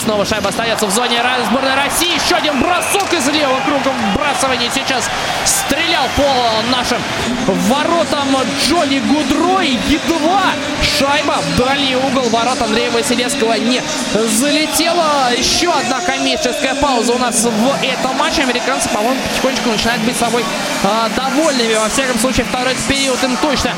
Снова 0.03 0.25
шайба 0.25 0.49
остается 0.49 0.87
в 0.87 0.91
зоне 0.91 1.23
сборной 1.49 1.75
России. 1.77 2.15
Еще 2.15 2.35
один 2.35 2.61
бросок 2.61 3.13
из 3.13 3.29
левого 3.29 3.61
круга. 3.61 3.95
Вбрасывание 4.13 4.71
сейчас 4.75 5.09
стрелял 5.45 6.05
по 6.17 6.77
нашим 6.77 6.99
воротам 7.47 8.37
Джоли 8.61 8.99
Гудро. 9.01 9.61
едва 9.63 10.43
шайба 10.83 11.37
в 11.41 11.57
дальний 11.57 11.97
угол 11.97 12.29
ворот 12.31 12.61
Андрея 12.61 12.91
Василевского 12.91 13.55
не 13.55 13.83
залетела. 14.13 15.33
Еще 15.37 15.71
одна 15.71 16.01
коммерческая 16.01 16.75
пауза 16.75 17.13
у 17.13 17.19
нас 17.19 17.45
в 17.45 17.85
этом 17.85 18.17
матче. 18.17 18.43
Американцы, 18.43 18.89
по-моему, 18.89 19.21
потихонечку 19.27 19.69
начинают 19.71 20.03
быть 20.03 20.17
собой 20.17 20.45
а, 20.83 21.04
довольными. 21.09 21.75
Во 21.75 21.89
всяком 21.89 22.19
случае, 22.19 22.47
второй 22.47 22.75
период 22.89 23.23
им 23.25 23.37
точно 23.39 23.73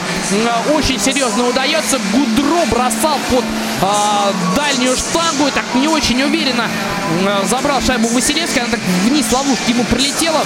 очень 0.74 0.98
серьезно 0.98 1.48
удается. 1.48 1.98
Гудро 2.12 2.64
бросал 2.70 3.18
под 3.30 3.44
а, 3.82 4.32
дальнюю 4.54 4.96
штангу 4.96 5.48
и 5.48 5.50
так 5.50 5.64
не 5.74 5.88
очень 5.88 6.22
уверенно 6.22 6.68
забрал 7.44 7.80
шайбу 7.80 8.08
Василевский. 8.08 8.60
Она 8.60 8.70
так 8.70 8.80
вниз 9.04 9.30
ловушки 9.32 9.70
ему 9.70 9.84
прилетела. 9.84 10.42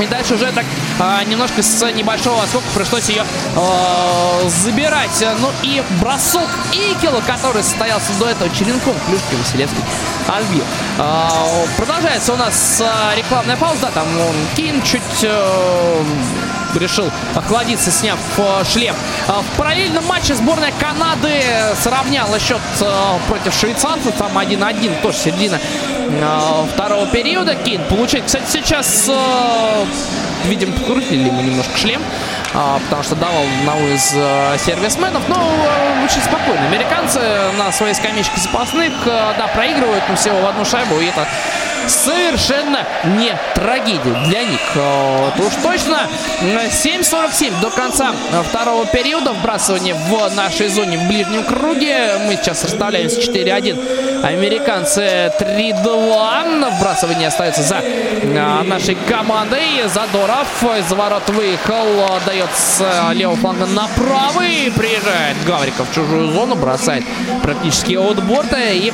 И 0.00 0.06
дальше 0.06 0.34
уже 0.34 0.50
так 0.52 0.64
а, 0.98 1.22
немножко 1.24 1.62
с 1.62 1.92
небольшого 1.92 2.42
отскока 2.42 2.64
пришлось 2.74 3.08
ее 3.08 3.24
а, 3.56 4.48
забирать. 4.48 5.24
Ну 5.40 5.50
и 5.62 5.82
бросок 6.00 6.48
Икела, 6.72 7.20
который 7.20 7.62
состоялся 7.62 8.12
до 8.18 8.28
этого 8.28 8.54
черенком 8.54 8.94
клюшки 9.06 9.34
Василевский 9.34 9.82
отбил. 10.26 10.64
А, 10.98 11.30
продолжается 11.76 12.32
у 12.32 12.36
нас 12.36 12.82
рекламная 13.16 13.56
пауза. 13.56 13.90
Там 13.94 14.06
он 14.20 14.34
Кин 14.56 14.82
чуть... 14.82 15.24
А, 15.24 16.04
решил 16.76 17.10
охладиться, 17.34 17.90
сняв 17.90 18.18
э, 18.36 18.64
шлем. 18.64 18.94
Э, 19.28 19.32
в 19.40 19.58
параллельном 19.58 20.04
матче 20.06 20.34
сборная 20.34 20.72
Канады 20.78 21.42
сравняла 21.82 22.38
счет 22.38 22.60
э, 22.80 23.18
против 23.28 23.54
швейцарцев. 23.54 24.14
Там 24.16 24.36
1-1, 24.36 25.00
тоже 25.02 25.18
середина 25.18 25.60
второго 26.74 27.06
периода. 27.06 27.54
Кейн 27.54 27.82
получает, 27.88 28.26
кстати, 28.26 28.44
сейчас, 28.50 29.10
видимо, 30.44 30.72
покрутили 30.72 31.28
ему 31.28 31.40
немножко 31.42 31.76
шлем. 31.76 32.02
Потому 32.52 33.02
что 33.02 33.14
давал 33.14 33.44
одного 33.60 33.88
из 33.88 34.08
сервисменов. 34.62 35.22
Но 35.28 35.36
э, 35.36 36.04
очень 36.04 36.20
спокойно. 36.20 36.66
Американцы 36.66 37.20
на 37.56 37.72
своей 37.72 37.94
скамеечке 37.94 38.38
запасных, 38.40 38.92
да, 39.04 39.48
проигрывают, 39.54 40.04
но 40.08 40.16
всего 40.16 40.40
в 40.40 40.46
одну 40.46 40.64
шайбу, 40.64 41.00
и 41.00 41.06
это 41.06 41.26
совершенно 41.86 42.86
не 43.18 43.36
трагедия 43.54 44.14
для 44.26 44.42
них. 44.42 44.60
То 44.74 45.32
уж 45.38 45.54
точно 45.62 46.08
7.47 46.40 47.60
до 47.60 47.70
конца 47.70 48.12
второго 48.48 48.86
периода. 48.86 49.32
Вбрасывание 49.32 49.94
в 49.94 50.34
нашей 50.34 50.68
зоне 50.68 50.98
в 50.98 51.08
ближнем 51.08 51.44
круге. 51.44 52.14
Мы 52.26 52.36
сейчас 52.36 52.64
расставляемся 52.64 53.20
4-1. 53.20 54.24
Американцы 54.24 55.32
3-2. 55.38 56.70
Вбрасывание 56.78 57.28
остается 57.28 57.62
за 57.62 57.82
нашей 58.64 58.96
командой. 59.08 59.86
Задоров 59.86 60.48
из 60.78 60.90
ворот 60.92 61.28
выехал. 61.28 61.86
Дает 62.26 62.50
с 62.54 62.82
левого 63.14 63.36
фланга 63.36 63.66
на 63.66 63.88
правый. 63.96 64.72
Приезжает 64.76 65.36
Гавриков 65.46 65.88
в 65.90 65.94
чужую 65.94 66.32
зону. 66.32 66.54
Бросает 66.54 67.04
практически 67.42 67.94
от 67.94 68.22
борта. 68.24 68.58
И 68.58 68.92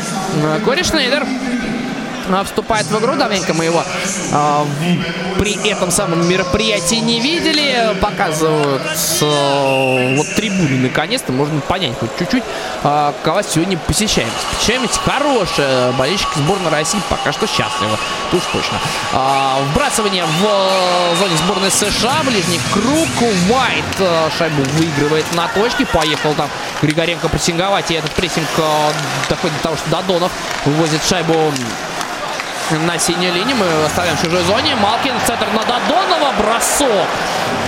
Кори 0.64 0.82
Шнейдер 0.82 1.26
вступает 2.44 2.86
в 2.86 2.98
игру. 2.98 3.16
Давненько 3.16 3.54
мы 3.54 3.64
его 3.64 3.82
э, 4.32 4.64
при 5.38 5.68
этом 5.68 5.90
самом 5.90 6.28
мероприятии 6.28 6.96
не 6.96 7.20
видели. 7.20 7.96
Показывают 8.00 8.82
э, 9.20 10.16
вот 10.16 10.26
трибуны 10.34 10.78
наконец-то. 10.78 11.32
Можно 11.32 11.60
понять 11.60 11.98
хоть 11.98 12.10
чуть-чуть, 12.18 12.42
э, 12.82 13.12
кого 13.22 13.42
сегодня 13.42 13.78
посещаем. 13.78 14.28
Посещаемость 14.54 14.98
хорошая. 14.98 15.92
Болельщики 15.92 16.38
сборной 16.38 16.70
России 16.70 17.00
пока 17.08 17.32
что 17.32 17.46
счастливы. 17.46 17.96
Уж 18.32 18.42
точно. 18.52 18.78
Э, 19.12 19.62
вбрасывание 19.70 20.24
в 20.24 21.16
зоне 21.18 21.36
сборной 21.44 21.70
США. 21.70 22.22
Ближний 22.24 22.60
круг. 22.72 23.08
Уайт 23.50 23.84
э, 23.98 24.28
шайбу 24.36 24.62
выигрывает 24.74 25.26
на 25.34 25.48
точке. 25.48 25.86
Поехал 25.86 26.34
там 26.34 26.48
Григоренко 26.82 27.28
прессинговать. 27.28 27.90
И 27.90 27.94
этот 27.94 28.10
прессинг 28.12 28.48
э, 28.56 28.90
доходит 29.28 29.56
до 29.58 29.62
того, 29.62 29.76
что 29.76 29.90
Додонов 29.90 30.32
вывозит 30.64 31.04
шайбу 31.04 31.52
на 32.70 32.98
синей 32.98 33.30
линии. 33.30 33.54
Мы 33.54 33.66
оставляем 33.84 34.16
в 34.16 34.22
чужой 34.22 34.42
зоне. 34.44 34.74
Малкин 34.76 35.14
центр 35.26 35.46
на 35.54 35.62
Додонова. 35.62 36.32
Бросок 36.38 37.06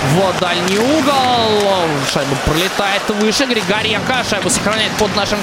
в 0.02 0.40
дальний 0.40 0.78
угол. 0.78 1.89
Шайба 2.12 2.35
пролетает 2.44 3.02
выше. 3.09 3.44
Григоренко 3.44 4.24
шайбу 4.28 4.51
сохраняет 4.51 4.93
под 4.93 5.14
нашим, 5.16 5.39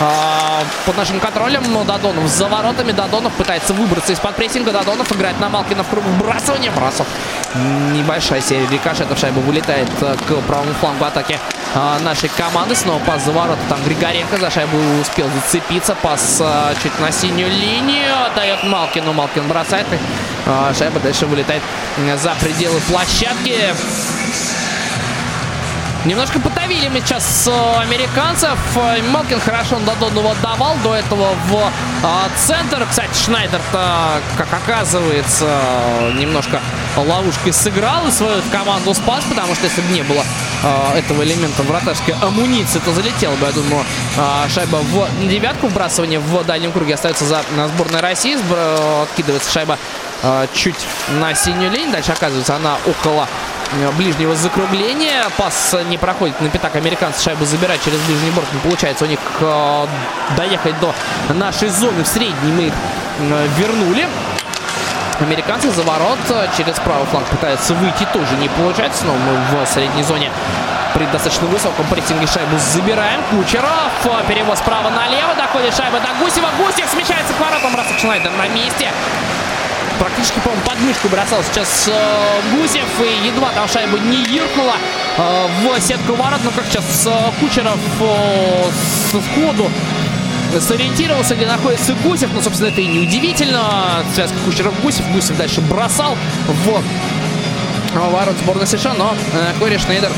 э, 0.00 0.62
под 0.86 0.96
нашим 0.96 1.20
контролем. 1.20 1.62
Додонов 1.86 2.26
за 2.26 2.48
воротами. 2.48 2.92
Додонов 2.92 3.32
пытается 3.34 3.72
выбраться 3.74 4.12
из-под 4.12 4.34
прессинга. 4.36 4.72
Додонов 4.72 5.10
играет 5.12 5.38
на 5.40 5.48
Малкина 5.48 5.84
в 5.84 5.88
круг 5.88 6.04
вбрасывания. 6.04 6.70
Бросок. 6.72 7.06
Небольшая 7.54 8.40
серия 8.40 8.66
рикошетов. 8.66 9.18
Шайба 9.18 9.40
вылетает 9.40 9.88
к 9.98 10.34
правому 10.46 10.72
флангу 10.74 11.04
атаки 11.04 11.38
э, 11.74 11.98
нашей 12.02 12.28
команды. 12.30 12.74
Снова 12.74 12.98
пас 13.00 13.24
за 13.24 13.32
ворота. 13.32 13.60
Там 13.68 13.82
Григоренко 13.84 14.38
за 14.38 14.50
шайбу 14.50 14.78
успел 15.00 15.28
зацепиться. 15.34 15.94
Пас 15.94 16.38
э, 16.40 16.74
чуть 16.82 16.98
на 17.00 17.12
синюю 17.12 17.50
линию. 17.50 18.14
Дает 18.34 18.64
Малкин. 18.64 18.97
Но 19.04 19.12
Малкин 19.12 19.46
бросает. 19.48 19.86
Э, 20.46 20.72
шайба 20.76 21.00
дальше 21.00 21.26
вылетает 21.26 21.62
за 22.16 22.34
пределы 22.40 22.80
площадки. 22.88 23.74
Немножко 26.04 26.38
подавили 26.38 26.88
мы 26.88 27.00
сейчас 27.00 27.48
американцев. 27.80 28.56
Малкин 29.10 29.40
хорошо 29.40 29.78
Додонова 29.80 30.34
давал 30.40 30.76
до 30.82 30.94
этого 30.94 31.34
в 31.48 31.72
а, 32.04 32.28
центр. 32.46 32.86
Кстати, 32.88 33.14
шнайдер 33.24 33.60
как 33.72 34.52
оказывается, 34.52 35.46
немножко 36.14 36.60
ловушкой 36.96 37.52
сыграл 37.52 38.06
и 38.06 38.10
свою 38.10 38.40
команду 38.50 38.94
спас, 38.94 39.24
потому 39.28 39.54
что 39.54 39.64
если 39.64 39.80
бы 39.80 39.92
не 39.92 40.02
было 40.02 40.22
этого 40.94 41.22
элемента 41.22 41.62
вратарской 41.62 42.14
амуниции, 42.20 42.80
то 42.80 42.92
залетела 42.92 43.34
бы, 43.34 43.46
я 43.46 43.52
думаю, 43.52 43.84
шайба 44.48 44.76
в 44.76 45.28
девятку. 45.28 45.66
Вбрасывание 45.66 46.20
в 46.20 46.44
дальнем 46.44 46.72
круге 46.72 46.94
остается 46.94 47.24
за 47.24 47.42
сборной 47.74 48.00
России. 48.00 48.36
Откидывается 49.02 49.50
шайба 49.50 49.78
чуть 50.54 50.86
на 51.20 51.34
синюю 51.34 51.70
линию. 51.70 51.92
Дальше 51.92 52.12
оказывается 52.12 52.56
она 52.56 52.76
около 52.86 53.28
ближнего 53.96 54.34
закругления. 54.34 55.24
Пас 55.36 55.76
не 55.88 55.98
проходит 55.98 56.40
на 56.40 56.48
пятак. 56.48 56.76
Американцы 56.76 57.22
шайбу 57.22 57.44
забирают 57.44 57.82
через 57.82 57.98
ближний 58.00 58.30
борт. 58.30 58.46
Не 58.52 58.60
получается 58.60 59.04
у 59.04 59.08
них 59.08 59.18
э, 59.40 59.86
доехать 60.36 60.78
до 60.80 60.94
нашей 61.34 61.68
зоны. 61.68 62.02
В 62.02 62.06
средней 62.06 62.52
мы 62.52 62.62
их 62.64 62.74
э, 63.20 63.48
вернули. 63.56 64.08
Американцы 65.20 65.70
за 65.70 65.82
ворот 65.82 66.18
через 66.56 66.78
правый 66.80 67.06
фланг 67.06 67.26
пытаются 67.26 67.74
выйти. 67.74 68.06
Тоже 68.12 68.36
не 68.36 68.48
получается. 68.48 69.02
Снова 69.02 69.18
мы 69.18 69.64
в 69.64 69.68
средней 69.68 70.02
зоне 70.02 70.30
при 70.94 71.06
достаточно 71.06 71.46
высоком 71.48 71.86
прессинге 71.86 72.26
шайбу 72.26 72.56
забираем. 72.58 73.20
Кучеров. 73.30 73.92
Перевод 74.28 74.58
справа 74.58 74.90
налево. 74.90 75.34
Доходит 75.34 75.74
шайба 75.74 76.00
до 76.00 76.08
Гусева. 76.22 76.48
Гусев 76.58 76.88
смещается 76.90 77.32
к 77.34 77.40
воротам. 77.40 77.72
Бросок 77.72 77.98
Шнайдер 77.98 78.30
на 78.32 78.48
месте 78.48 78.92
практически, 79.98 80.38
по-моему, 80.40 80.64
под 80.64 81.10
бросал 81.10 81.42
сейчас 81.44 81.88
э, 81.88 82.56
Гусев. 82.56 82.84
И 83.00 83.26
едва 83.26 83.50
там 83.54 83.68
шайба 83.68 83.98
не 83.98 84.22
юркнула 84.34 84.74
э, 85.16 85.46
в 85.62 85.80
сетку 85.80 86.14
ворот. 86.14 86.40
Ну, 86.44 86.50
как 86.50 86.66
сейчас 86.66 87.06
э, 87.06 87.10
Кучеров 87.40 87.78
э, 88.00 88.64
с 88.70 89.18
входу 89.18 89.70
сориентировался, 90.60 91.34
где 91.34 91.46
находится 91.46 91.94
Гусев. 92.04 92.30
Ну, 92.32 92.40
собственно, 92.40 92.68
это 92.68 92.80
и 92.80 92.86
не 92.86 93.00
удивительно. 93.00 94.04
Связка 94.14 94.36
Кучеров-Гусев. 94.44 95.06
Гусев 95.12 95.36
дальше 95.36 95.60
бросал 95.60 96.16
в 96.46 96.82
ворот 97.94 98.36
сборной 98.42 98.66
США, 98.66 98.94
но 98.94 99.14
э, 99.34 99.52
Кори 99.58 99.78
Шнейдер 99.78 100.10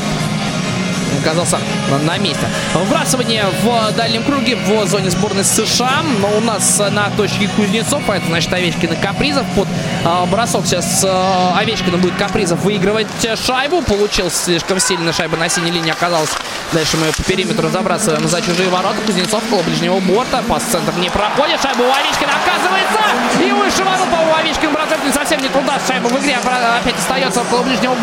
оказался 1.21 1.59
на 2.03 2.17
месте. 2.17 2.45
Вбрасывание 2.73 3.45
в 3.63 3.91
дальнем 3.95 4.23
круге 4.23 4.55
в 4.55 4.87
зоне 4.87 5.09
сборной 5.09 5.43
США. 5.43 6.03
Но 6.19 6.29
у 6.37 6.41
нас 6.41 6.79
на 6.79 7.09
точке 7.17 7.47
Кузнецов, 7.55 8.01
а 8.09 8.17
это 8.17 8.25
значит 8.27 8.51
Овечкин 8.51 8.93
и 8.93 8.95
Капризов. 8.95 9.45
Под 9.55 9.67
а, 10.03 10.25
бросок 10.25 10.65
сейчас 10.65 11.03
а, 11.07 11.57
Овечкина 11.57 11.97
будет 11.97 12.15
Капризов 12.15 12.63
выигрывать 12.63 13.07
шайбу. 13.45 13.81
Получил 13.81 14.29
слишком 14.29 14.79
сильно 14.79 15.13
шайба 15.13 15.37
на 15.37 15.49
синей 15.49 15.71
линии 15.71 15.91
оказалась. 15.91 16.31
Дальше 16.73 16.97
мы 16.97 17.11
по 17.11 17.23
периметру 17.23 17.69
забрасываем 17.69 18.27
за 18.27 18.41
чужие 18.41 18.69
ворота. 18.69 18.97
Кузнецов 19.05 19.43
около 19.47 19.63
ближнего 19.63 19.99
борта. 19.99 20.43
Пас 20.47 20.63
центр 20.63 20.93
не 20.97 21.09
проходит. 21.09 21.61
Шайба 21.61 21.81
у 21.81 21.91
Овечкина 21.91 22.31
оказывается. 22.43 22.99
И 23.43 23.51
выше 23.51 23.83
ворот, 23.83 24.07
по-моему, 24.09 24.35
Овечкин 24.35 24.71
бросает 24.71 25.03
не 25.03 25.11
совсем 25.11 25.41
не 25.41 25.49
туда. 25.49 25.79
Шайба 25.85 26.07
в 26.07 26.19
игре 26.19 26.37
опять 26.37 26.97
остается 26.97 27.41
около 27.41 27.63
ближнего 27.63 27.95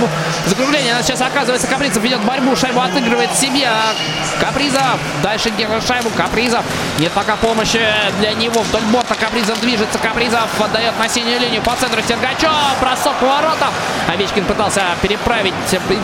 закругления. 0.47 1.01
Сейчас 1.03 1.21
оказывается 1.21 1.67
Капризов 1.67 2.03
ведет 2.03 2.21
борьбу. 2.25 2.55
Шайбу 2.57 2.81
от 2.81 2.97
отыгрывает 3.09 3.35
себе 3.35 3.69
Капризов. 4.41 5.01
Дальше 5.23 5.51
держит 5.51 5.87
шайбу 5.87 6.11
Капризов. 6.11 6.65
Нет 6.99 7.11
пока 7.13 7.37
помощи 7.37 7.81
для 8.21 8.33
него. 8.35 8.61
Вдоль 8.63 8.83
борта 8.93 9.15
Капризов 9.15 9.61
движется. 9.61 9.99
Капризов 9.99 10.49
отдает 10.61 10.97
на 10.99 11.09
синюю 11.09 11.41
линию 11.41 11.63
по 11.63 11.75
центру 11.77 12.01
Сергачев. 12.07 12.51
Бросок 12.81 13.15
поворотов. 13.17 13.73
Овечкин 14.09 14.45
пытался 14.45 14.83
переправить, 15.03 15.55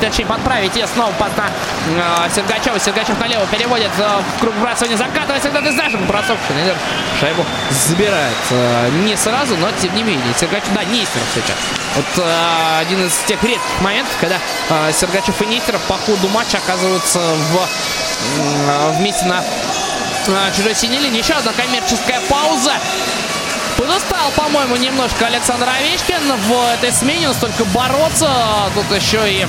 точнее 0.01 0.26
подправить 0.26 0.76
и 0.76 0.85
снова 0.86 1.12
под 1.12 1.36
на 1.36 1.47
э, 1.47 2.31
Сергачева. 2.35 2.78
Сергачев 2.78 3.18
налево 3.20 3.47
переводит 3.47 3.90
э, 3.98 4.20
в 4.36 4.40
круг 4.40 4.55
вбрасывания. 4.55 4.97
Закатывает 4.97 5.43
всегда 5.43 5.60
ты 5.60 5.72
знаешь. 5.72 5.93
Бросок 5.94 6.39
Шнейдер 6.48 6.76
шайбу 7.20 7.44
забирает. 7.70 8.36
Э, 8.51 8.90
не 9.05 9.16
сразу, 9.16 9.56
но 9.56 9.68
тем 9.81 9.94
не 9.94 10.02
менее. 10.02 10.35
Сергачев, 10.39 10.72
да, 10.74 10.85
Нестеров 10.85 11.26
сейчас. 11.35 11.84
Вот 11.97 12.25
э, 12.25 12.79
один 12.81 13.07
из 13.07 13.12
тех 13.27 13.43
редких 13.43 13.81
моментов, 13.81 14.15
когда 14.21 14.39
э, 14.71 14.93
Сергачев 14.93 15.41
и 15.43 15.47
Нестеров 15.47 15.81
по 15.83 15.95
ходу 15.95 16.29
матча 16.29 16.59
оказываются 16.59 17.21
в, 17.21 18.99
вместе 18.99 19.25
на 19.27 19.45
чужой 20.57 20.75
синей 20.75 20.99
линии. 20.99 21.19
Еще 21.19 21.35
одна 21.35 21.53
коммерческая 21.53 22.21
пауза. 22.29 22.73
Подустал, 23.77 24.31
по-моему, 24.37 24.77
немножко 24.77 25.27
Александр 25.27 25.69
Овечкин 25.69 26.33
в 26.49 26.75
этой 26.75 26.93
смене. 26.93 27.29
Настолько 27.29 27.65
бороться. 27.66 28.31
Тут 28.75 28.91
еще 28.97 29.31
и 29.31 29.47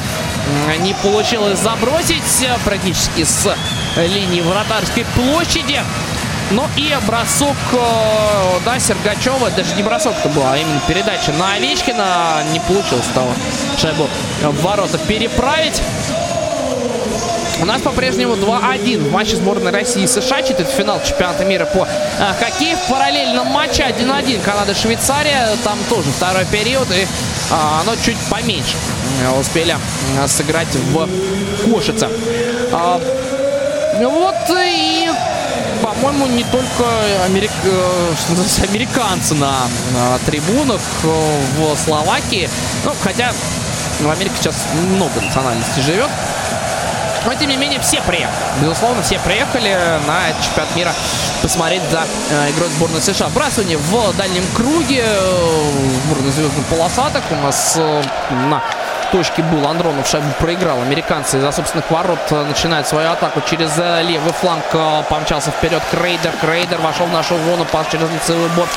не 0.79 0.93
получилось 0.93 1.59
забросить 1.59 2.47
практически 2.63 3.23
с 3.23 3.55
линии 3.95 4.41
вратарской 4.41 5.05
площади. 5.15 5.81
Ну 6.51 6.63
и 6.75 6.95
бросок, 7.07 7.55
да, 8.63 8.79
Сергачева, 8.79 9.49
даже 9.51 9.75
не 9.75 9.83
бросок 9.83 10.13
это 10.19 10.29
был, 10.29 10.43
а 10.45 10.57
именно 10.57 10.79
передача 10.87 11.31
на 11.33 11.53
Овечкина. 11.53 12.43
Не 12.53 12.59
получилось 12.59 13.07
того 13.13 13.31
шайбу 13.79 14.07
в 14.41 14.61
ворота 14.61 14.97
переправить. 14.99 15.81
У 17.61 17.65
нас 17.65 17.81
по-прежнему 17.81 18.33
2-1 18.33 19.07
в 19.07 19.11
матче 19.11 19.37
сборной 19.37 19.71
России 19.71 20.03
и 20.03 20.07
США. 20.07 20.43
Четвертьфинал 20.43 21.01
чемпионата 21.03 21.45
мира 21.45 21.65
по 21.65 21.87
а, 22.19 22.33
хоккею. 22.33 22.77
В 22.77 22.89
параллельном 22.91 23.47
матче 23.47 23.83
1-1 23.83 24.41
Канада-Швейцария. 24.43 25.47
Там 25.63 25.79
тоже 25.89 26.11
второй 26.11 26.45
период. 26.45 26.87
И 26.91 27.07
а, 27.51 27.81
оно 27.81 27.95
чуть 27.95 28.17
поменьше. 28.29 28.75
Успели 29.39 29.75
сыграть 30.27 30.75
в 30.75 31.07
Кошице. 31.71 32.09
А, 32.73 32.99
вот 33.99 34.35
и 34.49 35.09
по-моему, 35.81 36.27
не 36.27 36.43
только 36.43 36.85
америк... 37.25 37.51
Э, 37.63 38.13
американцы 38.67 39.35
на, 39.35 39.53
на 39.93 40.19
трибунах 40.25 40.81
э, 41.03 41.41
в 41.57 41.77
Словакии. 41.77 42.49
Ну, 42.83 42.93
хотя 43.01 43.31
в 43.99 44.09
Америке 44.09 44.35
сейчас 44.39 44.67
много 44.73 45.21
национальностей 45.21 45.81
живет. 45.81 46.09
Но, 47.25 47.33
тем 47.33 47.49
не 47.49 47.57
менее, 47.57 47.79
все 47.79 48.01
приехали. 48.01 48.37
Безусловно, 48.61 49.01
все 49.01 49.17
приехали 49.19 49.75
на 50.05 50.19
чемпионат 50.43 50.75
мира 50.75 50.93
посмотреть 51.41 51.81
за 51.89 52.03
э, 52.29 52.51
игрой 52.51 52.69
сборной 52.69 53.01
США. 53.01 53.29
Бросание 53.29 53.77
в 53.77 54.15
дальнем 54.15 54.43
круге. 54.53 55.03
Э, 55.05 55.71
сборная 56.05 56.31
звездных 56.31 56.65
полосаток 56.67 57.23
у 57.31 57.35
нас 57.35 57.75
э, 57.77 58.03
на 58.29 58.61
точке 59.11 59.43
был. 59.43 59.67
Андронов 59.67 60.07
шайбу 60.07 60.27
проиграл. 60.39 60.81
Американцы 60.81 61.37
из-за 61.37 61.51
собственных 61.51 61.89
ворот 61.89 62.19
э, 62.31 62.43
начинают 62.43 62.87
свою 62.87 63.11
атаку 63.11 63.41
через 63.49 63.71
э, 63.77 64.03
левый 64.03 64.33
фланг. 64.33 64.63
Э, 64.73 65.03
помчался 65.09 65.51
вперед 65.51 65.81
Крейдер. 65.91 66.31
Крейдер 66.41 66.79
вошел 66.81 67.05
в 67.05 67.11
нашу 67.11 67.37
зону. 67.45 67.65
Пас 67.65 67.87
через 67.91 68.09
лицевой 68.11 68.49
борт 68.49 68.69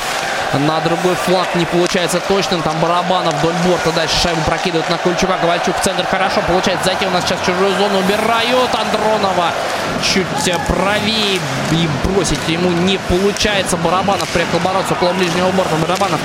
на 0.53 0.79
другой 0.81 1.15
фланг 1.15 1.47
не 1.55 1.65
получается 1.65 2.19
точным. 2.27 2.61
Там 2.61 2.79
Барабанов 2.79 3.33
вдоль 3.35 3.53
борта. 3.67 3.91
Дальше 3.91 4.15
шайбу 4.21 4.41
прокидывают 4.41 4.89
на 4.89 4.97
Кульчука. 4.97 5.37
Ковальчук 5.41 5.77
в 5.77 5.83
центр 5.83 6.05
хорошо 6.05 6.41
получается 6.47 6.85
зайти. 6.85 7.05
У 7.05 7.11
нас 7.11 7.23
сейчас 7.23 7.39
чужую 7.45 7.71
зону 7.77 7.99
убирают. 7.99 8.69
Андронова 8.73 9.51
чуть 10.01 10.25
правее 10.67 11.39
и 11.71 11.89
бросить 12.03 12.47
ему 12.47 12.71
не 12.71 12.97
получается. 12.97 13.77
Барабанов 13.77 14.27
приехал 14.29 14.59
бороться 14.59 14.93
около 14.93 15.13
ближнего 15.13 15.51
борта. 15.51 15.75
Барабанов 15.75 16.19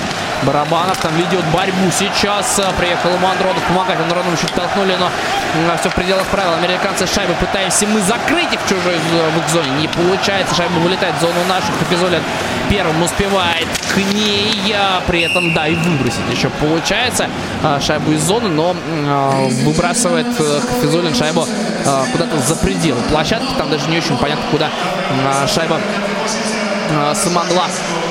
Барабанов 0.47 0.97
там 0.99 1.15
ведет 1.17 1.45
борьбу 1.47 1.91
сейчас. 1.91 2.61
Приехал 2.79 3.11
ему 3.15 3.29
Андронов 3.29 3.63
помогать. 3.65 3.99
Андронов 4.01 4.41
чуть 4.41 4.53
толкнули, 4.53 4.97
но 4.97 5.77
все 5.79 5.91
в 5.91 5.95
пределах 5.95 6.27
правил. 6.27 6.55
Американцы 6.55 7.07
шайбы 7.07 7.35
пытаемся 7.35 7.87
мы 7.87 8.01
закрыть 8.01 8.53
их 8.53 8.61
в 8.61 8.69
чужой 8.69 8.99
в 8.99 9.39
их 9.39 9.49
зоне. 9.49 9.71
Не 9.81 9.89
получается. 9.89 10.55
Шайба 10.55 10.75
вылетает 10.81 11.15
в 11.17 11.21
зону 11.21 11.45
нашу. 11.49 11.67
Капизолин 11.79 12.23
первым 12.69 13.03
успевает 13.03 13.67
к 13.95 13.97
ней. 13.97 14.75
При 15.07 15.23
этом, 15.23 15.55
да, 15.55 15.67
и 15.69 15.75
выбросить 15.75 16.21
еще 16.31 16.49
получается 16.49 17.29
а, 17.63 17.81
шайбу 17.81 18.13
из 18.13 18.23
зоны, 18.23 18.49
но 18.49 18.75
а, 19.07 19.47
выбрасывает 19.65 20.27
э, 20.39 20.61
Капизолин 20.61 21.15
шайбу 21.15 21.47
а, 21.87 22.05
куда-то 22.11 22.39
за 22.39 22.57
пределы 22.57 23.01
площадки. 23.03 23.53
Там 23.57 23.71
даже 23.71 23.89
не 23.89 23.99
очень 23.99 24.17
понятно, 24.17 24.45
куда 24.51 24.71
шайба 25.47 25.81
смогла 27.15 27.67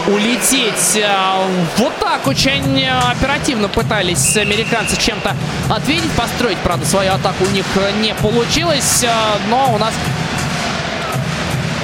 улететь. 0.08 0.96
Э, 0.96 1.46
вот 1.78 1.94
так 2.00 2.28
очень 2.28 2.86
оперативно 2.86 3.68
пытались 3.68 4.36
американцы 4.38 5.00
чем-то 5.00 5.36
ответить, 5.70 6.12
построить, 6.12 6.58
правда, 6.60 6.86
свою 6.86 7.14
атаку 7.14 7.46
у 7.46 7.50
них 7.52 7.66
не 8.02 8.14
получилось, 8.16 9.04
э, 9.04 9.10
но 9.50 9.74
у 9.74 9.78
нас 9.78 9.94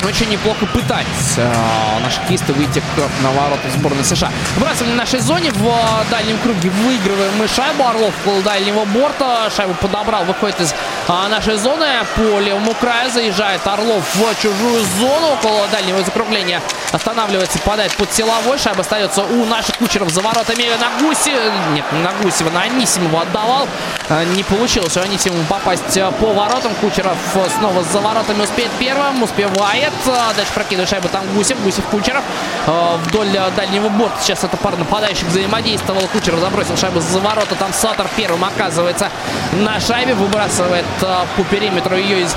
очень 0.05 0.29
неплохо 0.29 0.65
пытались 0.65 1.37
э, 1.37 1.53
наши 2.01 2.19
кисты 2.27 2.53
выйти 2.53 2.81
на 3.21 3.31
ворота 3.31 3.69
сборной 3.75 4.03
США. 4.03 4.31
Выбрасываем 4.55 4.93
в 4.93 4.97
нашей 4.97 5.19
зоне 5.19 5.51
в 5.51 5.71
дальнем 6.09 6.37
круге. 6.39 6.69
Выигрываем 6.69 7.37
мы 7.37 7.47
шайбу. 7.47 7.83
Орлов 7.83 8.13
около 8.25 8.41
дальнего 8.41 8.85
борта. 8.85 9.49
Шайбу 9.55 9.73
подобрал. 9.75 10.23
Выходит 10.25 10.59
из 10.61 10.73
нашей 11.07 11.57
зоны. 11.57 11.85
По 12.15 12.39
левому 12.39 12.73
краю 12.75 13.11
заезжает 13.11 13.65
Орлов 13.67 14.03
в 14.15 14.41
чужую 14.41 14.83
зону. 14.99 15.33
Около 15.33 15.67
дальнего 15.67 16.03
закругления 16.03 16.61
останавливается, 16.91 17.59
попадает 17.59 17.93
под 17.95 18.13
силовой. 18.13 18.57
Шайба 18.57 18.81
остается 18.81 19.23
у 19.23 19.45
наших 19.45 19.77
кучеров 19.77 20.09
за 20.09 20.21
воротами 20.21 20.69
на 20.79 21.01
Гуси. 21.01 21.31
Нет, 21.73 21.85
не 21.91 21.99
на 21.99 22.11
Гусева, 22.21 22.49
на 22.49 22.61
Анисимова 22.61 23.21
отдавал. 23.21 23.67
Э, 24.09 24.23
не 24.35 24.43
получилось 24.43 24.95
у 24.97 25.01
Анисимова 25.01 25.43
попасть 25.43 25.97
э, 25.97 26.11
по 26.19 26.33
воротам. 26.33 26.73
Кучеров 26.75 27.17
снова 27.57 27.83
за 27.83 27.99
воротами 27.99 28.43
успеет 28.43 28.71
первым. 28.79 29.23
Успевает. 29.23 29.93
Дальше 30.05 30.53
прокидывает 30.53 30.89
шайбу 30.89 31.07
там 31.09 31.25
Гусев. 31.35 31.61
Гусев 31.63 31.85
Кучеров 31.85 32.23
вдоль 33.05 33.29
дальнего 33.55 33.89
борта. 33.89 34.15
Сейчас 34.21 34.43
это 34.43 34.57
пара 34.57 34.75
нападающих 34.75 35.27
взаимодействовал. 35.27 36.01
Кучеров 36.07 36.39
забросил 36.39 36.77
шайбу 36.77 36.99
за 36.99 37.19
ворота. 37.19 37.55
Там 37.55 37.73
Сатор 37.73 38.07
первым 38.15 38.43
оказывается 38.45 39.09
на 39.53 39.79
шайбе. 39.79 40.13
Выбрасывает 40.13 40.85
по 40.99 41.43
периметру 41.43 41.95
ее 41.95 42.23
из 42.23 42.35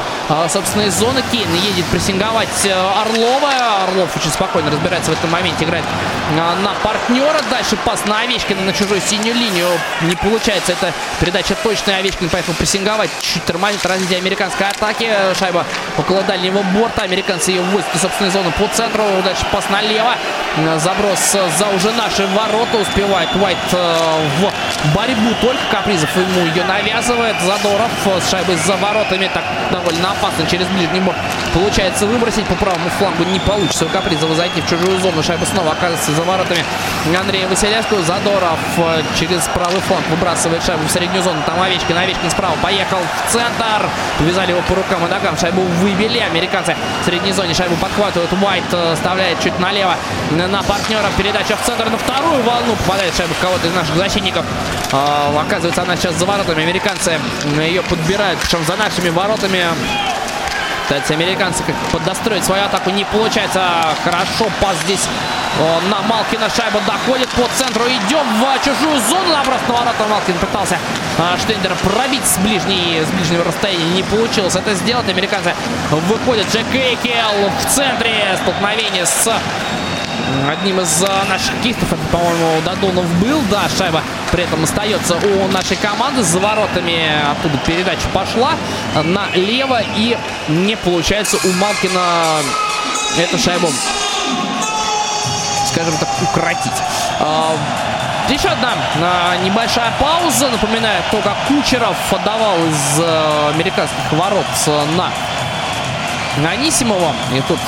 собственной 0.53 0.91
зоны. 0.91 1.23
Кейн 1.31 1.53
едет 1.55 1.87
прессинговать 1.87 2.49
Орлова. 2.67 3.85
Орлов 3.85 4.17
очень 4.17 4.31
спокойно 4.43 4.73
разбирается 4.73 5.13
в 5.13 5.15
этом 5.15 5.31
моменте. 5.31 5.65
Играет 5.65 5.85
на 6.35 6.75
партнера. 6.83 7.41
Дальше 7.49 7.77
пас 7.85 8.05
на 8.07 8.21
Овечкина 8.21 8.63
на 8.63 8.73
чужую 8.73 9.01
синюю 9.01 9.37
линию. 9.37 9.69
Не 10.01 10.17
получается. 10.17 10.73
Это 10.73 10.93
передача 11.21 11.55
точная. 11.63 11.99
Овечкин 11.99 12.29
поехал 12.29 12.53
прессинговать. 12.55 13.11
Чуть 13.21 13.45
тормозит 13.45 13.87
развитие 13.87 14.19
американской 14.19 14.67
атаки. 14.67 15.09
Шайба 15.39 15.65
около 15.97 16.23
дальнего 16.23 16.63
борта. 16.75 17.03
Американцы 17.03 17.53
ее 17.53 17.63
вводит 17.63 17.87
в 17.95 17.99
собственную 17.99 18.33
зону 18.33 18.51
по 18.59 18.67
центру. 18.75 19.05
Дальше 19.25 19.47
пас 19.53 19.69
налево. 19.71 20.17
Заброс 20.77 21.33
за 21.59 21.69
уже 21.69 21.93
наши 21.93 22.27
ворота. 22.27 22.77
Успевает 22.77 23.29
Уайт 23.37 23.57
э, 23.73 24.27
в 24.39 24.95
борьбу. 24.95 25.35
Только 25.41 25.61
Капризов 25.71 26.15
ему 26.15 26.47
ее 26.47 26.63
навязывает. 26.65 27.37
Задоров 27.41 27.91
с 28.21 28.31
шайбой 28.31 28.57
за 28.57 28.77
воротами. 28.77 29.31
Так 29.33 29.45
довольно 29.71 30.11
опасно 30.11 30.47
через 30.47 30.67
ближний 30.69 31.01
борт. 31.01 31.17
Получается 31.55 32.07
выбросить 32.07 32.45
по 32.47 32.55
правому 32.55 32.91
флангу. 32.99 33.25
Не 33.25 33.41
получится 33.41 33.87
у 33.87 33.89
Капризова 33.89 34.35
зайти 34.35 34.61
в 34.61 34.69
чужую 34.69 35.01
зону. 35.01 35.23
Шайба 35.23 35.47
снова 35.47 35.73
оказывается 35.73 36.13
за 36.13 36.23
воротами 36.23 36.65
Андрея 37.19 37.49
Василевского. 37.49 38.03
Задоров 38.03 38.61
э, 38.77 39.03
через 39.19 39.49
правый 39.55 39.81
фланг 39.81 40.07
выбрасывает 40.11 40.63
шайбу 40.63 40.85
в 40.87 40.91
среднюю 40.91 41.23
зону. 41.23 41.41
Там 41.47 41.61
Овечкин. 41.63 41.97
Овечкин 41.97 42.31
справа. 42.31 42.55
Поехал 42.63 42.99
в 42.99 43.33
центр. 43.33 43.89
Увязали 44.21 44.51
его 44.51 44.61
по 44.69 44.75
рукам 44.75 45.07
и 45.07 45.11
ногам. 45.11 45.39
Шайбу 45.39 45.63
выбили. 45.63 46.19
Американцы 46.19 46.77
в 47.01 47.05
средней 47.07 47.33
зоне 47.33 47.55
шайбу 47.55 47.77
подхватывает. 47.77 48.31
Уайт 48.35 48.65
э, 48.73 48.95
вставляет 48.97 49.41
чуть 49.41 49.59
налево 49.59 49.97
на 50.49 50.63
партнера. 50.63 51.09
Передача 51.17 51.57
в 51.57 51.63
центр 51.67 51.89
на 51.89 51.99
вторую 51.99 52.43
волну. 52.43 52.77
Попадает 52.77 53.15
шайбу 53.15 53.35
в 53.35 53.39
кого-то 53.39 53.67
из 53.67 53.75
наших 53.75 53.97
защитников. 53.97 54.45
А, 54.93 55.33
оказывается, 55.41 55.83
она 55.83 55.97
сейчас 55.97 56.15
за 56.17 56.27
воротами. 56.27 56.63
Американцы 56.63 57.19
ее 57.59 57.83
подбирают. 57.83 58.39
Причем 58.41 58.65
за 58.65 58.77
нашими 58.77 59.11
воротами. 59.11 59.65
Кстати, 60.83 61.13
американцы 61.13 61.63
как 61.65 61.77
подостроить 61.93 62.45
свою 62.45 62.65
атаку 62.65 62.91
не 62.91 63.05
получается. 63.05 63.63
Хорошо 64.05 64.51
пас 64.61 64.77
здесь 64.85 65.07
на 65.89 66.03
Малкина. 66.03 66.51
Шайба 66.51 66.81
доходит 66.87 67.29
по 67.31 67.49
центру. 67.57 67.85
Идем 67.87 68.27
в 68.41 68.65
чужую 68.65 69.01
зону. 69.09 69.33
Наброс 69.33 69.61
на 69.69 69.75
ворота. 69.75 70.07
Малкин 70.09 70.35
пытался 70.39 70.79
а, 71.19 71.37
Штендер 71.39 71.75
пробить 71.77 72.27
с, 72.27 72.39
ближней, 72.39 73.03
с 73.05 73.09
ближнего 73.11 73.45
расстояния. 73.45 73.85
Не 73.95 74.03
получилось 74.03 74.57
это 74.57 74.75
сделать. 74.75 75.09
Американцы 75.09 75.55
выходят. 75.91 76.47
Джек 76.53 76.67
Эйкел 76.75 77.51
в 77.61 77.75
центре. 77.75 78.37
Столкновение 78.43 79.07
с 79.07 79.33
одним 80.49 80.81
из 80.81 81.03
а, 81.03 81.25
наших 81.29 81.53
кистов. 81.63 81.89
По-моему, 82.11 82.61
Дадонов 82.65 83.07
был. 83.21 83.41
Да, 83.51 83.69
шайба 83.69 84.03
при 84.31 84.45
этом 84.45 84.65
остается 84.65 85.17
у 85.17 85.49
нашей 85.49 85.77
команды. 85.77 86.23
За 86.23 86.39
воротами 86.39 87.11
оттуда 87.31 87.59
передача 87.67 88.09
пошла 88.13 88.53
налево. 88.95 89.83
И 89.97 90.17
не 90.49 90.77
получается 90.77 91.37
у 91.45 91.53
Малкина 91.53 92.41
эту 93.19 93.39
шайбу, 93.39 93.69
скажем 95.67 95.97
так, 95.99 96.09
укротить. 96.23 96.83
А, 97.21 97.57
еще 98.29 98.49
одна 98.49 98.75
небольшая 99.45 99.93
пауза. 100.01 100.49
Напоминает 100.49 101.05
то, 101.11 101.19
как 101.19 101.37
Кучеров 101.49 101.97
отдавал 102.11 102.57
из 102.67 103.01
э, 103.01 103.51
американских 103.55 104.13
ворот 104.13 104.47
на 104.97 105.11
Анисимова. 106.51 107.13
И 107.35 107.41
тут 107.43 107.59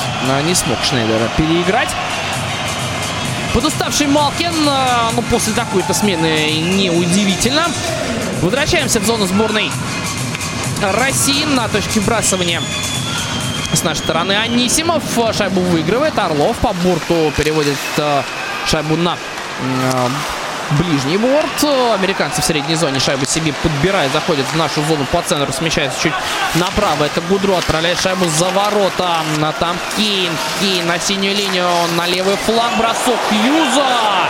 не 0.43 0.55
смог 0.55 0.77
Шнейдера 0.83 1.27
переиграть. 1.37 1.89
Подуставший 3.55 4.07
Малкин, 4.07 4.51
э, 4.67 5.11
ну, 5.15 5.21
после 5.21 5.53
такой-то 5.53 5.93
смены 5.93 6.51
неудивительно. 6.75 7.63
Возвращаемся 8.41 8.99
в 8.99 9.05
зону 9.05 9.27
сборной 9.27 9.71
России 10.81 11.45
на 11.45 11.69
точке 11.69 12.01
вбрасывания 12.01 12.61
с 13.73 13.81
нашей 13.81 13.99
стороны 13.99 14.33
Анисимов. 14.33 15.03
Шайбу 15.31 15.61
выигрывает. 15.61 16.19
Орлов 16.19 16.57
по 16.57 16.73
борту 16.73 17.31
переводит 17.37 17.77
э, 17.95 18.23
шайбу 18.67 18.97
на 18.97 19.17
э, 19.61 20.07
ближний 20.71 21.17
борт. 21.17 21.63
Американцы 21.93 22.41
в 22.41 22.45
средней 22.45 22.75
зоне 22.75 22.99
шайбу 22.99 23.25
себе 23.25 23.53
подбирают, 23.53 24.13
заходят 24.13 24.45
в 24.47 24.55
нашу 24.55 24.83
зону 24.83 25.05
по 25.11 25.21
центру, 25.21 25.51
смещается 25.53 26.01
чуть 26.01 26.13
направо. 26.55 27.05
Это 27.05 27.21
Гудро 27.21 27.57
отправляет 27.57 27.99
шайбу 27.99 28.25
за 28.25 28.49
ворота. 28.49 29.23
А 29.41 29.51
там 29.59 29.77
Кейн. 29.95 30.31
Кейн 30.59 30.87
на 30.87 30.99
синюю 30.99 31.35
линию, 31.35 31.69
на 31.95 32.07
левый 32.07 32.35
фланг. 32.37 32.77
Бросок 32.77 33.19
Юза. 33.31 34.29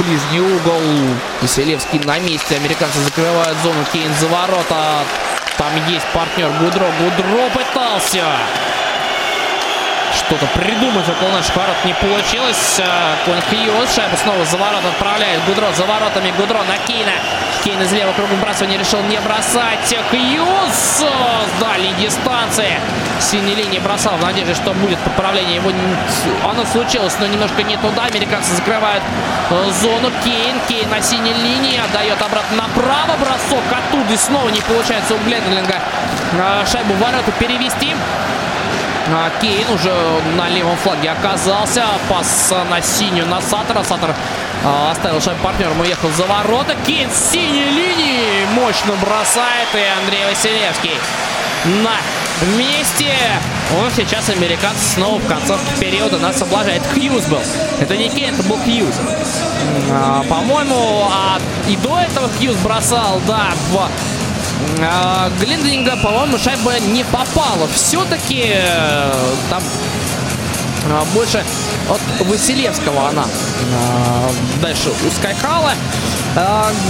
Ближний 0.00 0.40
угол. 0.40 0.82
Василевский 1.40 2.00
на 2.00 2.18
месте. 2.18 2.56
Американцы 2.56 2.98
закрывают 3.00 3.56
зону. 3.62 3.84
Кейн 3.92 4.12
за 4.20 4.28
ворота. 4.28 5.04
Там 5.58 5.70
есть 5.88 6.06
партнер 6.12 6.50
Гудро. 6.60 6.86
Гудро 6.98 7.48
пытался 7.50 8.24
что-то 10.26 10.46
придумать 10.58 11.06
около 11.08 11.30
наших 11.32 11.54
ворот 11.56 11.76
не 11.84 11.92
получилось. 11.94 12.80
Конь 13.24 13.40
Хьюз 13.50 13.94
шайбу 13.94 14.16
снова 14.16 14.44
за 14.44 14.56
ворот 14.56 14.84
отправляет. 14.84 15.44
Гудро 15.46 15.70
за 15.76 15.84
воротами. 15.84 16.32
Гудро 16.38 16.62
на 16.64 16.76
Кейна. 16.86 17.12
Кейн 17.62 17.80
из 17.82 17.92
левого 17.92 18.14
круга 18.14 18.34
бросания 18.36 18.78
решил 18.78 19.02
не 19.02 19.18
бросать. 19.20 19.94
Хьюз 20.10 20.72
с 20.72 21.60
дальней 21.60 21.92
дистанции. 21.94 22.80
Синей 23.20 23.54
линии 23.54 23.78
бросал 23.78 24.16
в 24.16 24.22
надежде, 24.22 24.54
что 24.54 24.72
будет 24.72 24.98
подправление. 24.98 25.56
Его 25.56 25.70
оно 26.48 26.64
случилось, 26.64 27.14
но 27.20 27.26
немножко 27.26 27.62
не 27.62 27.76
туда. 27.76 28.04
Американцы 28.04 28.54
закрывают 28.54 29.02
э, 29.50 29.70
зону. 29.82 30.10
Кейн. 30.24 30.56
Кейн 30.68 30.88
на 30.88 31.02
синей 31.02 31.34
линии. 31.34 31.78
Отдает 31.78 32.20
обратно 32.22 32.56
направо. 32.56 33.16
Бросок 33.20 33.64
оттуда. 33.70 34.12
И 34.12 34.16
снова 34.16 34.48
не 34.48 34.60
получается 34.62 35.14
у 35.14 35.18
Глендлинга 35.18 35.80
э, 36.32 36.64
шайбу 36.70 36.94
в 36.94 36.98
ворота 36.98 37.30
перевести. 37.38 37.94
Кейн 39.40 39.68
уже 39.70 39.92
на 40.36 40.48
левом 40.48 40.76
флаге 40.76 41.10
оказался. 41.10 41.84
Пас 42.08 42.52
на 42.70 42.80
синюю 42.80 43.26
на 43.26 43.40
Саттера. 43.40 43.82
Саттер 43.82 44.14
а, 44.64 44.90
оставил 44.92 45.20
шайбу 45.20 45.42
партнером, 45.42 45.80
уехал 45.80 46.08
за 46.10 46.24
ворота. 46.24 46.74
Кейн 46.86 47.10
с 47.10 47.32
синей 47.32 47.70
линии 47.70 48.46
мощно 48.54 48.94
бросает. 48.94 49.68
И 49.74 50.02
Андрей 50.02 50.24
Василевский 50.24 50.98
на 51.82 51.96
месте. 52.56 53.14
Он 53.78 53.90
сейчас 53.90 54.28
американцы 54.28 54.94
снова 54.94 55.18
в 55.18 55.26
концовке 55.26 55.74
периода 55.78 56.18
нас 56.18 56.38
соблажает. 56.38 56.82
Хьюз 56.94 57.26
был. 57.26 57.40
Это 57.80 57.96
не 57.96 58.08
Кейн, 58.08 58.34
это 58.34 58.42
был 58.44 58.58
Хьюз. 58.58 58.94
А, 59.90 60.22
по-моему, 60.28 61.08
а 61.10 61.38
и 61.68 61.76
до 61.76 61.98
этого 61.98 62.28
Хьюз 62.38 62.56
бросал, 62.56 63.20
да, 63.26 63.52
в 63.70 63.88
а, 64.80 65.30
Глиндлинга, 65.40 65.96
по-моему, 65.96 66.38
шайба 66.38 66.78
не 66.80 67.04
попала. 67.04 67.68
Все-таки 67.72 68.44
э, 68.46 69.12
там 69.50 69.62
а, 70.90 71.04
больше 71.14 71.44
от 71.88 72.26
Василевского 72.26 73.08
она 73.08 73.24
а, 73.24 74.30
дальше 74.60 74.90
ускакала. 75.06 75.72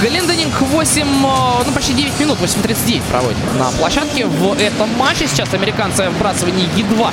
Глендонинг 0.00 0.58
8, 0.58 1.06
ну 1.06 1.72
почти 1.74 1.92
9 1.92 2.18
минут, 2.18 2.38
8.39 2.40 3.02
проводит 3.10 3.38
на 3.58 3.70
площадке. 3.72 4.24
В 4.24 4.54
этом 4.58 4.88
матче 4.96 5.26
сейчас 5.26 5.52
американцы 5.52 6.08
в 6.08 6.18
бросовании 6.18 6.66
едва 6.76 7.12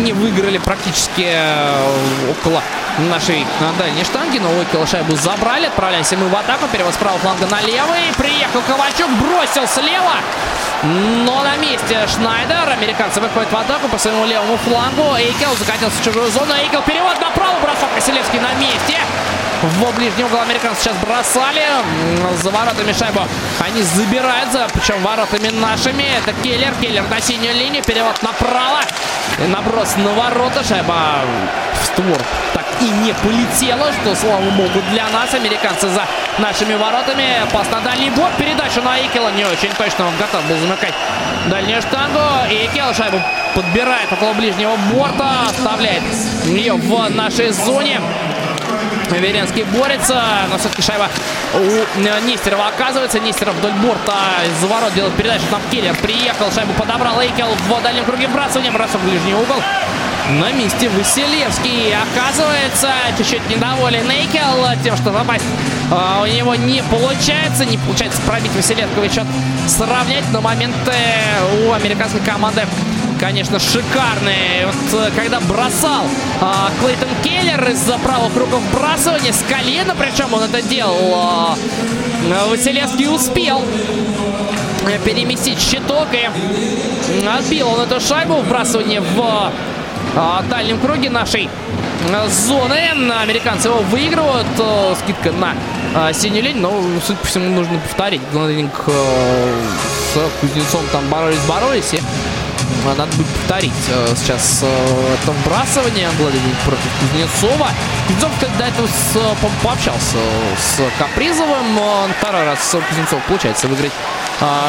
не 0.00 0.12
выиграли 0.12 0.58
практически 0.58 1.26
э, 1.26 2.30
около 2.30 2.62
нашей 2.98 3.46
дальней 3.78 4.04
штанги. 4.04 4.38
Но 4.38 4.50
Уикела 4.50 4.86
шайбу 4.86 5.16
забрали. 5.16 5.66
Отправляемся 5.66 6.16
мы 6.16 6.28
в 6.28 6.36
атаку. 6.36 6.66
Перевод 6.72 6.94
с 6.94 6.96
правого 6.96 7.18
фланга 7.18 7.46
на 7.46 7.60
левый. 7.60 8.12
Приехал 8.16 8.60
Ковальчук, 8.62 9.10
бросил 9.20 9.66
слева. 9.66 10.16
Но 10.82 11.42
на 11.42 11.56
месте 11.56 12.06
Шнайдер. 12.06 12.68
Американцы 12.68 13.20
выходят 13.20 13.50
в 13.50 13.56
атаку 13.56 13.88
по 13.88 13.98
своему 13.98 14.24
левому 14.24 14.56
флангу. 14.58 15.14
Эйкел 15.16 15.54
закатился 15.56 16.00
в 16.00 16.04
чужую 16.04 16.30
зону. 16.30 16.54
Эйкел 16.54 16.82
перевод 16.82 17.20
направо. 17.20 17.58
Бросок 17.60 17.88
Василевский 17.94 18.40
на 18.40 18.52
месте. 18.54 18.98
В 19.62 19.96
ближний 19.96 20.24
угол 20.24 20.40
американцы 20.40 20.82
сейчас 20.82 20.96
бросали. 20.96 21.62
За 22.42 22.50
воротами 22.50 22.92
шайбу 22.92 23.20
они 23.58 23.82
забирают. 23.82 24.52
За, 24.52 24.68
причем 24.72 25.02
воротами 25.02 25.48
нашими. 25.48 26.04
Это 26.18 26.32
Келлер. 26.42 26.74
Келлер 26.80 27.08
на 27.08 27.20
синюю 27.20 27.54
линию. 27.54 27.82
Перевод 27.82 28.22
направо. 28.22 28.80
И 29.38 29.48
наброс 29.48 29.96
на 29.96 30.12
ворота. 30.12 30.62
Шайба 30.62 31.20
в 31.80 31.86
створ 31.86 32.18
так 32.52 32.64
и 32.80 32.84
не 32.84 33.14
полетела. 33.14 33.90
Что, 33.92 34.14
слава 34.14 34.50
богу, 34.50 34.82
для 34.90 35.08
нас. 35.08 35.32
Американцы 35.32 35.88
за 35.88 36.04
нашими 36.38 36.74
воротами. 36.74 37.40
Пас 37.50 37.70
на 37.70 37.80
дальний 37.80 38.10
борт. 38.10 38.36
Передачу 38.36 38.82
на 38.82 39.00
Икела. 39.00 39.30
Не 39.30 39.46
очень 39.46 39.70
точно. 39.70 40.06
Он 40.06 40.16
готов 40.18 40.44
был 40.44 40.58
замыкать 40.58 40.94
дальнюю 41.48 41.80
штангу. 41.80 42.20
И 42.50 42.66
Икел 42.66 42.92
шайбу 42.92 43.22
подбирает 43.54 44.12
около 44.12 44.34
ближнего 44.34 44.76
борта. 44.92 45.46
Оставляет 45.48 46.02
ее 46.44 46.74
в 46.74 47.08
нашей 47.08 47.50
зоне. 47.52 48.02
Веренский 49.14 49.64
борется, 49.64 50.20
но 50.50 50.58
все-таки 50.58 50.82
шайба 50.82 51.08
у 51.54 52.26
Нестерова 52.26 52.68
оказывается. 52.68 53.20
Нестеров 53.20 53.54
вдоль 53.56 53.72
борта 53.72 54.14
из 54.44 54.68
ворот 54.68 54.92
делает 54.94 55.14
передачу. 55.14 55.44
Там 55.50 55.60
Киллер 55.70 55.94
приехал, 55.96 56.50
шайбу 56.52 56.72
подобрал 56.74 57.20
Эйкел 57.20 57.48
в 57.68 57.82
дальнем 57.82 58.04
круге 58.04 58.28
бросания. 58.28 58.70
Бросок 58.70 59.00
в 59.00 59.08
ближний 59.08 59.34
угол. 59.34 59.56
На 60.28 60.50
месте 60.50 60.88
Василевский 60.88 61.94
оказывается 61.94 62.90
чуть-чуть 63.16 63.48
недоволен 63.48 64.10
Эйкел 64.10 64.66
тем, 64.82 64.96
что 64.96 65.12
попасть 65.12 65.44
а, 65.90 66.22
у 66.22 66.26
него 66.26 66.56
не 66.56 66.82
получается. 66.90 67.64
Не 67.64 67.78
получается 67.78 68.20
пробить 68.26 68.52
Василевского 68.52 69.04
и 69.04 69.08
счет 69.08 69.26
сравнять. 69.68 70.24
Но 70.32 70.40
моменты 70.40 70.92
у 71.64 71.72
американской 71.72 72.20
команды 72.20 72.66
конечно, 73.18 73.58
шикарный. 73.58 74.66
Вот 74.66 75.00
э, 75.00 75.10
когда 75.14 75.40
бросал 75.40 76.04
а, 76.40 76.70
Клейтон 76.80 77.08
Келлер 77.22 77.70
из-за 77.70 77.98
правого 77.98 78.30
круга 78.30 78.56
вбрасывания 78.56 79.32
с 79.32 79.42
колена, 79.48 79.94
причем 79.98 80.32
он 80.32 80.42
это 80.42 80.62
делал, 80.62 81.12
а, 81.14 81.56
Василевский 82.48 83.08
успел 83.08 83.62
переместить 85.04 85.60
щиток 85.60 86.08
и 86.12 86.28
отбил 87.26 87.68
он 87.68 87.80
эту 87.80 88.00
шайбу. 88.00 88.36
Вбрасывание 88.36 89.00
в 89.00 89.52
а, 90.14 90.42
дальнем 90.48 90.78
круге 90.78 91.10
нашей 91.10 91.48
зоны. 92.28 92.80
Американцы 93.20 93.68
его 93.68 93.78
выигрывают. 93.90 94.46
А, 94.58 94.94
скидка 95.02 95.32
на 95.32 95.54
а, 95.94 96.12
синюю 96.12 96.44
линию, 96.44 96.62
но, 96.62 97.00
судя 97.04 97.18
по 97.18 97.26
всему, 97.26 97.48
нужно 97.48 97.78
повторить. 97.78 98.20
Гладинг 98.32 98.84
а, 98.86 99.62
с 100.14 100.40
Кузнецом 100.40 100.84
там 100.92 101.08
боролись-боролись 101.08 101.94
и 101.94 102.00
надо 102.94 103.16
будет 103.16 103.26
повторить 103.26 103.72
э, 103.88 104.14
сейчас 104.16 104.60
э, 104.62 105.14
это 105.14 105.32
вбрасывание 105.32 106.08
Владимир 106.18 106.54
против 106.64 106.90
Кузнецова. 107.00 107.68
Кузнецов 108.06 108.32
до 108.58 108.64
этого 108.64 108.86
с, 108.86 109.18
пообщался 109.62 110.16
с 110.58 110.80
Капризовым. 110.98 111.78
Второй 112.18 112.44
раз 112.44 112.76
Кузнецов 112.88 113.22
получается 113.26 113.68
выиграть 113.68 113.92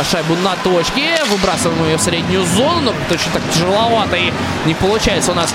шайбу 0.10 0.36
на 0.36 0.56
точке. 0.64 1.16
Выбрасываем 1.30 1.84
ее 1.86 1.98
в 1.98 2.02
среднюю 2.02 2.46
зону, 2.46 2.82
но 2.82 2.94
точно 3.10 3.34
так 3.34 3.44
тяжеловато 3.52 4.16
и 4.16 4.32
не 4.66 4.74
получается 4.74 5.32
у 5.32 5.36
нас 5.36 5.54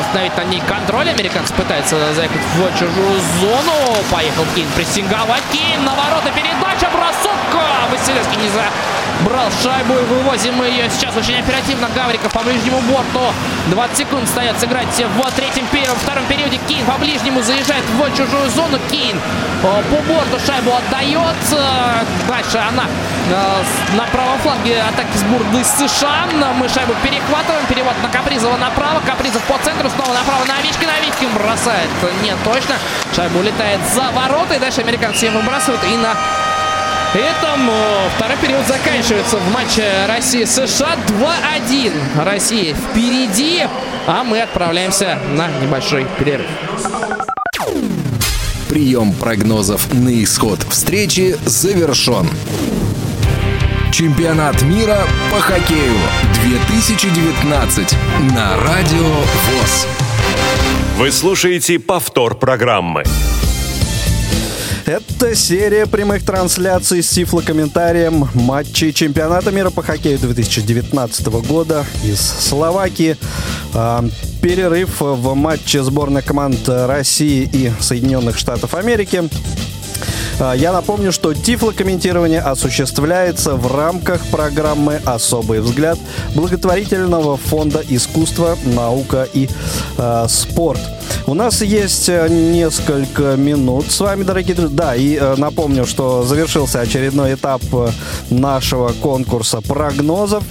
установить 0.00 0.36
на 0.36 0.44
ней 0.44 0.62
контроль. 0.66 1.08
Американцы 1.08 1.54
пытаются 1.54 2.12
заехать 2.14 2.40
в 2.54 2.78
чужую 2.78 3.20
зону. 3.40 3.72
Поехал 4.10 4.44
Кейн 4.54 4.68
прессинговать. 4.74 5.42
Кейн 5.52 5.84
на 5.84 5.94
ворота 5.94 6.30
передача, 6.34 6.90
бросок. 6.92 7.38
Василевский 7.90 8.36
не 8.42 8.48
за 8.48 8.64
брал 9.24 9.50
шайбу 9.62 9.94
и 9.94 10.02
вывозим 10.04 10.62
ее 10.62 10.88
сейчас 10.90 11.16
очень 11.16 11.38
оперативно. 11.38 11.88
Гавриков 11.94 12.32
по 12.32 12.40
ближнему 12.40 12.80
борту. 12.82 13.32
20 13.66 13.96
секунд 13.96 14.28
стоят 14.28 14.58
сыграть 14.60 14.88
в 14.88 15.30
третьем 15.32 15.66
периоде, 15.66 15.92
в 15.92 16.02
втором 16.02 16.24
периоде. 16.26 16.58
Кейн 16.68 16.84
по 16.86 16.98
ближнему 16.98 17.42
заезжает 17.42 17.84
в 17.84 18.16
чужую 18.16 18.50
зону. 18.50 18.78
Кейн 18.90 19.20
по 19.62 19.82
борту 20.02 20.38
шайбу 20.46 20.72
отдает. 20.74 21.36
Дальше 22.28 22.58
она 22.58 22.84
на 23.96 24.04
правом 24.12 24.38
фланге 24.40 24.80
атаки 24.80 25.16
сборной 25.16 25.64
США. 25.64 26.26
Мы 26.54 26.68
шайбу 26.68 26.94
перехватываем. 27.02 27.66
Перевод 27.66 27.94
на 28.02 28.08
Капризова 28.08 28.56
направо. 28.56 29.00
Капризов 29.00 29.42
по 29.42 29.58
центру. 29.64 29.90
Снова 29.90 30.14
направо 30.14 30.44
на 30.44 30.56
Овечкина. 30.58 30.92
Овечкин 30.94 31.28
бросает. 31.34 31.88
Нет, 32.22 32.36
точно. 32.44 32.76
Шайба 33.14 33.38
улетает 33.38 33.80
за 33.94 34.10
ворота. 34.12 34.54
И 34.54 34.58
дальше 34.58 34.80
американцы 34.80 35.26
ее 35.26 35.32
выбрасывают. 35.32 35.82
И 35.84 35.96
на 35.96 36.14
этом 37.14 37.70
второй 38.16 38.36
период 38.36 38.66
заканчивается 38.66 39.38
в 39.38 39.52
матче 39.52 39.84
России-США 40.06 40.96
2-1. 41.06 41.92
Россия 42.24 42.74
впереди, 42.74 43.62
а 44.06 44.24
мы 44.24 44.40
отправляемся 44.42 45.18
на 45.34 45.48
небольшой 45.62 46.06
перерыв. 46.18 46.46
Прием 48.68 49.12
прогнозов 49.14 49.92
на 49.94 50.22
исход 50.22 50.60
встречи 50.68 51.36
завершен. 51.46 52.28
Чемпионат 53.90 54.60
мира 54.62 54.98
по 55.30 55.40
хоккею 55.40 55.94
2019 56.44 57.94
на 58.36 58.56
Радио 58.58 59.06
ВОЗ. 59.06 59.86
Вы 60.98 61.10
слушаете 61.10 61.78
повтор 61.78 62.34
программы. 62.36 63.04
Это 64.88 65.34
серия 65.34 65.84
прямых 65.84 66.24
трансляций 66.24 67.02
с 67.02 67.10
тифлокомментарием 67.10 68.26
матчей 68.32 68.94
чемпионата 68.94 69.50
мира 69.50 69.68
по 69.68 69.82
хоккею 69.82 70.18
2019 70.18 71.26
года 71.46 71.84
из 72.02 72.18
Словакии. 72.18 73.18
А, 73.74 74.02
перерыв 74.40 75.02
в 75.02 75.34
матче 75.34 75.82
сборной 75.82 76.22
команд 76.22 76.66
России 76.66 77.46
и 77.52 77.70
Соединенных 77.80 78.38
Штатов 78.38 78.74
Америки. 78.74 79.28
А, 80.40 80.52
Я 80.54 80.72
напомню, 80.72 81.10
что 81.12 81.34
тифлокомментирование 81.34 82.40
осуществляется 82.40 83.54
в 83.54 83.74
рамках 83.74 84.24
программы 84.26 85.00
«Особый 85.04 85.60
взгляд» 85.60 85.98
благотворительного 86.34 87.36
фонда 87.36 87.82
«Искусство, 87.88 88.56
наука 88.64 89.26
и 89.32 89.48
э, 89.96 90.26
спорт». 90.28 90.80
У 91.26 91.34
нас 91.34 91.60
есть 91.62 92.08
э, 92.08 92.28
несколько 92.28 93.36
минут 93.36 93.90
с 93.90 94.00
вами, 94.00 94.22
дорогие 94.22 94.54
друзья. 94.54 94.76
Да, 94.76 94.94
и 94.94 95.16
э, 95.16 95.34
напомню, 95.36 95.86
что 95.86 96.22
завершился 96.22 96.80
очередной 96.80 97.34
этап 97.34 97.62
э, 97.72 97.90
нашего 98.30 98.92
конкурса 98.92 99.60
прогнозов. 99.60 100.44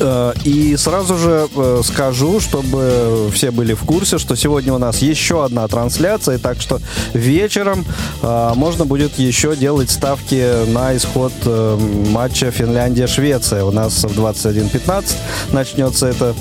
Э, 0.00 0.32
И 0.44 0.76
сразу 0.76 1.16
же 1.16 1.48
э, 1.54 1.80
скажу, 1.84 2.40
чтобы 2.40 3.30
все 3.32 3.50
были 3.50 3.74
в 3.74 3.84
курсе, 3.84 4.18
что 4.18 4.34
сегодня 4.36 4.72
у 4.72 4.78
нас 4.78 5.02
еще 5.02 5.44
одна 5.44 5.68
трансляция, 5.68 6.38
так 6.38 6.60
что 6.60 6.80
вечером 7.12 7.84
э, 8.22 8.52
можно 8.54 8.86
будет 8.86 9.18
еще 9.18 9.54
делать 9.56 9.90
ставки 9.90 10.66
на 10.72 10.96
исход 10.96 11.32
матча 11.44 12.50
Финляндия-Швеция. 12.50 13.64
У 13.64 13.70
нас 13.70 14.04
в 14.04 14.18
21.15 14.18 15.14
начнется 15.52 16.06
эта 16.06 16.34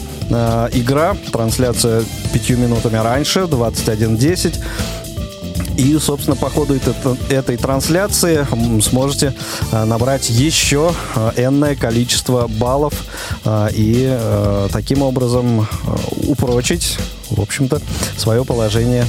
игра, 0.73 1.17
трансляция 1.31 2.03
пятью 2.31 2.57
минутами 2.59 2.97
раньше, 2.97 3.41
21.10. 3.41 4.59
И, 5.79 5.97
собственно, 5.97 6.35
по 6.35 6.49
ходу 6.49 6.77
этой, 7.29 7.55
трансляции 7.55 8.45
сможете 8.81 9.33
э, 9.71 9.85
набрать 9.85 10.29
еще 10.29 10.91
э, 11.15 11.31
энное 11.37 11.77
количество 11.77 12.47
баллов 12.47 12.93
э, 13.45 13.69
и 13.73 14.19
таким 14.73 15.03
образом 15.03 15.67
упрочить, 16.27 16.97
в 17.29 17.39
общем-то, 17.39 17.81
свое 18.17 18.43
положение 18.43 19.05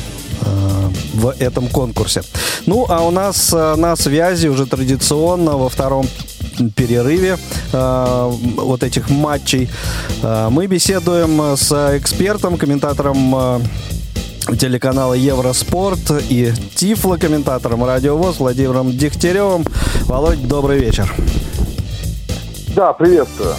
в 1.15 1.35
этом 1.39 1.67
конкурсе. 1.69 2.23
Ну, 2.67 2.87
а 2.89 3.01
у 3.03 3.11
нас 3.11 3.53
на 3.53 3.95
связи 3.97 4.47
уже 4.47 4.65
традиционно 4.65 5.59
во 5.59 5.69
втором 5.69 6.07
перерыве 6.69 7.39
э, 7.73 8.31
вот 8.57 8.83
этих 8.83 9.11
матчей 9.11 9.69
э, 10.23 10.49
мы 10.51 10.67
беседуем 10.67 11.57
с 11.57 11.73
экспертом, 11.97 12.57
комментатором 12.57 13.35
э, 13.35 13.61
телеканала 14.59 15.15
Евроспорт 15.15 16.11
и 16.29 16.53
Тифло 16.75 17.17
комментатором 17.17 17.85
радиовоз 17.85 18.39
Владимиром 18.39 18.91
Дегтяревым. 18.97 19.65
Володь, 20.07 20.47
добрый 20.47 20.79
вечер. 20.79 21.13
Да, 22.75 22.93
приветствую. 22.93 23.55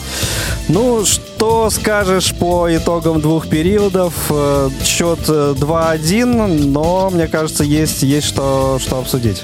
Ну, 0.70 1.04
что 1.06 1.70
скажешь 1.70 2.34
по 2.36 2.74
итогам 2.74 3.20
двух 3.20 3.48
периодов? 3.48 4.14
Э, 4.30 4.70
Счет 4.84 5.20
э, 5.28 5.54
2-1, 5.58 6.68
но, 6.68 7.10
мне 7.10 7.28
кажется, 7.28 7.64
есть, 7.64 8.04
есть 8.04 8.28
что, 8.28 8.78
что 8.80 9.00
обсудить. 9.00 9.44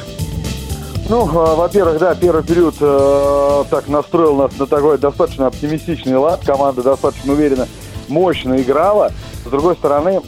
Ну, 1.10 1.28
э, 1.28 1.56
во-первых, 1.56 2.00
да, 2.00 2.16
первый 2.16 2.44
период 2.44 2.76
э, 2.80 3.64
так 3.70 3.88
настроил 3.88 4.36
нас 4.36 4.52
на 4.58 4.68
такой 4.68 4.98
достаточно 4.98 5.48
оптимистичный 5.48 6.16
лад. 6.18 6.42
Команда 6.46 6.82
достаточно 6.82 7.34
уверенно, 7.34 7.68
мощно 8.08 8.62
играла. 8.62 9.12
С 9.46 9.50
другой 9.50 9.76
стороны, 9.76 10.22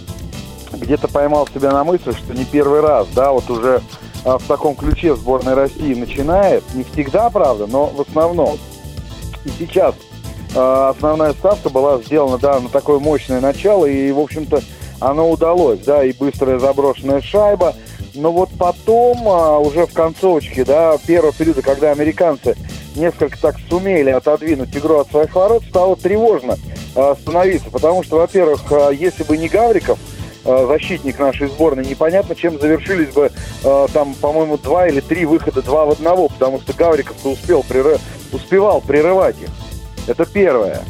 где-то 0.74 1.08
поймал 1.08 1.48
себя 1.48 1.72
на 1.72 1.84
мысли, 1.84 2.12
что 2.12 2.34
не 2.34 2.46
первый 2.46 2.82
раз, 2.82 3.08
да, 3.16 3.32
вот 3.32 3.50
уже 3.50 3.82
э, 4.26 4.38
в 4.38 4.48
таком 4.48 4.76
ключе 4.76 5.16
сборная 5.16 5.56
России 5.56 5.94
начинает. 5.94 6.64
Не 6.74 6.84
всегда, 6.84 7.30
правда, 7.30 7.68
но 7.68 7.88
в 7.88 8.02
основном. 8.02 8.58
И 9.46 9.50
сейчас 9.58 9.96
э, 10.56 10.90
основная 10.90 11.34
ставка 11.34 11.70
была 11.70 12.02
сделана, 12.02 12.38
да, 12.38 12.60
на 12.60 12.70
такое 12.70 13.00
мощное 13.00 13.42
начало, 13.42 13.86
и, 13.86 14.12
в 14.12 14.20
общем-то, 14.20 14.62
оно 15.00 15.30
удалось, 15.30 15.80
да, 15.80 16.04
и 16.04 16.14
быстрая 16.14 16.60
заброшенная 16.60 17.22
шайба. 17.22 17.76
Но 18.16 18.32
вот 18.32 18.50
потом, 18.58 19.18
а, 19.28 19.60
уже 19.60 19.86
в 19.86 19.94
концовочке, 19.94 20.66
да, 20.66 20.98
первого 21.06 21.32
периода, 21.32 21.62
когда 21.62 21.92
американцы 21.92 22.58
несколько 22.96 23.40
так 23.40 23.56
сумели 23.70 24.10
отодвинуть 24.10 24.76
игру 24.76 24.98
от 24.98 25.10
своих 25.10 25.34
ворот, 25.36 25.64
стало 25.70 25.96
тревожно 25.96 26.58
а, 26.96 27.16
становиться. 27.16 27.70
Потому 27.70 28.04
что, 28.04 28.18
во-первых, 28.18 28.62
а, 28.72 28.90
если 28.90 29.24
бы 29.24 29.38
не 29.38 29.48
Гавриков, 29.48 30.00
а, 30.00 30.19
защитник 30.44 31.20
нашей 31.20 31.48
сборной, 31.48 31.86
непонятно, 31.86 32.36
чем 32.36 32.60
завершились 32.60 33.14
бы 33.14 33.32
а, 33.64 33.88
там, 33.94 34.14
по-моему, 34.16 34.58
два 34.58 34.88
или 34.88 35.00
три 35.00 35.26
выхода 35.26 35.62
два 35.62 35.86
в 35.86 35.92
одного, 35.92 36.30
потому 36.30 36.60
что 36.62 36.74
Гавриков-то 36.74 37.30
успел 37.32 37.64
преры- 37.68 38.00
успевал 38.32 38.82
прерывать 38.82 39.36
их. 39.42 39.50
Это 40.08 40.26
первое. 40.26 40.82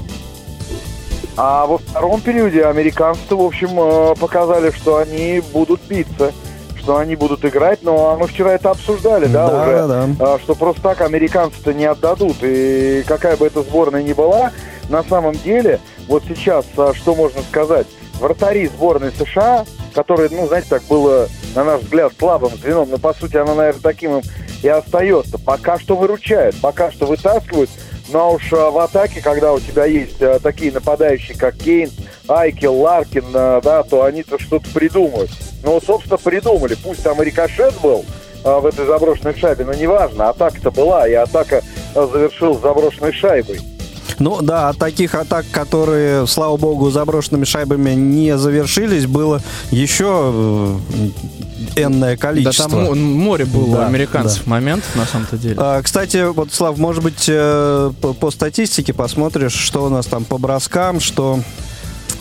А 1.36 1.66
во 1.66 1.78
втором 1.78 2.22
периоде 2.22 2.66
американцы, 2.66 3.36
в 3.36 3.42
общем, 3.42 3.70
э, 3.80 4.16
показали, 4.20 4.72
что 4.72 4.98
они 4.98 5.42
будут 5.54 5.82
биться, 5.88 6.34
что 6.78 6.98
они 6.98 7.16
будут 7.16 7.46
играть, 7.46 7.80
но 7.82 8.18
мы 8.20 8.28
вчера 8.28 8.54
это 8.54 8.72
обсуждали, 8.72 9.26
да, 9.28 9.48
Да, 9.48 9.64
уже, 9.64 9.88
да, 9.88 10.36
э, 10.36 10.38
что 10.44 10.56
просто 10.56 10.82
так 10.82 11.02
американцы-то 11.02 11.74
не 11.74 11.86
отдадут. 11.86 12.38
И 12.42 13.04
какая 13.08 13.38
бы 13.38 13.48
эта 13.48 13.62
сборная 13.64 14.04
ни 14.04 14.14
была, 14.14 14.52
на 14.90 15.04
самом 15.04 15.34
деле, 15.34 15.80
вот 16.08 16.24
сейчас, 16.28 16.66
э, 16.78 16.92
что 16.96 17.16
можно 17.16 17.42
сказать, 17.42 17.88
вратари 18.20 18.68
сборной 18.68 19.12
США, 19.12 19.66
которые, 19.94 20.30
ну, 20.30 20.48
знаете, 20.48 20.68
так 20.70 20.84
было, 20.84 21.28
на 21.56 21.64
наш 21.64 21.82
взгляд, 21.82 22.14
слабым 22.18 22.56
звеном, 22.58 22.90
но, 22.90 22.98
по 22.98 23.14
сути, 23.14 23.38
она, 23.38 23.56
наверное, 23.56 23.82
таким 23.82 24.18
им 24.18 24.24
и 24.62 24.68
остается. 24.68 25.38
Пока 25.38 25.80
что 25.80 25.96
выручают, 25.96 26.56
пока 26.62 26.92
что 26.92 27.06
вытаскивают, 27.06 27.70
но 28.10 28.34
уж 28.34 28.52
э, 28.52 28.56
в 28.56 28.78
атаке, 28.78 29.22
когда 29.22 29.54
у 29.54 29.60
тебя 29.60 29.86
есть 29.86 30.22
э, 30.22 30.40
такие 30.42 30.72
нападающие, 30.72 31.38
как 31.38 31.56
Кейн, 31.56 31.92
Айкел, 32.28 32.76
Ларкин, 32.76 33.26
да, 33.32 33.84
то 33.84 34.04
они-то 34.04 34.40
что-то 34.40 34.70
придумают. 34.74 35.32
Ну, 35.64 35.80
собственно, 35.82 36.18
придумали. 36.18 36.76
Пусть 36.76 37.04
там 37.04 37.22
и 37.22 37.26
рикошет 37.26 37.74
был 37.82 38.06
в 38.44 38.66
этой 38.66 38.86
заброшенной 38.86 39.36
шайбе, 39.36 39.66
но 39.66 39.74
неважно, 39.74 40.30
атака-то 40.30 40.72
была, 40.72 41.08
и 41.08 41.14
атака 41.14 41.64
завершилась 41.94 42.62
заброшенной 42.62 43.12
шайбой. 43.12 43.60
Ну 44.20 44.42
да, 44.42 44.70
от 44.70 44.78
таких 44.78 45.16
атак, 45.16 45.46
которые, 45.52 46.28
слава 46.28 46.58
богу, 46.58 46.90
заброшенными 46.92 47.46
шайбами 47.46 47.92
не 47.92 48.38
завершились, 48.38 49.06
было 49.06 49.42
еще 49.72 50.32
э, 51.76 51.82
энное 51.86 52.16
Да 52.16 52.22
количество. 52.22 52.70
там 52.70 52.84
мо- 52.86 52.96
море 52.96 53.46
было 53.46 53.78
Да, 53.78 53.84
у 53.84 53.86
американцев 53.88 54.46
моментов, 54.48 54.94
на 54.96 55.06
самом-то 55.06 55.38
деле. 55.38 55.56
А, 55.58 55.82
Кстати, 55.82 56.28
вот, 56.32 56.52
Слав, 56.54 56.78
может 56.78 57.04
быть, 57.04 57.26
э, 57.28 57.92
по, 58.02 58.14
по 58.14 58.32
статистике 58.32 58.94
посмотришь, 58.94 59.54
что 59.54 59.86
у 59.86 59.90
нас 59.90 60.06
там 60.06 60.26
по 60.26 60.38
броскам, 60.38 61.00
что 61.00 61.40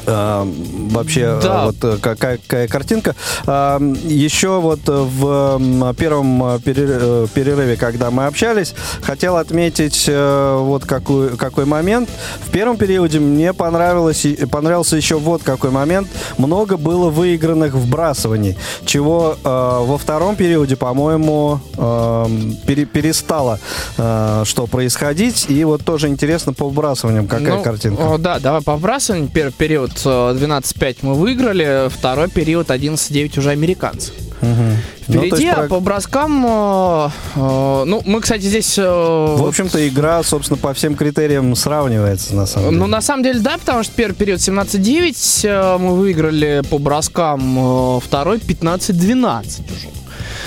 э, 0.08 0.44
вообще 0.90 1.20
э, 1.20 1.40
Да. 1.42 1.64
вот 1.66 1.76
э, 1.82 1.98
какая, 2.00 2.38
какая 2.38 2.68
картинка. 2.68 3.14
Еще 3.46 4.60
вот 4.60 4.80
в 4.86 5.94
первом 5.96 6.42
перер- 6.58 7.28
перерыве, 7.28 7.76
когда 7.76 8.10
мы 8.10 8.26
общались, 8.26 8.74
хотел 9.02 9.36
отметить 9.36 10.04
э, 10.08 10.56
вот 10.60 10.84
какой, 10.84 11.36
какой 11.36 11.64
момент. 11.64 12.08
В 12.46 12.50
первом 12.50 12.76
периоде 12.76 13.20
мне 13.20 13.52
понравилось, 13.52 14.26
понравился 14.50 14.96
еще 14.96 15.16
вот 15.18 15.42
какой 15.42 15.70
момент. 15.70 16.08
Много 16.38 16.76
было 16.76 17.10
выигранных 17.10 17.74
вбрасываний, 17.74 18.56
чего 18.84 19.36
э, 19.42 19.48
во 19.48 19.98
втором 19.98 20.36
периоде, 20.36 20.76
по-моему, 20.76 21.60
э, 21.76 22.26
пере- 22.66 22.86
перестало 22.86 23.58
э, 23.96 24.42
что 24.44 24.66
происходить. 24.66 25.46
И 25.48 25.64
вот 25.64 25.84
тоже 25.84 26.08
интересно 26.08 26.52
по 26.52 26.68
вбрасываниям, 26.68 27.26
какая 27.26 27.56
Ну, 27.58 27.62
картинка. 27.62 28.00
о, 28.14 28.18
да, 28.18 28.38
давай 28.38 28.62
по 28.62 28.76
вбрасыванию. 28.76 29.28
Первый 29.28 29.52
период 29.52 29.92
12-5 30.06 30.98
мы 31.02 31.14
выиграли, 31.14 31.88
второй 31.88 32.28
период 32.28 32.70
11-9 32.70 33.38
уже 33.38 33.50
американцы. 33.50 34.12
Ну, 34.40 35.14
то 35.14 35.20
Впереди, 35.20 35.44
есть 35.46 35.58
а 35.58 35.66
по 35.68 35.80
броскам... 35.80 36.44
э, 36.46 37.08
э, 37.34 37.84
ну, 37.86 38.02
мы, 38.04 38.20
кстати, 38.20 38.42
здесь... 38.42 38.78
э, 38.78 38.82
В 38.82 39.46
общем-то, 39.46 39.88
игра, 39.88 40.22
собственно, 40.22 40.58
по 40.58 40.74
всем 40.74 40.94
критериям 40.94 41.56
сравнивается, 41.56 42.36
на 42.36 42.46
самом 42.46 42.68
деле. 42.68 42.80
Ну, 42.80 42.86
на 42.86 43.00
самом 43.00 43.22
деле, 43.22 43.40
да, 43.40 43.56
потому 43.58 43.82
что 43.82 43.94
первый 43.96 44.14
период 44.14 44.38
17-9 44.40 45.40
э, 45.48 45.78
мы 45.78 45.96
выиграли 45.96 46.62
по 46.68 46.78
броскам, 46.78 47.96
э, 47.96 48.00
второй 48.04 48.36
15-12 48.38 49.44
уже. 49.72 49.88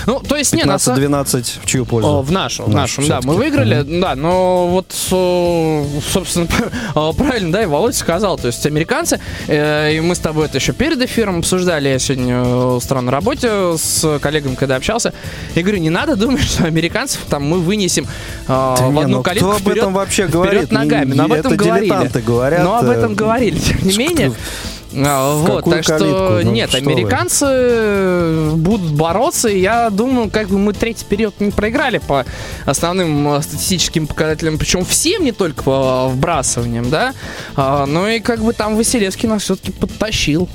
Ну, 0.06 0.20
то 0.20 0.36
есть, 0.36 0.52
не, 0.54 0.64
на 0.64 0.78
самом 0.78 1.00
15-12 1.00 1.60
в 1.62 1.66
чью 1.66 1.82
О, 1.82 1.86
пользу? 1.86 2.20
в 2.22 2.32
нашу, 2.32 2.64
в 2.64 2.68
Нашу 2.68 3.06
да, 3.06 3.20
мы 3.22 3.34
выиграли, 3.34 3.82
да, 4.00 4.14
но 4.14 4.68
вот, 4.68 4.86
э, 5.10 5.84
собственно, 6.12 6.46
э, 6.94 7.12
правильно, 7.16 7.52
да, 7.52 7.62
и 7.62 7.66
Володя 7.66 7.96
сказал, 7.96 8.38
то 8.38 8.46
есть 8.48 8.64
американцы, 8.66 9.20
э, 9.48 9.94
и 9.94 10.00
мы 10.00 10.14
с 10.14 10.18
тобой 10.18 10.46
это 10.46 10.58
еще 10.58 10.72
перед 10.72 11.00
эфиром 11.02 11.40
обсуждали, 11.40 11.88
я 11.88 11.98
сегодня 11.98 12.42
э, 12.44 12.78
странно 12.82 13.06
на 13.06 13.12
работе 13.12 13.76
с 13.76 14.18
коллегами, 14.20 14.54
когда 14.54 14.76
общался, 14.76 15.12
я 15.54 15.62
говорю, 15.62 15.78
не 15.78 15.90
надо 15.90 16.16
думать, 16.16 16.42
что 16.44 16.64
американцев 16.64 17.20
там 17.28 17.44
мы 17.44 17.58
вынесем 17.60 18.04
э, 18.04 18.06
Да 18.48 18.74
в 18.76 18.92
не, 18.92 19.02
одну 19.02 19.16
ну 19.18 19.22
калитку 19.22 19.48
кто 19.48 19.56
об 19.56 19.62
вперед, 19.62 19.78
этом 19.78 19.92
вообще 19.94 20.22
вперед 20.22 20.32
говорит? 20.34 20.72
ногами, 20.72 21.14
но 21.14 21.24
об 21.24 21.32
Это 21.32 21.48
этом 21.48 21.56
говорили. 21.56 22.10
говорят, 22.24 22.62
Но 22.64 22.76
об 22.78 22.86
этом 22.88 23.12
э, 23.12 23.14
говорили, 23.14 23.58
тем 23.58 23.78
не 23.82 23.96
менее. 23.96 24.32
А, 24.94 25.34
Вот, 25.36 25.56
какую 25.58 25.76
так 25.76 25.84
что 25.84 25.98
калитку? 25.98 26.44
Ну, 26.44 26.52
нет, 26.52 26.70
что 26.70 26.84
вы. 26.84 26.92
американцы 26.92 28.56
будут 28.56 28.92
бороться, 28.92 29.48
и 29.48 29.58
я 29.60 29.90
думаю, 29.90 30.30
как 30.30 30.48
бы 30.48 30.58
мы 30.58 30.72
третий 30.72 31.04
период 31.04 31.34
не 31.40 31.50
проиграли 31.50 31.98
по 31.98 32.24
основным 32.66 33.28
э, 33.34 33.42
статистическим 33.42 34.06
показателям, 34.06 34.58
причем 34.58 34.84
всем, 34.84 35.24
не 35.24 35.32
только 35.32 35.62
по 35.62 36.08
вбрасываниям, 36.08 36.90
да, 36.90 37.12
А, 37.56 37.86
но 37.86 38.08
и 38.08 38.20
как 38.20 38.40
бы 38.40 38.52
там 38.52 38.76
Василевский 38.76 39.28
нас 39.28 39.42
все-таки 39.42 39.72
подтащил. 39.72 40.48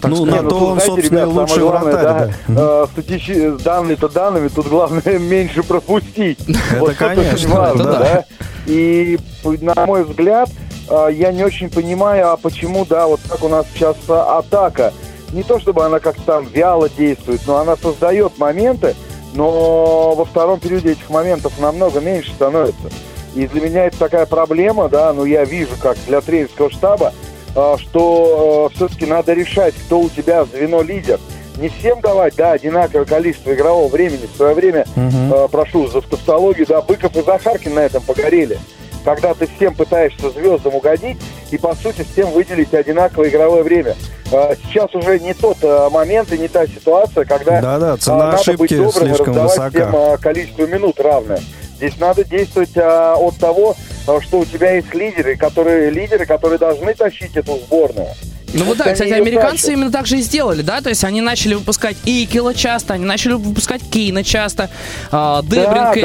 так 0.00 0.10
Ну, 0.10 0.16
сказать. 0.24 0.42
на 0.42 0.48
то 0.48 0.58
тут, 0.58 0.62
он, 0.68 0.80
собственно, 0.80 1.18
ребят, 1.20 1.28
самое 1.28 1.40
лучший 1.40 1.58
главное, 1.62 1.92
вратарь, 1.92 2.34
да, 2.48 2.54
э, 2.62 2.86
статичи- 2.96 3.62
данные-то 3.62 4.08
данными, 4.08 4.48
тут 4.48 4.66
главное 4.68 5.18
меньше 5.18 5.62
пропустить. 5.62 6.38
Это 6.48 6.80
Вот 6.80 6.94
конечно, 6.94 7.54
важно, 7.54 7.82
это 7.82 7.92
да. 7.92 7.98
да. 7.98 8.24
И, 8.66 9.18
на 9.44 9.86
мой 9.86 10.04
взгляд, 10.04 10.48
э, 10.48 10.73
я 11.12 11.32
не 11.32 11.44
очень 11.44 11.70
понимаю, 11.70 12.30
а 12.30 12.36
почему, 12.36 12.84
да, 12.84 13.06
вот 13.06 13.20
как 13.28 13.42
у 13.42 13.48
нас 13.48 13.66
сейчас 13.72 13.96
э, 14.08 14.12
атака. 14.12 14.92
Не 15.32 15.42
то, 15.42 15.58
чтобы 15.58 15.84
она 15.84 15.98
как-то 15.98 16.22
там 16.22 16.46
вяло 16.46 16.88
действует, 16.88 17.40
но 17.46 17.56
она 17.56 17.76
создает 17.76 18.38
моменты, 18.38 18.94
но 19.34 20.14
во 20.14 20.24
втором 20.24 20.60
периоде 20.60 20.92
этих 20.92 21.10
моментов 21.10 21.58
намного 21.58 22.00
меньше 22.00 22.32
становится. 22.32 22.90
И 23.34 23.48
для 23.48 23.60
меня 23.62 23.86
это 23.86 23.98
такая 23.98 24.26
проблема, 24.26 24.88
да, 24.88 25.12
ну 25.12 25.24
я 25.24 25.44
вижу, 25.44 25.72
как 25.80 25.96
для 26.06 26.20
тренерского 26.20 26.70
штаба, 26.70 27.12
э, 27.54 27.76
что 27.78 28.70
все-таки 28.74 29.06
надо 29.06 29.32
решать, 29.32 29.74
кто 29.74 30.00
у 30.00 30.08
тебя 30.08 30.44
звено-лидер. 30.44 31.18
Не 31.56 31.68
всем 31.68 32.00
давать, 32.00 32.34
да, 32.36 32.52
одинаковое 32.52 33.04
количество 33.04 33.54
игрового 33.54 33.88
времени. 33.88 34.28
В 34.32 34.36
свое 34.36 34.54
время, 34.54 34.86
э, 34.96 35.48
прошу 35.50 35.86
за 35.86 36.00
тавтологию, 36.00 36.66
да, 36.66 36.82
Быков 36.82 37.16
и 37.16 37.22
Захаркин 37.22 37.74
на 37.74 37.80
этом 37.80 38.02
погорели. 38.02 38.58
Когда 39.04 39.34
ты 39.34 39.46
всем 39.46 39.74
пытаешься 39.74 40.30
звездам 40.30 40.74
угодить 40.74 41.18
и, 41.50 41.58
по 41.58 41.74
сути, 41.74 42.02
всем 42.10 42.30
выделить 42.30 42.72
одинаковое 42.72 43.28
игровое 43.28 43.62
время. 43.62 43.94
Э, 44.32 44.54
Сейчас 44.64 44.94
уже 44.94 45.18
не 45.20 45.34
тот 45.34 45.58
э, 45.62 45.88
момент 45.90 46.32
и 46.32 46.38
не 46.38 46.48
та 46.48 46.66
ситуация, 46.66 47.24
когда 47.24 47.60
Да-да, 47.60 47.92
а, 47.92 47.96
цена 47.98 48.16
надо 48.16 48.36
быть 48.36 48.72
ошибки 48.72 48.76
добрым 48.76 49.08
и 49.08 49.12
раздавать 49.12 49.50
высока. 49.50 49.70
всем 49.70 49.96
а, 49.96 50.16
количество 50.16 50.66
минут 50.66 51.00
равное. 51.00 51.40
Здесь 51.76 51.98
надо 51.98 52.24
действовать 52.24 52.76
а, 52.76 53.16
от 53.16 53.36
того, 53.36 53.76
а, 54.06 54.20
что 54.20 54.38
у 54.38 54.44
тебя 54.44 54.72
есть 54.76 54.94
лидеры, 54.94 55.36
которые 55.36 55.90
лидеры, 55.90 56.24
которые 56.24 56.58
должны 56.58 56.94
тащить 56.94 57.36
эту 57.36 57.56
сборную. 57.58 58.08
И 58.54 58.58
Ну 58.58 58.66
вот 58.66 58.78
да, 58.78 58.92
кстати, 58.92 59.10
американцы 59.10 59.72
именно 59.72 59.90
так 59.90 60.06
же 60.06 60.18
и 60.18 60.22
сделали, 60.22 60.62
да, 60.62 60.80
то 60.80 60.88
есть 60.88 61.02
они 61.02 61.20
начали 61.20 61.54
выпускать 61.54 61.96
Икела 62.04 62.54
часто, 62.54 62.94
они 62.94 63.04
начали 63.04 63.32
выпускать 63.32 63.82
Кейна 63.90 64.22
часто, 64.22 64.70
а, 65.10 65.42
Дебринка 65.42 66.00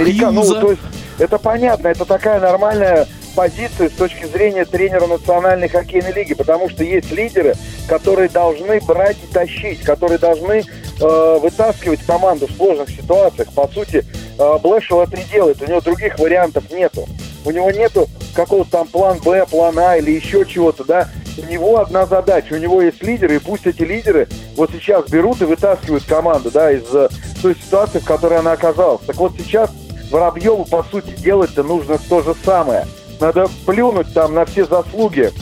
америка- 0.00 0.30
ну, 0.30 0.42
Хьюза. 0.42 0.60
то 0.60 0.70
есть 0.70 0.82
это 1.18 1.38
понятно, 1.38 1.88
это 1.88 2.06
такая 2.06 2.40
нормальная 2.40 3.06
позиция 3.36 3.90
с 3.90 3.92
точки 3.92 4.24
зрения 4.24 4.64
тренера 4.64 5.06
Национальной 5.06 5.68
хоккейной 5.68 6.12
лиги, 6.12 6.32
потому 6.32 6.70
что 6.70 6.84
есть 6.84 7.10
лидеры, 7.12 7.54
которые 7.86 8.30
должны 8.30 8.80
брать 8.80 9.16
и 9.22 9.32
тащить, 9.32 9.80
которые 9.82 10.18
должны 10.18 10.62
э, 11.00 11.38
вытаскивать 11.42 12.00
команду 12.06 12.46
в 12.46 12.52
сложных 12.52 12.88
ситуациях. 12.88 13.48
По 13.52 13.66
сути, 13.68 14.06
э, 14.38 14.58
Блэшел 14.62 15.02
это 15.02 15.16
не 15.16 15.24
делает, 15.24 15.60
у 15.60 15.66
него 15.66 15.80
других 15.80 16.18
вариантов 16.18 16.64
нету. 16.70 17.06
У 17.44 17.50
него 17.50 17.70
нету 17.72 18.08
какого-то 18.34 18.70
там 18.70 18.86
план 18.86 19.18
Б, 19.18 19.44
план 19.50 19.78
А 19.78 19.96
или 19.96 20.12
еще 20.12 20.46
чего-то, 20.46 20.84
да. 20.84 21.08
У 21.36 21.46
него 21.46 21.80
одна 21.80 22.06
задача, 22.06 22.54
у 22.54 22.58
него 22.58 22.80
есть 22.80 23.02
лидеры, 23.02 23.36
и 23.36 23.38
пусть 23.38 23.66
эти 23.66 23.82
лидеры 23.82 24.28
вот 24.56 24.70
сейчас 24.70 25.08
берут 25.08 25.42
и 25.42 25.44
вытаскивают 25.44 26.04
команду, 26.04 26.50
да, 26.50 26.70
из 26.70 26.84
э, 26.94 27.08
той 27.42 27.56
ситуации, 27.56 27.98
в 27.98 28.04
которой 28.04 28.38
она 28.38 28.52
оказалась. 28.52 29.00
Так 29.06 29.16
вот 29.16 29.32
сейчас 29.36 29.70
Воробьеву, 30.10 30.64
по 30.64 30.84
сути, 30.84 31.10
делать-то 31.18 31.62
нужно 31.64 31.98
то 31.98 32.22
же 32.22 32.34
самое. 32.44 32.86
Надо 33.20 33.48
плюнуть 33.66 34.12
там 34.12 34.34
на 34.34 34.44
все 34.44 34.64
заслуги 34.64 35.32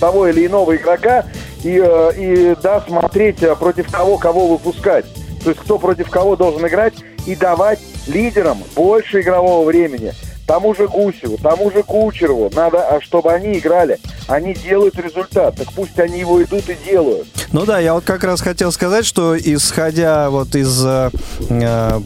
того 0.00 0.28
или 0.28 0.46
иного 0.46 0.76
игрока 0.76 1.24
и, 1.64 1.80
э, 1.82 2.12
и 2.16 2.56
да, 2.62 2.82
смотреть, 2.86 3.42
э, 3.42 3.54
против 3.56 3.90
кого 3.90 4.18
кого 4.18 4.48
выпускать. 4.48 5.06
То 5.42 5.50
есть 5.50 5.62
кто 5.62 5.78
против 5.78 6.10
кого 6.10 6.36
должен 6.36 6.66
играть 6.66 6.94
и 7.26 7.34
давать 7.34 7.80
лидерам 8.06 8.58
больше 8.74 9.20
игрового 9.20 9.66
времени. 9.66 10.12
Тому 10.46 10.74
же 10.74 10.86
Гусеву, 10.86 11.38
тому 11.38 11.70
же 11.72 11.82
Кучерову. 11.82 12.50
Надо, 12.54 12.78
а, 12.88 13.00
чтобы 13.00 13.32
они 13.32 13.58
играли. 13.58 13.98
Они 14.28 14.54
делают 14.54 14.96
результат. 14.98 15.56
Так 15.56 15.72
пусть 15.72 15.98
они 15.98 16.20
его 16.20 16.42
идут 16.42 16.68
и 16.68 16.76
делают. 16.88 17.26
Ну 17.52 17.64
да, 17.64 17.78
я 17.80 17.94
вот 17.94 18.04
как 18.04 18.22
раз 18.24 18.40
хотел 18.40 18.70
сказать, 18.70 19.04
что 19.04 19.36
исходя 19.36 20.30
вот 20.30 20.54
из 20.54 20.84
э, 20.84 21.10
э, 21.48 22.00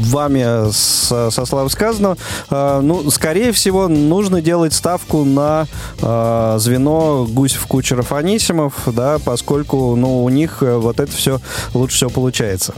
вами 0.00 0.70
с- 0.70 1.30
со 1.30 1.44
слов 1.46 1.70
сказанного, 1.72 2.16
э, 2.50 2.80
ну, 2.82 3.10
скорее 3.10 3.52
всего, 3.52 3.88
нужно 3.88 4.40
делать 4.40 4.72
ставку 4.72 5.24
на 5.24 5.66
э, 6.00 6.56
звено 6.58 7.26
Гусев, 7.28 7.66
Кучеров, 7.66 8.12
Анисимов, 8.12 8.74
да, 8.86 9.18
поскольку, 9.24 9.96
ну, 9.96 10.22
у 10.24 10.28
них 10.28 10.58
э, 10.62 10.76
вот 10.76 11.00
это 11.00 11.10
все 11.12 11.40
лучше 11.74 11.96
всего 11.96 12.10
получается. 12.10 12.74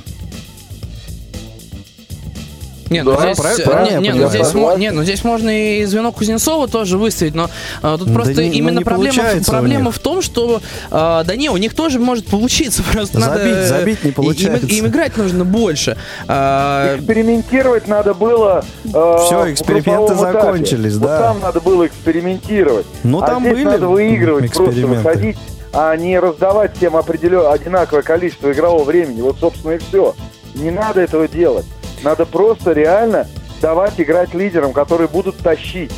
Не, 2.91 3.03
ну 3.03 3.13
Да, 3.13 3.21
здесь, 3.23 3.37
правильно- 3.39 3.63
э, 3.63 3.67
правильно 3.67 3.99
не, 4.01 4.07
я 4.07 4.13
не, 4.13 4.19
ну 4.21 4.29
здесь, 4.29 4.41
мо- 4.41 4.47
Согласен. 4.53 4.81
не, 4.81 4.91
ну 4.93 5.03
здесь 5.03 5.25
можно 5.25 5.51
и 5.81 5.85
звено 5.85 6.13
Кузнецова 6.13 6.69
тоже 6.69 6.97
выставить, 6.99 7.35
но 7.35 7.51
а, 7.83 7.99
тут 7.99 8.09
Да 8.09 8.15
просто 8.15 8.43
не- 8.43 8.49
ну, 8.49 8.55
именно 8.55 8.79
не 8.79 8.85
проблема, 8.85 9.15
получается 9.15 9.51
проблема 9.53 9.91
в 9.93 9.99
том, 9.99 10.23
что 10.23 10.61
а, 10.91 11.25
да 11.25 11.37
не, 11.37 11.51
у 11.51 11.57
них 11.57 11.75
тоже 11.75 11.99
может 11.99 12.27
получиться, 12.27 12.83
просто 12.93 13.19
Забить- 13.21 13.55
надо 13.55 13.67
забить 13.67 14.05
не 14.05 14.09
и- 14.09 14.13
им- 14.13 14.15
получается. 14.15 14.67
Им, 14.67 14.87
играть 14.87 15.17
нужно 15.17 15.45
больше. 15.45 15.97
А, 16.27 16.97
Экспериментировать 16.97 17.89
надо 17.89 18.15
было. 18.15 18.65
э, 18.85 18.89
Всё, 18.89 19.43
в 19.45 19.53
эксперименты 19.53 19.91
групповом 19.91 20.31
этапе. 20.31 20.33
закончились, 20.47 20.95
Вот 20.95 21.03
да. 21.09 21.19
там 21.21 21.41
надо 21.41 21.61
было 21.61 21.87
экспериментировать. 21.87 22.87
Ну, 23.05 23.21
а 23.23 23.27
там 23.27 23.43
здесь 23.43 23.53
были 23.55 23.65
надо 23.65 23.89
выигрывать, 23.89 24.53
просто 24.53 24.87
выходить, 24.87 25.37
а 25.73 25.95
не 25.97 26.19
раздавать 26.19 26.77
всем 26.77 26.97
определенное 26.97 27.53
одинаковое 27.53 28.03
количество 28.03 28.51
игрового 28.53 28.85
времени. 28.85 29.21
Вот, 29.21 29.37
собственно, 29.39 29.73
и 29.73 29.79
все. 29.79 30.15
Не 30.55 30.71
надо 30.71 31.01
этого 31.03 31.29
делать. 31.29 31.67
Надо 32.03 32.27
просто 32.27 32.73
реально 32.73 33.27
давать 33.61 34.01
играть 34.01 34.35
лидерам, 34.35 34.73
которые 34.73 35.09
будут 35.09 35.39
тащить. 35.39 35.93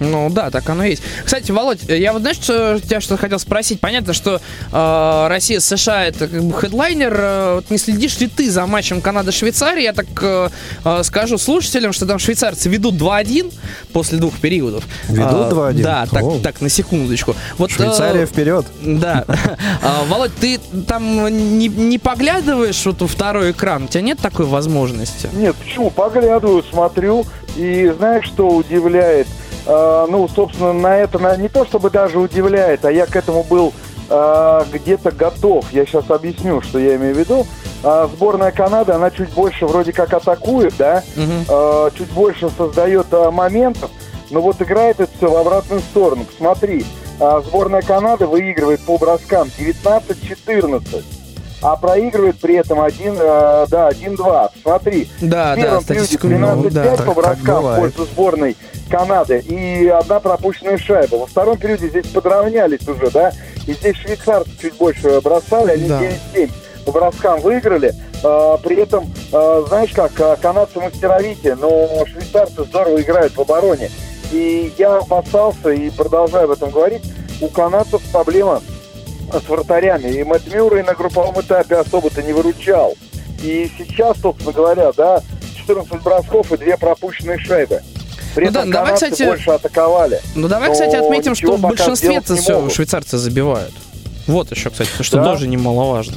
Ну 0.00 0.30
да, 0.30 0.50
так 0.50 0.68
оно 0.70 0.84
и 0.84 0.90
есть. 0.90 1.02
Кстати, 1.24 1.50
Володь, 1.52 1.82
я 1.84 2.12
вот 2.12 2.22
знаешь, 2.22 2.38
что, 2.38 2.80
тебя 2.80 3.00
что 3.00 3.16
хотел 3.18 3.38
спросить? 3.38 3.80
Понятно, 3.80 4.14
что 4.14 4.40
э, 4.72 5.26
Россия 5.28 5.60
США 5.60 6.06
это 6.06 6.26
как 6.26 6.42
бы 6.42 6.58
хедлайнер. 6.58 7.14
Э, 7.14 7.54
вот 7.56 7.70
не 7.70 7.76
следишь 7.78 8.18
ли 8.18 8.26
ты 8.26 8.50
за 8.50 8.66
матчем 8.66 9.02
Канада-Швейцария? 9.02 9.84
Я 9.84 9.92
так 9.92 10.06
э, 10.22 10.48
э, 10.84 11.02
скажу 11.04 11.36
слушателям, 11.36 11.92
что 11.92 12.06
там 12.06 12.18
швейцарцы 12.18 12.68
ведут 12.70 12.94
2-1 12.94 13.52
после 13.92 14.18
двух 14.18 14.38
периодов. 14.38 14.84
Ведут 15.08 15.26
А, 15.26 15.50
2:1? 15.50 15.82
Да, 15.82 16.06
так, 16.10 16.22
О. 16.22 16.38
так, 16.42 16.60
на 16.62 16.70
секундочку. 16.70 17.36
Вот, 17.58 17.70
э, 17.70 17.74
Швейцария 17.74 18.26
вперед. 18.26 18.66
Да. 18.82 19.24
А, 19.82 20.04
Володь, 20.04 20.34
ты 20.40 20.58
там 20.86 21.28
не, 21.58 21.68
не 21.68 21.98
поглядываешь 21.98 22.84
вот 22.86 23.02
второй 23.08 23.52
экран? 23.52 23.84
У 23.84 23.86
тебя 23.88 24.02
нет 24.02 24.18
такой 24.18 24.46
возможности? 24.46 25.28
Нет, 25.32 25.56
почему? 25.56 25.90
Поглядываю, 25.90 26.62
смотрю, 26.62 27.26
и 27.56 27.92
знаешь, 27.96 28.26
что 28.26 28.48
удивляет? 28.48 29.26
Э, 29.66 30.06
ну, 30.08 30.26
собственно, 30.28 30.72
на 30.72 30.96
это 30.98 31.18
на- 31.18 31.36
не 31.36 31.48
то 31.48 31.64
чтобы 31.64 31.90
даже 31.90 32.18
удивляет, 32.18 32.84
а 32.84 32.90
я 32.92 33.06
к 33.06 33.14
этому 33.16 33.42
был 33.44 33.72
э, 34.12 34.62
где-то 34.72 35.12
готов. 35.12 35.70
Я 35.72 35.86
сейчас 35.86 36.10
объясню, 36.10 36.60
что 36.62 36.78
я 36.80 36.96
имею 36.96 37.14
в 37.14 37.18
виду. 37.18 37.46
А, 37.84 38.08
сборная 38.12 38.50
Канады, 38.50 38.92
она 38.92 39.10
чуть 39.10 39.30
больше 39.32 39.66
вроде 39.66 39.92
как 39.92 40.12
атакует, 40.12 40.74
да, 40.76 41.02
Мгм. 41.16 41.44
э, 41.48 41.90
чуть 41.96 42.10
больше 42.10 42.50
создает 42.50 43.06
э, 43.12 43.30
моментов, 43.30 43.90
но 44.30 44.40
вот 44.40 44.60
играет 44.60 44.98
это 45.00 45.10
все 45.16 45.30
в 45.30 45.36
обратную 45.36 45.80
сторону. 45.80 46.24
Посмотри, 46.24 46.84
а, 47.20 47.40
сборная 47.40 47.82
Канады 47.82 48.26
выигрывает 48.26 48.80
по 48.84 48.98
броскам 48.98 49.48
19-14, 49.56 51.04
а 51.62 51.76
проигрывает 51.76 52.38
при 52.40 52.56
этом 52.56 52.80
1, 52.80 53.16
э, 53.18 53.66
да, 53.68 53.88
1-2. 53.90 54.50
Посмотри, 54.62 55.08
Да, 55.20 55.52
в 55.52 55.56
да, 55.56 55.62
первом 55.62 55.80
статистику. 55.82 56.28
периоде 56.28 56.44
ну, 56.44 56.62
13-5 56.68 56.70
да. 56.72 56.96
так- 56.96 57.06
по 57.06 57.12
броскам 57.14 57.64
в 57.64 57.76
пользу 57.76 58.04
сборной 58.06 58.56
Канады 58.90 59.38
и 59.40 59.86
одна 59.86 60.18
пропущенная 60.20 60.76
шайба. 60.78 61.16
Во 61.16 61.26
втором 61.26 61.56
периоде 61.58 61.88
здесь 61.88 62.06
подравнялись 62.08 62.86
уже, 62.88 63.10
да, 63.10 63.32
и 63.66 63.72
здесь 63.72 63.96
швейцарцы 63.96 64.50
чуть 64.60 64.74
больше 64.74 65.20
бросали, 65.20 65.72
они 65.72 65.88
Да. 65.88 66.00
9-7 66.00 66.50
по 66.86 66.92
броскам 66.92 67.40
выиграли. 67.40 67.94
А, 68.24 68.56
при 68.58 68.76
этом, 68.76 69.12
а, 69.32 69.64
знаешь 69.68 69.92
как, 69.92 70.12
а, 70.20 70.36
канадцы 70.36 70.80
мастеровитие, 70.80 71.54
но 71.54 72.04
швейцарцы 72.06 72.64
здорово 72.64 73.00
играют 73.00 73.36
в 73.36 73.40
обороне. 73.40 73.90
И 74.32 74.72
я 74.78 74.96
опасался 74.96 75.70
и 75.70 75.90
продолжаю 75.90 76.44
об 76.46 76.50
этом 76.50 76.70
говорить, 76.70 77.02
у 77.40 77.48
канадцев 77.48 78.02
проблема 78.12 78.60
с 79.38 79.48
вратарями. 79.48 80.08
И 80.08 80.24
Мэтт 80.24 80.52
Мюррей 80.52 80.82
на 80.82 80.94
групповом 80.94 81.40
этапе 81.40 81.76
особо-то 81.76 82.22
не 82.22 82.32
выручал. 82.32 82.94
И 83.42 83.70
сейчас, 83.78 84.16
собственно 84.20 84.52
говоря, 84.52 84.90
да, 84.96 85.22
14 85.56 86.02
бросков 86.02 86.52
и 86.52 86.56
две 86.56 86.76
пропущенные 86.76 87.38
шайбы. 87.38 87.80
При 88.34 88.46
Ну 88.46 88.52
да, 88.52 88.64
давай, 88.64 88.94
кстати, 88.94 89.24
больше 89.24 89.50
атаковали. 89.50 90.20
Ну 90.34 90.48
давай, 90.48 90.72
кстати, 90.72 90.96
отметим, 90.96 91.34
что 91.34 91.56
в 91.56 91.60
большинстве 91.60 92.20
все 92.20 92.54
могут. 92.56 92.72
швейцарцы 92.72 93.18
забивают. 93.18 93.72
Вот 94.26 94.50
еще, 94.50 94.70
кстати, 94.70 94.90
что 95.00 95.16
Да. 95.18 95.24
тоже 95.24 95.48
немаловажно. 95.48 96.16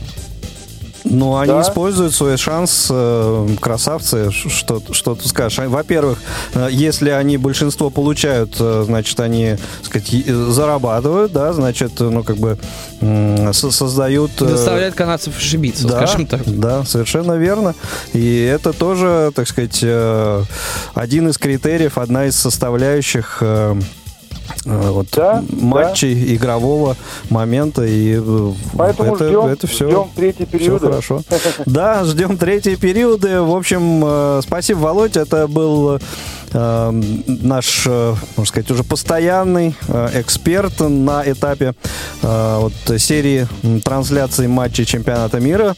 Ну, 1.04 1.38
они 1.38 1.52
Да. 1.52 1.62
используют 1.62 2.14
свой 2.14 2.38
шанс, 2.38 2.88
э, 2.90 3.48
красавцы, 3.60 4.32
что, 4.32 4.82
что 4.92 5.16
ты 5.16 5.28
скажешь. 5.28 5.60
Во-первых, 5.68 6.20
э, 6.54 6.68
если 6.72 7.10
они 7.10 7.38
большинство 7.38 7.90
получают, 7.90 8.56
э, 8.60 8.84
значит, 8.86 9.20
они, 9.20 9.58
сказать, 9.82 10.26
зарабатывают, 10.26 11.32
да, 11.32 11.54
значит, 11.54 12.00
ну, 12.00 12.24
как 12.24 12.38
бы 12.38 12.58
создают... 13.52 14.32
Заставляет 14.40 14.96
канадцев 14.96 15.38
ошибиться, 15.38 15.88
да, 15.88 15.98
скажем 16.08 16.26
так. 16.26 16.42
Да, 16.46 16.86
совершенно 16.86 17.34
верно. 17.34 17.76
И 18.14 18.42
это 18.42 18.72
тоже, 18.74 19.32
так 19.36 19.48
сказать, 19.48 19.84
один 20.94 21.28
из 21.28 21.38
критериев, 21.38 21.98
одна 21.98 22.26
из 22.28 22.36
составляющих 22.36 23.44
вот 24.66 25.08
Да, 25.12 25.44
матчей, 25.50 26.36
игрового 26.36 26.96
момента. 27.30 27.84
И 27.84 28.20
э, 28.20 28.52
Поэтому 28.78 29.16
это, 29.16 29.28
ждем, 29.28 29.46
это 29.46 29.68
все, 29.68 29.90
ждем 29.90 30.10
третий 30.16 30.46
период. 30.46 30.82
Все 30.82 30.90
хорошо. 30.90 31.22
Да, 31.66 32.04
ждем 32.04 32.38
третьи 32.38 32.76
периоды. 32.76 33.42
В 33.42 33.56
общем, 33.56 34.04
э, 34.06 34.42
спасибо, 34.44 34.80
Володь. 34.80 35.18
Это 35.18 35.48
был 35.48 35.96
э, 35.96 36.00
наш, 36.54 37.84
э, 37.88 38.16
можно 38.36 38.46
сказать, 38.46 38.70
уже 38.72 38.84
постоянный 38.84 39.76
э, 39.88 40.22
эксперт 40.22 40.80
на 40.80 41.24
этапе 41.26 41.74
э, 42.22 42.58
вот, 42.60 42.74
серии 43.00 43.48
трансляций 43.84 44.48
матчей 44.48 44.86
чемпионата 44.86 45.40
мира 45.40 45.76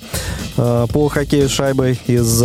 по 0.55 1.09
хоккею 1.09 1.49
с 1.49 1.51
шайбой 1.51 1.99
из 2.07 2.41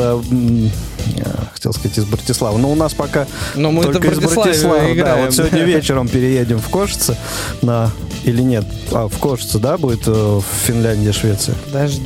хотел 1.53 1.73
сказать, 1.73 1.99
из 1.99 2.05
Братиславы. 2.05 2.59
Но 2.59 2.71
у 2.71 2.75
нас 2.75 2.93
пока 2.95 3.27
Но 3.55 3.71
мы-то 3.71 3.93
только 3.93 4.09
из 4.09 4.19
Братиславы. 4.19 4.81
Да, 4.81 4.93
играем. 4.93 5.25
вот 5.27 5.35
сегодня 5.35 5.63
вечером 5.63 6.09
переедем 6.09 6.59
в 6.59 6.69
Кошице 6.69 7.17
на... 7.63 7.91
Или 8.25 8.43
нет? 8.43 8.65
А, 8.93 9.09
в 9.09 9.17
Кошице, 9.19 9.59
да, 9.59 9.79
будет 9.79 10.07
в 10.07 10.43
Финляндии, 10.67 11.13
Швеция? 11.13 11.55
Подожди. 11.67 12.03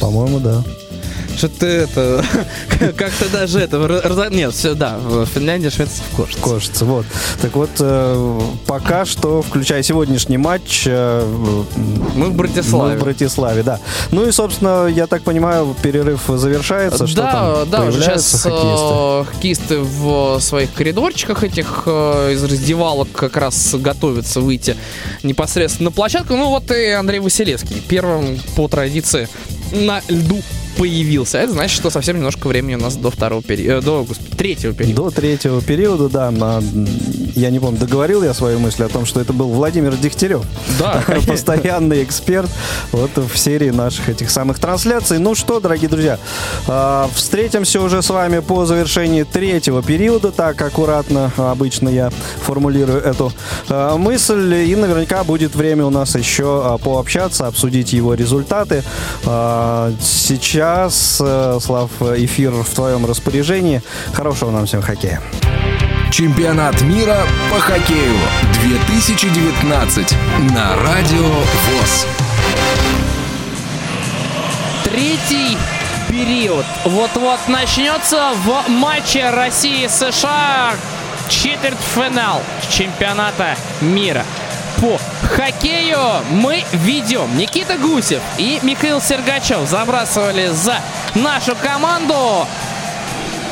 По-моему, 0.00 0.38
да. 0.40 0.62
Что 1.38 1.48
ты 1.48 1.66
это... 1.66 2.24
Как-то 2.96 3.28
даже 3.32 3.60
это... 3.60 4.28
Нет, 4.32 4.52
все, 4.52 4.74
да. 4.74 4.98
В 4.98 5.24
Финляндии, 5.26 5.68
Швеция, 5.68 6.04
в 6.10 6.16
Кошице. 6.16 6.40
Кошице, 6.40 6.84
вот. 6.84 7.06
Так 7.40 7.54
вот, 7.54 7.70
э, 7.78 8.40
пока 8.66 9.04
что, 9.04 9.40
включая 9.42 9.84
сегодняшний 9.84 10.36
матч, 10.36 10.82
э, 10.88 11.24
Мы 12.16 12.30
в 12.30 12.34
Братиславе. 12.34 12.94
мы 12.94 12.98
в 12.98 13.04
Братиславе, 13.04 13.62
да. 13.62 13.78
Ну 14.10 14.26
и, 14.26 14.32
собственно, 14.32 14.88
я 14.88 15.06
так 15.06 15.22
понимаю, 15.22 15.76
перерыв 15.80 16.22
завершается, 16.26 17.06
что 17.06 17.22
да, 17.22 17.64
там 17.66 17.70
да, 17.70 17.92
сейчас 17.92 18.42
хоккеисты? 18.42 18.58
э, 18.90 19.24
хоккеисты 19.32 19.78
в 19.78 20.40
своих 20.40 20.72
коридорчиках 20.72 21.44
этих 21.44 21.86
из 21.86 22.42
раздевалок 22.42 23.12
как 23.12 23.36
раз 23.36 23.76
готовятся 23.76 24.40
выйти 24.40 24.76
непосредственно 25.22 25.90
на 25.90 25.94
площадку. 25.94 26.34
Ну 26.34 26.48
вот 26.48 26.68
и 26.72 26.88
Андрей 26.88 27.20
Василевский 27.20 27.80
первым 27.88 28.40
по 28.56 28.66
традиции 28.66 29.28
на 29.72 30.02
льду 30.08 30.42
появился. 30.78 31.38
Это 31.38 31.52
значит, 31.52 31.76
что 31.76 31.90
совсем 31.90 32.16
немножко 32.16 32.46
времени 32.46 32.76
у 32.76 32.78
нас 32.80 32.96
до 32.96 33.10
второго 33.10 33.42
периода, 33.42 33.84
до 33.84 34.04
господи, 34.04 34.36
третьего 34.36 34.72
периода. 34.72 35.02
До 35.02 35.10
третьего 35.10 35.60
периода, 35.60 36.08
да, 36.08 36.30
на- 36.30 36.62
я 37.34 37.50
не 37.50 37.58
помню, 37.58 37.78
договорил 37.78 38.22
я 38.22 38.32
свою 38.34 38.58
мысль 38.58 38.84
о 38.84 38.88
том, 38.88 39.04
что 39.06 39.20
это 39.20 39.32
был 39.32 39.48
Владимир 39.48 39.96
Дегтярев. 39.96 40.42
Да, 40.78 41.04
постоянный 41.26 42.02
эксперт 42.02 42.48
вот 42.92 43.10
в 43.16 43.36
серии 43.36 43.70
наших 43.70 44.08
этих 44.08 44.30
самых 44.30 44.58
трансляций. 44.58 45.18
Ну 45.18 45.34
что, 45.34 45.60
дорогие 45.60 45.88
друзья, 45.88 46.18
а, 46.66 47.08
встретимся 47.14 47.80
уже 47.80 48.00
с 48.02 48.10
вами 48.10 48.38
по 48.40 48.64
завершении 48.64 49.24
третьего 49.24 49.82
периода. 49.82 50.30
Так 50.30 50.60
аккуратно 50.62 51.32
обычно 51.36 51.88
я 51.88 52.10
формулирую 52.42 53.00
эту 53.02 53.32
а, 53.68 53.96
мысль. 53.96 54.54
И 54.54 54.76
наверняка 54.76 55.24
будет 55.24 55.54
время 55.56 55.84
у 55.86 55.90
нас 55.90 56.14
еще 56.14 56.62
а, 56.64 56.78
пообщаться, 56.78 57.46
обсудить 57.46 57.92
его 57.92 58.14
результаты. 58.14 58.82
Сейчас, 60.00 60.67
э, 61.20 61.58
Слав, 61.60 61.90
эфир 62.00 62.50
в 62.50 62.68
твоем 62.74 63.06
распоряжении. 63.06 63.82
Хорошего 64.12 64.50
нам 64.50 64.66
всем 64.66 64.82
хоккея. 64.82 65.20
Чемпионат 66.10 66.80
мира 66.82 67.18
по 67.50 67.58
хоккею 67.60 68.16
2019 68.62 70.14
на 70.54 70.76
Радио 70.76 71.26
ВОЗ. 71.26 72.06
Третий 74.84 75.56
период 76.08 76.64
вот-вот 76.84 77.38
начнется 77.48 78.32
в 78.44 78.68
матче 78.68 79.30
России-США 79.30 80.72
четвертьфинал 81.28 82.40
чемпионата 82.70 83.56
мира. 83.80 84.24
По 84.80 84.98
хоккею 85.28 85.98
мы 86.30 86.64
ведем. 86.72 87.36
Никита 87.36 87.76
Гусев 87.76 88.22
и 88.36 88.60
Михаил 88.62 89.00
Сергачев 89.00 89.68
забрасывали 89.68 90.48
за 90.48 90.80
нашу 91.14 91.56
команду. 91.56 92.46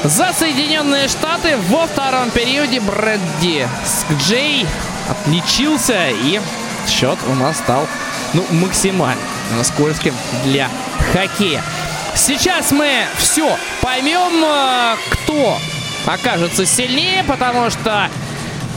За 0.05 0.33
Соединенные 0.33 1.09
Штаты 1.09 1.57
во 1.69 1.87
втором 1.89 2.31
периоде 2.31 2.81
Брэдди 2.81 3.67
Скджей 3.85 4.67
отличился 5.11 6.11
и 6.11 6.41
счет 6.87 7.19
у 7.29 7.35
нас 7.35 7.57
стал 7.57 7.89
ну, 8.33 8.45
максимально 8.51 9.21
скользким 9.65 10.15
для 10.45 10.69
хоккея. 11.13 11.63
Сейчас 12.15 12.71
мы 12.71 13.05
все 13.19 13.59
поймем, 13.83 14.45
э, 14.45 14.97
кто 15.11 15.59
окажется 16.07 16.65
сильнее, 16.65 17.25
потому 17.25 17.69
что 17.71 18.09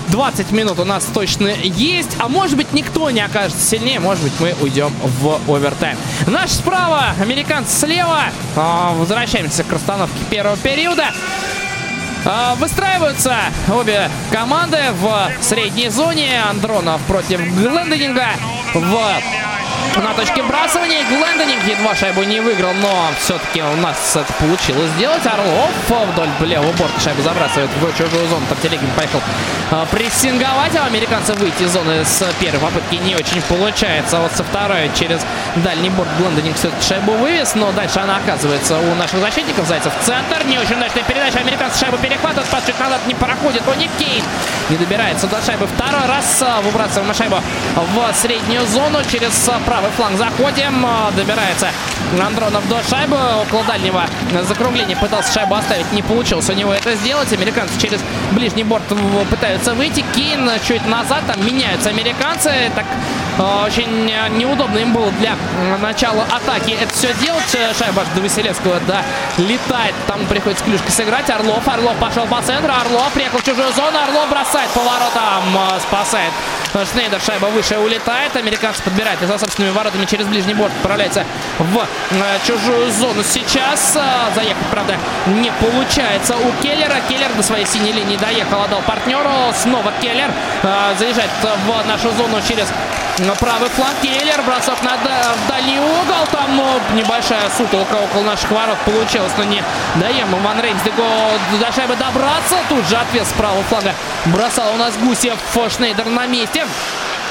20 0.10 0.52
минут 0.52 0.80
у 0.80 0.86
нас 0.86 1.06
точно 1.14 1.49
есть, 1.49 2.15
а 2.19 2.27
может 2.27 2.57
быть 2.57 2.73
никто 2.73 3.10
не 3.11 3.22
окажется 3.22 3.64
сильнее, 3.65 3.99
может 3.99 4.23
быть 4.23 4.34
мы 4.40 4.56
уйдем 4.61 4.91
в 5.03 5.52
овертайм. 5.52 5.98
Наш 6.27 6.52
справа, 6.52 7.14
американцы 7.19 7.77
слева. 7.80 8.23
А, 8.56 8.94
Возвращаемся 8.95 9.64
к 9.64 9.72
расстановке 9.72 10.18
первого 10.30 10.57
периода. 10.57 11.11
А, 12.26 12.56
Выстраиваются 12.56 13.36
обе 13.72 14.10
команды 14.31 14.80
в 14.99 15.31
средней 15.41 15.90
зоне. 15.90 16.41
Андронов 16.49 17.02
против 17.02 17.40
Гленденинга 17.41 18.30
в 18.73 18.98
на 19.97 20.14
точке 20.14 20.41
вбрасывания. 20.41 21.03
Глендонинг 21.10 21.64
едва 21.65 21.95
шайбу 21.95 22.23
не 22.23 22.39
выиграл, 22.39 22.73
но 22.73 23.10
все-таки 23.19 23.61
у 23.61 23.76
нас 23.77 24.15
это 24.15 24.31
получилось 24.34 24.89
сделать. 24.91 25.26
Орлов 25.26 25.69
вдоль 25.89 26.30
левого 26.47 26.72
борта 26.73 26.99
шайбу 26.99 27.22
забрасывает 27.22 27.69
в 27.69 27.97
чужую 27.97 28.27
зону. 28.27 28.45
Тартелегин 28.49 28.89
поехал 28.95 29.22
а, 29.72 29.85
прессинговать, 29.85 30.76
а 30.76 30.88
у 30.88 31.34
выйти 31.35 31.64
из 31.64 31.72
зоны 31.72 32.06
с 32.06 32.26
первой 32.39 32.60
попытки 32.60 32.95
не 32.95 33.15
очень 33.15 33.41
получается. 33.43 34.18
А 34.18 34.22
вот 34.22 34.31
со 34.34 34.43
второй 34.43 34.89
через 34.93 35.22
дальний 35.57 35.89
борт 35.89 36.10
Глендонинг 36.18 36.56
все-таки 36.56 36.84
шайбу 36.84 37.14
вывез, 37.14 37.56
но 37.56 37.72
дальше 37.72 37.99
она 37.99 38.18
оказывается 38.18 38.77
у 38.77 38.95
наших 38.95 39.19
защитников. 39.19 39.68
Зайцев 39.68 39.93
в 39.99 40.06
центр. 40.06 40.45
Не 40.45 40.57
очень 40.57 40.76
удачная 40.76 41.03
передача. 41.03 41.39
Американцы 41.39 41.80
шайбу 41.80 41.97
перехватывают. 41.97 42.47
Пас 42.49 42.64
чуть 42.65 42.80
назад 42.80 43.01
не 43.07 43.15
проходит. 43.15 43.64
У 43.68 43.73
Ник 43.73 43.91
Кейн 43.97 44.23
не 44.69 44.77
добирается 44.77 45.27
до 45.27 45.41
шайбы. 45.41 45.68
Второй 45.68 46.06
раз 46.07 46.41
а, 46.41 46.61
выбрасываем 46.61 47.07
мы 47.07 47.14
шайбу 47.14 47.38
в 47.76 48.14
среднюю 48.15 48.65
зону. 48.65 48.99
Через 49.10 49.49
правый 49.70 49.91
фланг 49.91 50.18
заходим. 50.18 50.84
А, 50.84 51.12
Добирается 51.16 51.70
Андронов 52.20 52.68
до 52.70 52.82
шайбы. 52.90 53.18
Около 53.44 53.64
дальнего 53.66 54.04
закругления 54.41 54.96
пытался 54.96 55.32
шайбу 55.32 55.54
оставить. 55.54 55.91
Не 55.91 56.02
получилось 56.02 56.50
у 56.50 56.54
него 56.54 56.74
это 56.74 56.96
сделать. 56.96 57.32
Американцы 57.32 57.80
через 57.80 58.00
ближний 58.32 58.64
борт 58.64 58.84
пытаются 59.30 59.76
выйти. 59.76 60.04
Кейн 60.16 60.50
чуть 60.68 60.88
назад. 60.88 61.22
Там 61.28 61.46
меняются 61.46 61.90
американцы. 61.90 62.72
Так 62.74 62.86
а, 63.38 63.66
очень 63.68 64.12
а, 64.12 64.28
неудобно 64.30 64.80
им 64.80 64.91
было 64.91 65.12
для 65.20 65.36
начала 65.80 66.24
атаки 66.24 66.72
это 66.72 66.91
все 66.91 67.14
делать. 67.22 67.56
Шайба 67.78 68.04
до 68.16 68.22
Василевского 68.22 68.80
да, 68.88 69.04
летает. 69.38 69.94
Там 70.08 70.26
приходится 70.26 70.66
клюшкой 70.66 70.90
сыграть. 70.91 71.30
Орлов. 71.30 71.68
Орлов 71.68 71.96
пошел 71.98 72.26
по 72.26 72.41
центру. 72.41 72.72
Орлов 72.74 73.12
приехал 73.14 73.38
в 73.38 73.44
чужую 73.44 73.72
зону. 73.74 74.00
Орлов 74.00 74.30
бросает 74.32 74.72
поворотом. 74.72 75.44
э, 75.76 75.80
Спасает 75.80 76.34
Шнейдер. 76.72 77.20
Шайба 77.20 77.48
выше 77.48 77.78
улетает. 77.78 78.36
Американцы 78.36 78.82
подбирают 78.84 79.20
за 79.22 79.38
собственными 79.38 79.74
воротами 79.74 80.06
через 80.06 80.28
ближний 80.28 80.54
борт. 80.54 80.72
Отправляется 80.78 81.26
в 81.58 81.78
э, 81.78 82.40
чужую 82.46 82.91
зону. 82.91 83.24
Сейчас 83.24 83.96
э, 83.96 84.36
заехать, 84.36 84.68
правда, 84.72 84.96
не 85.28 85.52
получается 85.60 86.36
у 86.36 86.62
Келлера. 86.62 87.02
Келлер 87.08 87.34
до 87.36 87.44
своей 87.44 87.66
синей 87.66 87.91
линии 87.91 88.18
доехал, 88.18 88.62
отдал 88.62 88.82
партнеру. 88.82 89.30
Снова 89.54 89.91
Келлер 90.02 90.32
э, 90.64 90.96
заезжает 90.98 91.30
в 91.41 91.88
нашу 91.88 92.12
зону 92.12 92.40
через 92.48 92.68
на 93.20 93.36
правый 93.36 93.70
фланг 93.70 93.96
Келлер, 94.02 94.41
бросок 94.44 94.82
на 94.82 94.98
дальний 95.48 95.80
угол. 95.80 96.26
Там 96.32 96.56
ну, 96.56 96.66
небольшая 96.94 97.50
сутолка 97.56 97.96
около 97.96 98.24
наших 98.24 98.50
ворот 98.52 98.78
получилась, 98.86 99.32
но 99.38 99.44
не 99.44 99.64
даем 99.96 100.28
Ван 100.44 100.60
Рейнсдегу 100.62 101.04
до 101.60 101.72
шайбы 101.72 101.96
добраться. 101.96 102.58
Тут 102.70 102.88
же 102.88 102.96
ответ 102.96 103.28
с 103.28 103.34
правого 103.34 103.64
фланга 103.64 103.94
бросал 104.26 104.74
у 104.74 104.78
нас 104.78 104.96
Гусев. 104.98 105.38
Шнейдер 105.70 106.06
на 106.06 106.26
месте. 106.28 106.66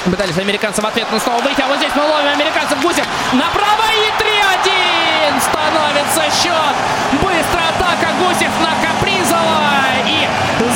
Пытались 0.05 0.39
американцы 0.39 0.83
в 0.83 0.87
ответ, 0.87 1.07
но 1.11 1.19
снова 1.19 1.41
выйти. 1.43 1.61
А 1.61 1.67
вот 1.67 1.79
здесь 1.79 1.93
мы 1.95 2.03
ловим 2.03 2.33
американцев. 2.33 2.81
Гусев 2.83 3.07
направо 3.33 3.85
и 3.93 4.11
3-1 4.23 5.41
становится 5.41 6.23
счет. 6.43 6.75
Быстрая 7.23 7.69
атака 7.71 8.13
Гусев 8.21 8.53
на 8.61 8.75
Капризова 8.87 9.71
и 10.07 10.29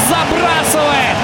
забрасывает 0.08 1.16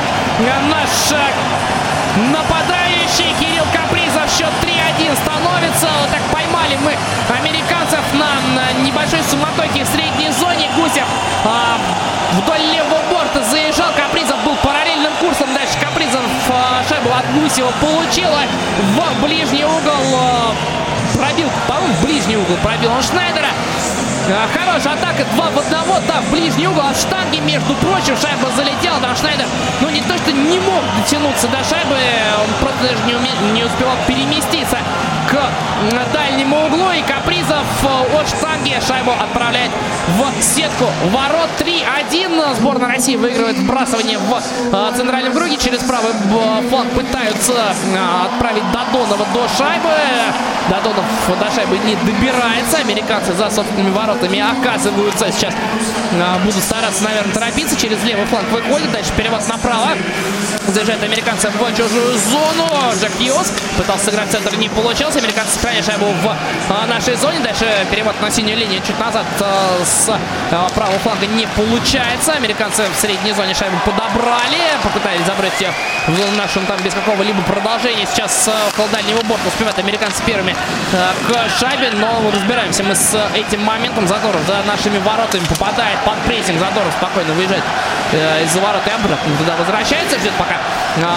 наш 0.69 1.13
э, 1.13 2.78
нападающий 3.09 3.35
Кирилл 3.39 3.65
Капризов. 3.73 4.31
Счет 4.31 4.53
3-1 4.63 5.17
становится. 5.17 5.89
Вот 6.01 6.11
так 6.11 6.23
поймали 6.33 6.77
мы 6.85 6.97
американцев 7.35 8.01
на 8.15 8.73
небольшой 8.83 9.23
суматохе 9.23 9.85
в 9.85 9.89
средней 9.89 10.31
зоне. 10.31 10.69
Гусев 10.77 11.07
а, 11.45 11.79
вдоль 12.33 12.61
левого 12.61 13.01
борта 13.11 13.43
заезжал. 13.45 13.91
Капризов 13.97 14.37
был 14.45 14.57
параллельным 14.57 15.13
курсом. 15.21 15.53
Дальше 15.55 15.79
Капризов 15.81 16.23
а, 16.51 16.83
шайбу 16.89 17.11
от 17.11 17.25
Гусева 17.35 17.73
получила 17.81 18.43
в 18.79 19.23
ближний 19.23 19.65
угол. 19.65 20.05
а, 20.15 20.55
пробил, 21.15 21.49
по-моему, 21.67 21.95
в 21.95 22.05
ближний 22.05 22.37
угол 22.37 22.57
пробил 22.63 22.93
он 22.93 23.03
Шнайдера. 23.03 23.49
Хорошая 24.29 24.93
атака, 24.93 25.25
два 25.35 25.49
в 25.51 25.59
одного, 25.59 25.99
да, 26.07 26.21
в 26.21 26.31
ближний 26.31 26.67
угол. 26.67 26.83
От 26.83 26.99
штанги, 26.99 27.39
между 27.39 27.75
прочим, 27.77 28.15
шайба 28.15 28.51
залетела, 28.55 29.01
там 29.01 29.17
Шнайдер, 29.17 29.47
ну 29.81 29.89
не 29.89 30.03
то, 30.03 30.19
что 30.19 30.33
не 30.33 30.61
мог 30.61 30.85
дотянуться 30.97 31.49
до 31.49 31.65
шайбы, 31.65 31.97
он 32.45 32.53
просто 32.61 32.83
даже 32.83 33.03
не, 33.07 33.15
уме... 33.15 33.31
не 33.55 33.65
успевал 33.65 33.97
переместиться 34.07 34.77
к 35.29 36.13
дальнему 36.13 36.67
углу. 36.67 36.91
И 36.93 37.03
Капризов 37.03 37.65
э, 37.83 38.19
от 38.19 38.29
штанги 38.29 38.77
шайбу 38.87 39.13
отправляет 39.13 39.71
в 40.17 40.43
сетку 40.43 40.87
ворот 41.11 41.51
3-1. 41.59 42.57
Сборная 42.57 42.89
России 42.89 43.17
выигрывает 43.17 43.59
вбрасывание 43.59 44.19
в 44.19 44.43
э, 44.73 44.93
центральном 44.97 45.33
круге. 45.35 45.57
Через 45.57 45.81
правый 45.81 46.13
фланг 46.71 46.91
пытаются 46.93 47.53
э, 47.53 48.25
отправить 48.25 48.65
Додонова 48.73 49.27
до 49.35 49.49
шайбы. 49.57 49.91
Додонов 50.69 51.05
до 51.39 51.51
шайбы 51.55 51.79
не 51.79 51.97
добирается. 51.97 52.79
Американцы 52.79 53.33
за 53.35 53.51
собственными 53.51 53.91
воротами 53.91 54.41
оказываются. 54.41 55.31
Сейчас 55.33 55.55
будут 56.45 56.63
стараться, 56.63 57.05
наверное, 57.05 57.33
торопиться. 57.33 57.77
Через 57.77 58.03
левый 58.05 58.27
фланг 58.27 58.49
выходит. 58.51 58.91
Дальше 58.93 59.13
перевод 59.17 59.47
направо. 59.49 59.91
Заезжают 60.69 61.03
американцы 61.03 61.49
в 61.49 61.77
чужую 61.77 62.19
зону. 62.19 62.93
Джек 63.01 63.13
Хьюз 63.19 63.53
пытался 63.77 64.07
сыграть 64.07 64.31
центр, 64.31 64.57
не 64.57 64.69
получился. 64.69 65.18
Американцы 65.19 65.55
сохраняют 65.55 65.85
шайбу 65.85 66.07
в 66.07 66.37
а, 66.71 66.87
нашей 66.87 67.17
зоне. 67.17 67.41
Дальше 67.41 67.67
перевод 67.91 68.15
на 68.21 68.31
синюю 68.31 68.57
линию 68.57 68.81
чуть 68.87 68.99
назад 69.01 69.27
а, 69.41 69.85
с 69.85 70.09
а, 70.09 70.69
правого 70.69 70.97
фланга 71.01 71.27
не 71.27 71.45
получается. 71.49 72.35
Американцы 72.35 72.85
в 72.85 73.01
средней 73.01 73.33
зоне 73.33 73.53
шайбу 73.53 73.77
подобрали. 73.85 74.59
Попытались 74.81 75.27
забрать 75.27 75.61
ее 75.61 75.73
в 76.07 76.17
зону 76.17 76.37
нашу 76.37 76.61
там 76.61 76.77
без 76.85 76.95
какого-либо 76.95 77.43
продолжения. 77.43 78.07
Сейчас 78.07 78.49
около 78.73 78.87
дальнего 78.89 79.21
борта 79.25 79.49
успевают 79.49 79.77
американцы 79.81 80.23
первыми 80.23 80.55
к 80.93 81.49
шайбе. 81.59 81.91
Но 81.95 82.31
разбираемся 82.33 82.85
мы 82.85 82.95
с 82.95 83.19
этим 83.35 83.65
моментом. 83.65 84.07
Задоров 84.07 84.43
за 84.47 84.63
нашими 84.69 84.99
воротами 84.99 85.45
попадает 85.47 85.99
под 86.05 86.17
прессинг. 86.27 86.61
Задоров 86.61 86.93
спокойно 86.93 87.33
выезжает 87.33 87.65
из-за 88.45 88.61
ворот 88.61 88.87
и 88.87 88.91
обратно 88.91 89.37
туда 89.37 89.57
возвращается. 89.57 90.17
Ждет 90.19 90.33
пока 90.39 90.59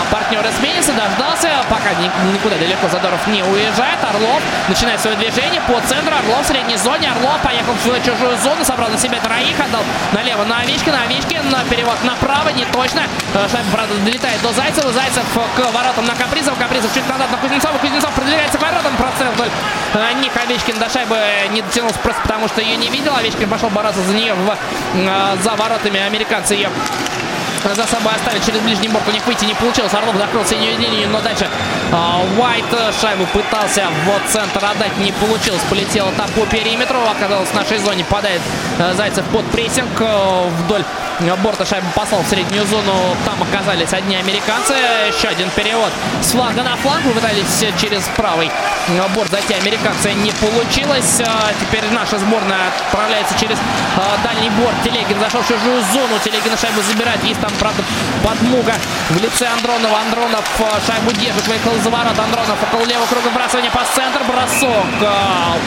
партнер 0.09 0.43
сменится. 0.59 0.91
Дождался. 0.93 1.49
Пока 1.69 1.93
никуда 2.33 2.55
далеко 2.57 2.89
Задоров 2.89 3.25
не 3.27 3.43
уезжает. 3.43 3.90
Орлов 4.03 4.41
начинает 4.67 4.99
свое 4.99 5.15
движение 5.17 5.61
по 5.61 5.79
центру. 5.81 6.15
Орлов 6.15 6.43
в 6.43 6.47
средней 6.47 6.77
зоне. 6.77 7.11
Орлов 7.11 7.39
поехал 7.41 7.73
в 7.73 8.05
чужую 8.05 8.37
зону. 8.37 8.63
Собрал 8.63 8.89
на 8.89 8.97
себя 8.97 9.19
троих. 9.19 9.59
Отдал 9.59 9.83
налево 10.13 10.43
на 10.45 10.59
Овечкина. 10.59 11.03
Овечкин 11.03 11.49
на 11.49 11.63
перевод 11.65 11.97
направо. 12.03 12.49
Не 12.49 12.65
точно. 12.65 13.03
Э, 13.33 13.47
шайба, 13.49 13.69
правда, 13.71 13.95
долетает 14.05 14.41
до 14.41 14.51
Зайцева. 14.53 14.91
Зайцев 14.91 15.25
к 15.55 15.59
воротам 15.71 16.05
на 16.05 16.15
Капризов. 16.15 16.57
Капризов 16.57 16.93
чуть 16.93 17.07
назад 17.07 17.31
на 17.31 17.37
Кузнецова. 17.37 17.77
Кузнецов 17.77 18.11
продвигается 18.11 18.57
к 18.57 18.61
воротам. 18.61 18.95
Прострел 18.97 19.31
вдоль 19.31 19.49
э, 19.93 20.13
них. 20.21 20.31
Овечкин 20.35 20.79
до 20.79 20.89
шайбы 20.89 21.17
не 21.51 21.61
дотянулся 21.61 21.99
просто 21.99 22.21
потому, 22.21 22.47
что 22.47 22.61
ее 22.61 22.77
не 22.77 22.89
видел. 22.89 23.15
Овечкин 23.15 23.49
пошел 23.49 23.69
бороться 23.69 24.01
за 24.01 24.13
нее 24.13 24.33
в, 24.33 24.57
э, 24.95 25.37
за 25.41 25.55
воротами. 25.55 25.99
Американцы 25.99 26.55
ее 26.55 26.69
за 27.69 27.87
собой 27.87 28.13
оставить 28.15 28.45
через 28.45 28.59
ближний 28.61 28.87
борт. 28.87 29.07
У 29.07 29.11
них 29.11 29.25
выйти 29.25 29.45
не 29.45 29.53
получилось. 29.53 29.93
Орлов 29.93 30.15
закрыл 30.17 30.45
синюю 30.45 30.77
линию, 30.77 31.09
но 31.09 31.21
дальше 31.21 31.47
а, 31.91 32.21
Уайт 32.37 32.65
шайбу 32.99 33.25
пытался 33.27 33.87
в 34.05 34.31
центр 34.31 34.63
отдать. 34.65 34.97
Не 34.97 35.11
получилось. 35.11 35.61
Полетела 35.69 36.11
там 36.13 36.29
по 36.31 36.45
периметру. 36.45 36.99
Оказалось 37.09 37.49
в 37.49 37.53
нашей 37.53 37.77
зоне. 37.77 38.03
Падает 38.05 38.41
а, 38.79 38.93
Зайцев 38.93 39.25
под 39.25 39.45
прессинг 39.45 39.89
а, 39.99 40.49
вдоль 40.63 40.83
борта 41.43 41.65
шайбу 41.65 41.87
послал 41.95 42.21
в 42.23 42.27
среднюю 42.27 42.65
зону. 42.65 43.15
Там 43.25 43.41
оказались 43.41 43.93
одни 43.93 44.15
американцы. 44.15 44.73
Еще 45.07 45.27
один 45.27 45.49
перевод 45.51 45.91
с 46.21 46.31
фланга 46.31 46.63
на 46.63 46.75
фланг. 46.77 47.03
Попытались 47.03 47.65
через 47.79 48.03
правый 48.15 48.51
борт 49.15 49.29
зайти 49.31 49.53
американцы. 49.53 50.13
Не 50.13 50.31
получилось. 50.31 51.21
Теперь 51.59 51.83
наша 51.91 52.17
сборная 52.19 52.67
отправляется 52.87 53.37
через 53.39 53.57
дальний 54.23 54.49
борт. 54.51 54.75
Телегин 54.83 55.19
зашел 55.19 55.41
в 55.41 55.47
чужую 55.47 55.83
зону. 55.93 56.19
Телегин 56.23 56.57
шайбу 56.57 56.81
забирает. 56.81 57.23
Есть 57.23 57.39
там, 57.39 57.51
правда, 57.59 57.83
подмуга 58.23 58.73
в 59.09 59.17
лице 59.21 59.47
Андронова. 59.47 59.99
Андронов 59.99 60.45
шайбу 60.85 61.11
держит. 61.13 61.47
Выехал 61.47 61.73
за 61.83 61.89
ворот. 61.89 62.17
Андронов 62.17 62.57
около 62.63 62.85
левого 62.85 63.05
круга 63.07 63.29
бросания 63.29 63.69
по 63.71 63.83
центр. 63.95 64.23
Бросок 64.23 64.85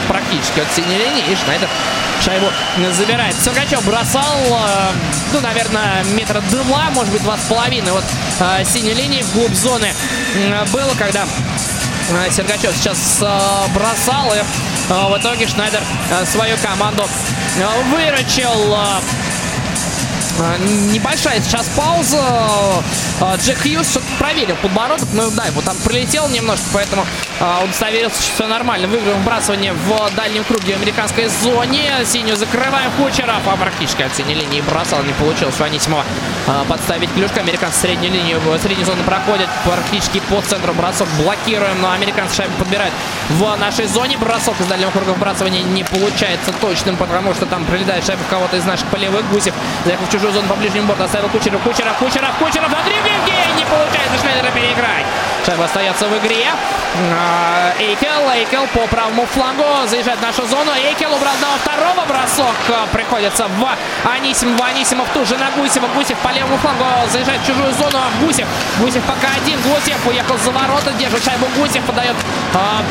практически 0.07 0.59
от 0.59 0.71
синей 0.73 0.97
линии. 0.97 1.23
И 1.31 1.35
Шнайдер 1.35 1.69
шайбу 2.21 2.47
забирает. 2.91 3.35
Сергачев 3.35 3.83
бросал, 3.85 4.37
ну, 5.33 5.41
наверное, 5.45 6.03
метра 6.15 6.41
два, 6.51 6.89
может 6.89 7.13
быть, 7.13 7.23
два 7.23 7.37
с 7.37 7.41
половиной. 7.41 7.91
Вот 7.91 8.03
э, 8.39 8.63
синей 8.65 8.93
линии 8.93 9.21
вглубь 9.21 9.53
зоны 9.53 9.93
э, 10.35 10.65
было, 10.73 10.93
когда 10.97 11.23
э, 11.23 12.31
Сергачев 12.31 12.75
сейчас 12.75 13.19
э, 13.21 13.73
бросал. 13.73 14.33
И 14.33 14.37
э, 14.37 14.43
в 14.89 15.17
итоге 15.19 15.47
Шнайдер 15.47 15.81
э, 16.11 16.25
свою 16.25 16.57
команду 16.57 17.05
э, 17.57 17.83
выручил. 17.91 18.75
Э, 18.75 19.24
Небольшая 20.91 21.41
сейчас 21.41 21.67
пауза. 21.77 22.21
Джек 23.37 23.57
Хьюз 23.61 23.97
проверил 24.19 24.55
подбородок. 24.57 25.07
Ну 25.13 25.29
да, 25.31 25.45
его 25.45 25.61
там 25.61 25.75
прилетел 25.85 26.27
немножко, 26.27 26.65
поэтому 26.73 27.05
а, 27.39 27.61
удостоверился, 27.63 28.21
что 28.21 28.33
все 28.33 28.47
нормально. 28.47 28.87
Выиграем 28.87 29.21
вбрасывание 29.21 29.73
в 29.73 30.15
дальнем 30.15 30.43
круге 30.43 30.73
в 30.73 30.77
американской 30.77 31.27
зоне. 31.27 31.91
Синюю 32.05 32.35
закрываем 32.35 32.91
Кучеров. 32.97 33.41
А 33.45 33.55
практически 33.55 34.01
от 34.03 34.15
синей 34.15 34.35
линии 34.35 34.61
бросал. 34.61 35.03
Не 35.03 35.13
получилось 35.13 35.55
у 35.59 35.63
Анисимова 35.63 36.03
а, 36.47 36.65
подставить 36.65 37.11
клюшка. 37.13 37.39
Американцы 37.39 37.79
среднюю 37.79 38.13
линию, 38.13 38.41
среднюю 38.61 38.85
зону 38.85 39.03
проходят. 39.03 39.47
Практически 39.63 40.19
по 40.29 40.41
центру 40.41 40.73
бросок 40.73 41.07
блокируем. 41.17 41.81
Но 41.81 41.91
американцы 41.91 42.35
шайбу 42.35 42.53
подбирают 42.57 42.93
в 43.29 43.55
нашей 43.55 43.87
зоне. 43.87 44.17
Бросок 44.17 44.59
из 44.59 44.65
дальнего 44.67 44.91
круга 44.91 45.11
вбрасывания 45.11 45.63
не 45.63 45.83
получается 45.83 46.51
точным, 46.59 46.97
потому 46.97 47.33
что 47.33 47.45
там 47.45 47.63
прилетает 47.65 48.05
шайба 48.05 48.21
кого-то 48.29 48.57
из 48.57 48.65
наших 48.65 48.87
полевых 48.87 49.29
гусев. 49.31 49.53
Заехал 49.85 50.05
в 50.05 50.11
чужую 50.11 50.24
зону 50.31 50.47
по 50.47 50.55
ближнему 50.55 50.87
борту. 50.87 51.03
Оставил 51.03 51.29
Кучеров. 51.29 51.61
Кучеров, 51.61 51.97
Кучеров, 51.97 52.31
Кучеров. 52.37 52.69
На 52.69 52.81
дрибlinге! 52.83 53.33
Не 53.57 53.65
получается 53.65 54.17
Шнайдера 54.21 54.51
переиграть. 54.51 55.05
Шайба 55.45 55.65
остается 55.65 56.07
в 56.07 56.17
игре. 56.17 56.47
А, 57.13 57.73
Эйкел, 57.79 58.29
Эйкел 58.33 58.67
по 58.73 58.87
правому 58.87 59.25
флангу 59.27 59.63
заезжает 59.87 60.19
в 60.19 60.21
нашу 60.21 60.45
зону. 60.47 60.71
Эйкел 60.75 61.13
убрал 61.13 61.33
одного 61.33 61.57
второго 61.57 62.05
бросок. 62.07 62.55
А, 62.69 62.87
приходится 62.91 63.47
в 63.47 63.67
Анисимов. 64.09 64.61
Анисимов 64.61 65.07
тут 65.13 65.27
же 65.27 65.37
на 65.37 65.51
Гусева. 65.51 65.87
Гусев 65.95 66.17
по 66.19 66.29
левому 66.29 66.57
флангу 66.57 66.85
заезжает 67.11 67.41
в 67.41 67.45
чужую 67.47 67.71
зону. 67.73 67.99
Гусев. 68.21 68.47
Гусев 68.79 69.03
пока 69.03 69.27
один. 69.35 69.59
Гусев 69.61 70.07
уехал 70.07 70.37
за 70.37 70.51
ворота. 70.51 70.91
Держит 70.93 71.23
шайбу 71.23 71.45
Гусев. 71.55 71.83
Подает 71.83 72.15
а, 72.53 72.81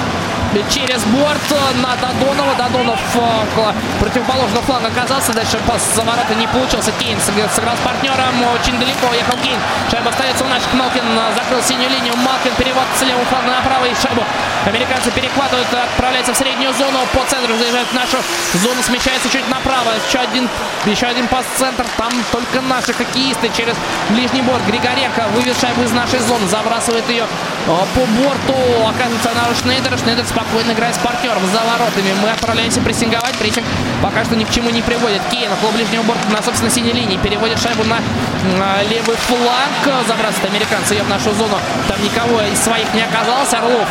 через 0.71 1.03
борт 1.05 1.41
на 1.83 1.97
Додонова. 1.97 2.55
Додонов 2.55 3.01
около 3.17 3.75
противоположного 4.01 4.63
фланга 4.63 4.89
оказался. 4.89 5.33
Дальше 5.33 5.59
пас 5.67 5.83
за 5.95 6.03
ворота 6.03 6.35
не 6.35 6.47
получился. 6.47 6.93
Кейн 6.99 7.19
сыграл 7.21 7.49
с 7.49 7.81
партнером. 7.81 8.35
Очень 8.55 8.79
далеко 8.79 9.09
уехал 9.11 9.37
Кейн. 9.43 9.59
Шайба 9.91 10.11
остается 10.11 10.45
у 10.45 10.49
наших. 10.49 10.73
Малкин 10.75 11.05
закрыл 11.37 11.63
синюю 11.63 11.91
линию. 11.91 12.15
Малкин 12.17 12.53
перевод 12.57 12.85
с 12.99 13.03
левого 13.03 13.25
фланга 13.27 13.51
направо. 13.51 13.85
И 13.87 13.95
шайбу 13.95 14.23
американцы 14.67 15.11
перехватывают. 15.11 15.69
Отправляется 15.73 16.33
в 16.33 16.37
среднюю 16.37 16.73
зону. 16.75 16.99
По 17.13 17.25
центру 17.29 17.57
заезжает 17.57 17.89
в 17.89 17.95
нашу 17.95 18.19
зону. 18.55 18.83
Смещается 18.83 19.29
чуть 19.29 19.49
направо. 19.49 19.91
Еще 20.07 20.19
один, 20.19 20.49
еще 20.85 21.07
один 21.07 21.27
пас 21.29 21.45
в 21.55 21.59
центр. 21.59 21.85
Там 21.97 22.13
только 22.33 22.61
наши 22.61 22.93
хоккеисты 22.93 23.51
через 23.57 23.77
ближний 24.11 24.43
борт. 24.43 24.65
Григоренко 24.67 25.27
вывез 25.35 25.61
шайбу 25.61 25.83
из 25.83 25.93
нашей 25.93 26.21
зоны. 26.21 26.47
Забрасывает 26.49 27.09
ее 27.09 27.27
по 27.67 28.01
борту. 28.21 28.55
Оказывается 28.87 29.31
на 29.35 29.55
Шнейдер. 29.55 29.99
Шнейдер 29.99 30.25
спокойно 30.25 30.73
играет 30.73 30.95
с 30.95 30.99
партнером 30.99 31.43
за 31.47 31.61
воротами. 31.65 32.13
Мы 32.23 32.31
отправляемся 32.31 32.81
прессинговать. 32.81 33.35
Прессинг 33.37 33.67
пока 34.03 34.25
что 34.25 34.37
ни 34.37 34.45
к 34.45 34.51
чему 34.51 34.71
не 34.71 34.83
приводит. 34.83 35.23
Кейн 35.31 35.53
около 35.53 35.73
ближнего 35.73 36.03
борта 36.03 36.29
на 36.31 36.43
собственно 36.43 36.71
синей 36.71 36.93
линии. 36.93 37.17
Переводит 37.17 37.59
шайбу 37.59 37.85
на, 37.85 38.01
на 38.59 38.83
левый 38.83 39.17
фланг. 39.17 40.07
Забрасывает 40.07 40.51
американцы 40.51 40.95
ее 40.95 41.03
в 41.03 41.09
нашу 41.09 41.33
зону. 41.33 41.59
Там 41.89 42.03
никого 42.03 42.43
из 42.43 42.61
своих 42.61 42.93
не 42.95 43.03
оказалось. 43.03 43.53
Орлов 43.55 43.89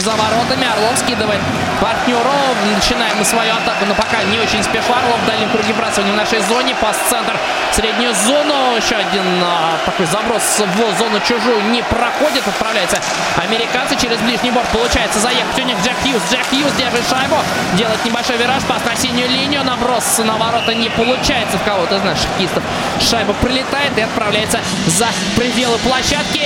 за 0.00 0.10
воротами. 0.12 0.66
Орлов 0.66 0.98
скидывает 0.98 1.40
партнеру. 1.80 2.32
Начинаем 2.74 3.16
мы 3.18 3.24
свою 3.24 3.52
атаку, 3.52 3.84
но 3.86 3.94
пока 3.94 4.22
не 4.24 4.38
очень 4.38 4.62
спешу. 4.62 4.92
Орлов 4.92 5.20
в 5.20 5.26
дальнем 5.26 5.50
круге 5.50 5.72
бросания 5.74 6.12
в 6.12 6.16
нашей 6.16 6.40
зоне. 6.40 6.74
Пас-центр 6.80 7.36
среднюю 7.72 8.14
зону. 8.14 8.76
Еще 8.76 8.96
один 8.96 9.24
а, 9.42 9.78
такой 9.84 10.06
заброс 10.06 10.42
в 10.58 10.98
зону 10.98 11.20
чужую 11.20 11.62
не 11.70 11.82
проходит. 11.82 12.46
Отправляется 12.46 12.98
американцы 13.36 13.96
через 13.96 14.18
ближний 14.18 14.50
борт. 14.50 14.68
Получается 14.68 15.18
заехать 15.18 15.58
у 15.58 15.62
них 15.62 15.76
Джек 15.84 15.96
Хьюз. 16.02 16.22
Джек 16.30 16.46
Хьюз 16.50 16.72
держит 16.78 17.08
шайбу. 17.08 17.36
Делает 17.74 18.04
небольшой 18.04 18.36
вираж. 18.36 18.62
Пас 18.64 18.82
на 18.84 18.96
синюю 18.96 19.28
линию. 19.28 19.64
Наброс 19.64 20.18
на 20.18 20.36
ворота 20.36 20.74
не 20.74 20.88
получается 20.90 21.58
в 21.58 21.64
кого-то 21.64 21.96
из 21.96 22.02
наших 22.02 22.28
хоккеистов. 22.30 22.62
Шайба 23.00 23.32
прилетает 23.34 23.96
и 23.96 24.00
отправляется 24.00 24.60
за 24.86 25.08
пределы 25.36 25.78
площадки. 25.78 26.42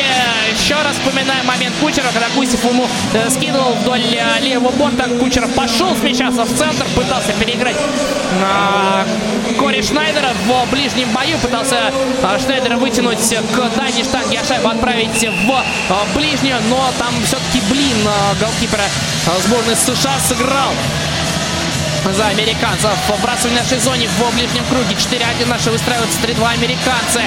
Еще 0.52 0.74
раз 0.74 0.96
вспоминаем 0.96 1.46
момент 1.46 1.74
Кучера, 1.80 2.08
когда 2.12 2.28
Гусев 2.34 2.64
ему 2.64 2.88
э, 3.12 3.28
скидывал 3.36 3.72
вдоль 3.74 4.02
э, 4.14 4.40
левого 4.40 4.70
борта. 4.72 5.04
Кучеров 5.20 5.50
пошел 5.54 5.94
смещаться 5.96 6.44
в 6.44 6.48
центр, 6.54 6.84
пытался 6.94 7.32
переиграть 7.32 7.76
на 8.40 9.04
Кори 9.58 9.82
Шнайдера 9.82 10.30
в 10.46 10.70
ближнем 10.70 11.08
бою. 11.12 11.36
Пытался 11.38 11.76
э, 12.22 12.38
Шнайдера 12.38 12.76
вытянуть 12.76 13.18
к 13.18 13.76
дальней 13.76 14.04
штанге, 14.04 14.40
а 14.42 14.44
шайбу 14.44 14.68
отправить 14.68 15.20
в 15.20 15.50
э, 15.50 15.94
ближнюю. 16.14 16.56
Но 16.68 16.90
там 16.98 17.12
все-таки, 17.24 17.60
блин, 17.70 17.96
голкипера 18.40 18.84
сборной 19.44 19.76
США 19.76 20.18
сыграл 20.28 20.72
за 22.12 22.26
американцев. 22.28 22.90
Вбрасывание 23.08 23.60
в 23.60 23.64
нашей 23.64 23.78
зоне 23.78 24.08
в 24.08 24.34
ближнем 24.34 24.64
круге. 24.66 24.94
4-1 24.94 25.46
наши 25.48 25.70
выстраиваются 25.70 26.18
3-2 26.20 26.52
американцы. 26.52 27.22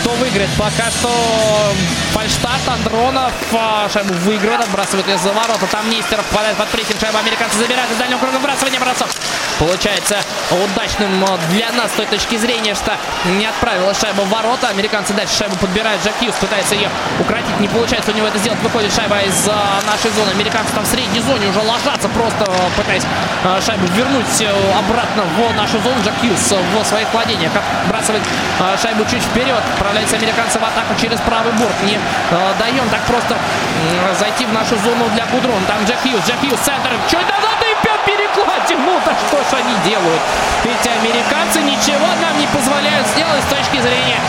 Кто 0.00 0.10
выиграет? 0.14 0.50
Пока 0.58 0.90
что 0.90 1.10
фальштарт 2.12 2.68
Андронов 2.68 3.32
а, 3.52 3.88
шайбу 3.88 4.14
выигрывает, 4.14 4.62
отбрасывает 4.62 5.06
ее 5.06 5.18
за 5.18 5.32
ворота. 5.32 5.66
Там 5.70 5.88
Нестеров 5.90 6.24
попадает 6.26 6.56
под 6.56 6.68
прессинг. 6.68 7.00
Шайбу 7.00 7.18
американцы 7.18 7.58
забирают 7.58 7.90
из 7.90 7.96
дальнего 7.96 8.18
круга. 8.18 8.38
Вбрасывание 8.38 8.80
бросок. 8.80 9.08
Получается 9.58 10.16
удачным 10.50 11.24
для 11.50 11.70
нас 11.72 11.92
с 11.92 11.94
той 11.94 12.06
точки 12.06 12.36
зрения, 12.36 12.74
что 12.74 12.96
не 13.38 13.46
отправила 13.46 13.94
шайба 13.94 14.22
в 14.22 14.28
ворота. 14.28 14.68
Американцы 14.68 15.12
дальше 15.12 15.36
шайбу 15.36 15.56
подбирают. 15.56 16.02
Джек 16.02 16.14
Хьюз 16.18 16.34
пытается 16.34 16.74
ее 16.74 16.90
укротить. 17.20 17.60
Не 17.60 17.68
получается 17.68 18.10
у 18.10 18.14
него 18.14 18.26
это 18.26 18.38
сделать. 18.38 18.60
Выходит 18.60 18.92
шайба 18.92 19.20
из 19.20 19.48
а, 19.48 19.80
нашей 19.86 20.10
зоны. 20.10 20.30
Американцы 20.30 20.72
там 20.72 20.84
в 20.84 20.88
средней 20.88 21.20
зоне 21.20 21.46
уже 21.46 21.60
ложатся, 21.60 22.08
просто 22.08 22.50
пытаясь 22.76 23.04
а, 23.44 23.60
шайбу 23.60 23.86
вернуть 23.94 24.21
э, 24.40 24.78
обратно 24.78 25.22
в 25.22 25.56
нашу 25.56 25.78
зону. 25.80 25.96
Джек 26.04 26.14
Хьюз 26.20 26.40
в 26.40 26.84
своих 26.84 27.12
владениях 27.12 27.52
отбрасывает 27.84 28.22
а, 28.60 28.76
шайбу 28.76 29.04
чуть 29.04 29.22
вперед. 29.22 29.62
Отправляются 29.74 30.16
американцы 30.16 30.58
в 30.58 30.64
атаку 30.64 30.94
через 31.00 31.20
правый 31.20 31.52
борт. 31.52 31.74
Не 31.84 31.98
даем 32.58 32.88
так 32.90 33.00
просто 33.02 33.36
зайти 34.18 34.46
в 34.46 34.52
нашу 34.52 34.76
зону 34.78 35.08
для 35.14 35.26
Гудрон. 35.26 35.62
Там 35.66 35.84
Джек 35.84 35.98
Хьюз. 36.02 36.20
Джек 36.26 36.40
Хьюз 36.40 36.60
центр. 36.60 36.90
Чуть 37.08 37.26
назад 37.26 37.58
и 37.62 37.72
перекладе. 38.06 38.76
Ну 38.76 39.00
так 39.04 39.16
что 39.28 39.38
ж 39.38 39.60
они 39.60 39.74
делают? 39.84 40.20
Эти 40.64 40.88
американцы 40.88 41.60
ничего 41.62 42.06
нам 42.20 42.38
не 42.38 42.46
позволяют 42.46 43.06
сделать 43.08 43.42
с 43.42 43.54
точки 43.54 43.80
зрения 43.80 44.20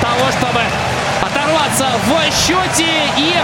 того, 0.00 0.30
чтобы 0.32 0.60
оторваться 1.22 1.86
в 2.06 2.32
счете. 2.32 2.86
И 3.16 3.34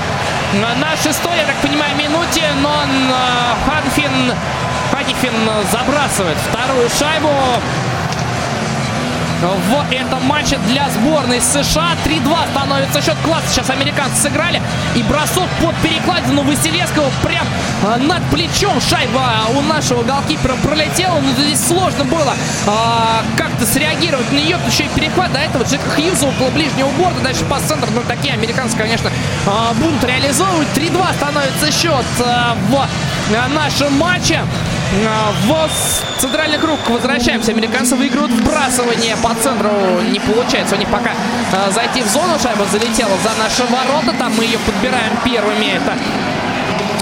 на 0.55 0.97
шестой, 0.97 1.37
я 1.37 1.45
так 1.45 1.57
понимаю, 1.57 1.97
минуте, 1.97 2.45
но 2.61 2.85
Ханфин, 3.67 4.33
Ханифин 5.05 5.33
забрасывает 5.71 6.39
вторую 6.39 6.89
шайбу 6.89 7.29
в 9.43 9.93
этом 9.93 10.25
матче 10.25 10.57
для 10.69 10.89
сборной 10.89 11.41
США. 11.41 11.97
3-2 12.05 12.51
становится 12.53 13.03
счет. 13.03 13.17
Класс 13.23 13.43
сейчас 13.51 13.69
американцы 13.69 14.23
сыграли. 14.23 14.63
И 14.95 15.03
бросок 15.03 15.49
под 15.61 15.75
перекладину 15.83 16.43
Василевского 16.43 17.11
прям 17.23 17.47
а, 17.85 17.99
над 17.99 18.23
плечом. 18.31 18.81
Шайба 18.81 19.49
у 19.55 19.61
нашего 19.61 20.03
голкипера 20.03 20.55
пролетела. 20.63 21.21
Но 21.21 21.33
здесь 21.33 21.63
сложно 21.67 22.05
было 22.05 22.35
а, 22.67 23.23
как-то 23.37 23.67
среагировать 23.67 24.31
на 24.33 24.37
нее. 24.37 24.57
Еще 24.67 24.85
и 24.85 24.89
перехват 24.89 25.33
до 25.33 25.41
этого 25.41 25.65
Джека 25.65 25.91
Хьюза 25.91 26.27
около 26.27 26.49
ближнего 26.51 26.89
борта. 26.91 27.21
Дальше 27.21 27.45
пас 27.45 27.63
центр. 27.65 27.89
Ну, 27.95 28.01
такие 28.09 28.33
американцы, 28.33 28.77
конечно, 28.77 29.11
бунт 29.81 30.05
реализовывают. 30.05 30.69
3-2 30.75 31.15
становится 31.15 31.71
счет 31.71 32.05
а, 32.21 32.57
в 32.69 32.77
а, 32.77 33.49
нашем 33.49 33.93
матче. 33.95 34.41
А, 35.07 35.33
в 35.47 36.21
центральный 36.21 36.59
круг 36.59 36.79
возвращаемся. 36.89 37.53
Американцы 37.53 37.97
выигрывают 37.97 38.33
вбрасывание 38.33 39.17
по 39.17 39.35
центру. 39.35 39.71
Не 40.11 40.21
получается 40.21 40.77
у 40.77 40.79
них 40.79 40.89
пока 40.89 41.11
а, 41.53 41.71
зайти 41.71 42.03
в 42.03 42.09
зону. 42.09 42.39
Шайба 42.39 42.65
залетела 42.71 43.17
за 43.23 43.43
наши 43.43 43.63
ворота. 43.65 44.17
Там 44.19 44.33
мы 44.37 44.45
ее 44.45 44.59
подбираем 44.59 45.13
первыми. 45.25 45.77
Это 45.77 45.93
а, 45.93 46.54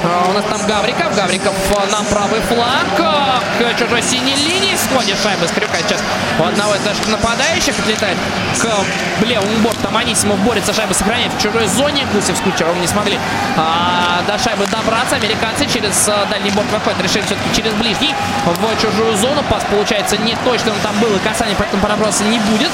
у 0.05 0.33
нас 0.33 0.45
там 0.45 0.67
Гавриков. 0.67 1.15
Гавриков 1.15 1.55
на 1.91 2.03
правый 2.05 2.41
фланг. 2.41 2.97
К 2.97 3.79
чужой 3.79 4.03
синей 4.03 4.35
линии 4.35 4.77
сходит 4.77 5.17
шайба 5.23 5.47
с 5.47 5.53
крюка. 5.53 5.79
Сейчас 5.79 6.01
у 6.39 6.45
одного 6.45 6.75
из 6.75 6.85
наших 6.85 7.07
нападающих 7.09 7.79
отлетает 7.79 8.17
к 8.59 9.25
левому 9.25 9.57
борту. 9.59 9.79
Там 9.83 9.97
Анисимов 9.97 10.39
борется. 10.41 10.73
Шайба 10.73 10.93
сохраняет 10.93 11.33
в 11.33 11.41
чужой 11.41 11.67
зоне. 11.67 12.07
Гусев 12.13 12.37
с 12.37 12.41
Кучером 12.41 12.81
не 12.81 12.87
смогли 12.87 13.19
а, 13.57 14.23
до 14.27 14.39
шайбы 14.39 14.67
добраться. 14.67 15.17
Американцы 15.17 15.67
через 15.67 16.09
дальний 16.31 16.51
борт 16.51 16.71
выходят. 16.73 17.01
Решили 17.03 17.23
все-таки 17.23 17.55
через 17.55 17.73
ближний 17.75 18.15
в 18.47 18.81
чужую 18.81 19.17
зону. 19.17 19.43
Пас 19.49 19.65
получается 19.71 20.17
не 20.17 20.37
точно. 20.45 20.73
Там 20.83 20.99
было 20.99 21.19
касание, 21.19 21.55
поэтому 21.59 21.83
проброса 21.83 22.25
не 22.25 22.39
будет. 22.39 22.71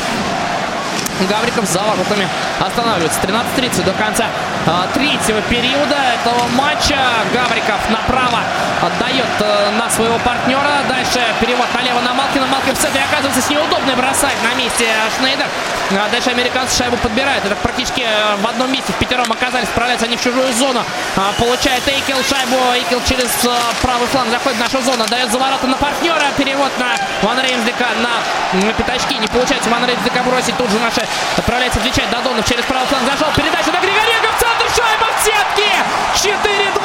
Гавриков 1.27 1.67
за 1.67 1.81
воротами 1.81 2.29
останавливается. 2.61 3.21
13.30 3.21 3.85
до 3.85 3.93
конца 3.93 4.27
а, 4.67 4.87
третьего 4.95 5.41
периода 5.43 5.97
этого 6.15 6.47
матча. 6.55 6.99
Гавриков 7.33 7.91
направо 7.91 8.41
отдает 8.83 9.27
а, 9.41 9.73
на 9.79 9.91
своего 9.91 10.19
партнера. 10.19 10.85
Дальше 10.89 11.21
перевод 11.41 11.67
налево 11.75 12.01
на 12.01 12.15
Малкина. 12.15 12.47
Малкин 12.47 12.75
в 12.75 12.79
центре 12.79 13.03
оказывается 13.03 13.41
с 13.43 13.51
неудобной 13.51 13.97
бросает 13.97 14.37
на 14.43 14.55
месте 14.55 14.87
Шнейдер. 15.19 15.47
А 15.91 16.09
дальше 16.11 16.31
американцы 16.31 16.77
шайбу 16.77 16.97
подбирают. 16.99 17.45
Это 17.47 17.55
практически 17.57 18.03
э, 18.03 18.37
в 18.37 18.47
одном 18.47 18.71
месте 18.71 18.93
в 18.93 18.97
пятером 18.97 19.33
оказались. 19.33 19.69
Справляются 19.69 20.07
они 20.07 20.17
в 20.17 20.23
чужую 20.23 20.53
зону. 20.53 20.85
А, 21.17 21.33
получает 21.39 21.87
Эйкел 21.89 22.19
шайбу. 22.23 22.57
Эйкел 22.75 23.01
через 23.09 23.31
а, 23.47 23.57
правый 23.81 24.07
фланг 24.09 24.31
заходит 24.31 24.59
в 24.59 24.61
нашу 24.61 24.83
зону. 24.83 25.07
Дает 25.09 25.33
за 25.33 25.39
ворота 25.39 25.67
на 25.67 25.77
партнера. 25.77 26.25
Перевод 26.37 26.71
на 26.79 26.93
Ван 27.23 27.41
Реймсдека 27.41 27.87
на, 28.03 28.67
на 28.67 28.73
пятачки. 28.75 29.15
Не 29.15 29.27
получается 29.29 29.71
Ван 29.71 29.85
Реймсдека 29.87 30.23
бросить. 30.25 30.57
Тут 30.59 30.71
же 30.71 30.79
наши 30.79 31.08
отправляется 31.37 31.81
отвечать 31.81 32.11
Додонов 32.11 32.45
через 32.45 32.65
правый 32.65 32.87
фланг. 32.89 33.05
Зашел. 33.11 33.29
Передача 33.35 33.73
на 33.73 33.81
Григоренко 33.81 34.29
в 34.33 34.41
центр. 34.41 34.67
Шайба 34.75 35.07
в 35.13 35.19
сетке. 35.25 35.71
4-2. 36.15 36.81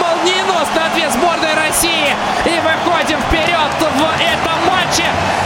Молниеносный 0.00 0.84
ответ 0.86 1.12
сборной 1.12 1.54
России. 1.54 2.16
И 2.44 2.60
выходим 2.60 3.20
вперед 3.22 3.70
в 3.80 4.04
этом 4.16 4.58
матче 4.66 5.04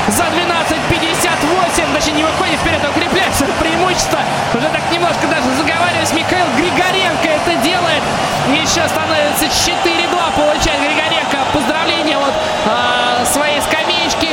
за 0.09 0.25
12.58. 0.25 1.95
Точнее, 1.95 2.13
не 2.13 2.25
выходим 2.25 2.59
вперед, 2.59 2.81
а 2.85 2.91
укрепляется 2.91 3.45
преимущество. 3.61 4.21
Уже 4.55 4.69
так 4.69 4.83
немножко 4.93 5.27
даже 5.27 5.49
заговариваюсь. 5.57 6.13
Михаил 6.13 6.47
Григоренко 6.57 7.29
это 7.29 7.55
делает. 7.63 8.03
Еще 8.49 8.87
становится 8.89 9.47
4-2. 9.47 10.11
Получает 10.37 10.81
Григоренко. 10.81 11.39
Поздравления 11.53 12.19
вот 12.19 12.33
э, 12.67 13.25
своей 13.27 13.61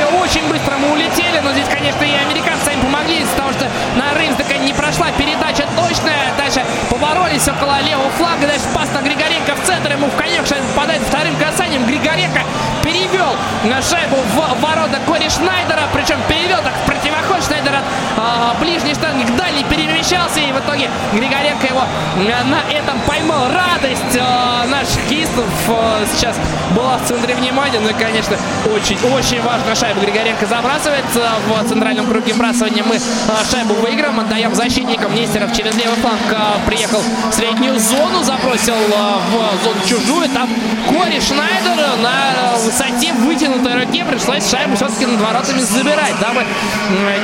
скамеечки. 0.00 0.22
Очень 0.22 0.48
быстро 0.48 0.76
мы 0.78 0.92
улетели. 0.92 1.40
Но 1.42 1.52
здесь, 1.52 1.68
конечно, 1.68 2.02
и 2.04 2.14
американцы 2.14 2.64
сами 2.64 2.80
помогли. 2.80 3.24
Потому 3.30 3.52
что 3.52 3.66
на 3.96 4.18
Реймсдека 4.18 4.56
не 4.58 4.72
прошла 4.72 5.10
передача 5.12 5.64
точная. 5.76 6.32
Дальше 6.36 6.64
поборолись 6.88 7.46
около 7.48 7.80
левого 7.80 8.10
флага. 8.10 8.46
Дальше 8.46 8.66
пас 8.74 8.88
на 8.92 9.02
Григоренко 9.02 9.54
в 9.54 9.66
центр. 9.66 9.92
Ему 9.92 10.06
в 10.06 10.16
конек 10.16 10.44
попадает 10.74 11.02
вторым 11.02 11.36
касанием. 11.36 11.84
Григоренко 11.86 12.42
перевел 12.82 13.36
шайбу 13.82 14.16
в 14.16 14.60
ворота 14.60 14.98
Кори 15.06 15.28
Шнайдера. 15.28 15.82
Причем 15.92 16.18
перевел 16.28 16.58
так 16.62 16.74
в 16.74 16.86
противоход 16.86 17.44
Шнайдер 17.44 17.74
от 17.76 17.84
а, 18.16 18.54
ближней 18.60 18.94
штанги 18.94 19.24
к 19.24 19.36
дальней 19.36 19.64
перемещался. 19.64 20.40
И 20.40 20.52
в 20.52 20.58
итоге 20.58 20.90
Григоренко 21.12 21.66
его 21.66 21.82
на 22.16 22.72
этом 22.72 23.00
поймал. 23.06 23.46
Радость 23.50 24.18
а, 24.18 24.66
наших 24.66 25.02
кистов 25.08 25.46
а, 25.68 26.04
сейчас 26.12 26.36
была 26.76 26.98
в 26.98 27.06
центре 27.06 27.34
внимания. 27.34 27.80
Ну 27.80 27.88
и, 27.88 27.92
конечно, 27.92 28.36
очень-очень 28.66 29.40
важно 29.42 29.74
шайбу 29.90 30.02
Григоренко 30.02 30.46
забрасывает. 30.46 31.04
В 31.14 31.68
центральном 31.68 32.06
круге 32.06 32.32
вбрасывания 32.32 32.84
мы 32.84 33.00
а, 33.28 33.44
шайбу 33.50 33.74
выиграем. 33.74 34.20
Отдаем 34.20 34.54
защитникам. 34.54 35.14
Нестеров 35.14 35.52
через 35.52 35.74
левый 35.74 35.96
фланг 35.96 36.20
а, 36.32 36.60
приехал 36.66 37.02
в 37.28 37.34
среднюю 37.34 37.78
зону. 37.80 38.22
Забросил 38.22 38.74
в 38.74 39.64
зону 39.64 39.80
чужую. 39.86 40.28
Там 40.28 40.48
Кори 40.88 41.18
Шнайдер 41.20 41.96
на 42.02 42.54
высоте 42.56 43.12
вытянутой 43.14 43.74
руке 43.84 44.04
пришлось 44.04 44.48
шайбу 44.48 44.76
все-таки 44.76 45.06
над 45.06 45.20
воротами 45.20 45.60
забирать, 45.60 46.14
дабы 46.20 46.44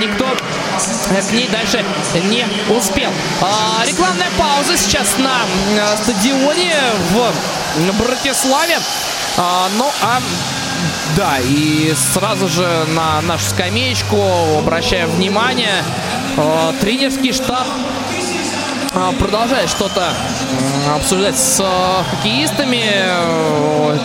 никто 0.01 0.27
к 0.27 1.33
ней 1.33 1.49
дальше 1.49 1.85
не 2.25 2.45
успел. 2.75 3.11
А, 3.43 3.87
рекламная 3.87 4.31
пауза 4.37 4.77
сейчас 4.77 5.15
на 5.19 5.97
стадионе 5.97 6.75
в 7.11 8.03
Братиславе. 8.03 8.79
А, 9.39 9.69
ну, 9.77 9.89
а 10.03 10.21
да, 11.17 11.39
и 11.41 11.95
сразу 12.13 12.49
же 12.49 12.69
на 12.95 13.21
нашу 13.23 13.45
скамеечку 13.45 14.17
обращаем 14.59 15.11
внимание, 15.11 15.83
тренерский 16.81 17.33
штаб 17.33 17.67
продолжает 19.19 19.69
что-то 19.69 20.13
обсуждать 20.95 21.37
с 21.39 21.63
хоккеистами. 22.11 22.85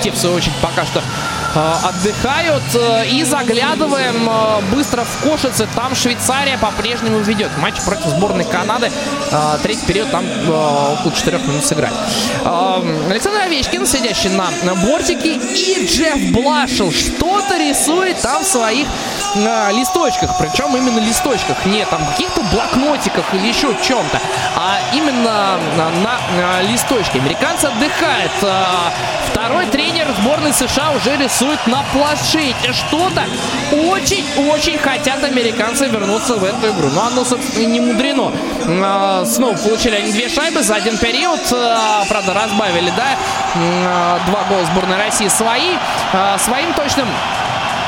Те, 0.02 0.12
в 0.12 0.18
свою 0.18 0.36
очередь, 0.36 0.56
пока 0.62 0.86
что 0.86 1.02
отдыхают. 1.56 2.64
И 3.12 3.24
заглядываем 3.24 4.30
быстро 4.72 5.04
в 5.04 5.24
Кошице. 5.24 5.68
Там 5.76 5.96
Швейцария 5.96 6.58
по-прежнему 6.58 7.20
ведет. 7.20 7.52
Матч 7.58 7.82
против 7.82 8.08
сборной 8.08 8.46
Канады. 8.46 8.92
Третий 9.64 9.86
период 9.86 10.12
там 10.12 10.26
около 10.48 11.14
4 11.14 11.38
минут 11.40 11.66
сыграть. 11.66 11.94
Александр 12.44 13.42
Овечкин, 13.42 13.86
сидящий 13.86 14.30
на 14.30 14.76
бортике. 14.76 15.36
И 15.36 15.86
Джефф 15.86 16.32
Блашел 16.32 16.92
что-то 16.92 17.58
рисует 17.58 18.22
там 18.22 18.44
в 18.44 18.48
своих 18.48 18.88
э, 19.36 19.72
листочках, 19.74 20.38
причем 20.40 20.76
именно 20.76 21.00
листочках, 21.00 21.66
не 21.66 21.86
там 21.86 22.06
каких-то 22.06 22.42
блокнотиках 22.52 23.34
или 23.34 23.48
еще 23.48 23.76
чем-то, 23.82 24.20
а 24.56 24.80
именно 24.94 25.60
на, 25.78 26.62
листочке. 26.62 27.20
Американцы 27.20 27.66
отдыхают. 27.66 28.32
Э, 28.42 28.64
второй 29.32 29.66
тренер 29.68 30.08
сборной 30.20 30.54
США 30.54 30.92
уже 30.92 31.16
рисует 31.18 31.41
на 31.68 31.84
планшете 31.94 32.74
что-то. 32.74 33.24
Очень-очень 33.72 34.78
хотят 34.78 35.24
американцы 35.24 35.88
вернуться 35.88 36.36
в 36.36 36.44
эту 36.44 36.72
игру. 36.72 36.90
Но 36.94 37.08
оно, 37.08 37.26
собственно, 37.26 37.66
не 37.66 37.80
мудрено. 37.80 38.32
Э, 38.66 39.26
снова 39.26 39.56
получили 39.58 39.96
они 39.96 40.12
две 40.12 40.30
шайбы 40.30 40.62
за 40.62 40.76
один 40.76 40.98
период. 40.98 41.40
Э, 41.52 42.04
правда, 42.10 42.34
разбавили, 42.34 42.92
да, 42.96 43.16
э, 43.56 44.20
два 44.28 44.44
гола 44.50 44.66
сборной 44.66 44.98
России 44.98 45.28
свои. 45.28 45.76
Э, 46.14 46.38
своим 46.38 46.74
точным 46.74 47.08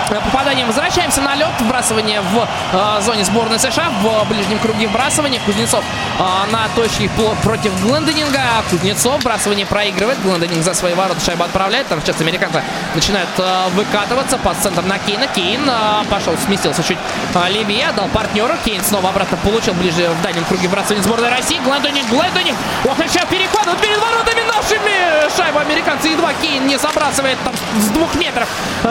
попаданием. 0.09 0.67
Возвращаемся 0.67 1.21
на 1.21 1.35
лед. 1.35 1.49
Вбрасывание 1.59 2.21
в 2.21 2.47
э, 2.73 3.01
зоне 3.01 3.23
сборной 3.23 3.59
США. 3.59 3.89
В 4.01 4.27
ближнем 4.27 4.59
круге 4.59 4.87
вбрасывания. 4.87 5.39
Кузнецов 5.45 5.83
э, 6.19 6.23
на 6.51 6.67
точке 6.75 7.09
против 7.43 7.71
Гленденинга. 7.81 8.41
Кузнецов 8.69 9.21
вбрасывание 9.21 9.65
проигрывает. 9.65 10.21
Гленденинг 10.21 10.63
за 10.63 10.73
свои 10.73 10.93
ворота 10.93 11.19
шайбу 11.19 11.43
отправляет. 11.43 11.87
Там 11.87 12.01
сейчас 12.01 12.19
американцы 12.21 12.61
начинают 12.95 13.29
э, 13.37 13.69
выкатываться. 13.75 14.37
Пас 14.37 14.57
центр 14.57 14.81
на 14.83 14.99
Кейна. 14.99 15.27
Кейн 15.27 15.61
э, 15.67 16.05
пошел, 16.09 16.35
сместился 16.37 16.83
чуть 16.83 16.97
э, 17.33 17.49
левее. 17.51 17.91
Дал 17.95 18.07
партнеру. 18.07 18.53
Кейн 18.65 18.83
снова 18.83 19.09
обратно 19.09 19.37
получил 19.37 19.73
ближе 19.73 20.09
в 20.09 20.21
дальнем 20.21 20.43
круге 20.45 20.67
вбрасывания 20.67 21.03
сборной 21.03 21.29
России. 21.29 21.59
Гленденинг, 21.63 22.09
Гленденинг. 22.09 22.57
Ох, 22.85 22.97
сейчас 23.07 23.25
перехватывают 23.25 23.81
перед 23.81 23.97
воротами 23.97 24.41
нашими. 24.41 25.35
Шайбу 25.35 25.59
американцы 25.59 26.09
едва 26.09 26.33
Кейн 26.41 26.67
не 26.67 26.77
забрасывает 26.77 27.37
там 27.43 27.53
с 27.79 27.87
двух 27.89 28.15
метров. 28.15 28.47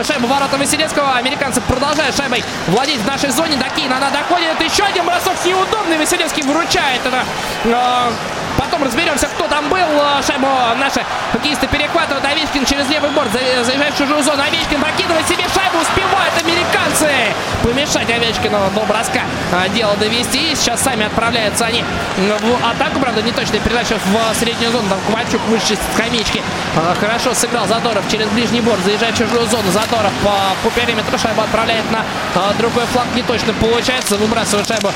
Шайбу 0.07 0.27
ворота 0.27 0.57
Василевского. 0.57 1.02
Американцы 1.11 1.61
продолжают 1.61 2.17
шайбой 2.17 2.45
владеть 2.69 3.01
в 3.01 3.07
нашей 3.07 3.31
зоне. 3.31 3.57
До 3.57 3.69
Кейна 3.71 3.97
она 3.97 4.11
доходит. 4.11 4.61
Еще 4.61 4.85
один 4.85 5.05
бросок 5.05 5.35
неудобный. 5.45 5.99
Василевский 5.99 6.43
выручает 6.43 7.01
это. 7.05 7.25
Э, 8.63 8.65
потом 8.65 8.85
разберемся, 8.85 9.27
кто 9.29 9.47
там 9.49 9.69
был. 9.69 9.79
Э, 9.79 10.23
шайбу 10.27 10.49
наши 10.79 11.05
хоккеисты 11.33 11.67
перехватывают. 11.67 12.25
Овечкин 12.25 12.65
через 12.65 12.89
левый 12.89 13.11
борт 13.11 13.31
заезжает 13.33 13.95
в 13.95 13.99
чужую 13.99 14.23
зону. 14.23 14.43
Овечкин 14.43 14.81
прокидывает 14.81 15.27
себе 15.29 15.45
шайбу. 15.55 15.79
Успевают 15.81 16.35
американцы 16.43 17.09
помешать 17.63 18.11
Овечкину 18.11 18.59
до 18.75 18.81
броска 18.83 19.23
э, 19.53 19.69
дело 19.71 19.97
довести. 19.97 20.55
Сейчас 20.55 20.83
сами 20.83 21.07
отправляются 21.07 21.67
они 21.67 21.85
в 22.17 22.71
атаку. 22.71 23.01
Правда, 23.01 23.23
не 23.23 23.33
точная 23.33 23.61
передача 23.61 23.97
в 24.05 24.39
среднюю 24.39 24.73
зону. 24.73 24.89
Там 24.89 24.99
Ковальчук 25.07 25.41
выше 25.49 25.77
скамеечки. 25.95 26.43
Хорошо 27.01 27.35
сыграл 27.35 27.67
Задоров 27.67 28.05
через 28.11 28.29
ближний 28.29 28.61
борт. 28.61 28.81
Заезжает 28.85 29.15
в 29.15 29.19
чужую 29.19 29.47
зону. 29.47 29.71
Задоров 29.71 30.13
по, 30.23 30.35
по 30.63 30.81
периметру 30.81 31.19
шайбу 31.19 31.43
отправляет 31.43 31.85
на 31.91 32.05
другой 32.59 32.85
фланг. 32.87 33.09
Не 33.15 33.23
точно 33.23 33.53
получается. 33.55 34.17
Выбрасывает 34.17 34.67
шайбу 34.69 34.91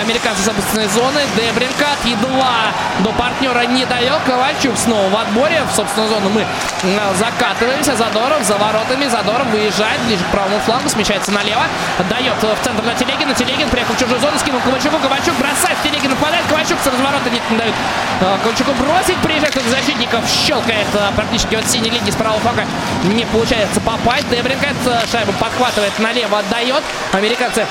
американцы 0.00 0.42
с 0.42 0.44
собственной 0.46 0.88
зоны. 0.88 1.20
Дебринкат 1.36 2.04
едва 2.04 2.72
до 3.06 3.12
партнера 3.12 3.64
не 3.66 3.84
дает. 3.84 4.20
Ковальчук 4.26 4.76
снова 4.76 5.08
в 5.08 5.16
отборе. 5.16 5.62
В 5.70 5.74
собственную 5.74 6.10
зону 6.10 6.28
мы 6.30 6.42
а, 6.42 7.14
закатываемся. 7.14 7.94
Задоров 7.94 8.42
за 8.42 8.56
воротами. 8.56 9.06
Задоров 9.06 9.46
выезжает 9.48 10.00
ближе 10.06 10.24
к 10.24 10.30
правому 10.32 10.58
флангу. 10.60 10.88
Смещается 10.88 11.30
налево. 11.30 11.62
Дает 12.10 12.34
в 12.42 12.64
центр 12.64 12.82
на 12.82 12.94
Телегина. 12.94 13.32
Телегин 13.34 13.68
приехал 13.68 13.94
в 13.94 13.98
чужую 13.98 14.20
зону. 14.20 14.36
Скинул 14.38 14.60
Ковальчуку. 14.60 14.98
Ковальчук 14.98 15.34
бросает. 15.36 15.78
Телегин 15.84 16.10
нападает. 16.10 16.44
Ковальчук 16.48 16.78
с 16.82 16.86
разворота 16.86 17.30
не, 17.30 17.40
не 17.50 17.56
дают 17.56 17.74
а, 18.22 18.38
Ковальчуку 18.42 18.72
бросить. 18.72 19.18
Приезжает 19.22 19.54
к 19.54 19.68
защитников. 19.68 20.20
Щелкает 20.28 20.88
практически 21.14 21.54
от 21.54 21.66
синей 21.70 21.90
линии 21.90 22.10
с 22.10 22.16
правого 22.16 22.40
фланга. 22.40 22.66
Не 23.04 23.24
получается 23.26 23.80
попасть. 23.80 24.28
Дебринкат 24.30 24.74
шайбу 25.12 25.32
подхватывает 25.34 25.96
налево, 26.00 26.40
отдает. 26.40 26.82
Американцы 27.12 27.66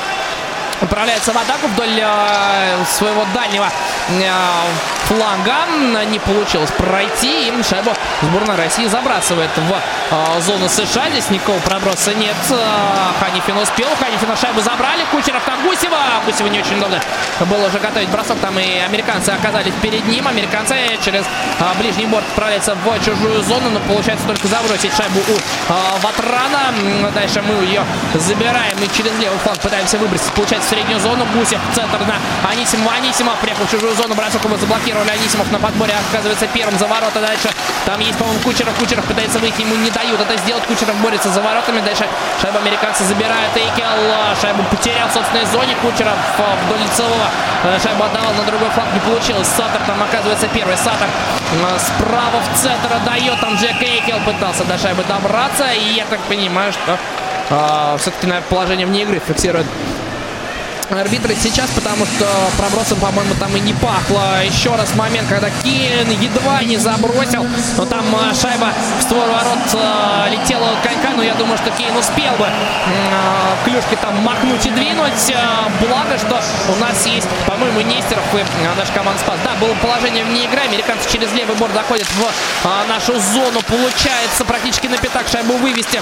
Отправляется 0.82 1.32
в 1.32 1.38
атаку 1.38 1.68
вдоль 1.68 2.00
э, 2.00 2.84
своего 2.86 3.26
дальнего 3.34 3.68
э, 4.10 4.32
фланга. 5.06 5.66
Не 6.10 6.20
получилось 6.20 6.72
пройти. 6.72 7.50
И 7.50 7.64
шайбу 7.64 7.92
сборная 8.22 8.58
России 8.58 8.86
забрасывает 8.88 9.52
в 9.56 9.72
э, 9.72 10.42
зону 10.42 10.68
США. 10.70 11.10
Здесь 11.12 11.30
никакого 11.30 11.60
проброса 11.60 12.14
нет. 12.14 12.36
Э, 12.50 12.56
Ханифин 13.20 13.58
успел. 13.58 13.88
Ханифина 14.00 14.36
шайбу 14.36 14.62
забрали. 14.62 15.06
Кучеров 15.12 15.44
там 15.44 15.62
Гусева. 15.66 15.98
Гусева 16.26 16.48
не 16.48 16.60
очень 16.60 16.78
удобно 16.78 17.00
было 17.44 17.68
уже 17.68 17.80
готовить 17.80 18.10
бросок. 18.10 18.38
Там 18.40 18.58
и 18.60 18.80
американцы 18.80 19.30
оказались 19.30 19.74
перед 19.82 20.06
ним. 20.08 20.28
Американцы 20.28 20.76
через 21.04 21.24
э, 21.24 21.64
ближний 21.80 22.06
борт 22.06 22.26
отправляются 22.30 22.76
в 22.76 23.00
чужую 23.04 23.44
зону. 23.44 23.70
Но 23.70 23.80
получается 23.82 24.26
только 24.26 24.48
забросить 24.48 24.96
шайбу 24.96 25.20
у 25.20 25.34
э, 25.34 25.74
Ватрана. 26.02 27.12
Дальше 27.14 27.42
мы 27.42 27.64
ее 27.66 27.84
забираем 28.14 28.78
и 28.82 28.88
через 28.96 29.12
левый 29.20 29.38
фланг 29.40 29.60
пытаемся 29.60 29.98
выбросить. 29.98 30.32
Получается 30.34 30.65
в 30.66 30.70
среднюю 30.70 31.00
зону. 31.00 31.26
Гусев 31.34 31.60
в 31.72 31.76
центр 31.76 32.00
на 32.06 32.18
Анисимова. 32.50 32.94
Анисимов 32.96 33.38
приехал 33.40 33.66
в 33.66 33.72
чужую 33.72 33.94
зону. 33.96 34.16
Бросок 34.16 34.44
его 34.44 34.58
заблокировали. 34.58 35.10
Анисимов 35.10 35.52
на 35.52 35.60
подборе 35.60 35.94
оказывается 36.10 36.48
первым 36.48 36.78
за 36.80 36.88
ворота. 36.88 37.22
Дальше 37.22 37.50
там 37.86 38.00
есть, 38.00 38.18
по-моему, 38.18 38.40
Кучеров. 38.42 38.74
Кучеров 38.76 39.06
пытается 39.06 39.40
выйти. 39.40 39.62
Ему 39.62 39.76
не 39.76 39.92
дают 39.92 40.20
это 40.20 40.36
сделать. 40.38 40.64
Кучеров 40.66 40.96
борется 40.98 41.30
за 41.30 41.42
воротами. 41.42 41.82
Дальше 41.82 42.08
шайбу 42.42 42.58
американцы 42.58 43.04
забирают. 43.04 43.56
Эйкел 43.56 43.86
шайбу 44.42 44.64
потерял 44.72 45.08
в 45.08 45.14
собственной 45.14 45.46
зоне. 45.46 45.76
Кучеров 45.82 46.18
вдоль 46.66 46.82
лицевого 46.82 47.30
шайбу 47.82 48.04
отдавал 48.04 48.34
на 48.34 48.44
другой 48.44 48.70
фланг. 48.70 48.92
Не 48.94 49.00
получилось. 49.02 49.48
Сатор 49.48 49.82
там 49.86 50.02
оказывается 50.02 50.48
первый. 50.48 50.78
Сатор 50.78 51.08
справа 51.78 52.42
в 52.42 52.60
центр 52.60 52.92
отдает. 52.92 53.40
Там 53.40 53.56
Джек 53.56 53.82
Эйкел 53.82 54.20
пытался 54.26 54.64
до 54.64 54.78
шайбы 54.78 55.04
добраться. 55.04 55.72
И 55.72 55.94
я 55.94 56.06
так 56.06 56.20
понимаю, 56.22 56.74
что 56.74 56.98
э, 57.50 57.98
все-таки, 58.00 58.26
наверное, 58.26 58.50
положение 58.50 58.88
вне 58.88 59.04
игры 59.04 59.22
фиксирует 59.26 59.68
арбитры 60.92 61.36
сейчас, 61.36 61.70
потому 61.72 62.06
что 62.06 62.26
пробросом, 62.58 63.00
по-моему, 63.00 63.34
там 63.40 63.56
и 63.56 63.60
не 63.60 63.74
пахло. 63.74 64.44
Еще 64.44 64.74
раз 64.76 64.96
момент, 64.96 65.28
когда 65.28 65.50
Кейн 65.64 66.10
едва 66.10 66.64
не 66.64 66.78
забросил, 66.78 67.46
но 67.78 67.86
там 67.86 68.06
а, 68.16 68.34
шайба 68.34 68.72
в 69.00 69.04
створ 69.04 69.28
ворот 69.28 69.60
а, 69.74 70.28
летела 70.30 70.70
конька, 70.84 71.10
но 71.16 71.24
я 71.24 71.34
думаю, 71.36 71.58
что 71.58 71.72
Кейн 71.72 71.96
успел 71.96 72.34
бы 72.34 72.46
а, 72.46 73.56
клюшки 73.66 73.96
там 74.02 74.16
махнуть 74.22 74.66
и 74.66 74.70
двинуть. 74.72 75.34
Благо, 75.82 76.18
что 76.18 76.42
у 76.72 76.76
нас 76.80 77.06
есть, 77.06 77.28
по-моему, 77.48 77.82
Нестеров 77.82 78.24
и 78.34 78.44
наша 78.78 78.92
команда 78.94 79.20
спас. 79.20 79.36
Да, 79.44 79.52
было 79.60 79.74
положение 79.76 80.24
вне 80.24 80.46
игры, 80.46 80.62
американцы 80.62 81.10
через 81.12 81.32
левый 81.34 81.56
борт 81.56 81.74
заходят 81.74 82.08
в 82.08 82.88
нашу 82.88 83.20
зону, 83.20 83.62
получается 83.68 84.46
практически 84.46 84.88
на 84.88 84.98
пятак 84.98 85.28
шайбу 85.28 85.54
вывести. 85.58 86.02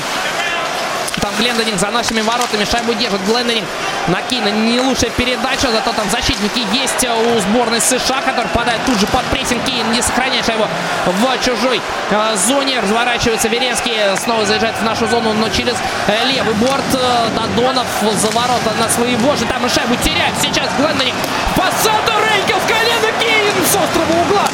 Там 1.21 1.31
Глендонинг 1.37 1.79
за 1.79 1.89
нашими 1.89 2.21
воротами 2.21 2.65
шайбу 2.65 2.93
держит. 2.93 3.23
Глендонинг 3.25 3.65
на 4.07 4.21
Кейна 4.21 4.49
не 4.49 4.79
лучшая 4.79 5.11
передача, 5.11 5.71
зато 5.71 5.91
там 5.93 6.09
защитники 6.09 6.65
есть 6.73 7.05
у 7.05 7.39
сборной 7.39 7.81
США, 7.81 8.21
который 8.21 8.47
попадает 8.47 8.81
тут 8.85 8.99
же 8.99 9.07
под 9.07 9.23
прессинг. 9.25 9.63
Кейн 9.65 9.91
не 9.91 10.01
сохраняет 10.01 10.45
шайбу 10.45 10.67
в 11.05 11.43
чужой 11.43 11.81
э, 12.11 12.35
зоне. 12.35 12.79
Разворачивается 12.79 13.47
Веренский, 13.47 13.95
снова 14.17 14.45
заезжает 14.45 14.75
в 14.75 14.83
нашу 14.83 15.07
зону, 15.07 15.33
но 15.33 15.49
через 15.49 15.75
э, 16.07 16.25
левый 16.25 16.53
борт. 16.55 16.83
Э, 16.93 17.29
Додонов 17.35 17.87
за 18.01 18.29
ворота 18.31 18.71
на 18.79 18.89
своего 18.89 19.35
же. 19.35 19.45
Там 19.45 19.65
и 19.65 19.69
шайбу 19.69 19.95
теряет 19.95 20.33
сейчас 20.41 20.69
Глендонинг. 20.77 21.15
По 21.55 21.63
центру 21.81 22.13
в 22.59 22.67
колено 22.67 23.11
Кейн 23.19 23.65
с 23.65 23.75
острого 23.75 24.21
угла 24.21 24.47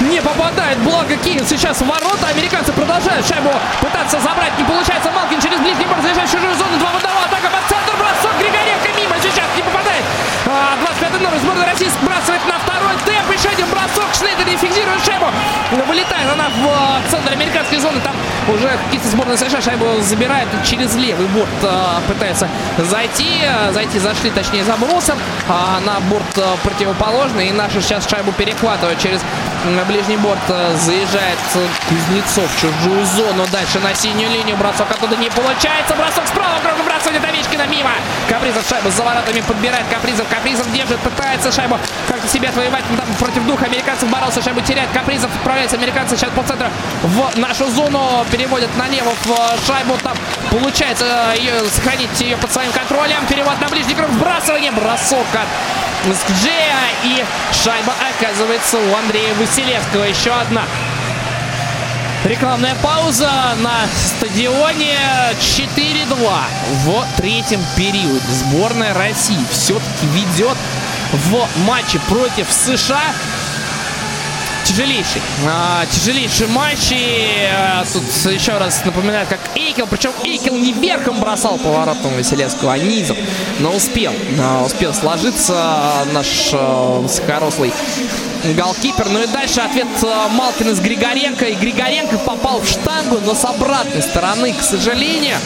не 0.00 0.20
попадает. 0.20 0.78
Благо 0.78 1.16
Кейн 1.16 1.46
сейчас 1.46 1.78
в 1.78 1.86
ворота. 1.86 2.28
Американцы 2.28 2.72
продолжают 2.72 3.26
шайбу 3.26 3.50
пытаться 3.80 4.20
забрать. 4.20 4.56
Не 4.58 4.64
получается. 4.64 5.10
Малкин 5.10 5.40
через 5.40 5.58
ближний 5.60 5.86
борт 5.86 6.02
заезжает 6.02 6.28
в 6.28 6.32
чужую 6.32 6.54
зону. 6.54 6.78
Два 6.78 6.92
водова. 6.92 7.24
Атака 7.24 7.48
под 7.48 7.64
центр. 7.68 7.96
Бросок 7.96 8.36
Григоренко 8.38 8.88
мимо. 8.96 9.14
Сейчас 9.22 9.46
не 9.56 9.62
попадает. 9.62 10.04
25-й 10.44 11.16
а, 11.16 11.22
номер 11.22 11.38
сборной 11.38 11.66
России 11.66 11.88
сбрасывает 11.88 12.44
на 12.46 12.55
второй 12.76 12.96
темп. 13.04 13.32
Еще 13.32 13.48
один 13.48 13.66
бросок. 13.68 14.14
Шнейдер 14.14 14.46
не 14.46 14.56
фиксирует 14.56 15.04
шайбу. 15.04 15.26
Вылетает 15.88 16.30
она 16.30 16.48
в 16.48 16.68
а, 16.68 17.00
центр 17.10 17.32
американской 17.32 17.78
зоны. 17.78 18.00
Там 18.00 18.14
уже 18.48 18.68
какие-то 18.84 19.08
сборные 19.08 19.36
США 19.36 19.60
шайбу 19.60 19.86
забирает 20.00 20.48
через 20.64 20.94
левый 20.94 21.26
борт. 21.28 21.48
А, 21.62 22.00
пытается 22.06 22.48
зайти. 22.78 23.42
Зайти 23.72 23.98
зашли, 23.98 24.30
точнее, 24.30 24.64
забросом. 24.64 25.18
На 25.48 26.00
борт 26.08 26.38
противоположный. 26.62 27.48
И 27.48 27.52
наши 27.52 27.80
сейчас 27.80 28.08
шайбу 28.08 28.32
перехватывают 28.32 28.98
через 28.98 29.20
ближний 29.88 30.16
борт. 30.16 30.40
Заезжает 30.48 31.38
Кузнецов 31.88 32.50
в 32.50 32.60
чужую 32.60 33.04
зону. 33.06 33.44
Дальше 33.52 33.80
на 33.80 33.94
синюю 33.94 34.30
линию. 34.30 34.56
Бросок 34.56 34.90
оттуда 34.90 35.16
не 35.16 35.30
получается. 35.30 35.94
Бросок 35.94 36.26
справа. 36.26 36.58
Круг 36.62 36.78
выбрасывает 36.78 37.24
Овечкина 37.24 37.66
мимо. 37.66 37.90
Капризов 38.28 38.66
шайбу 38.68 38.90
за 38.90 39.02
воротами 39.02 39.40
подбирает 39.40 39.84
Капризов. 39.90 40.28
Капризов 40.28 40.70
держит, 40.72 40.98
пытается 41.00 41.52
шайбу 41.52 41.78
как-то 42.08 42.28
себя 42.28 42.50
отвоевать. 42.66 42.84
Там 42.96 43.14
против 43.18 43.46
двух 43.46 43.62
американцев 43.62 44.08
боролся, 44.10 44.42
шайбу 44.42 44.60
теряет. 44.60 44.90
Капризов 44.90 45.30
отправляется. 45.36 45.76
Американцы 45.76 46.16
сейчас 46.16 46.30
по 46.30 46.42
центру 46.42 46.68
в 47.02 47.38
нашу 47.38 47.70
зону. 47.70 48.24
Переводят 48.30 48.74
налево 48.76 49.12
в 49.24 49.66
шайбу. 49.66 49.96
Там 50.02 50.16
получается 50.50 51.34
ее, 51.36 51.52
сохранить 51.70 52.20
ее 52.20 52.36
под 52.36 52.52
своим 52.52 52.72
контролем. 52.72 53.24
Перевод 53.28 53.60
на 53.60 53.68
ближний 53.68 53.94
круг. 53.94 54.10
Вбрасывание. 54.10 54.72
Бросок 54.72 55.26
от 55.34 56.14
Сджея. 56.16 56.76
И 57.04 57.24
шайба 57.52 57.94
оказывается 58.10 58.78
у 58.78 58.94
Андрея 58.96 59.34
Василевского. 59.34 60.04
Еще 60.04 60.32
одна 60.32 60.62
Рекламная 62.24 62.74
пауза 62.82 63.30
на 63.60 63.86
стадионе 63.94 64.98
4-2 65.38 66.16
в 66.84 67.06
третьем 67.16 67.60
периоде. 67.76 68.20
Сборная 68.28 68.94
России 68.94 69.38
все-таки 69.52 70.06
ведет 70.08 70.56
в 71.12 71.48
матче 71.66 71.98
против 72.08 72.46
США 72.50 73.12
тяжелейший. 74.66 75.22
А, 75.46 75.86
тяжелейший 75.86 76.46
матч. 76.48 76.90
И 76.90 77.48
а, 77.52 77.84
тут 77.92 78.02
еще 78.32 78.58
раз 78.58 78.84
напоминаю, 78.84 79.26
как 79.28 79.38
Эйкел. 79.54 79.86
Причем 79.86 80.10
Эйкел 80.24 80.56
не 80.56 80.72
верхом 80.72 81.20
бросал 81.20 81.58
поворотом 81.58 82.14
Василевского, 82.14 82.74
а 82.74 82.78
низом. 82.78 83.16
Но 83.60 83.74
успел. 83.74 84.12
А, 84.40 84.64
успел 84.64 84.92
сложиться 84.92 86.04
наш 86.12 86.50
а, 86.52 87.00
высокорослый 87.00 87.72
голкипер. 88.54 89.08
Ну 89.08 89.22
и 89.22 89.26
дальше 89.26 89.60
ответ 89.60 89.86
а, 90.02 90.28
Малкина 90.28 90.74
с 90.74 90.80
Григоренко. 90.80 91.44
И 91.46 91.54
Григоренко 91.54 92.18
попал 92.18 92.60
в 92.60 92.68
штангу, 92.68 93.20
но 93.24 93.34
с 93.34 93.44
обратной 93.44 94.02
стороны, 94.02 94.52
к 94.52 94.62
сожалению. 94.62 95.36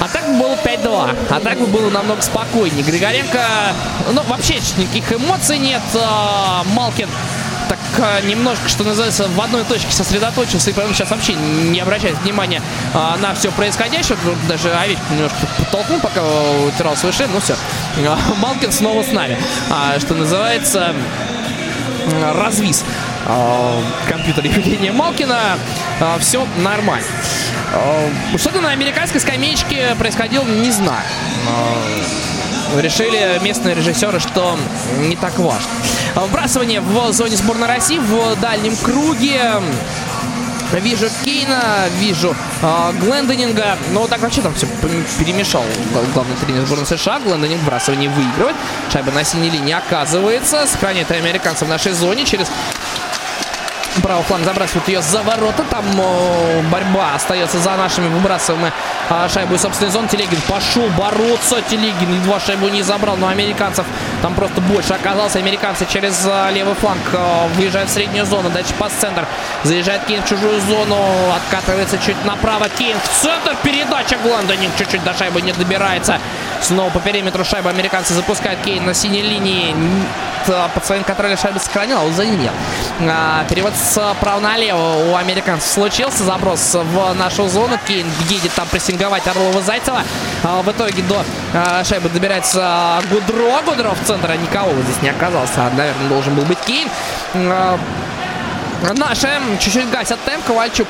А 0.00 0.08
так 0.08 0.26
бы 0.28 0.38
было 0.38 0.54
5-2. 0.54 1.16
А 1.30 1.40
так 1.40 1.58
бы 1.58 1.66
было 1.66 1.90
намного 1.90 2.22
спокойнее. 2.22 2.82
Григоренко, 2.82 3.40
ну, 4.12 4.22
вообще 4.22 4.60
никаких 4.76 5.12
эмоций 5.12 5.58
нет. 5.58 5.82
А, 5.94 6.62
Малкин 6.74 7.08
так 7.68 7.78
а, 7.98 8.20
немножко, 8.22 8.68
что 8.68 8.84
называется, 8.84 9.28
в 9.28 9.40
одной 9.40 9.64
точке 9.64 9.92
сосредоточился 9.92 10.70
и 10.70 10.72
поэтому 10.72 10.94
сейчас 10.94 11.10
вообще 11.10 11.34
не 11.34 11.80
обращает 11.80 12.16
внимания 12.18 12.62
а, 12.94 13.16
на 13.18 13.34
все 13.34 13.50
происходящее. 13.50 14.16
Даже 14.48 14.72
овечку 14.72 15.04
немножко 15.12 15.38
подтолкнул, 15.58 16.00
пока 16.00 16.22
утирал 16.66 16.96
свой 16.96 17.12
шлем. 17.12 17.30
Ну 17.32 17.40
все, 17.40 17.56
а, 18.06 18.18
Малкин 18.36 18.72
снова 18.72 19.02
с 19.02 19.12
нами. 19.12 19.36
А, 19.70 19.98
что 20.00 20.14
называется, 20.14 20.94
развис 22.34 22.84
компьютер 24.08 24.44
Евгения 24.44 24.92
Малкина. 24.92 25.58
А, 26.00 26.18
все 26.18 26.46
нормально. 26.58 27.06
А, 27.74 28.10
что-то 28.36 28.60
на 28.60 28.70
американской 28.70 29.20
скамеечке 29.20 29.94
происходило, 29.98 30.44
не 30.44 30.70
знаю. 30.70 31.04
Решили 32.76 33.38
местные 33.42 33.74
режиссеры, 33.74 34.20
что 34.20 34.58
не 34.98 35.16
так 35.16 35.38
важно. 35.38 35.68
Вбрасывание 36.14 36.80
в 36.80 37.12
зоне 37.12 37.36
сборной 37.36 37.68
России 37.68 37.98
в 37.98 38.40
дальнем 38.40 38.76
круге. 38.76 39.42
Вижу 40.72 41.08
Кейна, 41.24 41.88
вижу 41.98 42.36
э, 42.60 42.92
Глендонинга. 43.00 43.78
Ну, 43.92 44.06
так 44.06 44.20
вообще 44.20 44.42
там 44.42 44.52
все 44.52 44.66
перемешал 45.18 45.64
главный 46.12 46.36
тренер 46.36 46.66
сборной 46.66 46.84
США. 46.84 47.20
Глендонинг 47.20 47.62
вбрасывание 47.62 48.10
выигрывает. 48.10 48.54
Шайба 48.92 49.10
на 49.12 49.24
синей 49.24 49.48
линии 49.48 49.72
оказывается. 49.72 50.66
Сохраняет 50.66 51.10
американцев 51.10 51.68
в 51.68 51.70
нашей 51.70 51.92
зоне 51.92 52.26
через 52.26 52.50
правый 54.02 54.24
фланг 54.24 54.44
забрасывают 54.44 54.88
ее 54.88 55.02
за 55.02 55.22
ворота. 55.22 55.64
Там 55.70 55.84
о, 55.98 56.62
борьба 56.70 57.14
остается 57.14 57.58
за 57.58 57.76
нашими. 57.76 58.08
Выбрасываем 58.08 58.62
мы 58.62 58.72
а, 59.10 59.28
шайбу 59.28 59.54
из 59.54 59.62
собственной 59.62 59.90
зоны. 59.90 60.08
Телегин 60.08 60.40
пошел 60.48 60.86
бороться. 60.96 61.60
Телегин 61.62 62.14
едва 62.14 62.40
шайбу 62.40 62.68
не 62.68 62.82
забрал, 62.82 63.16
но 63.16 63.28
американцев 63.28 63.86
там 64.22 64.34
просто 64.34 64.60
больше 64.60 64.94
оказалось. 64.94 65.36
Американцы 65.36 65.86
через 65.86 66.26
а, 66.26 66.50
левый 66.50 66.74
фланг 66.74 67.02
а, 67.12 67.48
выезжают 67.54 67.90
в 67.90 67.92
среднюю 67.92 68.26
зону. 68.26 68.50
Дальше 68.50 68.74
пас-центр. 68.78 69.26
Заезжает 69.64 70.04
Кейн 70.04 70.22
в 70.22 70.28
чужую 70.28 70.60
зону. 70.60 70.96
Откатывается 71.34 71.98
чуть 71.98 72.22
направо. 72.24 72.68
Кейн 72.68 72.96
в 72.98 73.22
центр. 73.22 73.56
Передача 73.62 74.16
Гландонинг 74.22 74.74
чуть-чуть 74.76 75.02
до 75.04 75.14
шайбы 75.14 75.40
не 75.42 75.52
добирается. 75.52 76.18
Снова 76.60 76.90
по 76.90 77.00
периметру 77.00 77.44
шайбы 77.44 77.70
американцы 77.70 78.14
запускают 78.14 78.60
Кейн 78.60 78.84
на 78.84 78.94
синей 78.94 79.22
линии. 79.22 79.74
Под 80.74 80.86
своим 80.86 81.04
контролем 81.04 81.36
шайбы 81.36 81.60
сохранил, 81.60 81.98
а 81.98 82.02
он 82.04 82.14
за 82.14 82.24
ним 82.24 82.40
нет. 82.40 82.52
Перевод 83.48 83.74
справа 83.78 84.40
налево 84.40 85.10
у 85.10 85.16
американцев 85.16 85.70
случился. 85.70 86.24
Заброс 86.24 86.74
в 86.74 87.14
нашу 87.14 87.48
зону. 87.48 87.78
Кейн 87.86 88.06
едет 88.28 88.52
там 88.52 88.66
прессинговать 88.68 89.26
Орлова-Зайцева. 89.26 90.02
А, 90.44 90.62
в 90.62 90.70
итоге 90.70 91.02
до 91.02 91.24
а, 91.54 91.84
шайбы 91.84 92.08
добирается 92.08 93.00
Гудро. 93.10 93.62
Гудро 93.64 93.90
в 93.90 94.06
центре 94.06 94.36
никого 94.38 94.72
здесь 94.82 95.02
не 95.02 95.10
оказался. 95.10 95.70
Наверное, 95.76 96.08
должен 96.08 96.34
был 96.34 96.44
быть 96.44 96.58
Кейн. 96.60 96.88
А, 97.34 97.78
наши 98.96 99.28
чуть-чуть 99.60 99.90
гасят 99.90 100.18
темп. 100.24 100.44
Ковальчук 100.44 100.88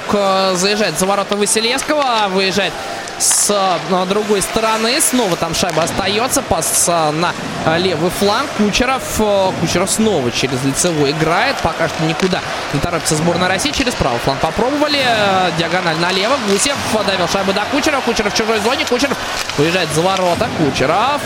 заезжает 0.54 0.98
за 0.98 1.06
ворота 1.06 1.36
Василевского. 1.36 2.28
Выезжает 2.28 2.72
с 3.18 3.50
э, 3.50 4.04
другой 4.06 4.42
стороны. 4.42 5.00
Снова 5.00 5.36
там 5.36 5.54
шайба 5.54 5.82
остается. 5.82 6.42
Пас 6.42 6.86
э, 6.88 7.10
на 7.10 7.32
левый 7.78 8.10
фланг. 8.10 8.48
Кучеров. 8.56 9.02
Э, 9.18 9.52
Кучеров 9.60 9.90
снова 9.90 10.30
через 10.30 10.62
лицевой 10.64 11.10
играет. 11.10 11.56
Пока 11.62 11.88
что 11.88 12.04
никуда 12.04 12.40
не 12.72 12.80
торопится 12.80 13.16
сборная 13.16 13.48
России. 13.48 13.70
Через 13.70 13.94
правый 13.94 14.18
фланг 14.20 14.40
попробовали. 14.40 15.04
Диагональ 15.58 15.96
налево. 15.98 16.36
Гусев 16.48 16.76
подавил 16.92 17.28
шайбу 17.28 17.52
до 17.52 17.62
Кучерова. 17.72 18.00
Кучеров 18.02 18.32
в 18.32 18.36
чужой 18.36 18.60
зоне. 18.60 18.84
Кучеров 18.84 19.16
уезжает 19.58 19.88
за 19.94 20.02
ворота. 20.02 20.48
Кучеров 20.58 21.20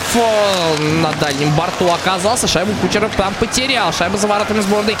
на 1.01 1.11
дальнем 1.13 1.51
борту 1.55 1.89
оказался. 1.91 2.47
Шайбу 2.47 2.73
Кучеров 2.81 3.15
там 3.15 3.33
потерял. 3.35 3.93
Шайба 3.93 4.17
за 4.17 4.27
воротами 4.27 4.61
сборной 4.61 4.97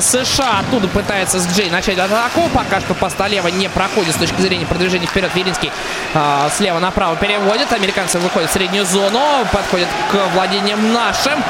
США. 0.00 0.60
Оттуда 0.60 0.88
пытается 0.88 1.40
с 1.40 1.46
Джей 1.48 1.70
начать 1.70 1.98
атаку. 1.98 2.48
Пока 2.54 2.80
что 2.80 2.94
пас 2.94 3.18
налево 3.18 3.48
не 3.48 3.68
проходит 3.68 4.14
с 4.14 4.18
точки 4.18 4.40
зрения 4.40 4.66
продвижения 4.66 5.06
вперед. 5.06 5.30
Веринский 5.34 5.72
а, 6.14 6.48
слева 6.50 6.78
направо 6.78 7.16
переводит. 7.16 7.72
Американцы 7.72 8.18
выходят 8.18 8.50
в 8.50 8.52
среднюю 8.52 8.84
зону. 8.84 9.20
Подходят 9.52 9.88
к 10.10 10.34
владениям 10.34 10.92
нашим. 10.92 11.42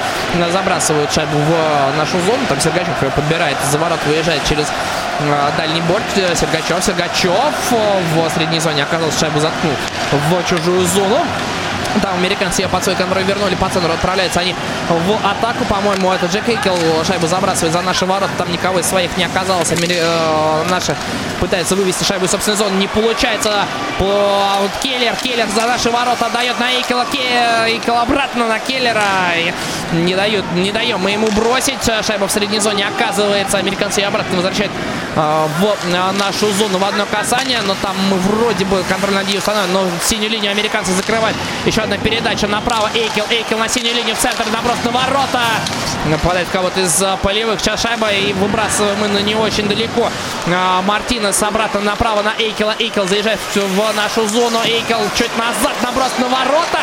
Забрасывают 0.52 1.12
шайбу 1.12 1.38
в 1.38 1.96
нашу 1.96 2.20
зону. 2.20 2.38
Там 2.48 2.60
Сергачев 2.60 3.02
ее 3.02 3.10
подбирает. 3.10 3.56
За 3.70 3.78
ворот 3.78 3.98
выезжает 4.06 4.44
через 4.44 4.66
а, 5.20 5.52
дальний 5.56 5.80
борт. 5.82 6.04
Сергачев. 6.14 6.84
Сергачев 6.84 7.54
в 7.70 8.30
средней 8.30 8.60
зоне 8.60 8.82
оказался 8.84 9.18
шайбу 9.18 9.40
заткнул 9.40 9.74
в 10.12 10.44
чужую 10.48 10.86
зону. 10.86 11.18
Там 12.00 12.14
американцы 12.14 12.62
ее 12.62 12.68
под 12.68 12.82
свой 12.82 12.96
контроль 12.96 13.24
вернули. 13.24 13.54
По 13.54 13.68
центру 13.68 13.92
отправляются 13.92 14.40
они 14.40 14.54
в 14.88 15.26
атаку. 15.26 15.64
По-моему, 15.66 16.12
это 16.12 16.26
Джек 16.26 16.48
Эйкел 16.48 16.76
шайбу 17.04 17.26
забрасывает 17.26 17.72
за 17.72 17.82
наши 17.82 18.06
ворота. 18.06 18.32
Там 18.38 18.50
никого 18.50 18.78
из 18.78 18.86
своих 18.86 19.16
не 19.16 19.24
оказалось. 19.24 19.70
Амери... 19.72 19.98
Э, 20.00 20.64
наши 20.70 20.96
пытаются 21.40 21.76
вывести 21.76 22.04
шайбу 22.04 22.24
из 22.24 22.30
собственной 22.30 22.56
зоны. 22.56 22.76
Не 22.76 22.88
получается. 22.88 23.66
Вот 23.98 24.70
Келлер. 24.82 25.14
Келлер 25.16 25.48
за 25.54 25.66
наши 25.66 25.90
ворота 25.90 26.30
дает 26.32 26.58
на 26.58 26.72
Эйкела. 26.72 27.04
Эйкел 27.66 27.98
обратно 27.98 28.46
на 28.46 28.58
Келлера. 28.58 29.02
Не 29.92 30.14
дают, 30.16 30.44
не 30.54 30.72
даем 30.72 31.00
мы 31.00 31.10
ему 31.10 31.28
бросить. 31.32 31.82
Шайба 32.06 32.26
в 32.26 32.32
средней 32.32 32.60
зоне 32.60 32.86
оказывается. 32.86 33.58
Американцы 33.58 34.00
ее 34.00 34.06
обратно 34.06 34.36
возвращают 34.36 34.72
э, 35.16 35.46
в 35.58 35.64
э, 35.64 36.12
нашу 36.18 36.50
зону 36.52 36.78
в 36.78 36.84
одно 36.84 37.04
касание. 37.06 37.60
Но 37.66 37.74
там 37.82 37.94
мы 38.10 38.16
вроде 38.16 38.64
бы 38.64 38.82
контроль 38.88 39.14
над 39.14 39.28
ней 39.28 39.38
установим. 39.38 39.72
Но 39.72 39.84
синюю 40.02 40.30
линию 40.30 40.50
американцы 40.50 40.92
закрывают. 40.92 41.36
Еще 41.66 41.81
одна 41.82 41.98
передача 41.98 42.46
направо. 42.46 42.90
Эйкел. 42.94 43.24
Эйкел 43.30 43.58
на 43.58 43.68
синюю 43.68 43.94
линию 43.94 44.14
в 44.14 44.18
центр. 44.18 44.44
Наброс 44.52 44.76
на 44.84 44.90
ворота. 44.90 45.40
Нападает 46.06 46.48
кого-то 46.48 46.80
из 46.80 47.02
полевых. 47.22 47.60
Сейчас 47.60 47.82
шайба. 47.82 48.10
И 48.12 48.32
выбрасываем 48.32 48.98
мы 48.98 49.08
на 49.08 49.18
не 49.18 49.34
очень 49.34 49.68
далеко. 49.68 50.10
А, 50.52 50.82
Мартинес 50.82 51.42
обратно 51.42 51.80
направо 51.80 52.22
на 52.22 52.34
Эйкела. 52.38 52.74
Эйкел 52.78 53.06
заезжает 53.06 53.40
в 53.54 53.96
нашу 53.96 54.26
зону. 54.28 54.58
Эйкел 54.64 55.00
чуть 55.14 55.36
назад. 55.36 55.74
Наброс 55.82 56.12
на 56.18 56.28
ворота. 56.28 56.80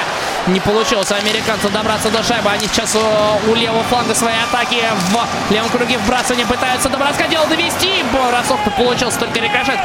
Не 0.47 0.59
получилось 0.59 1.11
у 1.11 1.15
американцев 1.15 1.71
добраться 1.71 2.09
до 2.09 2.23
шайбы. 2.23 2.49
Они 2.49 2.67
сейчас 2.67 2.95
у 2.95 3.55
левого 3.55 3.83
фланга 3.83 4.15
своей 4.15 4.37
атаки 4.41 4.83
в 5.11 5.51
левом 5.51 5.69
круге 5.69 5.97
вбрасывания 5.97 6.45
пытаются 6.45 6.89
до 6.89 6.97
броска 6.97 7.27
дело 7.27 7.45
довести. 7.47 8.03
Бросок-то 8.11 8.71
получился 8.71 9.19
только 9.19 9.39
рикошет. 9.39 9.79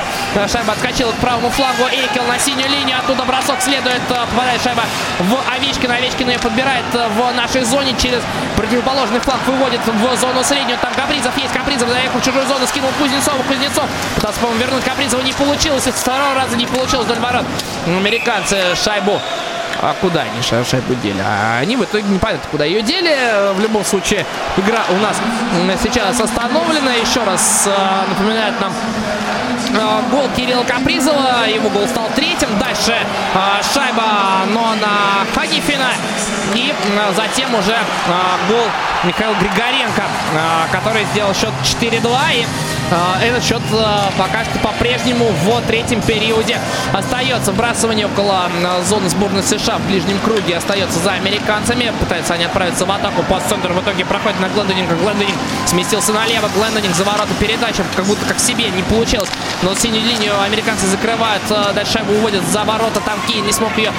Шайба 0.50 0.72
отскочила 0.72 1.12
к 1.12 1.16
правому 1.16 1.50
флангу. 1.50 1.84
Эйкел 1.90 2.24
на 2.24 2.38
синюю 2.38 2.68
линию. 2.70 2.98
Оттуда 2.98 3.24
бросок 3.24 3.60
следует. 3.60 4.00
Попадает 4.02 4.62
шайба 4.62 4.84
в 5.20 5.54
Овечкина. 5.54 5.96
Овечкина 5.96 6.30
ее 6.30 6.38
подбирает 6.38 6.84
в 6.92 7.32
нашей 7.34 7.62
зоне. 7.64 7.94
Через 7.98 8.22
противоположный 8.56 9.20
фланг 9.20 9.46
выводит 9.46 9.80
в 9.86 10.16
зону 10.16 10.42
среднюю. 10.42 10.78
Там 10.78 10.92
Капризов 10.94 11.36
есть. 11.36 11.52
Капризов 11.52 11.88
заехал 11.88 12.18
в 12.18 12.24
чужую 12.24 12.46
зону. 12.46 12.66
Скинул 12.66 12.90
Кузнецову. 12.98 13.42
Кузнецов 13.44 13.84
пытался, 14.14 14.40
по-моему, 14.40 14.60
вернуть 14.60 14.84
Капризова. 14.84 15.20
Не 15.22 15.32
получилось. 15.32 15.86
И 15.86 15.90
с 15.90 15.94
второго 15.94 16.34
раза 16.34 16.56
не 16.56 16.66
получилось. 16.66 17.06
До 17.06 17.14
ворот. 17.14 17.44
Американцы 17.86 18.56
шайбу 18.82 19.20
а 19.84 19.94
куда 20.00 20.22
они 20.22 20.40
шайбу 20.42 20.94
дели? 21.02 21.20
А 21.22 21.58
они 21.58 21.76
в 21.76 21.84
итоге 21.84 22.04
не 22.08 22.18
понятно, 22.18 22.48
куда 22.50 22.64
ее 22.64 22.80
дели. 22.80 23.52
В 23.52 23.60
любом 23.60 23.84
случае, 23.84 24.24
игра 24.56 24.82
у 24.88 24.96
нас 24.96 25.16
сейчас 25.82 26.20
остановлена. 26.20 26.94
Еще 26.94 27.22
раз 27.22 27.64
э, 27.66 28.08
напоминает 28.08 28.58
нам 28.60 28.72
э, 28.72 29.03
гол 30.10 30.28
Кирилла 30.36 30.64
Капризова. 30.64 31.46
Его 31.48 31.68
гол 31.70 31.86
стал 31.86 32.08
третьим. 32.14 32.48
Дальше 32.58 32.94
э, 33.34 33.62
шайба, 33.74 34.44
но 34.52 34.74
на 34.74 35.24
Ханифина. 35.34 35.90
И 36.54 36.72
затем 37.16 37.54
уже 37.54 37.76
гол 38.48 38.66
Михаила 39.06 39.34
Григоренко, 39.34 40.04
который 40.72 41.04
сделал 41.12 41.34
счет 41.34 41.52
4-2. 41.62 42.08
И 42.34 42.46
Этот 43.24 43.42
счет 43.42 43.62
пока 44.18 44.44
что 44.44 44.58
по-прежнему 44.58 45.26
в 45.26 45.62
третьем 45.62 46.00
периоде 46.02 46.58
остается. 46.92 47.52
Вбрасывание 47.52 48.06
около 48.06 48.50
зоны 48.86 49.08
сборной 49.08 49.42
США 49.42 49.78
в 49.78 49.86
ближнем 49.86 50.18
круге 50.20 50.56
остается 50.56 50.98
за 50.98 51.12
американцами. 51.12 51.92
Пытаются 51.98 52.34
они 52.34 52.44
отправиться 52.44 52.84
в 52.84 52.90
атаку. 52.90 53.22
по 53.22 53.40
центру 53.40 53.74
в 53.74 53.80
итоге 53.82 54.04
проходит 54.04 54.38
на 54.40 54.48
Глендонинга. 54.48 54.94
Глендонинг 54.96 55.36
сместился 55.66 56.12
налево. 56.12 56.48
Глендонинг 56.54 56.94
за 56.94 57.04
ворота 57.04 57.32
передача. 57.40 57.84
Как 57.96 58.04
будто 58.04 58.24
как 58.26 58.38
себе 58.38 58.70
не 58.70 58.82
получилось. 58.82 59.30
Но 59.62 59.74
синюю 59.74 60.04
линию 60.04 60.40
американцы 60.42 60.86
закрывают. 60.86 61.42
Дальше 61.74 62.02
уводят 62.08 62.44
за 62.44 62.64
ворота. 62.64 63.00
Там 63.00 63.18
Кейн 63.26 63.44
не 63.46 63.52
смог 63.52 63.76
ее 63.78 63.92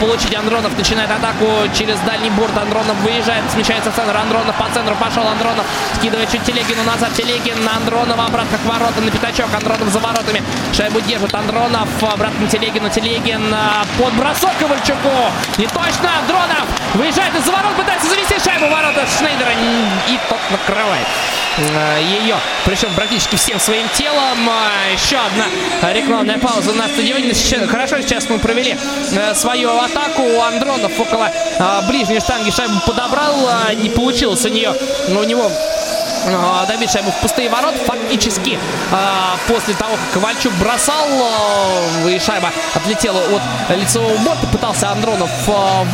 получить. 0.00 0.34
Андронов 0.34 0.76
начинает 0.78 1.10
атаку 1.10 1.46
через 1.76 1.98
дальний 2.00 2.30
борт. 2.30 2.56
Андронов 2.56 2.96
выезжает. 3.02 3.44
Смещается 3.52 3.90
центр. 3.90 4.16
Андронов 4.16 4.47
по 4.52 4.68
центру 4.72 4.94
пошел. 4.96 5.26
Андронов 5.26 5.64
скидывает 5.96 6.30
чуть 6.30 6.42
Телегину 6.44 6.82
назад. 6.84 7.12
Телегин 7.14 7.64
на 7.64 7.76
Андронова. 7.76 8.26
Обратно 8.26 8.58
к 8.58 8.64
воротам 8.64 9.04
на 9.04 9.10
пятачок. 9.10 9.52
Андронов 9.54 9.88
за 9.88 9.98
воротами. 9.98 10.42
Шайбу 10.76 11.00
держит 11.00 11.34
Андронов. 11.34 11.88
Обратно 12.02 12.46
Телегину. 12.48 12.88
Телегин 12.90 13.54
под 13.98 14.12
бросок 14.14 14.50
Ковальчуку. 14.58 15.10
Не 15.56 15.66
точно. 15.66 16.18
Андронов 16.20 16.66
выезжает 16.94 17.34
из-за 17.36 17.52
ворот. 17.52 17.74
Пытается 17.76 18.08
завести 18.08 18.38
шайбу 18.38 18.68
ворота 18.68 19.06
Шнейдера. 19.18 19.52
И 20.08 20.18
тот 20.28 20.38
накрывает 20.50 21.06
ее. 22.00 22.36
Причем 22.64 22.94
практически 22.94 23.36
всем 23.36 23.58
своим 23.58 23.88
телом. 23.88 24.48
Еще 24.92 25.16
одна 25.16 25.92
рекламная 25.92 26.38
пауза 26.38 26.72
на 26.72 26.86
стадионе. 26.88 27.34
Хорошо 27.66 28.00
сейчас 28.00 28.28
мы 28.28 28.38
провели 28.38 28.76
свою 29.34 29.76
атаку. 29.78 30.22
Андронов 30.40 30.92
около 30.98 31.30
ближней 31.88 32.20
штанги 32.20 32.50
шайбу 32.50 32.80
подобрал. 32.86 33.50
Не 33.76 33.90
получилось 33.90 34.37
у 34.44 34.48
нее. 34.48 34.74
У 35.08 35.24
него 35.24 35.50
а, 36.26 36.66
добить 36.66 36.90
шайбу 36.90 37.10
в 37.10 37.20
пустые 37.20 37.48
ворот. 37.48 37.74
Фактически 37.86 38.58
а, 38.92 39.36
после 39.46 39.74
того, 39.74 39.92
как 39.92 40.14
Ковальчук 40.14 40.52
бросал, 40.54 41.06
а, 41.08 42.08
и 42.08 42.18
шайба 42.18 42.50
отлетела 42.74 43.20
от 43.20 43.76
лицевого 43.76 44.16
борта, 44.18 44.46
пытался 44.46 44.90
Андронов 44.90 45.30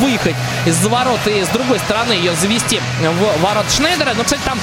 выехать 0.00 0.36
из-за 0.66 0.88
ворот 0.88 1.20
и 1.26 1.42
с 1.42 1.48
другой 1.48 1.78
стороны 1.78 2.12
ее 2.12 2.34
завести 2.34 2.80
в 3.00 3.42
ворот 3.42 3.70
Шнейдера. 3.70 4.14
Но, 4.14 4.24
кстати, 4.24 4.42
там 4.44 4.58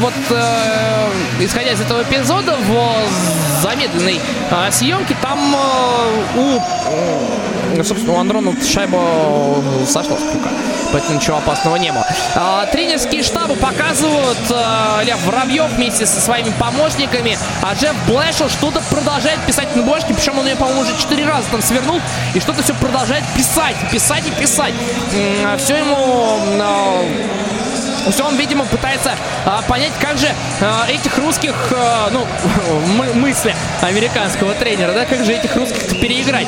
вот 0.00 0.14
э, 0.30 1.10
исходя 1.40 1.72
из 1.72 1.80
этого 1.80 2.02
эпизода 2.02 2.56
в 2.56 3.62
замедленной 3.62 4.20
съемке 4.70 5.16
там 5.20 5.54
у 6.36 6.60
собственно, 7.84 8.14
у 8.14 8.18
Андронова 8.18 8.56
шайба 8.62 9.62
сошла 9.86 10.16
с 10.16 10.22
пука. 10.22 10.50
Поэтому 10.92 11.16
ничего 11.18 11.36
опасного 11.36 11.76
не 11.76 11.92
было. 11.92 12.06
Тренерские 12.72 13.22
штабы 13.22 13.56
показывают 13.56 14.38
э, 14.50 15.04
Лев 15.04 15.24
Воробьев 15.26 15.70
вместе 15.72 16.06
со 16.06 16.20
своими 16.20 16.50
помощниками. 16.58 17.38
А 17.62 17.74
Джефф 17.74 17.94
Блэшел 18.06 18.48
что-то 18.48 18.80
продолжает 18.90 19.38
писать 19.46 19.74
на 19.76 19.82
бумажке. 19.82 20.14
Причем 20.14 20.38
он 20.38 20.46
ее, 20.46 20.56
по-моему, 20.56 20.80
уже 20.80 20.96
четыре 20.96 21.26
раза 21.26 21.46
там 21.50 21.60
свернул. 21.60 22.00
И 22.34 22.40
что-то 22.40 22.62
все 22.62 22.74
продолжает 22.74 23.24
писать, 23.36 23.76
писать 23.92 24.26
и 24.26 24.30
писать. 24.30 24.74
Все 25.58 25.76
ему... 25.76 26.40
Все 28.10 28.24
он, 28.24 28.36
видимо, 28.36 28.64
пытается 28.64 29.12
а, 29.44 29.62
понять, 29.62 29.92
как 30.00 30.18
же 30.18 30.28
а, 30.60 30.86
этих 30.88 31.16
русских, 31.18 31.54
а, 31.72 32.08
ну, 32.10 32.26
мы, 32.96 33.12
мысли 33.14 33.54
американского 33.82 34.54
тренера, 34.54 34.92
да, 34.92 35.04
как 35.04 35.24
же 35.24 35.32
этих 35.32 35.54
русских 35.56 36.00
переиграть 36.00 36.46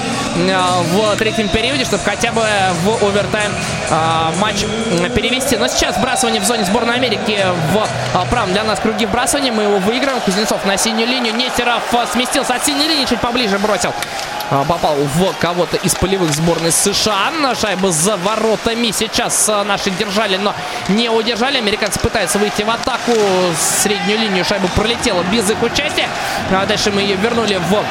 а, 0.50 0.82
в 0.82 1.16
третьем 1.16 1.48
периоде, 1.48 1.84
чтобы 1.84 2.02
хотя 2.04 2.32
бы 2.32 2.42
в 2.82 3.04
овертайм 3.04 3.52
а, 3.90 4.32
матч 4.38 4.64
перевести. 5.14 5.56
Но 5.56 5.68
сейчас 5.68 5.96
вбрасывание 5.96 6.40
в 6.40 6.44
зоне 6.44 6.64
сборной 6.64 6.94
Америки 6.94 7.38
в 7.72 7.86
а, 8.14 8.24
правом 8.26 8.52
для 8.52 8.64
нас 8.64 8.78
круги 8.80 9.06
вбрасывания. 9.06 9.52
Мы 9.52 9.64
его 9.64 9.78
выиграем. 9.78 10.20
Кузнецов 10.20 10.64
на 10.64 10.76
синюю 10.76 11.08
линию. 11.08 11.34
Нестеров 11.34 11.82
а, 11.94 12.06
сместился 12.06 12.54
от 12.54 12.64
синей 12.64 12.88
линии, 12.88 13.04
чуть 13.04 13.20
поближе 13.20 13.58
бросил. 13.58 13.92
А, 14.50 14.64
попал 14.64 14.96
в 14.96 15.32
кого-то 15.38 15.76
из 15.76 15.94
полевых 15.94 16.32
сборной 16.32 16.72
США. 16.72 17.30
На 17.40 17.54
шайбу 17.54 17.90
за 17.90 18.16
воротами 18.16 18.90
сейчас 18.90 19.48
а, 19.48 19.62
наши 19.62 19.90
держали, 19.90 20.36
но 20.36 20.54
не 20.88 21.08
удержали. 21.08 21.58
Американцы 21.58 22.00
пытаются 22.00 22.38
выйти 22.38 22.62
в 22.62 22.70
атаку. 22.70 23.12
Среднюю 23.56 24.18
линию 24.18 24.44
шайбу 24.44 24.66
пролетела 24.74 25.22
без 25.32 25.48
их 25.48 25.62
участия. 25.62 26.08
А 26.50 26.66
дальше 26.66 26.90
мы 26.90 27.02
ее 27.02 27.14
вернули 27.14 27.56
в 27.56 27.84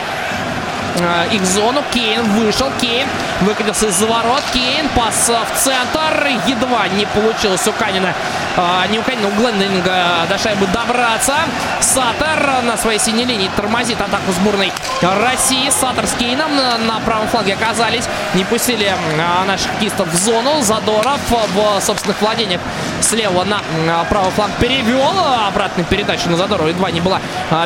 их 1.32 1.46
зону. 1.46 1.84
Кейн 1.92 2.24
вышел. 2.24 2.72
Кейн 2.80 3.08
выкатился 3.42 3.88
из-за 3.88 4.06
ворот. 4.06 4.44
Кейн 4.54 4.88
пас 4.90 5.30
в 5.30 5.58
центр. 5.58 6.28
Едва 6.48 6.88
не 6.90 7.06
получилось 7.06 7.68
у 7.68 7.72
Канина. 7.74 8.14
А, 8.58 8.86
не 8.88 9.00
у 9.00 9.04
Канина, 9.04 9.28
у 9.28 9.32
Глендинга 9.32 10.26
до 10.28 10.38
шайбы 10.38 10.68
добраться. 10.68 11.36
Саттер 11.80 12.64
на 12.64 12.78
своей 12.78 13.00
синей 13.00 13.26
линии 13.26 13.50
тормозит 13.56 14.02
атаку 14.02 14.32
сборной 14.32 14.72
России. 15.02 15.70
Саттер 15.70 16.08
с 16.08 16.14
Кейном 16.14 16.56
на, 16.56 16.78
на 16.78 17.00
правом 17.00 17.28
флаге 17.28 17.54
оказались. 17.54 18.06
Не 18.34 18.44
пустили 18.44 18.92
а, 19.18 19.46
наших 19.46 19.72
кистов 19.80 20.08
в 20.10 20.16
зону. 20.16 20.62
Задоров 20.62 21.20
в 21.30 21.82
собственных 21.82 22.22
владениях 22.22 22.62
слева 23.02 23.44
на 23.44 23.62
а, 23.88 24.04
правый 24.06 24.32
фланг 24.32 24.54
перевел. 24.60 25.14
Обратную 25.48 25.86
передачу 25.86 26.30
на 26.30 26.38
Задорова 26.38 26.68
едва 26.68 26.92
не 26.92 27.02
была 27.02 27.22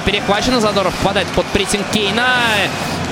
перехвачена. 0.06 0.60
Задоров 0.60 0.94
попадает 0.96 1.28
под 1.30 1.46
прессинг 1.48 1.86
Кейна. 1.92 2.28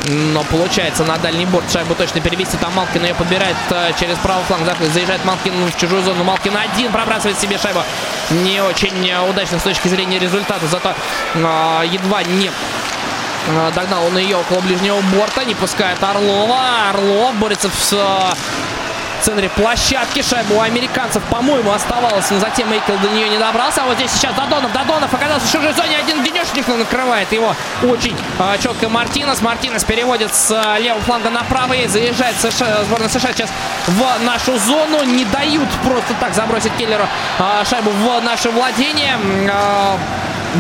Но 0.08 0.44
получается 0.44 1.04
на 1.04 1.18
дальний 1.18 1.46
борт 1.46 1.72
шайбу 1.72 1.94
точно 1.94 2.22
перевести. 2.22 2.58
Там 2.58 2.74
Малкин 2.74 3.04
ее 3.04 3.14
подбирает 3.14 3.56
э, 3.70 3.92
через 4.00 4.18
правый 4.18 4.44
фланг. 4.46 4.64
Заезжает 4.94 5.24
Малкин 5.26 5.54
в 5.68 5.78
чужую 5.78 6.02
зону. 6.04 6.24
Малкин 6.24 6.58
один 6.58 6.92
пробрасывает 6.92 7.40
себе 7.40 7.58
шайбу. 7.58 7.82
Не 8.32 8.62
очень 8.62 9.08
э, 9.08 9.30
удачно 9.30 9.60
с 9.60 9.64
точки 9.64 9.88
зрения 9.88 10.18
результата. 10.18 10.66
Зато 10.68 10.96
э, 11.36 11.84
едва 11.92 12.24
не 12.24 12.52
Догнал 13.76 14.06
он 14.06 14.18
ее 14.20 14.38
около 14.38 14.60
ближнего 14.62 15.02
борта. 15.16 15.44
Не 15.46 15.56
пускает 15.56 16.04
Орлова. 16.04 16.90
Орлов 16.90 17.36
борется 17.36 17.70
с 17.70 18.36
в 19.22 19.24
центре 19.24 19.50
площадки. 19.50 20.22
Шайба 20.22 20.54
у 20.54 20.62
американцев, 20.62 21.24
по-моему, 21.26 21.72
оставалась, 21.72 22.30
но 22.32 22.40
затем 22.40 22.72
Эйкл 22.74 22.94
до 23.02 23.10
нее 23.10 23.30
не 23.30 23.38
добрался. 23.38 23.84
А 23.84 23.86
вот 23.86 23.96
здесь 23.98 24.12
сейчас 24.12 24.34
Додонов. 24.34 24.72
Додонов 24.74 25.14
оказался 25.14 25.46
в 25.46 25.52
чужой 25.52 25.74
зоне. 25.74 25.98
Один 25.98 26.24
денешник 26.24 26.68
накрывает 26.68 27.32
его 27.32 27.56
очень 27.84 28.16
э, 28.40 28.58
четко 28.62 28.90
Мартинес. 28.90 29.42
Мартинес 29.42 29.84
переводит 29.84 30.34
с 30.34 30.52
э, 30.52 30.82
левого 30.82 31.02
фланга 31.02 31.30
на 31.30 31.44
правый. 31.44 31.88
Заезжает 31.88 32.36
США, 32.38 32.84
сборная 32.84 33.10
США 33.10 33.32
сейчас 33.34 33.50
в 33.88 34.24
нашу 34.26 34.58
зону. 34.58 35.04
Не 35.04 35.26
дают 35.26 35.70
просто 35.84 36.14
так 36.20 36.34
забросить 36.34 36.76
Келлеру 36.78 37.06
э, 37.40 37.64
шайбу 37.70 37.92
в 37.92 38.22
наше 38.24 38.50
владение. 38.50 39.18
Э, 39.48 39.98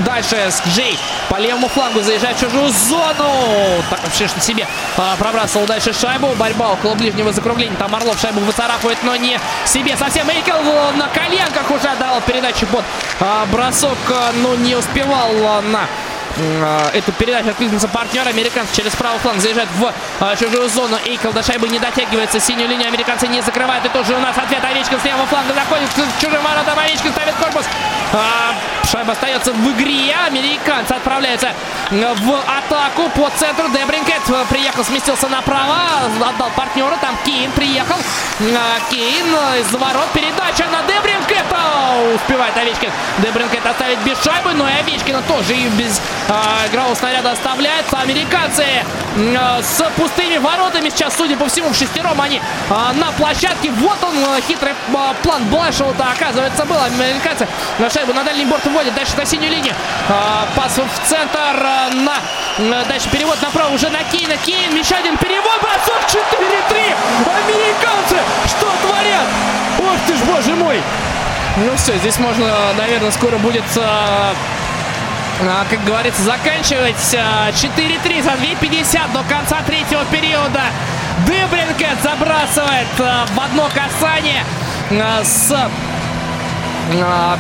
Дальше 0.06 0.52
Джей 0.70 0.98
по 1.30 1.38
левому 1.38 1.68
флангу 1.68 2.02
заезжает 2.02 2.38
в 2.38 2.40
чужую 2.40 2.70
зону. 2.70 3.84
Так 3.90 4.04
вообще 4.04 4.28
что 4.28 4.40
себе 4.40 4.68
а, 4.98 5.16
пробрасывал 5.18 5.66
дальше 5.66 5.94
шайбу. 5.94 6.30
Борьба 6.36 6.72
около 6.72 6.96
ближнего 6.96 7.32
закругления. 7.34 7.76
Там 7.78 7.94
Орлов 7.96 8.20
шайбу 8.20 8.40
выцарапывает, 8.42 8.98
но 9.04 9.16
не 9.16 9.40
себе. 9.66 9.98
Совсем 9.98 10.30
Эйкел 10.30 10.62
на 10.96 11.08
коленках 11.10 11.70
уже 11.72 11.88
отдал 11.90 12.22
передачу 12.22 12.66
под 12.68 12.86
а, 13.20 13.46
бросок, 13.48 13.98
но 14.36 14.56
не 14.56 14.76
успевал 14.76 15.34
на 15.62 15.82
а, 15.82 15.88
эту 16.94 17.12
передачу 17.14 17.50
откликнется 17.50 17.88
партнер. 17.88 18.28
Американцы 18.28 18.76
через 18.76 18.96
правый 18.96 19.20
фланг 19.20 19.42
заезжают 19.42 19.70
в 19.78 19.94
а, 20.20 20.36
чужую 20.36 20.70
зону. 20.70 20.98
Эйкл 21.06 21.32
до 21.32 21.44
шайбы 21.44 21.68
не 21.70 21.80
дотягивается. 21.80 22.40
Синюю 22.40 22.70
линию 22.70 22.88
американцы 22.88 23.28
не 23.28 23.42
закрывают. 23.42 23.86
И 23.86 23.90
тут 23.90 24.06
же 24.06 24.16
у 24.16 24.20
нас 24.20 24.38
ответ. 24.38 24.64
Овечкин 24.64 25.00
с 25.00 25.06
левого 25.06 25.26
фланга 25.28 25.54
заходит 25.54 25.90
к 25.90 26.22
чужим 26.22 26.42
воротам. 26.44 26.78
Овечкин 26.78 27.12
ставит 27.12 27.36
корпус. 27.36 27.66
А, 28.14 28.54
шайба 28.92 29.14
остается 29.14 29.54
в 29.54 29.72
игре. 29.72 30.16
Американцы 30.26 30.94
отправляются 30.94 31.54
в 31.90 32.34
атаку 32.34 33.10
по 33.16 33.30
центру. 33.38 33.70
Дебринкет 33.70 34.22
приехал, 34.50 34.84
сместился 34.84 35.28
направо. 35.28 35.76
Отдал 36.22 36.50
партнеру. 36.56 36.96
Там 37.02 37.18
Кейн 37.26 37.52
приехал. 37.52 37.98
Кейн 38.90 39.28
из 39.60 39.72
ворот. 39.74 40.08
Передача 40.14 40.66
на 40.72 40.82
Дебринкета. 40.84 41.58
Успевает 42.16 42.56
Овечкин. 42.58 42.92
Дебринкет 43.20 43.66
оставить 43.66 44.00
без 44.00 44.22
шайбы. 44.24 44.54
Но 44.54 44.68
и 44.70 44.74
Овечкина 44.74 45.22
тоже 45.24 45.56
и 45.56 45.68
без 45.70 46.02
а, 46.32 46.66
игрового 46.68 46.96
снаряда 46.96 47.32
оставляется. 47.32 47.98
Американцы 47.98 48.64
а, 49.38 49.62
с 49.62 49.84
пустыми 49.98 50.38
воротами 50.38 50.90
сейчас, 50.90 51.16
судя 51.18 51.36
по 51.36 51.48
всему, 51.48 51.70
в 51.70 51.76
шестером 51.76 52.22
они 52.22 52.42
а, 52.70 52.94
на 52.94 53.12
площадке. 53.12 53.70
Вот 53.72 54.02
он, 54.04 54.16
хитрый 54.42 54.74
план 55.24 55.44
Блэшева-то, 55.46 56.12
оказывается, 56.12 56.66
был. 56.66 56.78
Американцы 56.82 57.48
на 57.80 57.90
шайбу 57.90 58.14
на 58.14 58.24
дальний 58.24 58.46
борт 58.46 58.66
вводят. 58.66 58.96
Дальше 58.96 59.18
на 59.18 59.26
синюю 59.26 59.52
линию. 59.52 59.76
Пас 60.56 60.78
в 60.78 61.08
центр 61.08 61.66
на... 61.94 62.84
Дальше 62.86 63.10
перевод 63.10 63.42
направо 63.42 63.74
уже 63.74 63.90
на 63.90 64.04
Кейна. 64.06 64.38
Кейн, 64.38 64.76
еще 64.76 64.96
один 64.96 65.18
перевод. 65.18 65.60
Бросок 65.62 66.02
4-3. 66.08 66.96
Американцы 67.26 68.18
что 68.48 68.68
творят? 68.82 69.28
Ох 69.80 69.98
ты 70.08 70.16
ж, 70.16 70.20
боже 70.22 70.56
мой. 70.56 70.82
Ну 71.58 71.76
все, 71.76 71.98
здесь 71.98 72.18
можно, 72.18 72.74
наверное, 72.78 73.12
скоро 73.12 73.38
будет 73.38 73.66
а, 75.42 75.66
как 75.70 75.84
говорится, 75.86 76.22
заканчивать 76.24 76.96
4-3 76.96 77.18
а, 77.18 78.24
за 78.24 78.32
2.50 78.32 79.14
до 79.14 79.24
конца 79.24 79.62
третьего 79.66 80.06
периода. 80.06 80.62
Дыбринкет 81.26 82.02
забрасывает 82.04 82.88
а, 83.00 83.26
в 83.34 83.40
одно 83.40 83.70
касание 83.70 84.44
с 85.24 85.54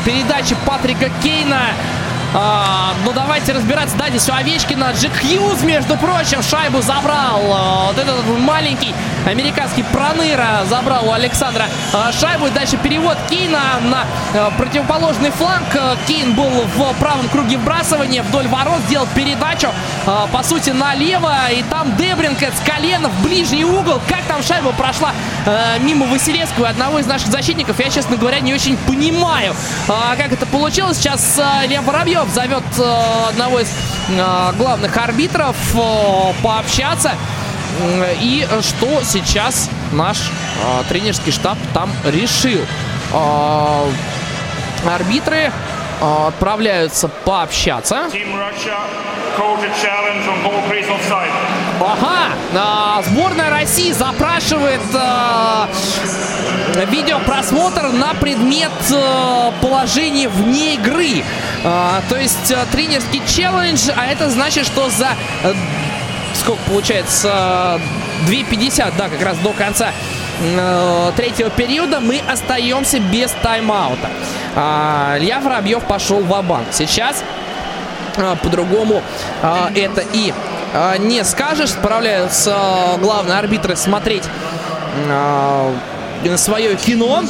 передачи 0.05 0.55
Патрика 0.65 1.09
Кейна. 1.22 1.73
А, 2.34 2.94
ну 3.03 3.12
давайте 3.12 3.52
разбираться. 3.52 3.98
Да, 3.98 4.10
здесь 4.10 4.28
у 4.30 4.34
Овечкина 4.34 4.94
Джек 4.94 5.12
Хьюз, 5.20 5.64
между 5.64 5.98
прочим, 5.98 6.41
шайбу 6.41 6.82
забрал. 6.82 7.41
А, 7.52 7.88
вот 7.88 7.98
этот 7.98 8.26
маленький 8.40 8.94
американский 9.26 9.84
проныра 9.84 10.64
забрал 10.70 11.10
у 11.10 11.12
Александра 11.12 11.66
а, 11.94 12.12
шайбу. 12.14 12.48
И 12.48 12.49
дальше 12.52 12.78
перевод 12.78 13.18
Кейна 13.30 13.60
на 13.84 14.06
а, 14.34 14.52
противоположный 14.58 15.32
фланг. 15.32 15.68
Кейн 16.08 16.34
был 16.34 16.49
в 16.49 16.94
правом 16.99 17.28
круге 17.28 17.58
вбрасывания 17.58 18.24
вдоль 18.24 18.48
ворот, 18.48 18.80
сделал 18.88 19.08
передачу, 19.14 19.70
по 20.06 20.44
сути, 20.44 20.70
налево. 20.70 21.34
И 21.52 21.64
там 21.64 21.95
Дебринкет 21.98 22.53
с 22.56 22.70
колена 22.70 23.10
в 23.10 23.24
ближний 23.24 23.66
угол. 23.66 23.99
Как 24.08 24.24
там 24.24 24.41
шайба 24.41 24.72
прошла 24.72 25.12
а, 25.45 25.78
мимо 25.80 26.06
Василевского, 26.06 26.70
одного 26.70 26.99
из 26.99 27.08
наших 27.08 27.28
защитников, 27.28 27.80
я, 27.80 27.90
честно 27.90 28.16
говоря, 28.16 28.40
не 28.40 28.53
очень 28.53 28.78
понимаю, 28.78 29.56
как 29.88 30.32
это 30.32 30.45
получилось. 30.45 30.98
Сейчас 30.98 31.38
а, 31.40 31.66
Лев 31.66 31.84
Воробьев 31.84 32.20
зовет 32.30 32.64
а, 32.80 33.30
одного 33.30 33.60
из 33.60 33.69
а, 34.19 34.53
главных 34.53 34.95
арбитров 34.98 35.56
а, 35.76 36.34
пообщаться. 36.43 37.11
И 38.22 38.45
что 38.61 39.02
сейчас 39.03 39.69
наш 39.93 40.18
тренерский 40.89 41.31
штаб 41.31 41.57
там 41.73 41.89
решил? 42.06 42.60
Арбитры 44.85 45.52
отправляются 46.02 47.07
пообщаться. 47.07 48.10
Team 48.11 48.35
Russia 48.35 48.77
Ага, 51.84 52.36
а, 52.56 53.02
сборная 53.03 53.49
России 53.49 53.91
запрашивает 53.91 54.82
а, 54.94 55.68
видеопросмотр 56.90 57.90
на 57.91 58.14
предмет 58.14 58.72
а, 58.94 59.52
положения 59.62 60.30
вне 60.30 60.76
игры. 60.76 61.24
То 61.64 62.18
есть 62.18 62.53
тренерский 62.72 63.22
челлендж, 63.28 63.90
а 63.95 64.06
это 64.06 64.30
значит, 64.30 64.66
что 64.66 64.90
за 64.90 65.10
а, 65.44 65.53
сколько 66.36 66.62
получается 66.70 67.80
2.50, 68.28 68.94
да, 68.98 69.10
как 69.10 69.22
раз 69.22 69.38
до 69.40 69.52
конца 69.52 69.91
э, 70.40 71.12
третьего 71.16 71.49
периода 71.49 71.99
мы 71.99 72.22
остаемся 72.28 72.99
без 72.99 73.32
тайм-аута. 73.44 74.10
А, 74.56 75.16
Илья 75.18 75.40
Воробьев 75.40 75.84
пошел 75.86 76.20
в 76.20 76.41
банк 76.44 76.68
Сейчас 76.72 77.24
а, 78.18 78.36
по-другому 78.36 79.02
а, 79.41 79.72
это 79.76 80.03
и 80.14 80.34
не 80.99 81.23
скажешь. 81.23 81.72
Справляются 81.72 82.53
а, 82.56 82.98
главные 82.98 83.38
арбитры 83.38 83.76
смотреть 83.76 84.23
а, 85.10 85.73
свое 86.38 86.76
кино. 86.76 87.23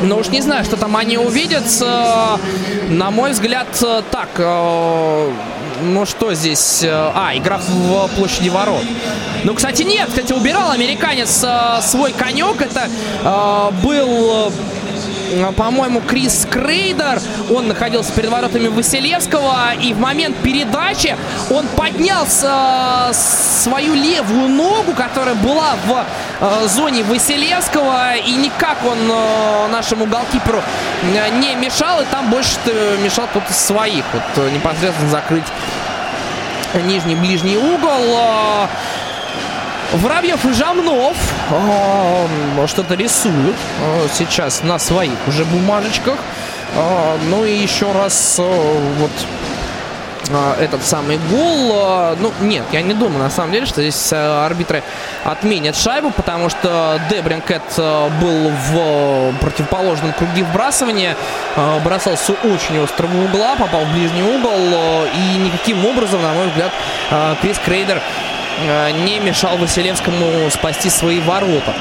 Но 0.00 0.16
уж 0.18 0.28
не 0.28 0.40
знаю, 0.40 0.64
что 0.64 0.76
там 0.76 0.96
они 0.96 1.18
увидят. 1.18 1.64
А, 1.82 2.38
На 2.88 3.10
мой 3.10 3.32
взгляд, 3.32 3.66
а, 3.82 4.02
так. 4.10 4.28
а, 4.38 5.32
Ну 5.82 6.06
что 6.06 6.34
здесь? 6.34 6.82
а, 6.84 7.12
А, 7.14 7.36
игра 7.36 7.58
в 7.58 8.08
площади 8.16 8.48
ворот. 8.48 8.82
Ну, 9.44 9.54
кстати, 9.54 9.82
нет. 9.82 10.08
Кстати, 10.08 10.32
убирал 10.32 10.70
американец 10.70 11.42
а, 11.44 11.80
свой 11.82 12.12
конек. 12.12 12.60
Это 12.62 12.88
а, 13.24 13.70
был 13.82 14.48
а, 14.48 14.52
по-моему, 15.56 16.00
Крис 16.00 16.46
Крейдер. 16.50 17.20
Он 17.50 17.68
находился 17.68 18.12
перед 18.12 18.30
воротами 18.30 18.68
Василевского. 18.68 19.74
И 19.80 19.92
в 19.92 19.98
момент 19.98 20.36
передачи 20.38 21.16
он 21.50 21.66
поднял 21.68 22.26
а, 22.44 23.12
свою 23.12 23.94
левую 23.94 24.48
ногу, 24.48 24.92
которая 24.92 25.34
была 25.34 25.76
в 25.86 26.04
а, 26.40 26.66
зоне 26.66 27.02
Василевского. 27.04 28.16
И 28.16 28.32
никак 28.32 28.78
он 28.84 28.98
а, 29.10 29.68
нашему 29.68 30.06
голкиперу 30.06 30.62
не 31.40 31.54
мешал. 31.56 32.00
И 32.00 32.04
там 32.06 32.30
больше 32.30 32.56
мешал 33.02 33.26
кто-то 33.26 33.52
своих. 33.52 34.04
Вот 34.12 34.52
непосредственно 34.52 35.10
закрыть 35.10 35.46
нижний 36.84 37.14
ближний 37.14 37.56
угол. 37.56 38.68
А, 39.92 39.96
Воробьев 39.96 40.44
и 40.44 40.52
Жамнов 40.52 41.16
что-то 42.66 42.94
рисуют 42.94 43.56
сейчас 44.12 44.62
на 44.62 44.78
своих 44.78 45.16
уже 45.26 45.44
бумажечках. 45.44 46.18
Ну 47.30 47.44
и 47.44 47.52
еще 47.54 47.90
раз 47.92 48.38
вот 48.38 49.10
э, 50.28 50.62
этот 50.64 50.84
самый 50.84 51.18
гол. 51.30 51.72
Э, 51.72 52.16
ну, 52.20 52.30
нет, 52.40 52.64
я 52.72 52.82
не 52.82 52.92
думаю, 52.92 53.20
на 53.20 53.30
самом 53.30 53.52
деле, 53.52 53.64
что 53.64 53.80
здесь 53.80 54.12
э, 54.12 54.16
арбитры 54.16 54.82
отменят 55.24 55.76
шайбу, 55.76 56.10
потому 56.10 56.50
что 56.50 57.00
Дебринкет 57.10 57.62
был 57.76 58.50
в 58.70 59.32
противоположном 59.40 60.12
круге 60.12 60.44
вбрасывания. 60.44 61.16
Бросал 61.82 62.18
с 62.18 62.30
очень 62.30 62.84
острого 62.84 63.24
угла, 63.24 63.56
попал 63.56 63.86
в 63.86 63.92
ближний 63.94 64.22
угол. 64.22 65.06
и 65.14 65.38
никаким 65.38 65.84
образом, 65.86 66.22
на 66.22 66.34
мой 66.34 66.48
взгляд, 66.48 66.70
Крис 67.40 67.58
Крейдер 67.64 68.02
не 69.04 69.20
мешал 69.20 69.56
Василевскому 69.56 70.50
спасти 70.50 70.90
свои 70.90 71.20
ворота. 71.20 71.74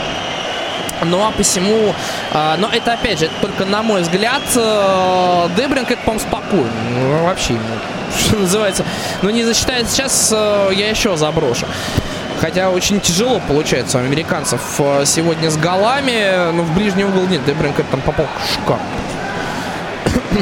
Ну 1.04 1.24
а 1.24 1.32
посему, 1.32 1.94
э, 2.34 2.56
но 2.58 2.70
это 2.70 2.94
опять 2.94 3.20
же 3.20 3.26
это 3.26 3.36
только 3.42 3.66
на 3.66 3.84
мой 3.84 4.02
взгляд, 4.02 4.42
э, 4.56 5.50
Дебринг 5.56 5.92
это, 5.92 6.02
по-моему, 6.02 6.28
спокойно. 6.28 6.72
Ну, 6.92 7.24
вообще, 7.24 7.54
ему, 7.54 7.64
что 8.18 8.38
называется. 8.38 8.84
Но 9.22 9.30
не 9.30 9.44
засчитает 9.44 9.88
сейчас, 9.90 10.32
э, 10.36 10.70
я 10.74 10.90
еще 10.90 11.16
заброшу. 11.16 11.68
Хотя 12.40 12.70
очень 12.70 13.00
тяжело 13.00 13.42
получается 13.48 13.98
у 13.98 14.02
американцев 14.02 14.62
э, 14.80 15.04
сегодня 15.06 15.50
с 15.50 15.58
голами. 15.58 16.52
Но 16.52 16.64
в 16.64 16.74
ближний 16.74 17.04
угол 17.04 17.28
нет. 17.28 17.46
Дебринг 17.46 17.76
там 17.90 18.02
попал 18.02 18.28
шикарно. 18.54 18.86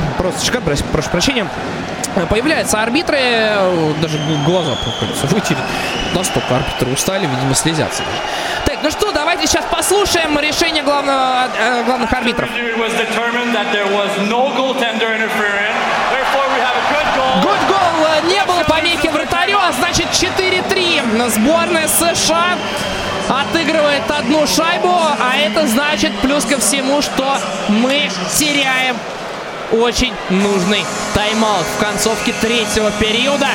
Просто 0.17 0.45
шикарно, 0.45 0.75
прошу 0.91 1.09
прощения. 1.09 1.47
Появляются 2.29 2.81
арбитры, 2.81 3.17
э, 3.19 3.93
даже 4.01 4.17
глаза 4.45 4.75
приходится 4.75 5.27
вытереть. 5.27 5.63
Настолько 6.13 6.55
арбитры 6.55 6.89
устали, 6.91 7.27
видимо, 7.27 7.53
слезятся. 7.53 8.03
Так, 8.65 8.77
ну 8.81 8.89
что, 8.89 9.11
давайте 9.11 9.45
сейчас 9.47 9.65
послушаем 9.65 10.39
решение 10.39 10.81
главного, 10.81 11.49
э, 11.57 11.83
главных 11.83 12.11
арбитров. 12.13 12.49
Гуд 17.41 17.59
гол 17.67 18.07
э, 18.07 18.27
не 18.27 18.45
было 18.45 18.63
помехи 18.63 19.09
вратарю, 19.09 19.57
а 19.59 19.73
значит 19.73 20.07
4-3. 20.11 21.29
Сборная 21.29 21.89
США 21.89 22.57
отыгрывает 23.27 24.09
одну 24.09 24.47
шайбу, 24.47 24.95
а 25.19 25.35
это 25.35 25.67
значит 25.67 26.17
плюс 26.19 26.45
ко 26.45 26.59
всему, 26.59 27.01
что 27.01 27.37
мы 27.67 28.09
теряем 28.37 28.95
очень 29.71 30.13
нужный 30.29 30.83
тайм-аут 31.13 31.65
в 31.77 31.79
концовке 31.79 32.33
третьего 32.41 32.91
периода. 32.91 33.49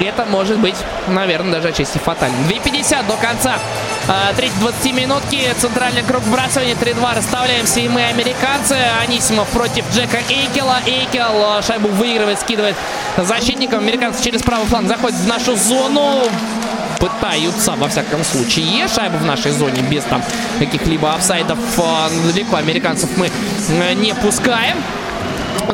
Это 0.00 0.24
может 0.26 0.58
быть, 0.58 0.76
наверное, 1.08 1.54
даже 1.54 1.68
отчасти 1.68 1.98
фатально. 1.98 2.36
2.50 2.48 3.06
до 3.08 3.16
конца 3.16 3.58
э, 4.06 4.34
третьей 4.36 4.58
20 4.60 4.92
минутки. 4.94 5.54
Центральный 5.58 6.02
круг 6.02 6.22
вбрасывания. 6.22 6.74
3-2 6.74 7.16
расставляемся 7.16 7.80
и 7.80 7.88
мы, 7.88 8.04
американцы. 8.04 8.76
Анисимов 9.02 9.48
против 9.48 9.84
Джека 9.92 10.18
Эйкела. 10.28 10.78
Эйкел 10.86 11.58
э, 11.58 11.62
шайбу 11.62 11.88
выигрывает, 11.88 12.38
скидывает 12.38 12.76
защитникам. 13.16 13.80
Американцы 13.80 14.22
через 14.22 14.42
правый 14.42 14.66
фланг 14.66 14.86
заходят 14.86 15.18
в 15.18 15.26
нашу 15.26 15.56
зону. 15.56 16.22
Пытаются, 16.98 17.72
во 17.72 17.88
всяком 17.88 18.24
случае, 18.24 18.88
шайбу 18.88 19.18
в 19.18 19.24
нашей 19.24 19.52
зоне 19.52 19.82
без 19.82 20.04
там 20.04 20.22
каких-либо 20.58 21.14
офсайдов 21.14 21.58
э, 21.78 21.82
далеко 22.32 22.56
американцев 22.56 23.10
мы 23.16 23.30
э, 23.68 23.92
не 23.94 24.14
пускаем. 24.14 24.76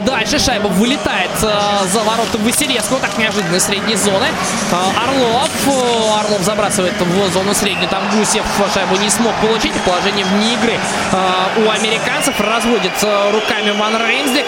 Дальше 0.05 0.39
шайба 0.39 0.67
вылетает 0.69 1.31
э, 1.43 1.49
за 1.93 2.01
ворота 2.01 2.37
Василевского. 2.39 2.99
Так 3.01 3.17
неожиданно 3.17 3.57
из 3.57 3.65
средней 3.65 3.95
зоны. 3.97 4.27
Э, 4.71 4.75
Орлов. 5.03 5.49
э, 5.67 6.21
Орлов 6.21 6.43
забрасывает 6.43 6.95
в 7.01 7.33
зону 7.33 7.55
среднюю. 7.55 7.89
Там 7.89 8.03
Гусев 8.11 8.45
шайбу 8.75 8.97
не 8.97 9.09
смог 9.09 9.33
получить. 9.37 9.73
Положение 9.87 10.27
вне 10.27 10.55
игры 10.55 10.75
э, 11.13 11.65
у 11.67 11.71
американцев. 11.71 12.39
Разводит 12.39 12.93
э, 13.03 13.31
руками 13.33 13.71
Ван 13.71 13.97
Рейнсдик. 14.07 14.45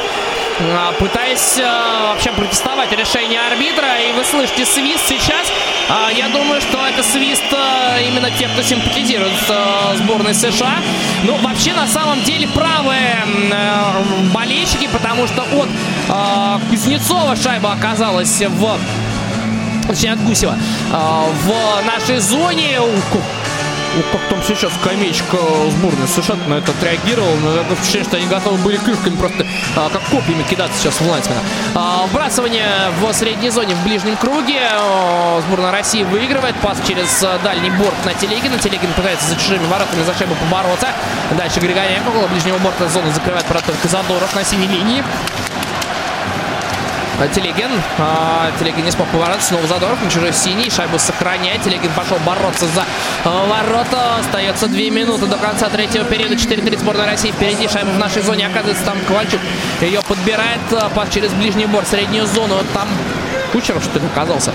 э, 0.59 0.93
Пытаясь 0.99 1.59
э, 1.59 1.63
вообще 2.13 2.33
протестовать 2.33 2.93
решение 2.93 3.41
арбитра. 3.41 3.99
И 4.11 4.13
вы 4.13 4.25
слышите 4.25 4.67
свист 4.67 5.09
сейчас. 5.09 5.47
А, 5.89 6.11
Я 6.11 6.29
думаю, 6.29 6.61
что 6.61 6.85
это 6.85 7.03
свист 7.03 7.45
э, 7.53 8.09
именно 8.09 8.29
тех, 8.33 8.51
кто 8.53 8.63
симпатизирует 8.63 9.33
э, 9.49 9.97
сборной 9.99 10.35
США. 10.35 10.79
Ну, 11.23 11.37
вообще, 11.37 11.75
на 11.75 11.87
самом 11.87 12.23
деле, 12.25 12.49
правые 12.49 13.25
э, 13.53 14.33
болельщики, 14.35 14.89
потому 14.93 15.27
что 15.29 15.43
от 15.43 16.61
Кузнецова 16.71 17.37
шайба 17.37 17.73
оказалась 17.73 18.41
в... 18.41 18.79
Точнее, 19.87 20.15
от 20.15 20.25
Гусева. 20.25 20.59
в 20.91 21.87
нашей 21.87 22.19
зоне. 22.19 22.81
У, 23.97 24.03
ку- 24.03 24.17
у, 24.17 24.19
как 24.19 24.29
там 24.29 24.43
сейчас 24.43 24.73
скамеечка 24.75 25.37
сборной 25.71 26.07
США 26.09 26.37
на 26.47 26.55
это 26.55 26.73
отреагировал. 26.73 27.35
Но 27.43 27.57
такое 27.57 27.77
впечатление, 27.77 28.05
что 28.09 28.17
они 28.17 28.27
готовы 28.27 28.59
были 28.59 28.77
клюшками 28.77 29.17
просто 29.17 29.47
а, 29.77 29.89
как 29.91 30.03
копьями 30.11 30.43
кидаться 30.43 30.79
сейчас 30.79 30.95
в 31.01 31.09
Лансмена. 31.09 31.41
А, 31.75 32.07
вбрасывание 32.07 32.69
в 33.01 33.13
средней 33.13 33.51
зоне 33.51 33.75
в 33.75 33.83
ближнем 33.85 34.17
круге. 34.17 34.61
А, 34.71 35.41
Сборная 35.47 35.71
России 35.73 36.03
выигрывает. 36.05 36.55
Пас 36.57 36.79
через 36.87 37.23
а, 37.23 37.39
дальний 37.43 37.71
борт 37.71 37.95
на 38.05 38.15
Телегина. 38.15 38.59
Телегин 38.59 38.93
пытается 38.93 39.29
за 39.29 39.37
чужими 39.37 39.65
воротами 39.67 40.03
за 40.05 40.15
шайбу 40.15 40.35
побороться. 40.35 40.89
Дальше 41.37 41.61
Григоренко 41.61 42.09
около 42.09 42.27
ближнего 42.29 42.59
борта 42.59 42.89
зону 42.89 43.11
закрывает 43.13 43.47
только 43.47 43.89
Задоров 43.89 44.35
на 44.35 44.45
синей 44.45 44.67
линии. 44.69 45.03
Телегин. 47.35 47.71
А, 47.99 48.51
Телегин 48.59 48.85
не 48.85 48.91
смог 48.91 49.09
поворотиться. 49.09 49.49
Снова 49.49 49.67
Задоров 49.67 50.03
на 50.03 50.11
чужой 50.11 50.33
синий. 50.33 50.71
Шайбу 50.71 50.99
сохраняет. 50.99 51.63
Телегин 51.63 51.91
пошел 51.93 52.19
бороться 52.27 52.67
за 52.67 52.85
ворота. 53.25 54.17
Остается 54.21 54.69
две 54.69 54.91
минуты 54.91 55.27
до 55.27 55.37
конца 55.37 55.69
третьего 55.69 56.05
периода. 56.05 56.35
4-3 56.35 56.79
сборная 56.79 57.07
России 57.07 57.31
впереди. 57.33 57.69
Шайба 57.69 57.91
в 57.91 57.99
нашей 57.99 58.23
зоне. 58.23 58.47
Оказывается, 58.47 58.85
там 58.85 58.99
Ковальчук 59.09 59.41
ее 59.81 60.03
подбирает. 60.03 60.61
Пас 60.95 61.09
через 61.11 61.33
ближний 61.33 61.67
борт, 61.67 61.89
среднюю 61.89 62.27
зону. 62.27 62.57
Там 62.75 62.89
Кучеров, 63.53 63.85
что 63.85 63.99
ли, 63.99 64.07
оказался. 64.07 64.53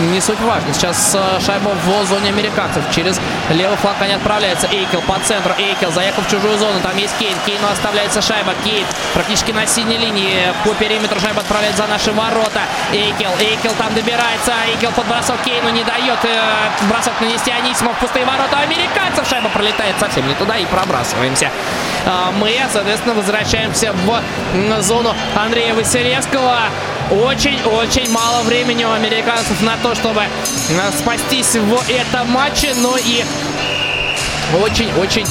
Не 0.00 0.20
суть 0.20 0.40
важно. 0.40 0.74
Сейчас 0.74 1.14
э, 1.14 1.40
шайба 1.40 1.70
в 1.70 2.06
зоне 2.06 2.30
американцев. 2.30 2.82
Через 2.94 3.20
левый 3.50 3.76
фланг 3.76 4.00
они 4.00 4.14
отправляются. 4.14 4.66
Эйкел 4.66 5.00
по 5.02 5.18
центру. 5.20 5.54
Эйкел 5.56 5.92
заехал 5.92 6.22
в 6.22 6.28
чужую 6.28 6.58
зону. 6.58 6.80
Там 6.82 6.96
есть 6.96 7.16
Кейн. 7.18 7.36
Кейну 7.46 7.68
оставляется 7.70 8.20
шайба. 8.20 8.54
Кейн 8.64 8.84
практически 9.14 9.52
на 9.52 9.66
синей 9.66 9.98
линии. 9.98 10.52
По 10.64 10.74
периметру 10.74 11.20
шайба 11.20 11.42
отправляет 11.42 11.76
за 11.76 11.86
наши 11.86 12.10
ворота. 12.12 12.62
Эйкел. 12.92 13.30
Эйкел 13.38 13.72
там 13.78 13.94
добирается. 13.94 14.52
Эйкел 14.66 14.90
под 14.90 15.06
бросок 15.06 15.40
Кейну 15.44 15.70
не 15.70 15.84
дает. 15.84 16.18
Э, 16.24 16.88
бросок 16.88 17.20
нанести 17.20 17.52
Анисимов. 17.52 17.96
Пустые 17.98 18.24
ворота 18.24 18.58
американцев. 18.58 19.28
Шайба 19.28 19.48
пролетает 19.50 19.94
совсем 20.00 20.26
не 20.26 20.34
туда 20.34 20.56
и 20.56 20.66
пробрасываемся. 20.66 21.50
А, 22.06 22.32
мы, 22.32 22.60
соответственно, 22.72 23.14
возвращаемся 23.14 23.92
в 23.92 24.82
зону 24.82 25.14
Андрея 25.36 25.72
Василевского. 25.74 26.58
Очень-очень 27.10 28.10
мало 28.10 28.42
времени 28.42 28.84
у 28.84 28.90
американцев 28.90 29.60
на 29.62 29.76
то, 29.76 29.94
чтобы 29.94 30.22
э, 30.22 30.90
спастись 30.98 31.54
в 31.54 31.90
этом 31.90 32.30
матче. 32.30 32.74
Но 32.80 32.96
и 32.96 33.24
очень-очень 34.62 35.26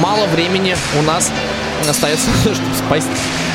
мало 0.00 0.26
времени 0.26 0.76
у 0.98 1.02
нас 1.02 1.30
остается, 1.88 2.28
чтобы 2.42 2.74
спасти, 2.74 3.10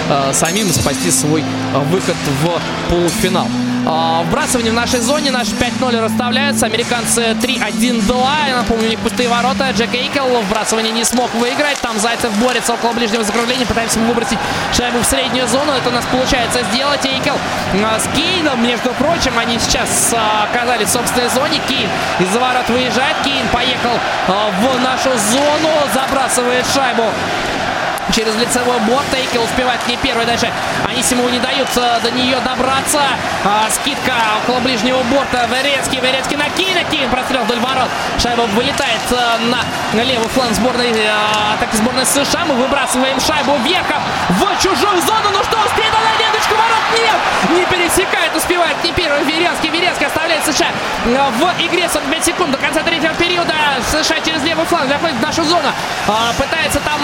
э, 0.10 0.34
самим 0.34 0.72
спасти 0.72 1.12
свой 1.12 1.44
выход 1.92 2.16
в 2.42 2.90
полуфинал. 2.90 3.48
А, 3.90 4.22
вбрасывание 4.24 4.72
в 4.72 4.76
нашей 4.76 5.00
зоне. 5.00 5.32
Наши 5.32 5.52
5-0 5.52 6.02
расставляются. 6.02 6.66
Американцы 6.66 7.22
3-1-2. 7.42 8.50
Я 8.50 8.58
напомню, 8.58 8.88
у 8.88 8.90
них 8.90 9.00
пустые 9.00 9.30
ворота. 9.30 9.72
Джек 9.72 9.94
Эйкел 9.94 10.28
вбрасывание 10.42 10.92
не 10.92 11.06
смог 11.06 11.34
выиграть. 11.36 11.80
Там 11.80 11.98
Зайцев 11.98 12.38
борется 12.38 12.74
около 12.74 12.92
ближнего 12.92 13.24
закругления. 13.24 13.66
Пытаемся 13.66 14.00
выбросить 14.00 14.40
шайбу 14.76 15.00
в 15.00 15.06
среднюю 15.06 15.48
зону. 15.48 15.72
Это 15.72 15.88
у 15.88 15.94
нас 15.94 16.04
получается 16.12 16.64
сделать. 16.74 17.06
Эйкел 17.06 17.36
а, 17.86 17.98
с 17.98 18.08
Кейном, 18.14 18.62
между 18.62 18.90
прочим, 18.92 19.40
они 19.40 19.58
сейчас 19.58 20.14
а, 20.14 20.50
оказались 20.52 20.90
в 20.90 20.92
собственной 20.92 21.30
зоне. 21.30 21.62
Кейн 21.70 21.90
из-за 22.20 22.40
ворот 22.42 22.68
выезжает. 22.68 23.16
Кейн 23.24 23.48
поехал 23.54 23.98
в 24.28 24.84
нашу 24.84 25.12
зону. 25.32 25.70
Забрасывает 25.94 26.66
шайбу 26.74 27.06
через 28.14 28.36
лицевой 28.36 28.80
борт. 28.82 29.06
Эйкел 29.14 29.44
успевает 29.44 29.80
не 29.88 29.98
первый. 29.98 30.26
Дальше 30.26 30.52
Анисимову 30.88 31.30
не 31.30 31.40
дают 31.40 31.68
э, 31.76 32.00
до 32.02 32.12
нее 32.12 32.38
добраться. 32.40 33.02
А, 33.44 33.70
скидка 33.70 34.14
около 34.44 34.60
ближнего 34.62 35.02
борта. 35.04 35.48
Верецкий. 35.48 36.00
Верецкий 36.00 36.38
на 36.38 36.50
Кейна. 36.50 36.84
Кейн 36.86 37.10
прострел 37.10 37.44
вдоль 37.44 37.60
ворот. 37.60 37.90
Шайба 38.22 38.42
вылетает 38.42 39.02
э, 39.12 39.38
на 39.94 40.02
левый 40.02 40.28
фланг 40.30 40.54
сборной 40.54 40.92
э, 40.92 41.10
атаки 41.56 41.76
сборной 41.76 42.06
США. 42.06 42.46
Мы 42.46 42.56
выбрасываем 42.56 43.20
шайбу 43.20 43.58
вверхом 43.64 44.02
в 44.30 44.62
чужую 44.62 45.02
зону. 45.02 45.30
Ну 45.34 45.44
что, 45.44 45.58
успеет 45.66 45.92
она 45.92 46.18
ленточку 46.20 46.56
ворот? 46.56 46.84
Нет! 46.98 47.58
Не 47.58 47.66
пересекает, 47.66 48.36
успевает 48.36 48.76
не 48.84 48.92
первый 48.92 49.24
Верецкий. 49.24 49.70
Верецкий 49.70 50.06
оставляет 50.06 50.46
США 50.46 50.68
в 51.06 51.66
игре 51.66 51.88
45 51.90 52.26
секунд 52.26 52.52
до 52.52 52.58
конца 52.58 52.84
третьего 52.84 53.14
периода. 53.16 53.54
США 53.92 54.20
через 54.22 54.44
левый 54.44 54.66
фланг 54.66 54.88
заходит 54.90 55.18
в 55.18 55.22
нашу 55.22 55.44
зону. 55.44 55.70
А, 56.08 56.34
пытается 56.38 56.80
там 56.80 57.00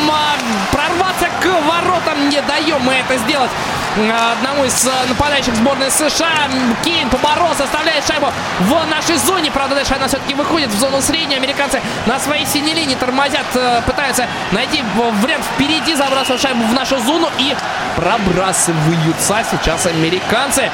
прорваться 0.71 0.92
прорваться 0.93 1.27
к 1.41 1.45
воротам. 1.45 2.29
Не 2.29 2.41
даем 2.41 2.81
мы 2.81 2.93
это 2.93 3.17
сделать 3.17 3.49
одному 3.95 4.65
из 4.65 4.87
э, 4.87 4.91
нападающих 5.07 5.55
сборной 5.55 5.91
США. 5.91 6.49
Кейн 6.83 7.09
поборолся, 7.09 7.63
оставляет 7.63 8.05
шайбу 8.05 8.27
в 8.61 8.87
нашей 8.89 9.17
зоне. 9.17 9.51
Правда, 9.51 9.75
дальше 9.75 9.93
она 9.95 10.07
все-таки 10.07 10.33
выходит 10.33 10.69
в 10.69 10.79
зону 10.79 11.01
средней. 11.01 11.35
Американцы 11.35 11.79
на 12.05 12.19
своей 12.19 12.45
синей 12.45 12.73
линии 12.73 12.95
тормозят, 12.95 13.45
э, 13.55 13.81
пытаются 13.85 14.27
найти 14.51 14.83
вариант 15.21 15.45
впереди, 15.53 15.95
забрасывают 15.95 16.41
шайбу 16.41 16.63
в 16.63 16.73
нашу 16.73 16.99
зону 16.99 17.29
и 17.37 17.55
пробрасываются 17.95 19.43
сейчас 19.51 19.85
американцы. 19.85 20.71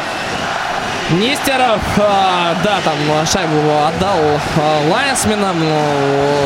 Нестеров, 1.11 1.81
э, 1.97 2.55
да, 2.63 2.79
там 2.83 3.25
шайбу 3.25 3.57
отдал 3.85 4.17
Лайнсменам, 4.89 5.57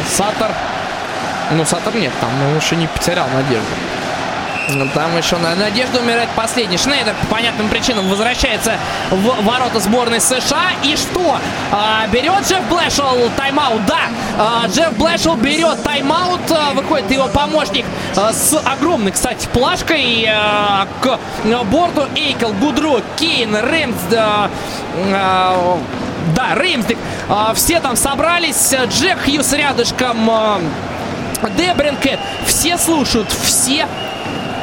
Саттер 0.10 0.52
ну, 1.54 1.66
Сатор 1.66 1.96
нет, 1.96 2.12
там 2.20 2.30
он 2.50 2.58
еще 2.58 2.76
не 2.76 2.88
потерял 2.88 3.28
надежду. 3.34 3.68
Там 4.94 5.18
еще 5.18 5.38
на 5.38 5.56
надежду 5.56 6.00
умирает 6.00 6.30
последний. 6.36 6.78
Шнейдер 6.78 7.14
по 7.22 7.36
понятным 7.36 7.68
причинам 7.68 8.08
возвращается 8.10 8.76
в 9.12 9.44
ворота 9.44 9.80
сборной 9.80 10.22
США. 10.22 10.72
И 10.84 10.96
что? 10.96 11.38
А, 11.72 12.08
берет 12.08 12.48
Джефф 12.48 12.64
Блэшел 12.70 13.30
тайм-аут? 13.36 13.86
Да, 13.86 14.04
а, 14.38 14.68
Джефф 14.68 14.94
Блэшел 14.94 15.36
берет 15.36 15.84
тайм-аут. 15.84 16.50
А, 16.52 16.72
выходит 16.74 17.12
его 17.12 17.28
помощник 17.28 17.86
а, 18.16 18.32
с 18.32 18.58
огромной, 18.66 19.12
кстати, 19.12 19.48
плашкой 19.52 20.26
а, 20.30 20.88
к 21.02 21.20
борту. 21.66 22.08
Эйкл, 22.16 22.54
Гудро, 22.54 23.02
Кейн, 23.18 23.56
Рэмс... 23.56 23.96
Да, 26.36 26.56
Реймсдик. 26.56 26.98
А, 27.28 27.54
все 27.54 27.82
там 27.82 27.98
собрались. 27.98 28.74
Джек 28.74 29.20
Хьюс 29.26 29.52
рядышком. 29.52 30.30
Дебринкет. 31.50 32.20
Все 32.46 32.78
слушают, 32.78 33.28
все 33.32 33.88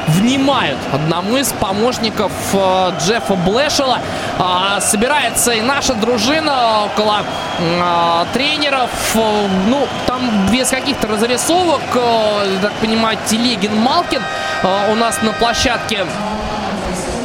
внимают 0.08 0.78
одному 0.92 1.36
из 1.36 1.52
помощников 1.52 2.32
э, 2.52 2.92
Джеффа 3.00 3.34
Блэшела. 3.34 3.98
Э, 4.38 4.80
собирается 4.80 5.52
и 5.52 5.60
наша 5.60 5.94
дружина 5.94 6.84
около 6.86 7.22
э, 7.58 8.24
тренеров. 8.32 8.90
Э, 9.14 9.46
ну, 9.68 9.86
там 10.06 10.48
без 10.50 10.68
каких-то 10.68 11.06
разрисовок, 11.06 11.82
э, 11.94 12.58
так 12.62 12.72
понимаю, 12.74 13.18
Телегин 13.26 13.76
Малкин 13.76 14.22
э, 14.62 14.92
у 14.92 14.94
нас 14.96 15.22
на 15.22 15.32
площадке. 15.32 16.06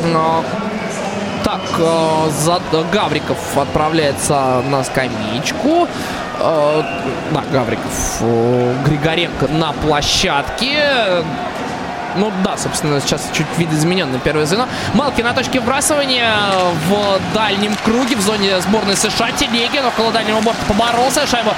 Э, 0.04 0.42
так, 1.44 1.62
э, 1.78 2.30
за, 2.32 2.60
Гавриков 2.92 3.38
отправляется 3.58 4.62
на 4.68 4.84
скамеечку. 4.84 5.88
Да, 6.46 7.44
Гавриков. 7.52 8.18
Э, 8.22 8.74
Григоренко 8.86 9.48
на 9.48 9.74
площадке. 9.74 11.24
Ну 12.18 12.32
да, 12.44 12.58
собственно, 12.58 13.00
сейчас 13.02 13.30
чуть 13.34 13.48
видоизмененное 13.58 14.20
первое 14.20 14.46
звено. 14.46 14.68
Малки 14.94 15.22
на 15.22 15.34
точке 15.34 15.60
вбрасывания 15.60 16.34
в 16.88 17.20
дальнем 17.34 17.76
круге 17.84 18.16
в 18.16 18.22
зоне 18.22 18.62
сборной 18.62 18.96
США. 18.96 19.32
Телегин 19.32 19.86
около 19.86 20.12
дальнего 20.12 20.40
борта 20.40 20.66
поборолся. 20.66 21.28
Шайбу 21.28 21.52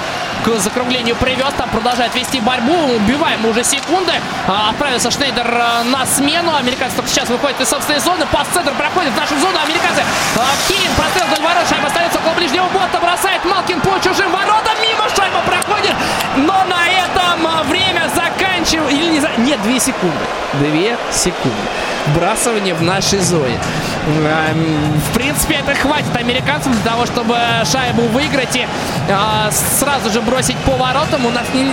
к 0.44 0.58
закруглению 0.58 1.14
привез. 1.16 1.52
Там 1.56 1.68
продолжает 1.70 2.14
вести 2.14 2.40
борьбу. 2.40 2.74
Убиваем 2.96 3.44
уже 3.46 3.62
секунды. 3.62 4.12
А, 4.48 4.70
отправился 4.70 5.10
Шнейдер 5.10 5.46
э, 5.46 5.82
на 5.84 6.04
смену. 6.06 6.54
Американцы 6.56 6.96
только 6.96 7.10
сейчас 7.10 7.28
выходят 7.28 7.60
из 7.60 7.68
собственной 7.68 8.00
зоны. 8.00 8.26
Пас-центр 8.32 8.72
проходит 8.74 9.12
в 9.12 9.16
нашу 9.16 9.38
зону. 9.38 9.58
Американцы. 9.64 10.02
А, 10.36 10.44
Кейн 10.66 10.90
прострел 10.96 11.26
вдоль 11.26 11.44
ворот. 11.44 11.68
Шайба 11.68 11.86
остается 11.86 12.18
около 12.18 12.34
ближнего 12.34 12.66
борта. 12.74 12.98
Бросает 12.98 13.44
Малкин 13.44 13.80
по 13.80 13.98
чужим 14.00 14.32
воротам. 14.32 14.74
Мимо 14.82 15.08
шайба 15.14 15.40
проходит. 15.46 15.94
Но 16.36 16.64
на 16.64 16.88
этом 16.88 17.68
время 17.68 17.87
заканчивается. 18.68 18.96
Или 18.96 19.12
не 19.12 19.20
за... 19.20 19.28
Нет, 19.38 19.62
2 19.62 19.78
секунды. 19.78 20.16
2 20.54 21.12
секунды. 21.12 21.56
Вбрасывание 22.08 22.74
в 22.74 22.82
нашей 22.82 23.18
зоне. 23.18 23.58
Эм, 24.06 25.00
в 25.10 25.14
принципе, 25.14 25.56
это 25.56 25.74
хватит 25.74 26.16
американцам 26.16 26.72
для 26.72 26.82
того, 26.90 27.04
чтобы 27.04 27.36
шайбу 27.70 28.02
выиграть 28.02 28.56
и 28.56 28.66
э, 29.08 29.50
сразу 29.50 30.10
же 30.10 30.22
бросить 30.22 30.56
по 30.58 30.72
воротам. 30.72 31.26
У 31.26 31.30
нас 31.30 31.44
не, 31.52 31.64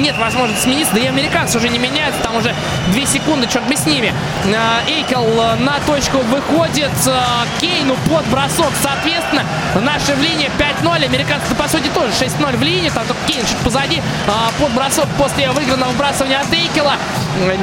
нет 0.00 0.16
возможности 0.16 0.62
смениться. 0.64 0.94
Да 0.94 1.00
и 1.00 1.06
американцы 1.06 1.58
уже 1.58 1.68
не 1.68 1.78
меняются. 1.78 2.22
Там 2.22 2.36
уже 2.36 2.54
2 2.94 3.06
секунды, 3.06 3.46
черт 3.46 3.66
бы 3.66 3.76
с 3.76 3.84
ними. 3.84 4.14
Э, 4.46 4.90
Эйкел 4.90 5.26
на 5.58 5.78
точку 5.86 6.18
выходит. 6.18 6.92
Э, 7.06 7.20
Кейну 7.60 7.96
под 8.08 8.24
бросок. 8.28 8.72
Соответственно, 8.82 9.44
наши 9.74 10.14
в 10.14 10.22
линии 10.22 10.50
5-0. 10.82 11.04
Американцы, 11.04 11.54
по 11.54 11.68
сути, 11.68 11.88
тоже 11.94 12.12
6-0 12.12 12.56
в 12.56 12.62
линии. 12.62 12.88
Там 12.88 13.04
только 13.06 13.20
Кейн 13.26 13.44
чуть 13.44 13.58
позади. 13.58 14.00
Э, 14.26 14.30
под 14.58 14.72
бросок 14.72 15.06
после 15.18 15.50
выигранного 15.50 15.90
вбрасывания 15.90 16.40
Эйкела. 16.50 16.94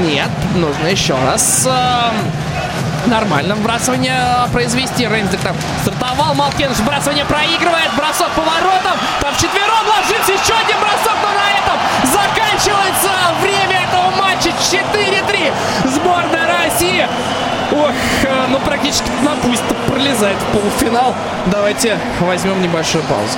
Нет, 0.06 0.30
нужно 0.56 0.88
еще 0.88 1.16
раз 1.26 1.68
э, 1.68 3.10
нормально 3.10 3.56
вбрасывание 3.56 4.22
произвести. 4.54 5.08
Рейнсдек 5.08 5.40
там 5.42 5.56
стартовал, 5.82 6.34
Малкин 6.36 6.72
вбрасывание 6.74 7.26
проигрывает, 7.26 7.92
бросок 7.98 8.30
по 8.36 8.42
воротам, 8.42 8.98
там 9.22 9.34
вчетвером 9.34 9.88
ложится 9.88 10.32
еще 10.32 10.54
один 10.54 10.78
бросок, 10.80 11.18
но 11.22 11.30
на 11.34 11.50
этом 11.58 11.80
заканчивается 12.12 13.10
время 13.42 13.84
этого 13.88 14.12
матча 14.22 14.50
4-3. 14.50 15.54
Сборная 15.86 16.48
России 16.64 17.08
Ох, 17.72 17.92
э, 18.24 18.48
ну 18.50 18.60
практически 18.60 19.10
на 19.24 19.36
пусть 19.44 19.64
пролезает 19.88 20.38
в 20.38 20.58
полуфинал. 20.58 21.14
Давайте 21.48 22.00
возьмем 22.20 22.62
небольшую 22.62 23.04
паузу. 23.04 23.38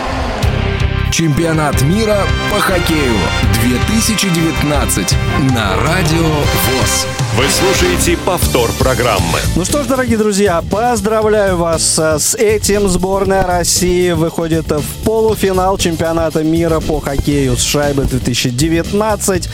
Чемпионат 1.12 1.82
мира 1.82 2.18
по 2.50 2.60
хоккею 2.62 3.18
2019 3.62 5.18
на 5.54 5.76
Радио 5.84 6.24
ВОЗ. 6.24 7.06
Вы 7.38 7.48
слушаете 7.48 8.18
повтор 8.18 8.70
программы. 8.74 9.40
Ну 9.56 9.64
что 9.64 9.84
ж, 9.84 9.88
дорогие 9.88 10.18
друзья, 10.18 10.62
поздравляю 10.70 11.56
вас 11.56 11.98
э, 11.98 12.20
с 12.20 12.36
этим. 12.36 12.90
Сборная 12.90 13.44
России 13.44 14.12
выходит 14.12 14.70
в 14.70 15.04
полуфинал 15.06 15.78
чемпионата 15.78 16.44
мира 16.44 16.82
по 16.82 17.00
хоккею 17.00 17.56
с 17.56 17.62
шайбы 17.62 18.04
2019. 18.04 19.50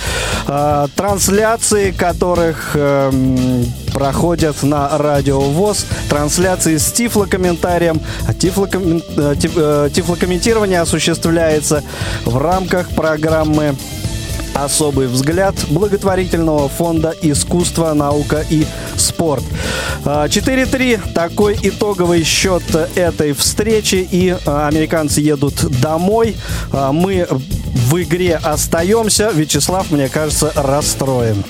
Э, 0.48 0.88
Трансляции 0.96 1.92
которых 1.92 2.72
эм, 2.74 3.72
проходят 3.94 4.64
на 4.64 4.98
Радио 4.98 5.40
ВОЗ. 5.40 5.86
Трансляции 6.10 6.78
с 6.78 6.92
тифлокомментарием. 6.92 8.02
А 8.28 8.32
э, 8.32 9.90
Тифлокомментирование 9.94 10.82
осуществляется 10.82 11.84
в 12.26 12.38
рамках 12.38 12.90
программы 12.90 13.76
Особый 14.64 15.08
взгляд 15.08 15.56
благотворительного 15.70 16.68
фонда 16.68 17.14
«Искусство, 17.22 17.94
наука 17.94 18.44
и 18.50 18.66
спорт». 18.96 19.44
А, 20.04 20.28
4-3. 20.28 21.14
Такой 21.14 21.58
итоговый 21.62 22.24
счет 22.24 22.64
этой 22.96 23.34
встречи. 23.34 24.08
И 24.10 24.36
а, 24.46 24.68
американцы 24.68 25.22
едут 25.22 25.56
домой. 25.80 26.36
А, 26.72 26.92
Мы 26.92 27.28
в 27.30 28.02
игре 28.02 28.36
остаемся. 28.36 29.32
Вячеслав, 29.34 29.92
мне 29.92 30.10
кажется, 30.10 30.52
расстроен. 30.56 31.44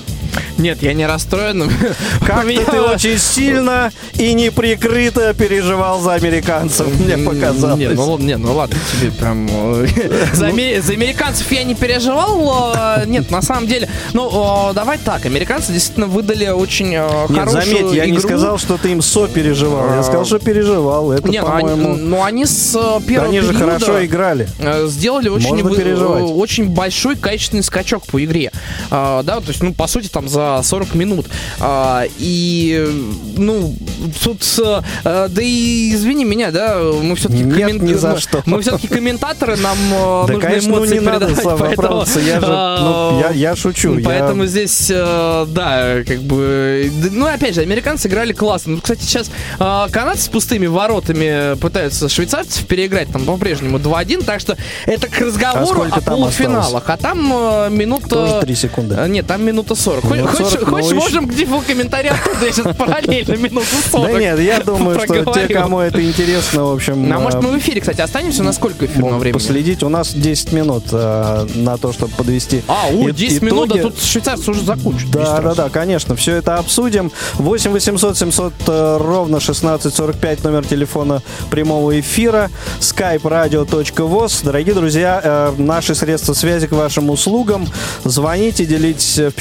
Нет, 0.57 0.81
я 0.81 0.93
не 0.93 1.05
расстроен. 1.05 1.64
У 1.64 1.69
Как-то 2.26 2.43
меня- 2.47 2.65
ты 2.65 2.81
очень 2.81 3.18
сильно 3.18 3.91
и 4.14 4.34
неприкрыто 4.34 5.34
переживал 5.34 6.01
за 6.01 6.14
американцев, 6.14 6.88
мне 6.99 7.18
показалось. 7.18 7.80
Не, 7.80 7.89
ну, 7.89 8.18
не, 8.18 8.38
ну 8.38 8.53
ладно, 8.55 8.76
тебе 8.99 9.11
прям... 9.11 9.47
За, 10.34 10.47
аме- 10.47 10.81
за 10.81 10.93
американцев 10.93 11.51
я 11.51 11.64
не 11.64 11.76
переживал. 11.76 12.73
Нет, 13.05 13.31
на 13.31 13.41
самом 13.41 13.68
деле... 13.68 13.89
Ну, 14.14 14.72
давай 14.73 14.97
так. 14.97 15.26
Американцы 15.26 15.72
действительно 15.73 16.07
выдали 16.07 16.47
очень 16.49 16.93
э, 16.93 17.07
Нет, 17.30 17.39
хорошую 17.39 17.77
заметь, 17.80 17.93
я 17.95 18.05
не 18.05 18.11
игру. 18.14 18.22
сказал, 18.22 18.57
что 18.57 18.77
ты 18.77 18.91
им 18.91 19.01
сопереживал. 19.01 19.93
Я 19.95 20.03
сказал, 20.03 20.26
что 20.26 20.39
переживал. 20.39 21.11
Это, 21.11 21.27
Не, 21.30 21.41
ну 21.41 21.47
они, 21.51 21.61
по-моему... 21.69 21.95
ну, 21.97 22.23
они 22.23 22.45
с 22.45 22.76
э, 22.76 23.01
первого 23.07 23.30
Они 23.30 23.39
же 23.41 23.53
хорошо 23.53 24.03
играли. 24.05 24.47
э, 24.59 24.88
сделали 24.88 25.30
очень, 25.30 25.49
Можно 25.49 25.69
переживать. 25.76 26.23
очень 26.26 26.69
большой 26.69 27.15
качественный 27.15 27.64
скачок 27.64 28.05
по 28.05 28.23
игре. 28.23 28.51
А, 28.91 29.23
да, 29.23 29.38
то 29.39 29.47
есть, 29.49 29.61
ну, 29.64 29.73
по 29.73 29.88
сути, 29.88 30.07
там 30.07 30.26
за 30.27 30.61
40 30.63 30.95
минут. 30.95 31.27
А, 31.59 32.03
и, 32.19 32.85
э, 32.87 32.91
ну, 33.37 33.75
тут, 34.23 34.43
э, 34.63 34.81
э, 35.03 35.27
да 35.29 35.41
и 35.41 35.93
извини 35.93 36.25
меня, 36.25 36.51
да, 36.51 36.79
мы 37.01 37.15
все-таки 37.15 37.43
Нет, 37.43 37.81
ни 37.81 37.93
за 37.93 38.19
что. 38.19 38.41
мы 38.45 38.61
все-таки 38.61 38.87
комментаторы, 38.87 39.57
нам 39.57 39.77
э, 39.91 40.25
Да, 40.27 40.33
нужно 40.33 40.39
конечно, 40.39 40.69
ну 40.69 40.77
эмоции 40.77 40.93
не 40.95 40.99
надо, 40.99 41.25
передавать, 41.27 41.41
Слава, 41.43 41.57
поэтому. 41.65 42.05
Я 42.25 42.39
же, 42.39 42.47
ну, 42.47 43.19
я, 43.19 43.29
я 43.31 43.55
шучу. 43.55 43.97
я- 43.97 44.05
Поэтому 44.05 44.45
здесь, 44.45 44.87
э, 44.89 45.45
да, 45.49 46.03
как 46.07 46.21
бы... 46.23 46.91
Ну, 47.11 47.25
опять 47.27 47.55
же, 47.55 47.61
американцы 47.61 48.07
играли 48.07 48.33
классно. 48.33 48.75
Ну, 48.75 48.81
кстати, 48.81 49.01
сейчас 49.03 49.29
э, 49.59 49.87
канадцы 49.91 50.23
с 50.23 50.27
пустыми 50.27 50.67
воротами 50.67 51.55
пытаются 51.57 52.09
швейцарцев 52.09 52.65
переиграть 52.67 53.09
там 53.11 53.25
по-прежнему 53.25 53.77
2-1, 53.77 54.23
так 54.25 54.39
что 54.39 54.57
это 54.85 55.07
к 55.07 55.19
разговору 55.19 55.85
А 55.91 55.97
о 55.97 56.01
полуфиналах. 56.01 56.83
А 56.89 56.97
там 56.97 57.31
э, 57.33 57.69
минута... 57.69 58.07
Тоже 58.09 58.39
3 58.41 58.55
секунды. 58.55 58.95
Э, 58.97 59.07
Нет, 59.07 59.27
там 59.27 59.43
минута 59.43 59.75
40. 59.75 60.03
Минут 60.18 60.31
Хочешь, 60.31 60.48
40, 60.53 60.61
ну, 60.68 60.72
хочешь, 60.72 60.85
еще- 60.88 60.95
можем 60.95 61.26
где 61.27 61.45
в 61.45 61.61
комментариях 61.61 62.15
я 62.41 62.52
сейчас 62.52 62.76
параллельно 62.76 63.35
минуту 63.35 63.65
40 63.91 64.11
Да 64.11 64.19
нет, 64.19 64.39
я 64.39 64.60
думаю, 64.60 64.99
что 64.99 65.34
те, 65.34 65.48
кому 65.48 65.80
это 65.80 66.03
интересно, 66.03 66.65
в 66.65 66.73
общем... 66.73 67.07
Ну, 67.07 67.15
а 67.15 67.19
может 67.19 67.39
э, 67.39 67.41
мы 67.45 67.52
в 67.52 67.57
эфире, 67.60 67.81
кстати, 67.81 68.02
останемся? 68.02 68.44
На 68.44 68.53
сколько 68.53 68.85
эфирного 68.85 69.10
могут 69.11 69.22
времени? 69.22 69.39
последить. 69.39 69.84
У 69.84 69.89
нас 69.89 70.14
10 70.14 70.52
минут 70.53 70.85
э, 70.91 71.48
на 71.56 71.77
то, 71.77 71.94
чтобы 71.94 72.11
подвести 72.15 72.64
А, 72.68 72.89
и- 72.91 73.11
10 73.11 73.41
минут, 73.41 73.69
да 73.69 73.81
тут 73.81 74.02
швейцарцы 74.02 74.52
уже 74.52 74.64
закончат. 74.64 75.10
Да, 75.11 75.39
да, 75.41 75.53
да, 75.56 75.69
конечно, 75.69 76.15
все 76.15 76.35
это 76.35 76.56
обсудим. 76.56 77.11
8 77.35 77.72
800 77.72 78.18
700 78.18 78.53
э, 78.68 78.98
ровно 78.99 79.38
1645 79.38 80.44
номер 80.44 80.65
телефона 80.65 81.22
прямого 81.49 81.99
эфира. 81.99 82.49
skype 82.80 83.22
radio.voz. 83.22 84.44
Дорогие 84.44 84.73
друзья, 84.73 85.22
э, 85.23 85.53
наши 85.57 85.95
средства 85.95 86.34
связи 86.34 86.68
к 86.68 86.72
вашим 86.72 87.10
услугам. 87.10 87.68
Звоните, 88.03 88.65
делитесь 88.65 89.18
э, 89.18 89.31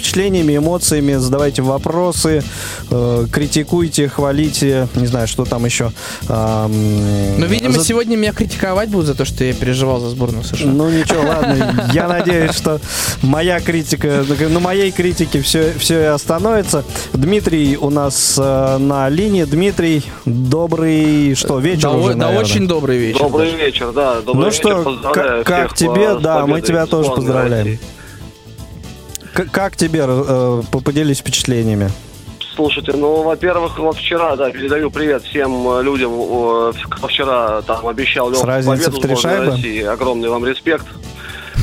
эмоциями, 0.57 1.15
задавайте 1.15 1.63
вопросы, 1.63 2.43
э, 2.91 3.27
критикуйте, 3.33 4.09
хвалите, 4.09 4.89
не 4.95 5.07
знаю, 5.07 5.27
что 5.29 5.45
там 5.45 5.65
еще. 5.65 5.93
Ам, 6.29 6.71
Ну, 7.39 7.47
видимо, 7.47 7.73
за- 7.73 7.85
сегодня 7.85 8.17
меня 8.17 8.33
критиковать 8.33 8.89
будут 8.89 9.07
за 9.07 9.15
то, 9.15 9.25
что 9.25 9.45
я 9.45 9.53
переживал 9.55 10.01
за 10.01 10.11
сборную 10.11 10.45
США. 10.45 10.69
ну 10.71 10.89
ничего, 10.91 11.23
ладно. 11.23 11.89
Я 11.93 12.09
надеюсь, 12.09 12.55
что 12.55 12.81
моя 13.23 13.61
критика, 13.61 14.25
на 14.49 14.61
моей 14.61 14.91
критике 14.93 15.41
все, 15.43 15.73
все 15.79 16.01
и 16.01 16.05
остановится. 16.05 16.85
Дмитрий 17.13 17.77
у 17.77 17.91
нас 17.91 18.37
э, 18.39 18.79
на 18.79 19.09
линии. 19.09 19.45
Дмитрий, 19.45 20.03
добрый, 20.25 21.35
что, 21.35 21.59
вечер 21.59 21.91
да, 21.91 21.97
уже, 21.97 22.13
да, 22.15 22.27
наверное. 22.27 22.45
очень 22.45 22.67
добрый 22.69 22.99
вечер. 22.99 23.21
Добрый 23.21 23.55
вечер, 23.55 23.93
да. 23.93 24.21
Добрый 24.21 24.45
Ну 24.45 24.51
вечер. 24.51 24.61
что, 24.61 24.99
как, 25.13 25.45
как 25.47 25.75
тебе? 25.75 26.17
э, 26.17 26.19
Да, 26.21 26.47
мы 26.47 26.61
тебя 26.61 26.87
тоже 26.87 27.11
поздравляем. 27.11 27.65
России. 27.67 27.81
Как 29.53 29.77
тебе? 29.77 30.05
э, 30.07 30.63
по- 30.71 30.81
Поделись 30.81 31.19
впечатлениями. 31.19 31.91
Слушайте, 32.55 32.93
ну, 32.95 33.23
во-первых, 33.23 33.79
вот 33.79 33.97
вчера, 33.99 34.35
да, 34.35 34.51
передаю 34.51 34.91
привет 34.91 35.23
всем 35.25 35.69
э, 35.69 35.83
людям, 35.83 36.11
э, 36.15 36.73
кто 36.89 37.07
вчера 37.07 37.61
там 37.63 37.87
обещал 37.87 38.31
разницей 38.47 38.87
победу 38.87 39.15
в 39.17 39.21
шайбы? 39.21 39.47
России. 39.53 39.83
Огромный 39.83 40.31
вам 40.31 40.47
респект. 40.47 40.87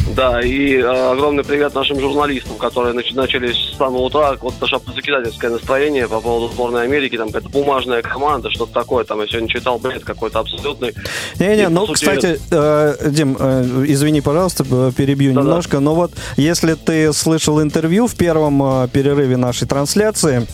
Да, 0.09 0.41
и 0.41 0.77
э, 0.77 1.11
огромный 1.11 1.43
привет 1.43 1.73
нашим 1.73 1.99
журналистам, 1.99 2.57
которые 2.57 2.93
нач- 2.93 3.15
начали 3.15 3.51
с 3.51 3.77
самого 3.77 4.01
утра, 4.03 4.35
вот 4.41 4.53
закидательское 4.59 5.49
настроение 5.49 6.07
по 6.07 6.19
поводу 6.19 6.53
сборной 6.53 6.83
Америки, 6.83 7.17
там 7.17 7.27
какая-то 7.27 7.49
бумажная 7.49 8.01
команда, 8.01 8.51
что-то 8.51 8.73
такое, 8.73 9.05
там 9.05 9.21
я 9.21 9.27
сегодня 9.27 9.47
читал 9.47 9.79
бред 9.79 10.03
какой-то 10.03 10.39
абсолютный. 10.39 10.93
Не-не, 11.39 11.69
ну, 11.69 11.87
сути, 11.87 11.93
кстати, 11.93 12.39
э, 12.51 13.09
Дим, 13.09 13.37
э, 13.39 13.85
извини, 13.87 14.21
пожалуйста, 14.21 14.63
перебью 14.95 15.33
Да-да. 15.33 15.47
немножко, 15.47 15.79
но 15.79 15.95
вот 15.95 16.11
если 16.37 16.73
ты 16.73 17.13
слышал 17.13 17.61
интервью 17.61 18.07
в 18.07 18.15
первом 18.15 18.61
э, 18.83 18.87
перерыве 18.89 19.37
нашей 19.37 19.67
трансляции, 19.67 20.45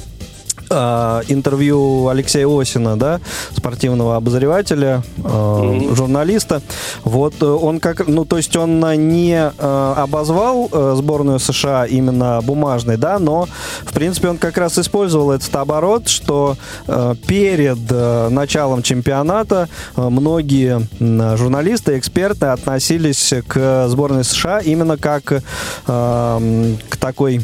э, 0.70 1.22
интервью 1.28 2.08
Алексея 2.08 2.48
Осина, 2.48 2.98
да, 2.98 3.20
спортивного 3.56 4.16
обозревателя, 4.16 5.04
э, 5.18 5.82
журналиста. 5.94 6.62
Вот 7.04 7.36
э, 7.42 7.46
он 7.46 7.80
как, 7.80 8.08
ну, 8.08 8.26
то 8.26 8.38
есть 8.38 8.56
он 8.56 8.84
э, 8.84 8.96
не 8.96 9.36
э, 9.36 9.94
обозвал 9.98 10.70
э, 10.72 10.94
сборную 10.98 11.40
США 11.40 11.86
именно 11.86 12.42
бумажной, 12.44 12.98
да, 12.98 13.20
но, 13.20 13.48
в 13.84 13.94
принципе, 13.94 14.30
он 14.30 14.38
как 14.38 14.58
раз 14.58 14.78
использовал 14.78 15.32
этот 15.32 15.56
оборот, 15.56 16.08
что 16.08 16.58
э, 16.88 17.16
перед 17.28 17.80
э, 17.90 18.30
началом 18.30 18.84
чемпионата 18.84 19.70
э, 19.96 20.10
многие 20.10 20.88
м, 21.00 21.38
журналисты, 21.38 21.98
эксперты 21.98 22.48
относились 22.48 23.34
к 23.48 23.88
сборной 23.88 24.24
США 24.24 24.60
именно 24.60 24.98
как 24.98 25.32
э, 25.32 25.42
к 26.90 26.98
такой 26.98 27.42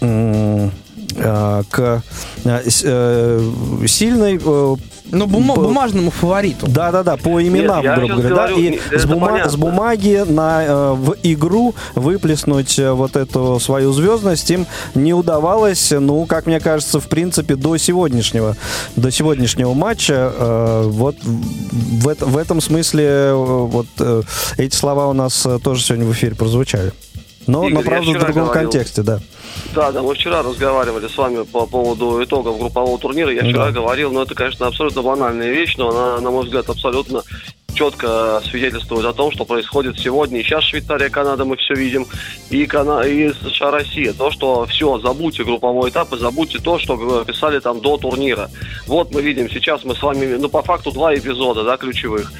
э, 0.00 0.70
к 1.70 2.02
э, 2.44 2.60
э, 2.84 3.40
сильной 3.86 4.36
э, 4.42 4.76
Ну, 5.12 5.26
бума- 5.26 5.54
Б- 5.54 5.62
бумажному 5.62 6.10
фавориту. 6.10 6.66
да-да-да, 6.68 7.16
по 7.16 7.40
именам, 7.40 7.82
Нет, 7.84 7.94
грубо 7.96 8.14
говоря, 8.14 8.28
да, 8.34 8.48
говорю, 8.48 8.56
и 8.58 8.70
не- 8.70 8.98
с, 8.98 9.06
бума- 9.06 9.28
понятно. 9.28 9.50
с 9.52 9.56
бумаги 9.56 10.24
на, 10.26 10.64
э, 10.64 10.92
в 10.94 11.14
игру 11.22 11.74
выплеснуть 11.94 12.76
э, 12.80 12.90
вот 12.90 13.14
эту 13.14 13.60
свою 13.60 13.92
звездность 13.92 14.50
им 14.50 14.66
не 14.96 15.14
удавалось, 15.14 15.92
ну, 15.92 16.26
как 16.26 16.46
мне 16.46 16.58
кажется, 16.58 16.98
в 16.98 17.08
принципе, 17.08 17.54
до 17.54 17.76
сегодняшнего, 17.76 18.56
до 18.96 19.10
сегодняшнего 19.12 19.74
матча. 19.74 20.32
Э, 20.36 20.82
вот 20.88 21.14
в, 21.22 22.08
это- 22.08 22.26
в 22.26 22.36
этом 22.36 22.60
смысле 22.60 23.04
э, 23.04 23.32
вот 23.34 23.86
э, 24.00 24.22
эти 24.58 24.74
слова 24.74 25.06
у 25.06 25.12
нас 25.12 25.46
э, 25.46 25.58
тоже 25.62 25.82
сегодня 25.84 26.04
в 26.06 26.12
эфире 26.12 26.34
прозвучали. 26.34 26.92
Но, 27.46 27.66
Игорь, 27.68 27.74
но 27.74 27.82
правда, 27.82 28.10
в 28.10 28.12
другом 28.18 28.32
говорил. 28.46 28.52
контексте, 28.52 29.02
да. 29.02 29.20
Да, 29.74 29.92
да, 29.92 30.02
мы 30.02 30.14
вчера 30.14 30.42
разговаривали 30.42 31.06
с 31.08 31.16
вами 31.16 31.44
по 31.44 31.66
поводу 31.66 32.22
итогов 32.22 32.58
группового 32.58 32.98
турнира. 32.98 33.32
Я 33.32 33.42
вчера 33.42 33.66
Да. 33.66 33.70
говорил, 33.72 34.12
ну 34.12 34.22
это, 34.22 34.34
конечно, 34.34 34.66
абсолютно 34.66 35.02
банальная 35.02 35.50
вещь, 35.50 35.76
но 35.76 35.90
она, 35.90 36.20
на 36.20 36.30
мой 36.30 36.44
взгляд, 36.44 36.68
абсолютно 36.68 37.22
четко 37.74 38.40
свидетельствует 38.50 39.04
о 39.04 39.12
том, 39.12 39.30
что 39.30 39.44
происходит 39.44 39.98
сегодня. 39.98 40.40
И 40.40 40.42
сейчас 40.42 40.64
Швейцария, 40.64 41.10
Канада, 41.10 41.44
мы 41.44 41.56
все 41.56 41.74
видим, 41.74 42.06
и, 42.48 42.64
Кана... 42.66 43.00
и 43.02 43.30
США, 43.34 43.70
Россия. 43.70 44.12
То, 44.14 44.30
что 44.30 44.64
все, 44.66 44.98
забудьте 44.98 45.44
групповой 45.44 45.90
этап 45.90 46.12
и 46.14 46.18
забудьте 46.18 46.58
то, 46.58 46.78
что 46.78 47.24
писали 47.24 47.58
там 47.60 47.80
до 47.82 47.98
турнира. 47.98 48.50
Вот 48.86 49.12
мы 49.14 49.20
видим, 49.20 49.50
сейчас 49.50 49.84
мы 49.84 49.94
с 49.94 50.02
вами, 50.02 50.36
ну 50.36 50.48
по 50.48 50.62
факту 50.62 50.90
два 50.90 51.14
эпизода, 51.14 51.64
да, 51.64 51.76
ключевых. 51.76 52.32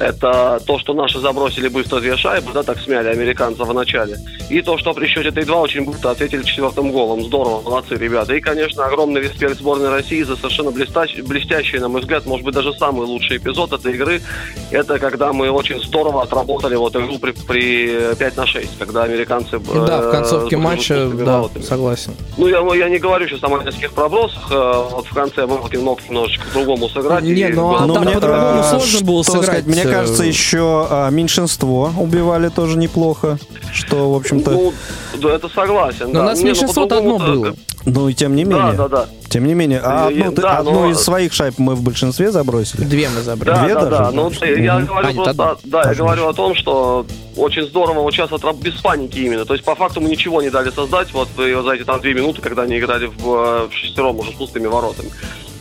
Это 0.00 0.58
то, 0.66 0.78
что 0.78 0.94
наши 0.94 1.20
забросили 1.20 1.68
быстро 1.68 2.00
две 2.00 2.16
шайбы, 2.16 2.52
да, 2.54 2.62
так 2.62 2.80
смяли 2.80 3.08
американцев 3.08 3.68
в 3.68 3.74
начале. 3.74 4.16
И 4.48 4.62
то, 4.62 4.78
что 4.78 4.94
при 4.94 5.06
счете 5.06 5.28
3-2 5.28 5.52
очень 5.60 5.84
быстро 5.84 6.10
ответили 6.10 6.42
четвертым 6.42 6.90
голом. 6.90 7.22
Здорово, 7.22 7.60
молодцы 7.60 7.96
ребята. 7.96 8.34
И, 8.34 8.40
конечно, 8.40 8.86
огромный 8.86 9.20
респект 9.20 9.58
сборной 9.58 9.90
России 9.90 10.22
за 10.22 10.36
совершенно 10.36 10.70
блестящий, 10.70 11.20
блестящий, 11.20 11.78
на 11.78 11.88
мой 11.88 12.00
взгляд, 12.00 12.24
может 12.24 12.46
быть, 12.46 12.54
даже 12.54 12.72
самый 12.72 13.06
лучший 13.06 13.36
эпизод 13.36 13.74
этой 13.74 13.92
игры. 13.92 14.22
Это 14.70 14.98
когда 14.98 15.34
мы 15.34 15.50
очень 15.50 15.78
здорово 15.82 16.22
отработали 16.22 16.76
вот 16.76 16.96
игру 16.96 17.18
при, 17.18 17.32
при 17.32 18.14
5 18.14 18.36
на 18.38 18.46
6, 18.46 18.78
когда 18.78 19.02
американцы... 19.02 19.58
Да, 19.58 20.00
в 20.00 20.10
концовке 20.10 20.56
э, 20.56 20.58
матча, 20.58 21.10
да, 21.10 21.36
воротами. 21.40 21.62
согласен. 21.62 22.14
Ну, 22.38 22.46
я, 22.48 22.60
я 22.74 22.88
не 22.88 22.98
говорю 22.98 23.28
сейчас 23.28 23.42
о 23.42 23.48
майдерских 23.48 23.92
пробросах. 23.92 24.50
э, 24.50 24.84
Вот 24.92 25.06
в 25.06 25.14
конце 25.14 25.44
Малкин 25.44 25.82
мог 25.82 26.02
немножечко 26.08 26.46
по-другому 26.46 26.88
сыграть. 26.88 27.22
Не, 27.22 27.32
и 27.32 27.52
ну, 27.52 27.68
было 27.68 27.78
а 27.80 27.86
Ну, 27.86 27.94
там 27.94 28.04
мне, 28.04 28.14
по-другому 28.14 28.60
э, 28.60 28.62
сложно 28.62 29.06
было 29.06 29.22
сыграть, 29.22 29.44
сказать, 29.44 29.66
Мне 29.66 29.82
э, 29.82 29.89
кажется, 29.90 30.24
еще 30.24 30.86
а, 30.90 31.10
меньшинство 31.10 31.92
убивали 31.98 32.48
тоже 32.48 32.78
неплохо, 32.78 33.38
что, 33.72 34.12
в 34.12 34.16
общем-то, 34.16 34.50
Ну, 34.50 34.72
да, 35.20 35.34
это 35.34 35.48
согласен. 35.48 36.06
Но 36.08 36.12
да. 36.14 36.20
у 36.20 36.24
нас 36.24 36.38
Не, 36.38 36.44
ну, 36.44 36.48
меньшинство-то 36.50 36.98
одно 36.98 37.18
было. 37.18 37.54
ну 37.84 38.08
и 38.08 38.14
тем 38.14 38.34
не 38.36 38.44
менее. 38.44 38.72
Да, 38.72 38.88
да, 38.88 38.88
да. 38.88 39.06
Тем 39.28 39.46
не 39.46 39.54
менее, 39.54 39.80
а 39.84 40.10
Э, 40.10 40.12
одну, 40.12 40.32
ты- 40.32 40.42
да, 40.42 40.58
одну 40.58 40.72
но- 40.72 40.90
из 40.90 40.98
своих 41.00 41.32
шайб 41.32 41.54
мы 41.58 41.76
в 41.76 41.82
большинстве 41.82 42.32
забросили. 42.32 42.82
Две 42.82 43.08
мы 43.08 43.20
забрали. 43.22 43.56
Да, 43.58 43.64
Две 43.64 43.74
да, 43.74 43.80
даже? 43.84 43.96
да. 43.96 44.10
Ну, 44.10 44.30
я 44.56 44.74
Мгм. 44.78 44.86
говорю 44.86 45.08
А, 45.08 45.12
просто, 45.14 45.30
одну. 45.50 45.56
да, 45.70 45.82
я 45.88 45.94
говорю 45.94 46.26
о 46.28 46.32
том, 46.34 46.54
что 46.56 47.06
очень 47.36 47.62
здорово 47.62 48.00
вот 48.00 48.12
сейчас 48.12 48.30
отраб- 48.32 48.60
без 48.60 48.74
паники 48.80 49.18
именно. 49.20 49.44
То 49.44 49.54
есть, 49.54 49.64
по 49.64 49.76
факту, 49.76 50.00
мы 50.00 50.08
ничего 50.08 50.42
не 50.42 50.50
дали 50.50 50.70
создать 50.70 51.12
вот 51.12 51.28
э, 51.38 51.62
за 51.64 51.70
эти 51.70 51.84
там 51.84 52.00
две 52.00 52.12
минуты, 52.14 52.42
когда 52.42 52.62
они 52.62 52.76
играли 52.78 53.06
в, 53.06 53.28
э, 53.28 53.68
в 53.68 53.72
шестером 53.72 54.18
уже 54.18 54.32
с 54.32 54.34
пустыми 54.34 54.66
воротами. 54.66 55.10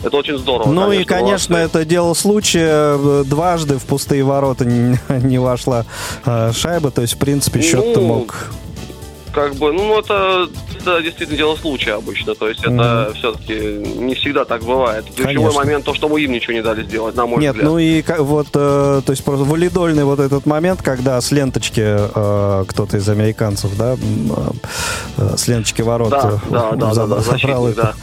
Это 0.04 0.16
очень 0.18 0.38
здорово. 0.38 0.70
Ну 0.72 0.92
и, 0.92 1.04
конечно, 1.04 1.58
молодцы. 1.58 1.80
это 1.80 1.86
дело 1.86 2.14
случая. 2.14 3.24
Дважды 3.26 3.78
в 3.78 3.84
пустые 3.84 4.24
ворота 4.24 4.66
не, 4.66 4.98
не 5.10 5.38
вошла 5.40 5.86
э, 6.26 6.52
шайба. 6.54 6.92
То 6.92 7.02
есть, 7.02 7.14
в 7.16 7.18
принципе, 7.18 7.62
счет-то 7.62 8.00
Ну, 8.00 8.08
мог... 8.08 8.36
Как 9.32 9.54
бы, 9.56 9.72
ну, 9.72 10.00
это, 10.00 10.48
это 10.80 11.04
действительно 11.04 11.38
дело 11.38 11.56
случая 11.56 11.94
обычно. 11.94 12.34
То 12.34 12.50
есть, 12.50 12.62
это 12.64 13.12
все-таки 13.14 13.54
не 14.00 14.16
всегда 14.16 14.44
так 14.44 14.64
бывает. 14.64 15.06
Ключевой 15.16 15.36
Конечно. 15.36 15.60
момент 15.60 15.86
то, 15.86 15.94
что 15.94 16.10
мы 16.10 16.20
им 16.22 16.32
ничего 16.32 16.54
не 16.54 16.64
дали 16.64 16.84
сделать, 16.84 17.16
на 17.16 17.28
мой 17.28 17.40
Нет, 17.40 17.54
взгляд. 17.54 17.70
ну 17.72 17.78
и 17.78 18.02
ка- 18.02 18.24
вот, 18.24 18.48
э, 18.56 19.02
то 19.06 19.12
есть 19.12 19.24
просто 19.24 19.46
валидольный 19.46 20.04
вот 20.04 20.20
этот 20.20 20.48
момент, 20.48 20.82
когда 20.82 21.22
с 21.22 21.30
ленточки 21.32 21.84
э, 21.86 22.66
кто-то 22.68 22.98
из 22.98 23.08
американцев, 23.08 23.78
да, 23.78 23.98
э, 25.18 25.36
с 25.38 25.48
ленточки 25.48 25.84
ворот 25.84 26.10
Да, 26.10 26.32
э, 26.34 26.50
да, 26.50 26.72
да, 26.72 26.76
да, 26.76 26.94
забрал 26.94 27.18
да, 27.20 27.22
защитник, 27.22 27.68
эту 27.68 27.76
да. 27.76 27.94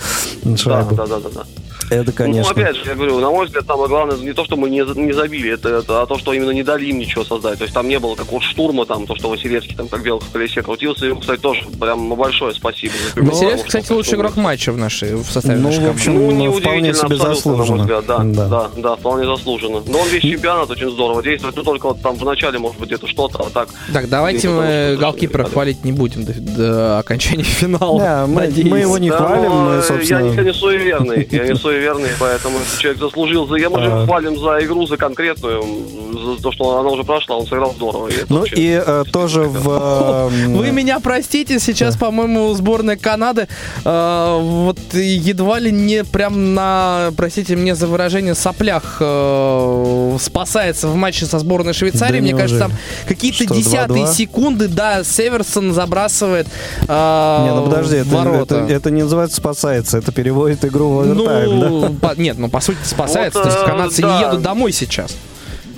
Да, 0.45 0.57
шайбу. 0.57 0.95
да, 0.95 1.07
да, 1.07 1.19
да, 1.19 1.29
да. 1.35 1.45
Это, 1.91 2.13
конечно. 2.13 2.53
Ну, 2.55 2.63
опять 2.63 2.77
же, 2.77 2.83
я 2.87 2.95
говорю, 2.95 3.19
на 3.21 3.31
мой 3.31 3.47
взгляд, 3.47 3.65
самое 3.67 3.89
главное 3.89 4.17
не 4.17 4.33
то, 4.33 4.45
что 4.45 4.57
мы 4.57 4.69
не, 4.71 4.81
не 4.99 5.13
забили, 5.13 5.53
это, 5.53 5.69
это, 5.69 6.03
а 6.03 6.07
то, 6.07 6.19
что 6.19 6.33
именно 6.33 6.51
не 6.51 6.63
дали 6.63 6.87
им 6.87 6.99
ничего 6.99 7.25
создать. 7.25 7.59
То 7.59 7.65
есть 7.65 7.75
там 7.75 7.89
не 7.89 7.99
было 7.99 8.15
какого-то 8.15 8.47
штурма, 8.47 8.87
там, 8.87 9.07
то, 9.07 9.15
что 9.17 9.29
Василевский 9.29 9.77
там 9.77 9.89
как 9.89 10.03
белка 10.03 10.25
в 10.27 10.31
колесе 10.33 10.63
крутился. 10.63 11.07
Ему, 11.07 11.21
кстати, 11.21 11.41
тоже 11.41 11.63
прям 11.81 12.15
большое 12.15 12.55
спасибо. 12.55 12.95
за 13.15 13.21
игру, 13.21 13.31
Василевский, 13.33 13.67
кстати, 13.67 13.93
лучший 13.93 14.15
игрок 14.17 14.37
матча 14.37 14.73
в 14.73 14.79
нашей 14.79 15.15
в 15.15 15.25
составе 15.31 15.59
Ну, 15.59 15.69
нашей 15.69 15.79
в 15.79 15.81
команды. 15.83 15.99
общем, 16.01 16.15
Ну, 16.15 16.21
вполне 16.21 16.45
неудивительно, 16.45 16.95
себе 16.95 17.15
абсолютно, 17.17 17.29
на 17.29 17.35
заслуженно. 17.35 17.77
мой 17.77 17.81
взгляд, 17.83 18.07
да, 18.07 18.19
Да. 18.19 18.49
да, 18.49 18.71
да, 18.77 18.97
вполне 18.97 19.27
заслуженно. 19.27 19.83
Но 19.87 19.99
он 20.01 20.09
весь 20.09 20.23
чемпионат 20.23 20.71
очень 20.71 20.91
здорово 20.91 21.23
действует, 21.23 21.57
ну 21.57 21.63
только 21.63 21.87
вот 21.89 22.03
там 22.03 22.17
в 22.17 22.25
начале, 22.25 22.59
может 22.59 22.79
быть, 22.79 22.89
где-то 22.89 23.07
что-то, 23.07 23.45
а 23.47 23.51
так... 23.51 23.69
Так, 23.93 24.09
давайте 24.09 24.49
Ну, 24.49 24.57
мы 24.61 24.63
что- 24.95 24.97
голкипера 25.01 25.45
хвалить 25.45 25.85
не 25.85 25.93
будем 25.93 26.25
до, 26.25 26.33
до 26.35 26.99
окончания 26.99 27.43
финала. 27.45 27.99
Да, 28.01 28.27
мы, 28.27 28.53
мы 28.65 28.81
его 28.81 28.99
не 28.99 29.11
Да, 29.11 29.19
хвалим, 29.19 29.51
но, 29.51 29.65
мы, 29.77 29.83
собственно... 29.83 30.19
Я, 30.19 30.29
не- 30.31 30.35
я 30.37 30.43
не 30.43 30.53
суеверный, 30.53 31.29
я 31.31 31.47
не 31.47 31.55
суеверный, 31.55 31.76
поэтому 32.19 32.59
если 32.59 32.81
человек 32.81 33.01
заслужил 33.01 33.47
за... 33.47 33.57
Я, 33.57 33.71
может, 33.71 33.93
А. 33.93 34.07
хвалим 34.07 34.39
за 34.39 34.65
игру, 34.65 34.87
за 34.87 34.97
конкретную, 34.97 35.63
за 35.63 36.43
то, 36.43 36.53
что 36.53 36.79
она 36.79 36.91
уже 36.91 37.05
прошла, 37.05 37.37
он 37.37 37.47
сыграл 37.47 37.73
здорово. 37.75 38.09
и 38.09 38.15
Ну 38.29 38.45
и 38.45 38.83
э, 38.85 39.05
тоже 39.13 39.43
в... 39.43 40.31
э, 40.31 40.47
Вы 40.49 40.71
меня 40.71 41.01
простите, 41.01 41.59
сейчас, 41.59 41.97
по-моему, 41.97 42.53
сборная 42.55 42.97
Канады 42.97 43.49
э, 43.85 44.39
вот 44.41 44.79
едва 44.93 45.59
ли 45.59 45.71
не 45.71 46.05
прям 46.05 46.55
на, 46.55 47.11
простите 47.17 47.57
мне 47.57 47.75
за 47.75 47.87
выражение, 47.87 48.35
соплях 48.35 48.97
э, 49.01 50.17
спасается 50.21 50.89
в 50.89 50.95
матче 50.97 51.27
со 51.27 51.39
сборной 51.39 51.73
Швейцарии. 51.73 52.17
Да 52.19 52.23
Мне 52.23 52.35
кажется, 52.35 52.59
там 52.59 52.73
какие-то 53.07 53.45
Что, 53.45 53.55
десятые 53.55 54.05
2-2? 54.05 54.13
секунды, 54.15 54.69
да, 54.69 55.05
Северсон 55.05 55.73
забрасывает 55.73 56.47
э, 56.89 57.45
Не, 57.45 57.55
ну 57.55 57.65
подожди, 57.65 57.97
это, 57.97 58.17
это, 58.17 58.57
это 58.57 58.91
не 58.91 59.03
называется 59.03 59.37
спасается, 59.37 59.99
это 59.99 60.13
переводит 60.13 60.65
игру 60.65 60.89
в 60.91 61.01
овертайм, 61.01 61.61
да? 61.61 61.66
Ну, 61.69 61.95
по- 61.95 62.15
нет, 62.17 62.39
ну 62.39 62.49
по 62.49 62.61
сути 62.61 62.79
спасается. 62.85 63.39
Вот, 63.41 63.49
То 63.49 63.55
есть 63.55 63.63
э, 63.63 63.67
канадцы 63.71 64.03
не 64.03 64.09
да. 64.09 64.21
едут 64.21 64.43
домой 64.43 64.73
сейчас. 64.73 65.17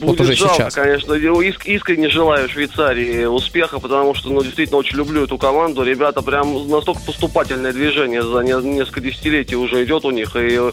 Будет 0.01 0.11
вот 0.11 0.21
уже 0.21 0.35
жалко, 0.37 0.55
сейчас. 0.55 0.75
конечно. 0.75 1.13
Иск- 1.15 1.65
искренне 1.65 2.09
желаю 2.09 2.49
Швейцарии 2.49 3.25
успеха, 3.25 3.81
потому 3.81 4.15
что, 4.15 4.31
ну, 4.31 4.45
действительно 4.45 4.79
очень 4.79 4.97
люблю 4.97 5.25
эту 5.25 5.39
команду. 5.39 5.83
Ребята 5.83 6.23
прям 6.23 6.69
настолько 6.69 7.01
поступательное 7.05 7.73
движение 7.73 8.23
за 8.23 8.39
не- 8.43 8.77
несколько 8.77 9.01
десятилетий 9.01 9.57
уже 9.57 9.85
идет 9.85 10.05
у 10.05 10.13
них. 10.13 10.37
И 10.37 10.57
э, 10.57 10.71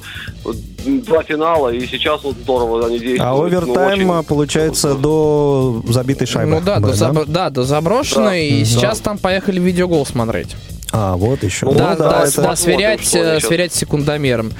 два 0.86 1.24
финала, 1.24 1.70
и 1.70 1.88
сейчас 1.88 2.24
вот 2.24 2.36
здорово 2.36 2.86
они 2.86 3.00
действуют. 3.00 3.22
А 3.22 3.32
Ну, 3.32 3.44
овертайм 3.46 4.10
очень- 4.12 4.24
получается 4.26 4.94
до 4.94 5.82
забитой 5.88 6.28
шайбы. 6.28 6.52
Ну 6.52 6.62
да, 6.62 6.80
был, 6.80 6.90
до, 6.90 6.94
заб- 6.96 7.26
да, 7.26 7.50
до 7.50 7.64
заброшенной. 7.64 8.48
Да. 8.50 8.56
И 8.56 8.58
Мгм. 8.58 8.66
сейчас 8.66 9.00
там 9.00 9.18
поехали 9.18 9.60
видеогол 9.60 10.06
смотреть. 10.06 10.56
А, 10.92 11.16
вот 11.16 11.42
еще. 11.44 11.66
Ну, 11.66 11.72
Ну 11.72 11.80
да, 11.80 11.96
да, 11.96 12.10
да, 12.12 12.26
это- 12.28 12.56
сверять, 12.56 13.16
э, 13.16 13.40
сверять 13.40 13.74
секундомером. 13.74 14.54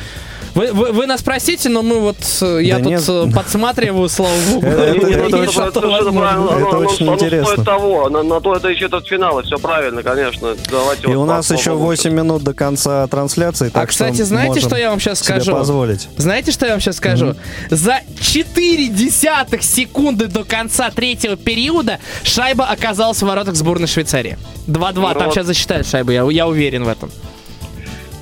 Вы, 0.56 0.72
вы, 0.72 0.94
вы 0.94 1.06
нас 1.06 1.22
простите, 1.22 1.68
но 1.68 1.82
мы 1.82 2.00
вот, 2.00 2.16
э, 2.42 2.62
я 2.64 2.78
Да 2.78 2.84
тут 2.84 2.90
нет. 2.90 3.04
э, 3.10 3.28
подсматриваю, 3.36 4.08
слава 4.08 4.32
богу. 4.50 4.66
Это- 4.66 6.78
очень- 6.78 7.14
интересно. 7.14 7.66
того. 7.66 8.08
На, 8.10 8.40
то 8.40 8.56
это 8.56 8.70
и 8.70 8.78
четвертьфинал, 8.78 9.42
и 9.42 9.44
все 9.44 9.58
правильно, 9.58 10.02
конечно. 10.02 10.56
Давайте 10.72 11.12
И 11.12 11.16
у 11.16 11.26
нас 11.26 11.52
еще 11.52 11.72
8 11.72 12.14
минут 12.14 12.44
до 12.44 12.54
конца 12.54 13.06
трансляции. 13.08 13.68
А, 13.68 13.72
так 13.72 13.92
что 13.92 14.06
кстати, 14.06 14.22
знаете, 14.22 14.62
что 14.62 14.78
я 14.78 14.92
вам 14.92 15.02
сейчас 15.02 15.20
скажу? 15.20 15.52
позволить. 15.52 16.08
Знаете, 16.16 16.54
что 16.54 16.66
я 16.66 16.72
вам 16.72 16.80
сейчас 16.80 16.98
скажу? 16.98 17.36
За 17.70 18.00
4 18.22 18.88
десятых 18.88 19.62
секунды 19.62 20.28
до 20.28 20.46
конца 20.46 20.90
третьего 20.90 21.36
периода 21.36 22.00
шайба 22.24 22.64
оказалась 22.66 23.22
в 23.22 23.26
воротах 23.26 23.56
сборной 23.56 23.88
Швейцарии. 23.88 24.38
2-2, 24.68 25.14
Ну 25.14 25.20
там 25.20 25.32
сейчас 25.32 25.48
засчитают 25.48 25.86
шайбу, 25.86 26.12
я, 26.12 26.48
уверен 26.48 26.86
в 26.86 26.88
этом. 26.88 27.12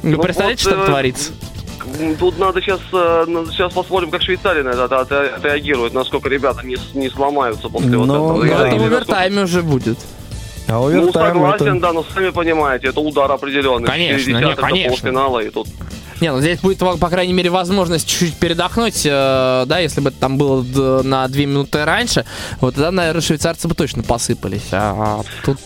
Вы 0.02 0.18
Ну 0.18 0.22
представляете, 0.22 0.62
что 0.62 0.72
там 0.72 0.82
э, 0.82 0.86
творится? 0.88 1.32
М, 1.99 2.15
Тут 2.15 2.39
надо 2.39 2.61
сейчас, 2.61 2.80
э, 2.91 3.25
сейчас 3.51 3.73
посмотрим, 3.73 4.11
как 4.11 4.22
Швейцария 4.22 4.63
на 4.63 4.69
это 4.69 4.83
от- 4.85 4.93
от- 4.93 5.11
отреагирует, 5.11 5.93
насколько 5.93 6.30
ребята 6.30 6.65
не, 6.65 6.75
с- 6.77 6.93
не 6.93 7.09
сломаются 7.09 7.69
после 7.69 7.97
вот 7.97 8.07
Ну, 8.07 8.13
этого. 8.13 8.33
Ну, 8.33 8.43
это 8.43 8.75
в 8.75 8.83
овертайме 8.85 9.41
уже 9.43 9.61
будет. 9.61 9.97
А 10.67 10.72
Ну, 10.74 10.85
овертайм 10.85 11.33
согласен, 11.33 11.67
это... 11.77 11.80
да, 11.80 11.93
но 11.93 12.06
сами 12.14 12.30
понимаете, 12.30 12.88
это 12.88 13.00
удар 13.01 13.32
определенный. 13.32 13.85
Конечно, 13.88 14.19
Четыре 14.19 14.33
не, 14.35 14.40
десятых 14.42 14.56
до 14.56 14.61
конечно. 14.61 14.90
полуфинала, 14.90 15.40
и 15.40 15.50
тут 15.50 15.67
Не, 16.22 16.32
ну 16.32 16.40
здесь 16.40 16.59
будет, 16.61 16.77
по 16.77 17.09
крайней 17.09 17.33
мере, 17.33 17.50
возможность 17.50 18.08
чуть-чуть 18.08 18.35
передохнуть, 18.38 19.01
э, 19.06 19.64
да, 19.67 19.80
если 19.80 20.00
бы 20.00 20.09
это 20.09 20.19
там 20.19 20.38
было 20.38 20.64
на 21.03 21.27
две 21.27 21.45
минуты 21.45 21.83
раньше, 21.83 22.24
вот 22.61 22.75
тогда, 22.75 22.92
наверное, 22.92 23.22
швейцарцы 23.22 23.67
бы 23.67 23.75
точно 23.75 24.03
посыпались, 24.03 24.69
а 24.72 25.22
тут... 25.43 25.58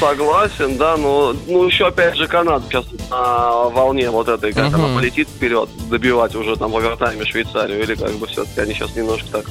согласен, 0.00 0.76
да, 0.78 0.96
но 0.96 1.32
ну 1.46 1.64
еще 1.64 1.86
опять 1.86 2.16
же 2.16 2.26
Канада 2.26 2.64
сейчас 2.68 2.86
на 3.08 3.68
волне 3.68 4.10
вот 4.10 4.28
этой, 4.28 4.52
как 4.52 4.72
Мгм. 4.72 4.84
она 4.84 4.96
полетит 4.96 5.28
вперед, 5.28 5.68
добивать 5.88 6.34
уже 6.34 6.56
там 6.56 6.72
в 6.72 6.76
овертайме 6.76 7.24
Швейцарию, 7.24 7.80
или 7.82 7.94
как 7.94 8.12
бы 8.14 8.26
все-таки 8.26 8.60
они 8.62 8.74
сейчас 8.74 8.96
немножко 8.96 9.28
так 9.30 9.44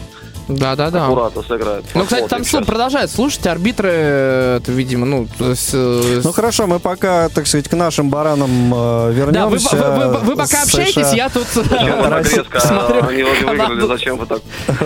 Да-да-да. 0.49 1.05
аккуратно 1.05 1.43
сыграют. 1.43 1.85
Ну, 1.93 2.03
кстати, 2.03 2.27
там 2.27 2.43
щас. 2.43 2.53
слу- 2.61 2.65
продолжают 2.65 3.11
слушать 3.11 3.45
арбитры, 3.47 3.89
э, 3.91 4.57
это, 4.61 4.71
видимо, 4.71 5.05
ну, 5.05 5.27
то 5.37 5.51
есть, 5.51 5.69
э, 5.73 6.21
Ну 6.23 6.31
хорошо, 6.31 6.65
мы 6.67 6.79
пока, 6.79 7.29
так 7.29 7.45
сказать, 7.47 7.69
к 7.69 7.73
нашим 7.73 8.09
баранам 8.09 8.73
э, 8.73 9.13
да, 9.31 9.45
вы, 9.47 9.57
вернемся. 9.57 9.75
вы- 9.75 10.07
вы- 10.07 10.17
вы 10.19 10.35
пока 10.35 10.47
США. 10.47 10.63
общаетесь, 10.63 11.13
я 11.13 11.29
тут 11.29 11.45
Россия- 11.55 12.37
резко 12.39 12.59
смотрю 12.59 13.07
они 13.07 13.23
вроде 13.23 13.45
выиграли, 13.45 13.87
зачем 13.87 14.17
вы 14.17 14.25
так? 14.25 14.41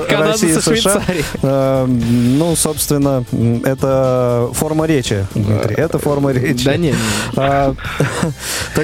Канада 0.10 0.32
Россия, 0.34 0.60
США. 0.60 0.76
Швейцарией. 0.76 1.26
Э, 1.42 1.86
Ну, 1.88 2.56
собственно, 2.58 3.24
это 3.64 4.50
форма 4.54 4.86
речи, 4.86 5.26
Дмитрий. 5.34 5.76
Это 5.76 5.98
форма 5.98 6.32
речи. 6.32 6.66
Да 6.66 6.76
не, 6.78 6.94
А, 7.38 7.74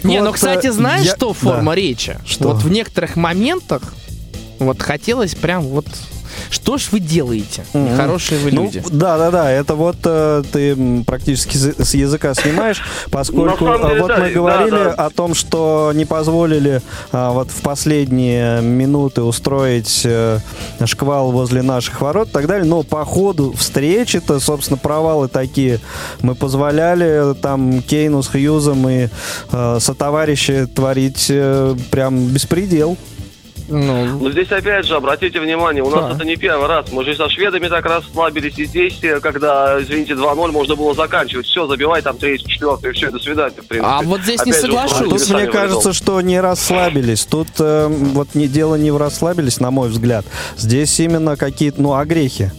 Не, 0.04 0.22
ну, 0.22 0.32
кстати, 0.32 0.68
э, 0.68 0.72
знаешь, 0.72 1.08
что 1.08 1.28
да. 1.30 1.34
форма 1.34 1.74
речи? 1.76 2.18
Что? 2.26 2.50
Вот 2.50 2.64
в 2.64 2.70
некоторых 2.70 3.16
моментах 3.16 3.82
вот 4.60 4.82
хотелось 4.82 5.36
прям 5.36 5.62
вот... 5.64 5.86
Что 6.50 6.78
ж 6.78 6.90
вы 6.92 7.00
делаете? 7.00 7.66
Мгм. 7.74 7.96
Хорошие 7.96 8.40
вы 8.40 8.52
Ну, 8.52 8.64
люди. 8.64 8.84
да, 8.92 9.18
да, 9.18 9.32
да. 9.32 9.52
Это 9.52 9.76
вот 9.76 9.98
э, 10.04 10.44
ты 10.52 11.04
практически 11.04 11.58
с 11.58 11.90
с 11.90 11.94
языка 11.94 12.34
снимаешь, 12.34 12.82
поскольку 13.12 13.66
э, 13.66 13.78
деле, 13.80 14.02
вот 14.02 14.08
да, 14.08 14.18
мы 14.18 14.28
да, 14.28 14.32
говорили 14.32 14.72
да. 14.72 14.94
о 14.94 15.10
том, 15.10 15.34
что 15.34 15.92
не 15.94 16.06
позволили 16.06 16.82
а, 17.12 17.32
вот 17.32 17.50
в 17.52 17.62
последние 17.62 18.62
минуты 18.62 19.22
устроить 19.22 20.02
э, 20.06 20.40
шквал 20.86 21.32
возле 21.32 21.62
наших 21.62 22.02
ворот 22.02 22.30
и 22.30 22.32
так 22.32 22.48
далее. 22.48 22.66
Но 22.66 22.84
по 22.84 23.04
ходу 23.06 23.54
встречи-то, 23.54 24.40
собственно, 24.40 24.78
провалы 24.78 25.28
такие 25.28 25.80
мы 26.22 26.36
позволяли 26.36 27.34
там 27.36 27.82
Кейну 27.82 28.22
с 28.22 28.28
Хьюзом 28.28 28.88
и 28.88 29.10
э, 29.52 29.78
сотоварищи 29.80 30.68
творить 30.68 31.28
э, 31.30 31.76
прям 31.92 32.28
беспредел. 32.28 32.98
Ну, 33.70 34.20
Но 34.20 34.32
здесь 34.32 34.52
опять 34.52 34.86
же, 34.86 34.96
обратите 34.96 35.40
внимание, 35.40 35.84
у 35.84 35.90
нас 35.90 36.10
Да. 36.10 36.16
это 36.16 36.26
не 36.26 36.36
первый 36.36 36.68
раз. 36.68 36.92
Мы 36.92 37.04
же 37.06 37.16
со 37.16 37.30
шведами 37.30 37.68
так 37.68 37.86
расслабились, 37.86 38.58
и 38.58 38.66
здесь, 38.66 39.00
э, 39.04 39.20
когда, 39.20 39.82
извините, 39.82 40.16
2-0, 40.16 40.52
можно 40.52 40.76
было 40.76 40.94
заканчивать. 40.94 41.46
Все, 41.46 41.68
забивай 41.68 42.02
там 42.02 42.18
третий, 42.18 42.48
четвертый, 42.48 42.94
все, 42.94 43.12
до 43.12 43.20
свидания, 43.20 43.62
в 43.62 43.66
принципе. 43.68 43.82
А 43.84 44.02
вот 44.02 44.22
здесь 44.22 44.44
не 44.46 44.52
Опять 44.52 44.66
же, 44.66 44.72
соглашусь. 44.72 45.28
Тут 45.28 45.36
мне 45.36 45.48
кажется, 45.48 45.94
что 45.94 46.20
не 46.22 46.40
расслабились. 46.40 47.26
Тут 47.26 47.48
э, 47.60 47.88
вот 47.88 48.36
не, 48.36 48.48
дело 48.48 48.76
не 48.76 48.92
в 48.92 48.98
расслабились, 48.98 49.60
на 49.60 49.72
мой 49.72 49.90
взгляд. 49.90 50.26
Здесь 50.58 51.00
именно 51.00 51.36
какие-то, 51.38 51.82
ну, 51.82 51.94
огрехи. 51.94 52.52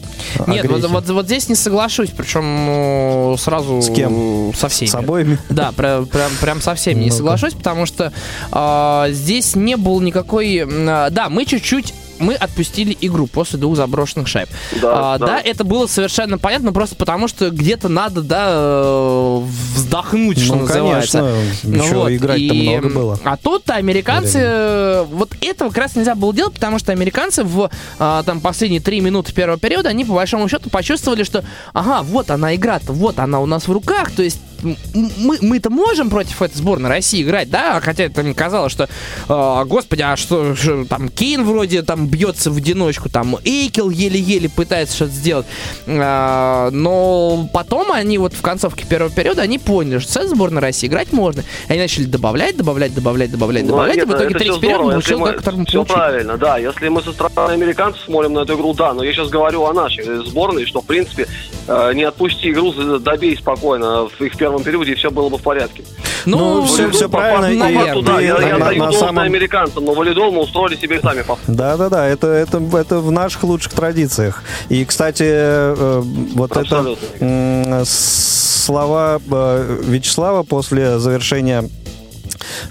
Нет, 0.47 0.69
вот, 0.69 0.85
вот, 0.89 1.09
вот 1.09 1.25
здесь 1.27 1.49
не 1.49 1.55
соглашусь, 1.55 2.11
причем 2.17 2.67
ну, 2.67 3.37
сразу 3.39 3.81
С 3.83 3.91
кем? 3.91 4.53
со 4.55 4.69
всеми. 4.69 4.89
С 4.89 4.95
обоими? 4.95 5.39
Да, 5.49 5.73
прям, 5.73 6.07
прям, 6.07 6.31
прям 6.41 6.61
со 6.61 6.75
всеми 6.75 7.05
не 7.05 7.11
соглашусь, 7.11 7.55
потому 7.55 7.87
что 7.87 8.13
а, 8.53 9.09
здесь 9.11 9.57
не 9.57 9.77
было 9.77 10.01
никакой... 10.01 10.65
а, 11.07 11.11
Да, 11.11 11.29
мы 11.29 11.45
чуть-чуть 11.45 11.95
мы 12.19 12.35
отпустили 12.35 12.95
игру 13.01 13.27
после 13.27 13.59
двух 13.59 13.77
заброшенных 13.77 14.29
шайб. 14.29 14.49
Да, 14.83 15.15
А, 15.15 15.19
да. 15.19 15.41
это 15.43 15.65
было 15.65 15.87
совершенно 15.87 16.37
понятно, 16.37 16.71
просто 16.73 16.95
потому 16.95 17.29
что 17.29 17.49
где-то 17.51 17.89
надо, 17.89 18.21
да, 18.21 18.47
э, 18.51 19.41
вздохнуть, 19.75 20.39
что 20.39 20.57
Ну, 20.57 20.63
называется. 20.67 21.19
конечно, 21.63 21.83
еще 21.83 21.95
Вот, 21.95 22.13
играть-то 22.13 22.55
и, 22.55 22.69
много 22.79 22.89
было. 22.95 23.19
А 23.25 23.37
тут 23.39 23.71
американцы... 23.71 24.39
э, 24.39 25.05
Вот 25.11 25.31
этого 25.41 25.71
как 25.71 25.79
раз 25.79 25.97
нельзя 25.97 26.15
было 26.15 26.35
делать, 26.35 26.53
потому 26.55 26.79
что 26.79 26.93
американцы 26.93 27.43
в 27.43 27.71
а, 27.99 28.23
там 28.23 28.41
последние 28.41 28.81
три 28.83 29.01
минуты 29.01 29.33
первого 29.33 29.59
периода, 29.59 29.89
они 29.89 30.05
по 30.05 30.13
большому 30.13 30.47
счету 30.49 30.69
почувствовали, 30.69 31.25
что 31.25 31.43
ага, 31.73 32.03
вот 32.03 32.31
она 32.31 32.55
игра-то, 32.55 32.93
вот 32.93 33.19
она 33.19 33.41
у 33.41 33.47
нас 33.47 33.67
в 33.67 33.73
руках, 33.73 34.11
то 34.11 34.23
есть 34.23 34.41
мы, 34.63 35.39
мы-то 35.41 35.71
можем 35.71 36.11
против 36.11 36.43
этой 36.43 36.57
сборной 36.57 36.89
России 36.91 37.23
играть, 37.23 37.51
да, 37.51 37.81
хотя 37.81 38.05
это 38.05 38.23
мне 38.23 38.35
казалось, 38.35 38.73
что, 38.73 38.89
э, 39.29 39.65
господи, 39.67 40.03
а 40.03 40.17
что, 40.17 40.55
что 40.55 40.85
там 40.85 41.09
Кейн 41.09 41.45
вроде 41.45 41.83
там 41.83 42.07
бьется 42.07 42.51
в 42.51 42.57
одиночку, 42.57 43.09
там 43.09 43.37
Эйкел 43.45 43.91
еле-еле 43.91 44.49
пытается 44.49 44.95
что-то 44.97 45.13
сделать, 45.13 45.47
А, 45.87 46.71
но 46.71 47.49
потом 47.53 47.93
они 47.93 48.19
вот 48.19 48.33
в 48.35 48.43
концовке 48.43 48.85
первого 48.87 49.11
периода, 49.11 49.43
они 49.43 49.59
поняли, 49.59 49.99
что 49.99 50.13
с 50.13 50.17
этой 50.17 50.29
сборной 50.29 50.61
России 50.63 50.87
играть 50.89 51.13
можно, 51.13 51.41
и 51.41 51.73
они 51.73 51.81
начали 51.81 52.05
добавлять, 52.05 52.57
добавлять, 52.57 52.95
добавлять, 52.95 53.31
добавлять, 53.31 53.63
Ну, 53.65 53.71
добавлять, 53.71 53.97
нет, 53.97 54.07
и 54.07 54.09
в 54.09 54.13
итоге 54.13 54.27
это 54.31 54.39
третий 54.39 54.61
период 54.61 54.81
получил, 54.81 54.97
если 55.01 55.15
да, 55.15 55.19
мы- 55.21 55.33
который 55.33 55.57
мы 55.57 55.67
Все 55.67 55.73
получили. 55.79 55.95
правильно, 55.97 56.37
да. 56.39 56.59
Если 56.59 56.89
мы 56.89 57.03
со 57.03 57.13
стороны 57.13 57.53
американцев 57.53 58.03
смотрим 58.05 58.35
на 58.35 58.41
эту 58.41 58.55
игру, 58.55 58.75
да. 58.75 58.93
Но 58.95 59.03
я 59.03 59.13
сейчас 59.13 59.29
говорю 59.29 59.65
о 59.65 59.73
нашей 59.73 60.05
э, 60.07 60.23
сборной, 60.27 60.67
что, 60.67 60.81
в 60.81 60.87
принципе, 60.87 61.27
э, 61.67 61.93
не 61.95 62.05
отпусти 62.05 62.51
игру, 62.51 62.73
добей 62.99 63.37
спокойно 63.37 64.09
их 64.19 64.35
первом 64.51 64.63
периоде, 64.65 64.93
и 64.93 64.95
все 64.95 65.11
было 65.11 65.29
бы 65.29 65.39
в 65.39 65.43
порядке. 65.43 65.83
Ну, 66.27 66.61
Валидол 66.63 66.91
всё 66.91 67.09
по 67.09 67.19
правильно, 67.19 67.65
факту, 67.65 67.73
и- 67.73 67.75
по 67.79 67.81
факту, 67.85 68.03
да, 68.03 68.21
и 68.21 68.25
я, 68.27 68.39
я 68.49 68.59
на- 68.59 68.65
даю 68.67 68.79
на 68.79 68.85
должное 68.87 69.07
самом- 69.09 69.25
американцам, 69.25 69.85
но 69.85 69.93
валидол 69.95 70.33
мы 70.33 70.41
устроили 70.43 70.77
себе 70.77 71.01
сами 71.01 71.21
по 71.23 71.35
факту. 71.37 71.53
Да, 71.53 71.77
да, 71.77 71.89
да, 71.89 72.07
это, 72.07 72.27
это, 72.27 72.59
это 72.77 72.99
в 72.99 73.11
наших 73.11 73.45
лучших 73.45 73.73
традициях. 73.73 74.43
И, 74.69 74.85
кстати, 74.85 75.25
э, 75.27 76.03
вот 76.35 76.57
Абсолютно. 76.57 77.07
это 77.21 77.85
слова 77.87 79.21
э, 79.31 79.81
Вячеслава 79.87 80.43
после 80.43 80.99
завершения 80.99 81.69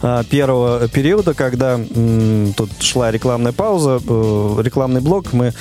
э, 0.01 0.23
первого 0.29 0.87
периода, 0.87 1.33
когда 1.33 1.73
м, 1.95 2.53
тут 2.55 2.69
шла 2.81 3.11
рекламная 3.11 3.51
пауза, 3.51 3.99
э, 4.07 4.55
рекламный 4.61 5.01
блок, 5.01 5.33
мы 5.33 5.53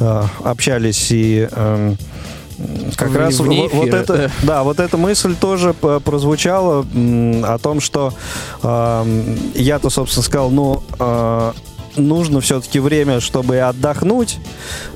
э, 0.00 0.22
общались 0.44 1.10
и 1.10 1.48
эм, 1.50 1.96
как 2.96 3.10
В- 3.10 3.16
раз 3.16 3.40
вне 3.40 3.62
вот, 3.62 3.72
вот 3.74 3.88
это, 3.88 4.30
да, 4.42 4.62
вот 4.62 4.80
эта 4.80 4.96
мысль 4.96 5.34
тоже 5.34 5.72
прозвучала 5.74 6.84
о 7.44 7.58
том, 7.58 7.80
что 7.80 8.12
эм, 8.62 9.38
я-то, 9.54 9.90
собственно, 9.90 10.22
сказал, 10.24 10.50
ну, 10.50 10.82
э, 10.98 11.52
нужно 11.96 12.40
все-таки 12.40 12.80
время, 12.80 13.20
чтобы 13.20 13.58
отдохнуть, 13.60 14.38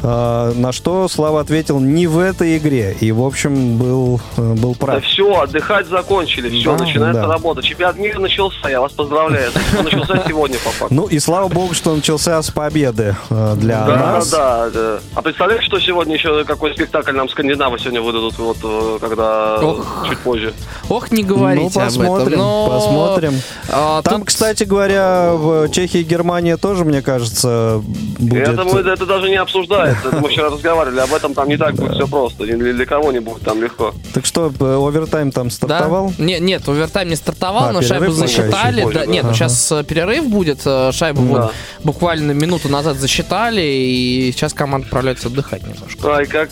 э, 0.03 0.53
на 0.55 0.73
что 0.73 1.09
Слава 1.09 1.41
ответил, 1.41 1.79
не 1.81 2.07
в 2.07 2.19
этой 2.19 2.59
игре. 2.59 2.97
И, 3.01 3.13
в 3.13 3.23
общем, 3.23 3.77
был, 3.79 4.21
э, 4.37 4.55
был 4.55 4.73
Да 4.79 4.87
прав. 4.87 5.05
все, 5.05 5.41
отдыхать 5.41 5.87
закончили, 5.89 6.49
все, 6.51 6.77
Да, 6.77 6.85
начинается 6.85 7.23
да. 7.23 7.29
работа. 7.29 7.63
Чемпионат 7.63 7.97
мира 7.99 8.19
начался, 8.21 8.69
я 8.69 8.81
вас 8.81 8.93
поздравляю. 8.93 9.51
Он 9.79 9.85
начался 9.85 10.23
сегодня 10.27 10.59
по 10.59 10.71
факту. 10.71 10.95
Ну, 10.95 11.07
и 11.07 11.19
слава 11.19 11.49
богу, 11.49 11.75
что 11.75 11.95
начался 11.95 12.41
с 12.43 12.51
победы 12.51 13.17
э, 13.31 13.55
для 13.57 13.85
Да, 13.87 13.97
нас. 13.97 14.31
да, 14.31 14.71
да. 14.71 14.99
А 15.15 15.23
представляешь, 15.23 15.65
что 15.65 15.79
сегодня 15.81 16.15
еще 16.15 16.45
какой 16.45 16.73
спектакль 16.75 17.13
нам 17.13 17.29
скандинавы 17.29 17.79
сегодня 17.79 18.01
выдадут, 18.03 18.39
вот 18.39 18.57
э, 18.63 18.99
когда 19.01 19.59
Ох. 19.61 20.07
чуть 20.09 20.19
позже. 20.19 20.53
Ох, 20.89 21.11
не 21.11 21.23
говорите 21.23 21.71
ну, 21.79 21.85
посмотрим, 21.85 22.15
об 22.15 22.29
этом. 22.29 22.39
но, 22.39 22.69
посмотрим. 22.69 23.33
а, 23.71 24.03
Там, 24.03 24.21
тут- 24.21 24.29
кстати 24.29 24.65
говоря, 24.65 25.33
в 25.35 25.69
Чехии 25.71 26.01
и 26.01 26.05
Германии 26.05 26.55
тоже, 26.55 26.85
мне 26.89 27.03
кажется, 27.03 27.83
будет... 28.19 28.49
Это, 28.49 28.65
мы- 28.65 28.81
это 28.81 29.07
даже 29.07 29.29
не 29.31 29.37
обсуждается. 29.37 30.09
Это 30.09 30.17
мы 30.19 30.29
вчера 30.31 30.51
разговаривали 30.51 31.01
об 31.01 31.13
этом. 31.15 31.35
Там 31.35 31.49
не 31.49 31.57
так 31.57 31.75
будет 31.75 31.93
все 31.95 32.07
просто. 32.09 32.45
Для, 32.45 32.57
для 32.73 32.87
кого 32.87 33.13
не 33.13 33.21
будет 33.21 33.43
там 33.43 33.63
легко. 33.63 33.95
Так 34.13 34.27
что, 34.27 34.53
э, 34.59 34.65
овертайм 34.65 35.31
там 35.33 35.49
Да? 35.49 35.55
стартовал? 35.55 36.13
Не, 36.19 36.41
нет, 36.41 36.69
овертайм 36.69 37.09
не 37.09 37.17
стартовал, 37.17 37.65
А, 37.69 37.73
но 37.73 37.83
шайбу 37.83 38.11
засчитали. 38.11 38.83
позже, 38.83 38.99
Да, 38.99 39.05
да. 39.05 39.11
нет, 39.13 39.25
ну 39.25 39.35
сейчас 39.35 39.73
перерыв 39.87 40.27
будет. 40.29 40.61
э, 40.65 40.91
Шайбу 40.93 41.23
вот 41.23 41.41
Да. 41.41 41.51
буквально 41.85 42.33
минуту 42.33 42.69
назад 42.69 42.97
засчитали, 42.97 43.63
и 43.63 44.33
сейчас 44.35 44.53
команда 44.55 44.87
отправляется 44.87 45.29
отдыхать 45.29 45.63
немножко. 45.67 46.09
Ай, 46.17 46.27
как 46.27 46.51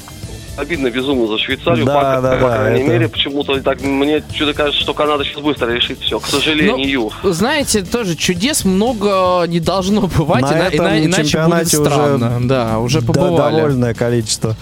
обидно 0.57 0.91
безумно 0.91 1.27
за 1.29 1.39
Швейцарию. 1.39 1.85
Да, 1.85 1.95
пока, 1.95 2.21
да, 2.21 2.31
по 2.37 2.49
да, 2.49 2.57
крайней 2.59 2.81
это- 2.83 2.91
мере, 2.93 3.09
почему-то 3.09 3.61
так 3.61 3.81
мне 3.83 4.23
что-то 4.35 4.55
кажется, 4.55 4.81
что 4.81 4.95
Канада 4.95 5.25
сейчас 5.25 5.41
быстро 5.43 5.71
решит 5.71 5.99
все. 6.01 6.19
К 6.19 6.27
сожалению. 6.27 7.11
Ну, 7.23 7.33
знаете, 7.33 7.83
тоже 7.83 8.15
чудес 8.17 8.65
много 8.65 9.45
не 9.47 9.61
должно 9.61 10.03
бывать, 10.03 10.43
На 10.43 10.53
ина- 10.53 10.63
этом 10.69 10.87
ина- 10.87 11.05
иначе 11.05 11.17
будет 11.23 11.27
чемпионате 11.31 11.79
уже 11.79 11.91
странно. 11.91 12.39
да, 12.43 12.79
уже 12.79 13.01
Да, 13.01 13.07
побывали. 13.07 13.57
довольное 13.57 13.95
количество 13.95 14.57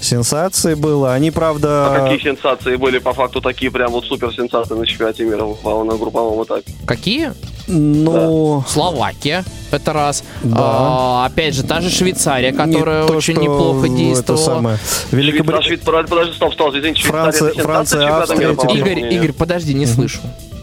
сенсаций 0.00 0.74
было. 0.74 1.12
Они, 1.14 1.28
А 1.28 1.32
правда... 1.32 2.00
какие 2.10 2.18
сенсации 2.30 2.76
были 2.76 2.98
по 2.98 3.12
факту 3.12 3.40
такие 3.40 3.70
прям 3.70 3.92
вот 3.92 4.04
супер 4.04 4.32
сенсации 4.34 4.74
на 4.74 4.86
чемпионате 4.86 5.24
мира 5.24 5.44
в- 5.44 5.84
на 5.84 5.96
групповом 5.96 6.42
этапе? 6.44 6.72
Какие? 6.86 7.32
Ну, 7.70 8.64
Словакия, 8.68 9.44
это 9.70 9.92
раз. 9.92 10.24
Да. 10.42 10.56
А, 10.58 11.26
опять 11.26 11.54
же, 11.54 11.62
та 11.62 11.80
же 11.80 11.90
Швейцария, 11.90 12.52
которая 12.52 13.02
не 13.02 13.08
то, 13.08 13.14
очень 13.16 13.34
что 13.34 13.42
неплохо 13.42 13.86
Это 13.86 13.96
действовала. 13.96 14.44
самое. 14.44 14.76
Швейцар- 14.76 15.16
Великобритания... 15.16 15.68
Швейцар- 15.76 16.08
Подожди, 16.08 16.34
стоп, 16.34 16.52
стоп, 16.54 16.74
извините, 16.74 17.02
Франция- 17.02 17.38
Швейцария 17.52 17.52
это 17.52 17.62
Франция, 17.62 18.08
Австрия, 18.08 18.54
по 18.54 18.72
Игорь? 18.72 19.14
Игорь, 19.14 19.32
подожди, 19.32 19.74
не 19.74 19.86
слышу. 19.86 20.20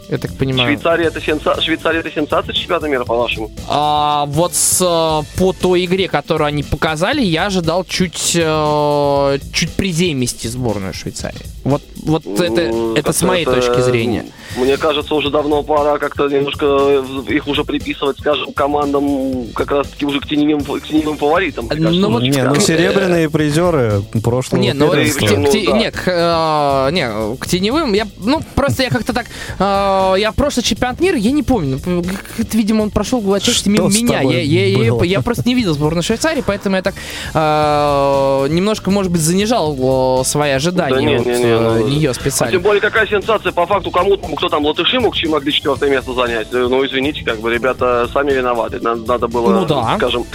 Я 0.10 0.18
так 0.20 0.34
понимаю. 0.38 0.70
Швейцария 0.70 1.08
это, 1.08 1.20
сенса... 1.20 1.62
Швейцария 1.62 2.00
это 2.00 2.10
сенсация 2.10 2.54
чемпионата 2.54 2.88
мира, 2.88 3.04
по-вашему? 3.04 3.52
А, 3.68 4.26
вот 4.28 4.56
с, 4.56 4.80
э, 4.82 5.38
по 5.38 5.52
той 5.52 5.84
игре, 5.84 6.08
которую 6.08 6.48
они 6.48 6.64
показали, 6.64 7.22
я 7.22 7.48
ожидал 7.48 7.84
чуть, 7.84 8.32
э, 8.36 9.40
чуть 9.52 9.72
приземисти 9.72 10.48
сборную 10.48 10.94
Швейцарии. 10.94 11.42
Вот, 11.66 11.82
вот 12.04 12.26
это, 12.26 12.68
Ну, 12.70 12.94
это 12.96 13.12
с 13.12 13.16
как-то 13.18 13.26
моей 13.28 13.44
это, 13.44 13.56
точки 13.56 13.82
зрения. 13.82 14.26
Мне 14.56 14.78
кажется, 14.78 15.14
уже 15.14 15.30
давно 15.30 15.62
пора 15.64 15.98
как-то 15.98 16.28
немножко 16.30 17.04
их 17.30 17.48
уже 17.48 17.64
приписывать, 17.64 18.18
скажем, 18.20 18.54
командам 18.54 19.48
как 19.54 19.72
раз-таки 19.72 20.06
уже 20.06 20.20
к 20.20 20.28
теневым, 20.28 20.64
к 20.64 20.88
теневым 20.88 21.18
фаворитам. 21.18 21.70
Ну 21.78 22.10
вот 22.12 22.24
Не, 22.24 22.44
ну 22.44 22.56
серебряные 22.56 23.30
призеры 23.30 24.02
прошлого 24.24 24.62
Не, 24.62 24.74
ну, 24.74 24.88
к, 24.88 24.92
первенства. 24.94 25.28
те- 25.28 25.36
к 25.36 25.50
те- 25.50 25.64
Ну, 25.66 25.72
да. 25.72 25.78
не, 25.78 25.92
к, 25.92 26.04
э, 26.08 26.92
не, 26.92 27.36
к 27.38 27.48
теневым, 27.48 27.94
я, 27.94 28.08
ну, 28.20 28.42
просто 28.56 28.84
я 28.84 28.90
как-то 28.90 29.14
так, 29.14 29.26
э, 29.60 30.16
я 30.20 30.32
прошлый 30.32 30.64
чемпионат 30.64 31.00
мира, 31.00 31.18
я 31.18 31.32
не 31.32 31.44
помню, 31.44 31.80
видимо, 32.54 32.84
он 32.84 32.90
прошел 32.92 33.20
в 33.20 33.32
отчасти 33.34 33.70
мимо 33.70 33.90
меня, 33.90 34.22
я, 34.22 34.42
я- 34.42 34.68
я- 34.68 35.04
я 35.04 35.22
просто 35.22 35.44
не 35.48 35.56
видел 35.56 35.74
сборную 35.74 36.04
Швейцарии, 36.04 36.44
поэтому 36.46 36.76
я 36.78 36.82
так 36.82 36.96
э, 37.34 38.48
немножко, 38.50 38.92
может 38.92 39.12
быть, 39.12 39.22
занижал 39.22 40.22
э, 40.22 40.24
свои 40.26 40.52
ожидания 40.52 40.96
Да 40.96 41.02
не, 41.02 41.16
от 41.16 41.26
не, 41.26 41.32
не, 41.38 41.44
э, 41.44 41.60
ну, 41.60 41.88
нее 41.88 42.10
А 42.10 42.14
специально. 42.14 42.52
тем 42.54 42.62
более, 42.62 42.82
какая 42.82 43.08
сенсация 43.08 43.52
по 43.52 43.66
факту 43.66 43.92
кому-то, 43.92 44.28
кто 44.38 44.50
там, 44.50 44.66
латыши 44.66 45.00
мог, 45.00 45.16
чем 45.16 45.32
могли 45.32 45.52
четвертое 45.52 45.90
место 45.90 46.14
занять. 46.14 46.48
Э, 46.54 46.68
Ну, 46.68 46.86
извините, 46.86 47.24
как 47.24 47.40
бы, 47.40 47.54
ребята 47.54 48.08
сами 48.14 48.32
виноваты. 48.32 48.80
Надо, 48.80 49.02
надо 49.06 49.28
было, 49.28 49.52
Ну 49.62 49.66
да. 49.66 49.96
скажем... 49.98 50.26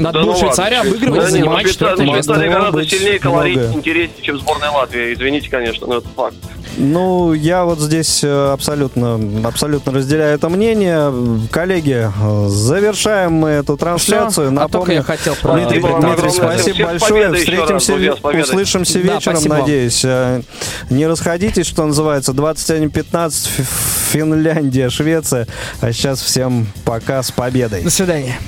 Надо 0.00 0.18
да 0.20 0.24
было 0.24 0.32
ну 0.32 0.38
ладно, 0.38 0.46
Швейцарию 0.54 0.80
Швей- 0.82 0.90
обыгрывать, 0.90 1.20
да 1.20 1.30
занимать 1.30 1.68
четвертое 1.70 2.06
место. 2.06 2.22
Швейцария 2.34 2.50
гораздо 2.52 2.86
сильнее, 2.88 3.18
колоритнее, 3.18 3.72
интереснее, 3.74 4.22
чем 4.22 4.38
сборная 4.38 4.70
Латвии. 4.70 5.14
Извините, 5.14 5.48
конечно, 5.50 5.86
но 5.86 5.96
это 5.98 6.08
факт. 6.16 6.36
Ну, 6.76 7.32
я 7.34 7.64
вот 7.64 7.80
здесь 7.80 8.20
э, 8.22 8.52
абсолютно, 8.52 9.20
абсолютно 9.46 9.92
разделяю 9.92 10.34
это 10.36 10.48
мнение. 10.48 11.12
Коллеги, 11.50 12.08
э, 12.08 12.48
завершаем 12.48 13.32
мы 13.32 13.48
эту 13.50 13.76
трансляцию. 13.76 14.50
Всё, 14.52 14.60
а 14.60 14.68
только 14.68 14.92
я 14.92 15.00
Напомню, 15.00 15.02
хотел 15.02 15.34
Дмитрий, 15.34 15.80
Спасибо 15.80 15.86
вам 15.88 16.00
Дмитрий, 16.00 16.28
огромное. 16.28 16.58
спасибо 16.58 16.86
большое. 16.86 17.20
еще 17.20 17.28
раз, 17.28 17.38
Встретимся, 17.40 17.92
друзья, 17.92 18.14
услышимся 18.42 18.94
Да, 18.94 19.14
вечером, 19.14 19.20
спасибо. 19.36 19.54
надеюсь. 19.56 20.04
Э, 20.04 20.42
Не 20.90 21.06
расходитесь, 21.08 21.66
что 21.66 21.84
называется. 21.84 22.32
21.15, 22.32 23.48
Ф- 23.58 23.66
Финляндия, 24.12 24.90
Швеция. 24.90 25.48
А 25.80 25.92
сейчас 25.92 26.22
всем 26.22 26.68
пока, 26.84 27.22
с 27.22 27.30
победой. 27.32 27.82
До 27.82 27.90
свидания. 27.90 28.38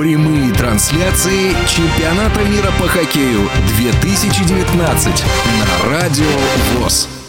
Прямые 0.00 0.50
трансляции 0.54 1.54
чемпионата 1.68 2.40
мира 2.44 2.72
по 2.78 2.88
хоккею 2.88 3.50
2019 3.76 5.24
на 5.58 5.90
Радио 5.90 6.24
ВОЗ. 6.78 7.19